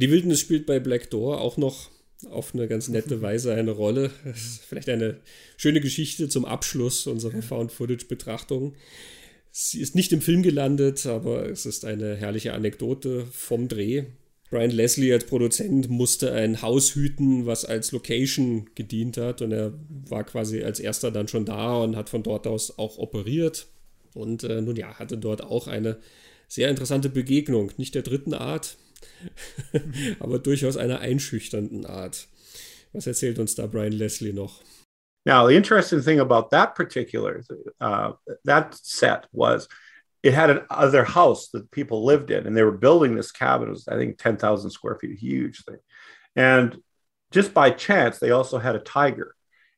[0.00, 1.90] Die Wildnis spielt bei Black Door auch noch
[2.30, 4.10] auf eine ganz nette Weise eine Rolle.
[4.68, 5.20] Vielleicht eine
[5.56, 8.74] schöne Geschichte zum Abschluss unserer Found-Footage-Betrachtung.
[9.50, 14.04] Sie ist nicht im Film gelandet, aber es ist eine herrliche Anekdote vom Dreh.
[14.52, 19.40] Brian Leslie als Produzent musste ein Haus hüten, was als Location gedient hat.
[19.40, 19.72] Und er
[20.10, 23.66] war quasi als erster dann schon da und hat von dort aus auch operiert.
[24.12, 26.00] Und äh, nun ja, hatte dort auch eine
[26.48, 27.72] sehr interessante Begegnung.
[27.78, 28.76] Nicht der dritten Art,
[30.20, 32.28] aber durchaus einer einschüchternden Art.
[32.92, 34.60] Was erzählt uns da Brian Leslie noch?
[35.24, 37.40] Now, the interesting thing about that particular
[37.80, 38.12] uh,
[38.44, 39.66] that set was
[40.22, 43.68] it had an other house that people lived in, and they were building this cabin.
[43.68, 45.78] It was, I think, ten thousand square feet, huge thing.
[46.36, 46.78] And
[47.30, 49.34] just by chance, they also had a tiger,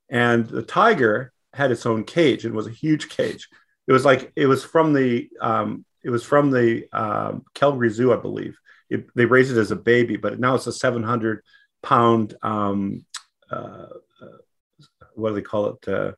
[0.08, 3.48] and the tiger had its own cage and was a huge cage.
[3.86, 8.12] It was like it was from the um, it was from the um, Calgary Zoo,
[8.12, 8.58] I believe.
[8.90, 11.42] It, they raised it as a baby, but now it's a 700
[11.82, 13.04] pound um,
[13.50, 13.86] uh,
[15.14, 15.88] what do they call it?
[15.88, 16.12] Uh,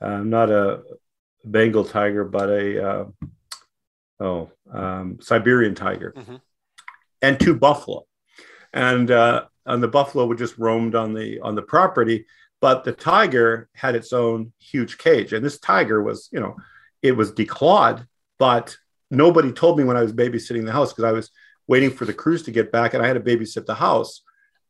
[0.00, 0.82] uh, not a
[1.44, 3.04] Bengal tiger, but a uh,
[4.20, 6.36] oh um, Siberian tiger, mm-hmm.
[7.22, 8.06] and two buffalo,
[8.72, 12.26] and uh, and the buffalo would just roamed on the on the property,
[12.60, 16.56] but the tiger had its own huge cage, and this tiger was you know
[17.02, 18.06] it was declawed,
[18.38, 18.76] but
[19.10, 21.30] nobody told me when I was babysitting the house because I was
[21.66, 24.22] waiting for the crews to get back, and I had to babysit the house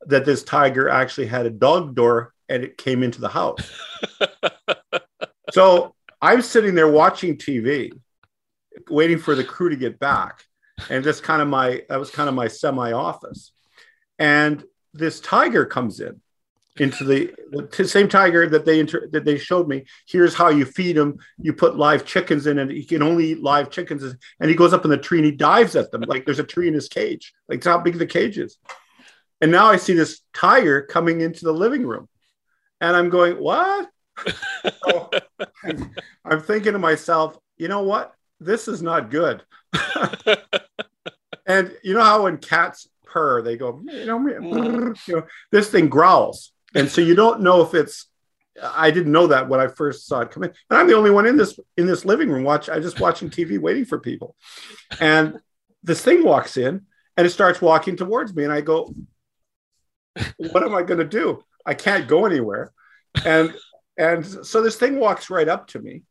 [0.06, 3.70] that this tiger actually had a dog door and it came into the house.
[5.52, 7.92] so I'm sitting there watching TV,
[8.88, 10.44] waiting for the crew to get back.
[10.90, 13.52] And just kind of my, that was kind of my semi office.
[14.18, 16.20] And this tiger comes in
[16.76, 19.84] into the, the same tiger that they inter, that they showed me.
[20.08, 21.18] Here's how you feed him.
[21.38, 24.02] You put live chickens in, and he can only eat live chickens.
[24.02, 26.44] And he goes up in the tree and he dives at them like there's a
[26.44, 27.32] tree in his cage.
[27.48, 28.58] Like how big the cage is.
[29.40, 32.08] And now I see this tiger coming into the living room,
[32.80, 33.88] and I'm going, what?
[34.84, 35.10] so
[35.64, 35.94] I'm,
[36.24, 38.14] I'm thinking to myself, you know what?
[38.40, 39.42] This is not good.
[41.46, 45.06] and you know how when cats purr, they go, you know, mm.
[45.06, 46.52] you know, this thing growls.
[46.74, 48.06] And so you don't know if it's
[48.62, 50.52] I didn't know that when I first saw it come in.
[50.70, 53.30] And I'm the only one in this in this living room watch I just watching
[53.30, 54.36] TV waiting for people.
[55.00, 55.38] And
[55.82, 56.82] this thing walks in
[57.16, 58.92] and it starts walking towards me and I go
[60.36, 61.42] what am I going to do?
[61.66, 62.72] I can't go anywhere.
[63.24, 63.54] And
[63.96, 66.02] and so this thing walks right up to me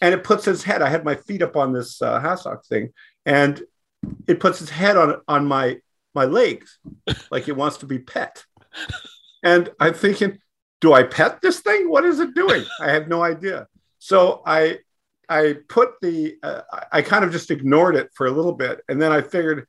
[0.00, 0.82] and it puts its head.
[0.82, 2.92] I had my feet up on this uh, hassock thing,
[3.24, 3.62] and
[4.26, 5.78] it puts its head on on my
[6.14, 6.78] my legs,
[7.30, 8.44] like it wants to be pet.
[9.42, 10.38] And I'm thinking,
[10.80, 11.90] do I pet this thing?
[11.90, 12.64] What is it doing?
[12.80, 13.66] I have no idea.
[13.98, 14.78] So I
[15.28, 19.00] I put the uh, I kind of just ignored it for a little bit, and
[19.00, 19.66] then I figured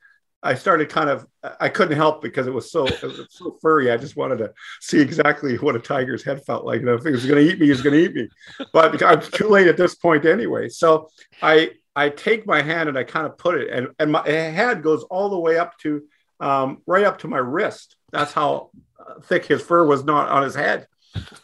[0.47, 1.27] I started kind of
[1.59, 3.91] I couldn't help because it was so it was so furry.
[3.91, 6.79] I just wanted to see exactly what a tiger's head felt like.
[6.79, 8.29] And if it was going to eat me, he's going to eat me.
[8.71, 10.69] But I'm too late at this point anyway.
[10.69, 11.09] So
[11.41, 14.83] I I take my hand and I kind of put it and and my head
[14.83, 16.03] goes all the way up to
[16.39, 17.97] um, right up to my wrist.
[18.13, 20.87] That's how uh, thick his fur was not on his head.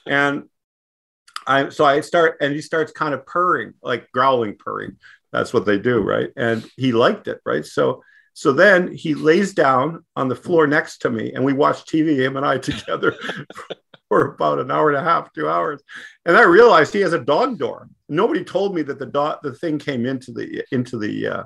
[0.07, 0.43] And
[1.45, 4.95] I so I start and he starts kind of purring, like growling purring.
[5.33, 6.29] That's what they do, right?
[6.37, 7.65] And he liked it, right?
[7.65, 8.01] So
[8.33, 12.17] so then he lays down on the floor next to me, and we watch TV,
[12.17, 13.15] him and I together,
[14.09, 15.81] for about an hour and a half, two hours.
[16.25, 17.87] And I realized he has a dog door.
[18.09, 21.43] Nobody told me that the dog, the thing came into the into the uh,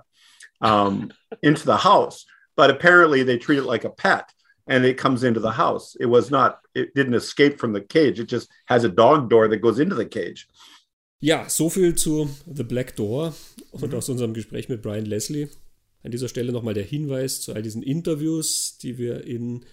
[0.61, 1.11] um,
[1.43, 2.25] into the house,
[2.55, 4.31] but apparently they treat it like a pet,
[4.67, 5.95] and it comes into the house.
[5.99, 6.59] It was not.
[6.73, 8.19] It didn't escape from the cage.
[8.19, 10.47] It just has a dog door that goes into the cage.
[11.19, 13.33] Ja, so viel zu The Black Door
[13.71, 15.49] und aus unserem Gespräch mit Brian Leslie.
[16.07, 19.65] An dieser Stelle nochmal der Hinweis zu all diesen Interviews, die wir in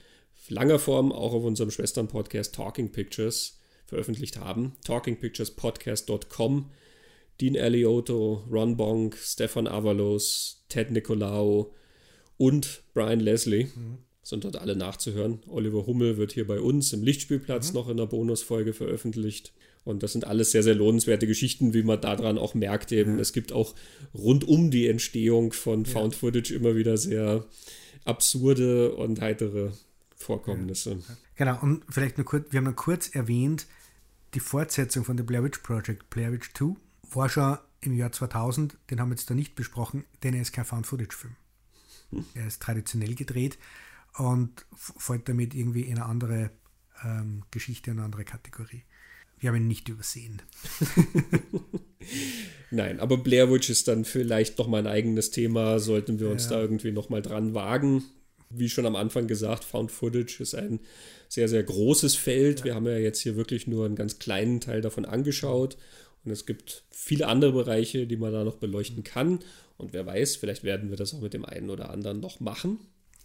[0.49, 4.73] langer Form auch auf unserem Schwestern-Podcast Talking Pictures veröffentlicht haben.
[4.85, 6.73] TalkingPicturespodcast.com.
[7.41, 11.73] Dean Eliotto, Ron Bonk, Stefan Avalos, Ted Nicolau
[12.37, 13.99] und Brian Leslie mhm.
[14.25, 15.39] sind dort alle nachzuhören.
[15.47, 17.75] Oliver Hummel wird hier bei uns im Lichtspielplatz mhm.
[17.75, 19.53] noch in der Bonusfolge veröffentlicht.
[19.85, 23.19] Und das sind alles sehr, sehr lohnenswerte Geschichten, wie man daran auch merkt eben.
[23.19, 23.75] Es gibt auch
[24.15, 27.45] rund um die Entstehung von Found Footage immer wieder sehr
[28.05, 29.73] absurde und heitere
[30.17, 30.93] Vorkommnisse.
[30.93, 31.17] Ja.
[31.37, 33.67] Genau, und vielleicht nur kurz, wir haben noch kurz erwähnt,
[34.35, 36.77] die Fortsetzung von The Blair Witch Project, Blair Witch 2,
[37.13, 40.53] war schon im Jahr 2000, den haben wir jetzt da nicht besprochen, denn er ist
[40.53, 41.37] kein Found-Footage-Film.
[42.11, 42.25] Hm.
[42.35, 43.59] Er ist traditionell gedreht
[44.17, 46.51] und fällt damit irgendwie in eine andere
[47.05, 48.85] ähm, Geschichte, in eine andere Kategorie.
[49.39, 50.43] Wir haben ihn nicht übersehen.
[52.71, 56.45] Nein, aber Blair Witch ist dann vielleicht noch mal ein eigenes Thema, sollten wir uns
[56.45, 56.51] ja.
[56.51, 58.05] da irgendwie noch mal dran wagen.
[58.51, 60.81] Wie schon am Anfang gesagt, Found Footage ist ein
[61.29, 62.61] sehr, sehr großes Feld.
[62.61, 62.65] Ja.
[62.67, 65.77] Wir haben ja jetzt hier wirklich nur einen ganz kleinen Teil davon angeschaut.
[66.25, 69.41] Und es gibt viele andere Bereiche, die man da noch beleuchten kann.
[69.77, 72.79] Und wer weiß, vielleicht werden wir das auch mit dem einen oder anderen noch machen.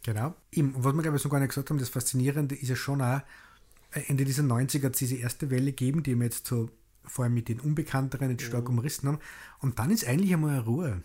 [0.03, 0.35] Genau.
[0.55, 3.01] Und was wir, glaube ich, so gar nicht gesagt haben, das Faszinierende ist ja schon
[3.01, 3.21] auch,
[3.91, 6.69] Ende dieser 90er hat es diese erste Welle gegeben, die wir jetzt so
[7.03, 8.77] vor allem mit den Unbekannteren jetzt stark mhm.
[8.77, 9.19] umrissen haben.
[9.59, 11.01] Und dann ist eigentlich einmal Ruhe.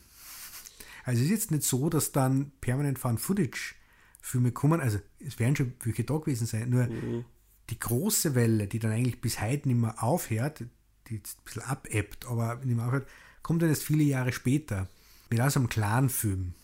[1.04, 3.74] Also es ist jetzt nicht so, dass dann permanent Found Footage
[4.20, 4.80] Filme kommen.
[4.80, 6.70] Also es werden schon welche da gewesen sein.
[6.70, 7.24] Nur mhm.
[7.70, 10.64] die große Welle, die dann eigentlich bis heute nicht mehr aufhört,
[11.08, 13.08] die jetzt ein bisschen abebbt, aber nicht mehr aufhört,
[13.42, 14.88] kommt dann erst viele Jahre später
[15.30, 16.54] mit aus einem klaren Film.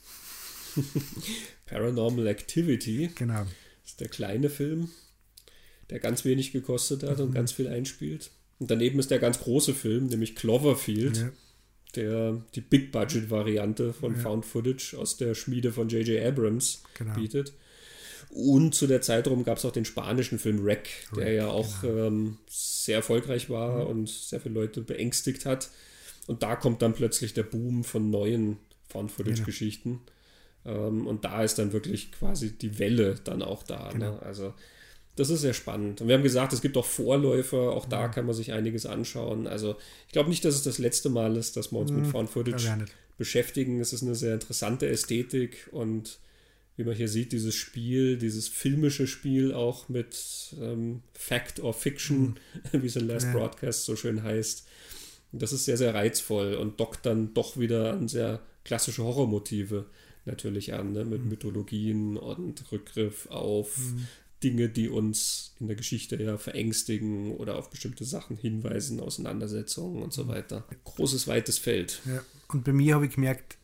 [1.66, 3.10] Paranormal Activity.
[3.14, 3.44] Genau.
[3.44, 4.90] Das ist der kleine Film,
[5.90, 7.24] der ganz wenig gekostet hat mhm.
[7.24, 8.30] und ganz viel einspielt.
[8.58, 11.30] Und daneben ist der ganz große Film, nämlich Cloverfield, ja.
[11.96, 14.20] der die Big Budget Variante von ja.
[14.20, 16.24] Found Footage aus der Schmiede von J.J.
[16.24, 17.14] Abrams genau.
[17.14, 17.54] bietet.
[18.28, 21.48] Und zu der Zeit rum gab es auch den spanischen Film Wreck, der Wreck, ja
[21.48, 22.06] auch genau.
[22.06, 23.90] ähm, sehr erfolgreich war mhm.
[23.90, 25.70] und sehr viele Leute beängstigt hat.
[26.26, 28.58] Und da kommt dann plötzlich der Boom von neuen
[28.90, 30.00] Found-Footage-Geschichten.
[30.64, 30.88] Genau.
[30.88, 33.86] Ähm, und da ist dann wirklich quasi die Welle dann auch da.
[33.86, 33.92] Ne?
[33.94, 34.12] Genau.
[34.12, 34.22] Ne?
[34.22, 34.54] Also
[35.20, 36.00] das ist sehr spannend.
[36.00, 39.46] Und wir haben gesagt, es gibt auch Vorläufer, auch da kann man sich einiges anschauen.
[39.46, 39.76] Also
[40.06, 42.86] ich glaube nicht, dass es das letzte Mal ist, dass wir uns mhm, mit Found-Footage
[43.18, 43.80] beschäftigen.
[43.80, 46.18] Es ist eine sehr interessante Ästhetik und
[46.76, 50.16] wie man hier sieht, dieses Spiel, dieses filmische Spiel auch mit
[50.58, 52.38] ähm, Fact or Fiction,
[52.72, 52.82] mhm.
[52.82, 53.32] wie es in Last ja.
[53.32, 54.66] Broadcast so schön heißt.
[55.32, 59.84] Das ist sehr, sehr reizvoll und dockt dann doch wieder an sehr klassische Horrormotive
[60.24, 61.04] natürlich an, ne?
[61.04, 61.28] mit mhm.
[61.28, 64.06] Mythologien und Rückgriff auf mhm.
[64.42, 70.12] Dinge, die uns in der Geschichte ja verängstigen oder auf bestimmte Sachen hinweisen, Auseinandersetzungen und
[70.12, 70.28] so mhm.
[70.28, 70.64] weiter.
[70.84, 72.00] Großes, weites Feld.
[72.06, 72.22] Ja.
[72.48, 73.58] Und bei mir habe ich gemerkt,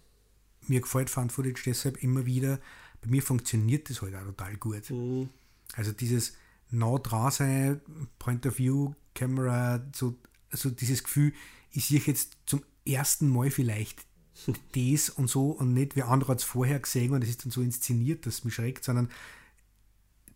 [0.66, 2.60] mir gefällt Found Footage deshalb immer wieder,
[3.00, 4.90] bei mir funktioniert das halt auch total gut.
[4.90, 5.28] Mhm.
[5.74, 6.34] Also dieses
[6.70, 7.80] nah dran sein,
[8.18, 10.16] Point of View, Camera, so
[10.50, 11.32] also dieses Gefühl,
[11.72, 14.04] ich sehe jetzt zum ersten Mal vielleicht
[14.74, 17.50] das und so und nicht wie andere hat es vorher gesehen und es ist dann
[17.50, 19.10] so inszeniert, dass es mich schreckt, sondern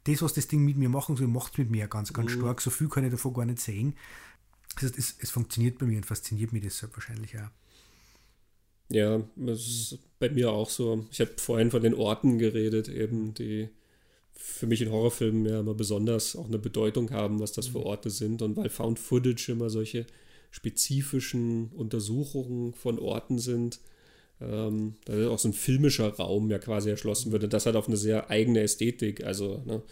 [0.04, 2.40] das, was das Ding mit mir machen soll, macht es mit mir ganz, ganz mhm.
[2.40, 2.60] stark.
[2.60, 3.94] So viel kann ich davon gar nicht sehen.
[4.74, 7.50] Das heißt, es, es funktioniert bei mir und fasziniert mich deshalb wahrscheinlich auch.
[8.88, 11.06] Ja, das ist bei mir auch so.
[11.10, 13.68] Ich habe vorhin von den Orten geredet, eben, die
[14.32, 17.84] für mich in Horrorfilmen ja immer besonders auch eine Bedeutung haben, was das für mhm.
[17.84, 18.42] Orte sind.
[18.42, 20.06] Und weil Found Footage immer solche
[20.50, 23.80] spezifischen Untersuchungen von Orten sind,
[24.40, 27.44] ähm, da auch so ein filmischer Raum ja quasi erschlossen wird.
[27.44, 29.24] Und das hat auf eine sehr eigene Ästhetik.
[29.24, 29.82] Also, ne,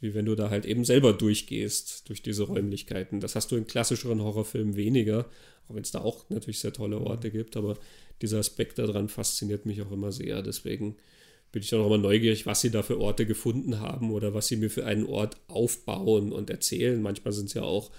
[0.00, 3.20] wie wenn du da halt eben selber durchgehst durch diese Räumlichkeiten.
[3.20, 5.26] Das hast du in klassischeren Horrorfilmen weniger,
[5.68, 7.78] auch wenn es da auch natürlich sehr tolle Orte gibt, aber
[8.20, 10.42] dieser Aspekt daran fasziniert mich auch immer sehr.
[10.42, 10.96] Deswegen
[11.52, 14.56] bin ich auch immer neugierig, was sie da für Orte gefunden haben oder was sie
[14.56, 17.00] mir für einen Ort aufbauen und erzählen.
[17.00, 17.90] Manchmal sind es ja auch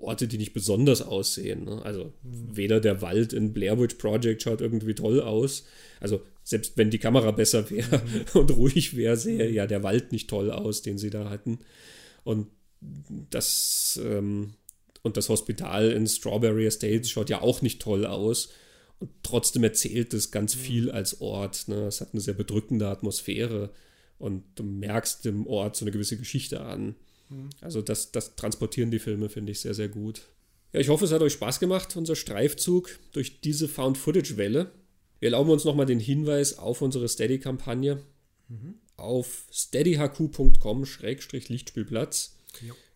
[0.00, 1.64] Orte, die nicht besonders aussehen.
[1.64, 1.82] Ne?
[1.84, 2.56] Also mhm.
[2.56, 5.64] weder der Wald in Blair Witch Project schaut irgendwie toll aus.
[6.00, 8.24] Also selbst wenn die Kamera besser wäre mhm.
[8.40, 11.60] und ruhig wäre, sähe ja der Wald nicht toll aus, den sie da hatten.
[12.24, 12.48] Und
[13.30, 14.54] das, ähm,
[15.02, 18.50] und das Hospital in Strawberry Estates schaut ja auch nicht toll aus.
[18.98, 20.60] Und trotzdem erzählt es ganz mhm.
[20.60, 21.68] viel als Ort.
[21.68, 21.86] Ne?
[21.86, 23.70] Es hat eine sehr bedrückende Atmosphäre
[24.18, 26.94] und du merkst dem Ort so eine gewisse Geschichte an.
[27.30, 27.50] Mhm.
[27.60, 30.22] Also das, das transportieren die Filme, finde ich, sehr, sehr gut.
[30.72, 34.72] Ja, ich hoffe, es hat euch Spaß gemacht, unser Streifzug durch diese Found-Footage-Welle.
[35.18, 38.02] Wir erlauben uns nochmal den Hinweis auf unsere Steady-Kampagne.
[38.48, 38.74] Mhm.
[38.96, 42.36] Auf steadyhq.com-lichtspielplatz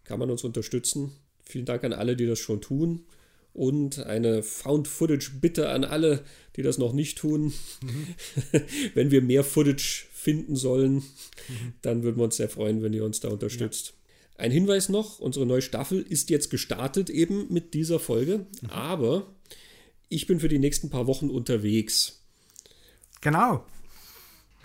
[0.04, 1.12] kann man uns unterstützen.
[1.42, 3.04] Vielen Dank an alle, die das schon tun.
[3.52, 6.24] Und eine Found-Footage-Bitte an alle,
[6.56, 7.52] die das noch nicht tun.
[7.82, 8.06] Mhm.
[8.94, 11.74] Wenn wir mehr Footage finden sollen, mhm.
[11.82, 13.88] dann würden wir uns sehr freuen, wenn ihr uns da unterstützt.
[13.88, 13.94] Ja.
[14.36, 18.46] Ein Hinweis noch: Unsere neue Staffel ist jetzt gestartet, eben mit dieser Folge.
[18.62, 18.70] Mhm.
[18.70, 19.26] Aber
[20.08, 22.20] ich bin für die nächsten paar Wochen unterwegs.
[23.20, 23.64] Genau.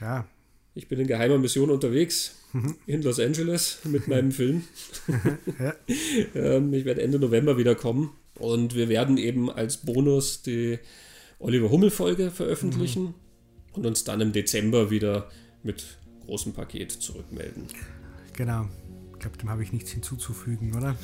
[0.02, 0.28] Ja.
[0.76, 2.76] Ich bin in geheimer Mission unterwegs mhm.
[2.86, 4.64] in Los Angeles mit meinem Film.
[5.60, 5.74] ja.
[6.36, 8.12] ähm, ich werde Ende November wieder kommen.
[8.36, 10.80] Und wir werden eben als Bonus die
[11.40, 13.14] Oliver Hummel-Folge veröffentlichen mhm.
[13.74, 15.30] und uns dann im Dezember wieder
[15.64, 17.68] mit großem Paket zurückmelden.
[18.34, 18.68] Genau.
[19.20, 20.96] Ich glaube, dem habe ich nichts hinzuzufügen, oder?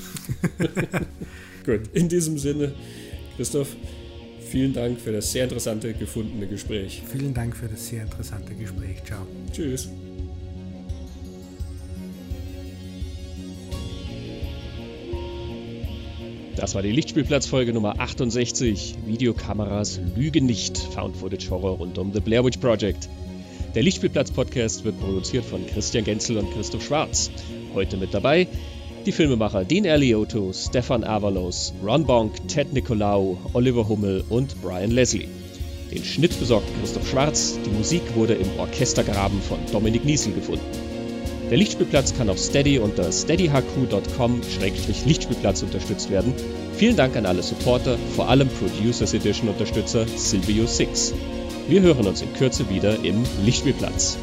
[1.66, 2.74] Gut, in diesem Sinne,
[3.36, 3.76] Christoph,
[4.50, 7.04] vielen Dank für das sehr interessante gefundene Gespräch.
[7.12, 9.04] Vielen Dank für das sehr interessante Gespräch.
[9.04, 9.28] Ciao.
[9.52, 9.90] Tschüss.
[16.56, 18.96] Das war die Lichtspielplatzfolge Nummer 68.
[19.06, 20.78] Videokameras lügen nicht.
[20.78, 23.10] Found Footage Horror rund um The Blair Witch Project.
[23.76, 27.30] Der Lichtspielplatz-Podcast wird produziert von Christian Genzel und Christoph Schwarz.
[27.76, 28.48] Heute mit dabei
[29.06, 35.28] die Filmemacher Dean Eliotto, Stefan Avalos, Ron Bonk, Ted Nicolau, Oliver Hummel und Brian Leslie.
[35.92, 37.60] Den Schnitt besorgt Christoph Schwarz.
[37.66, 40.66] Die Musik wurde im Orchestergraben von Dominik Niesel gefunden.
[41.52, 46.34] Der Lichtspielplatz kann auf Steady unter steadyhq.com-lichtspielplatz unterstützt werden.
[46.78, 51.14] Vielen Dank an alle Supporter, vor allem Producers Edition Unterstützer Silvio Six.
[51.68, 54.18] Wir hören uns in Kürze wieder im Lichtspielplatz.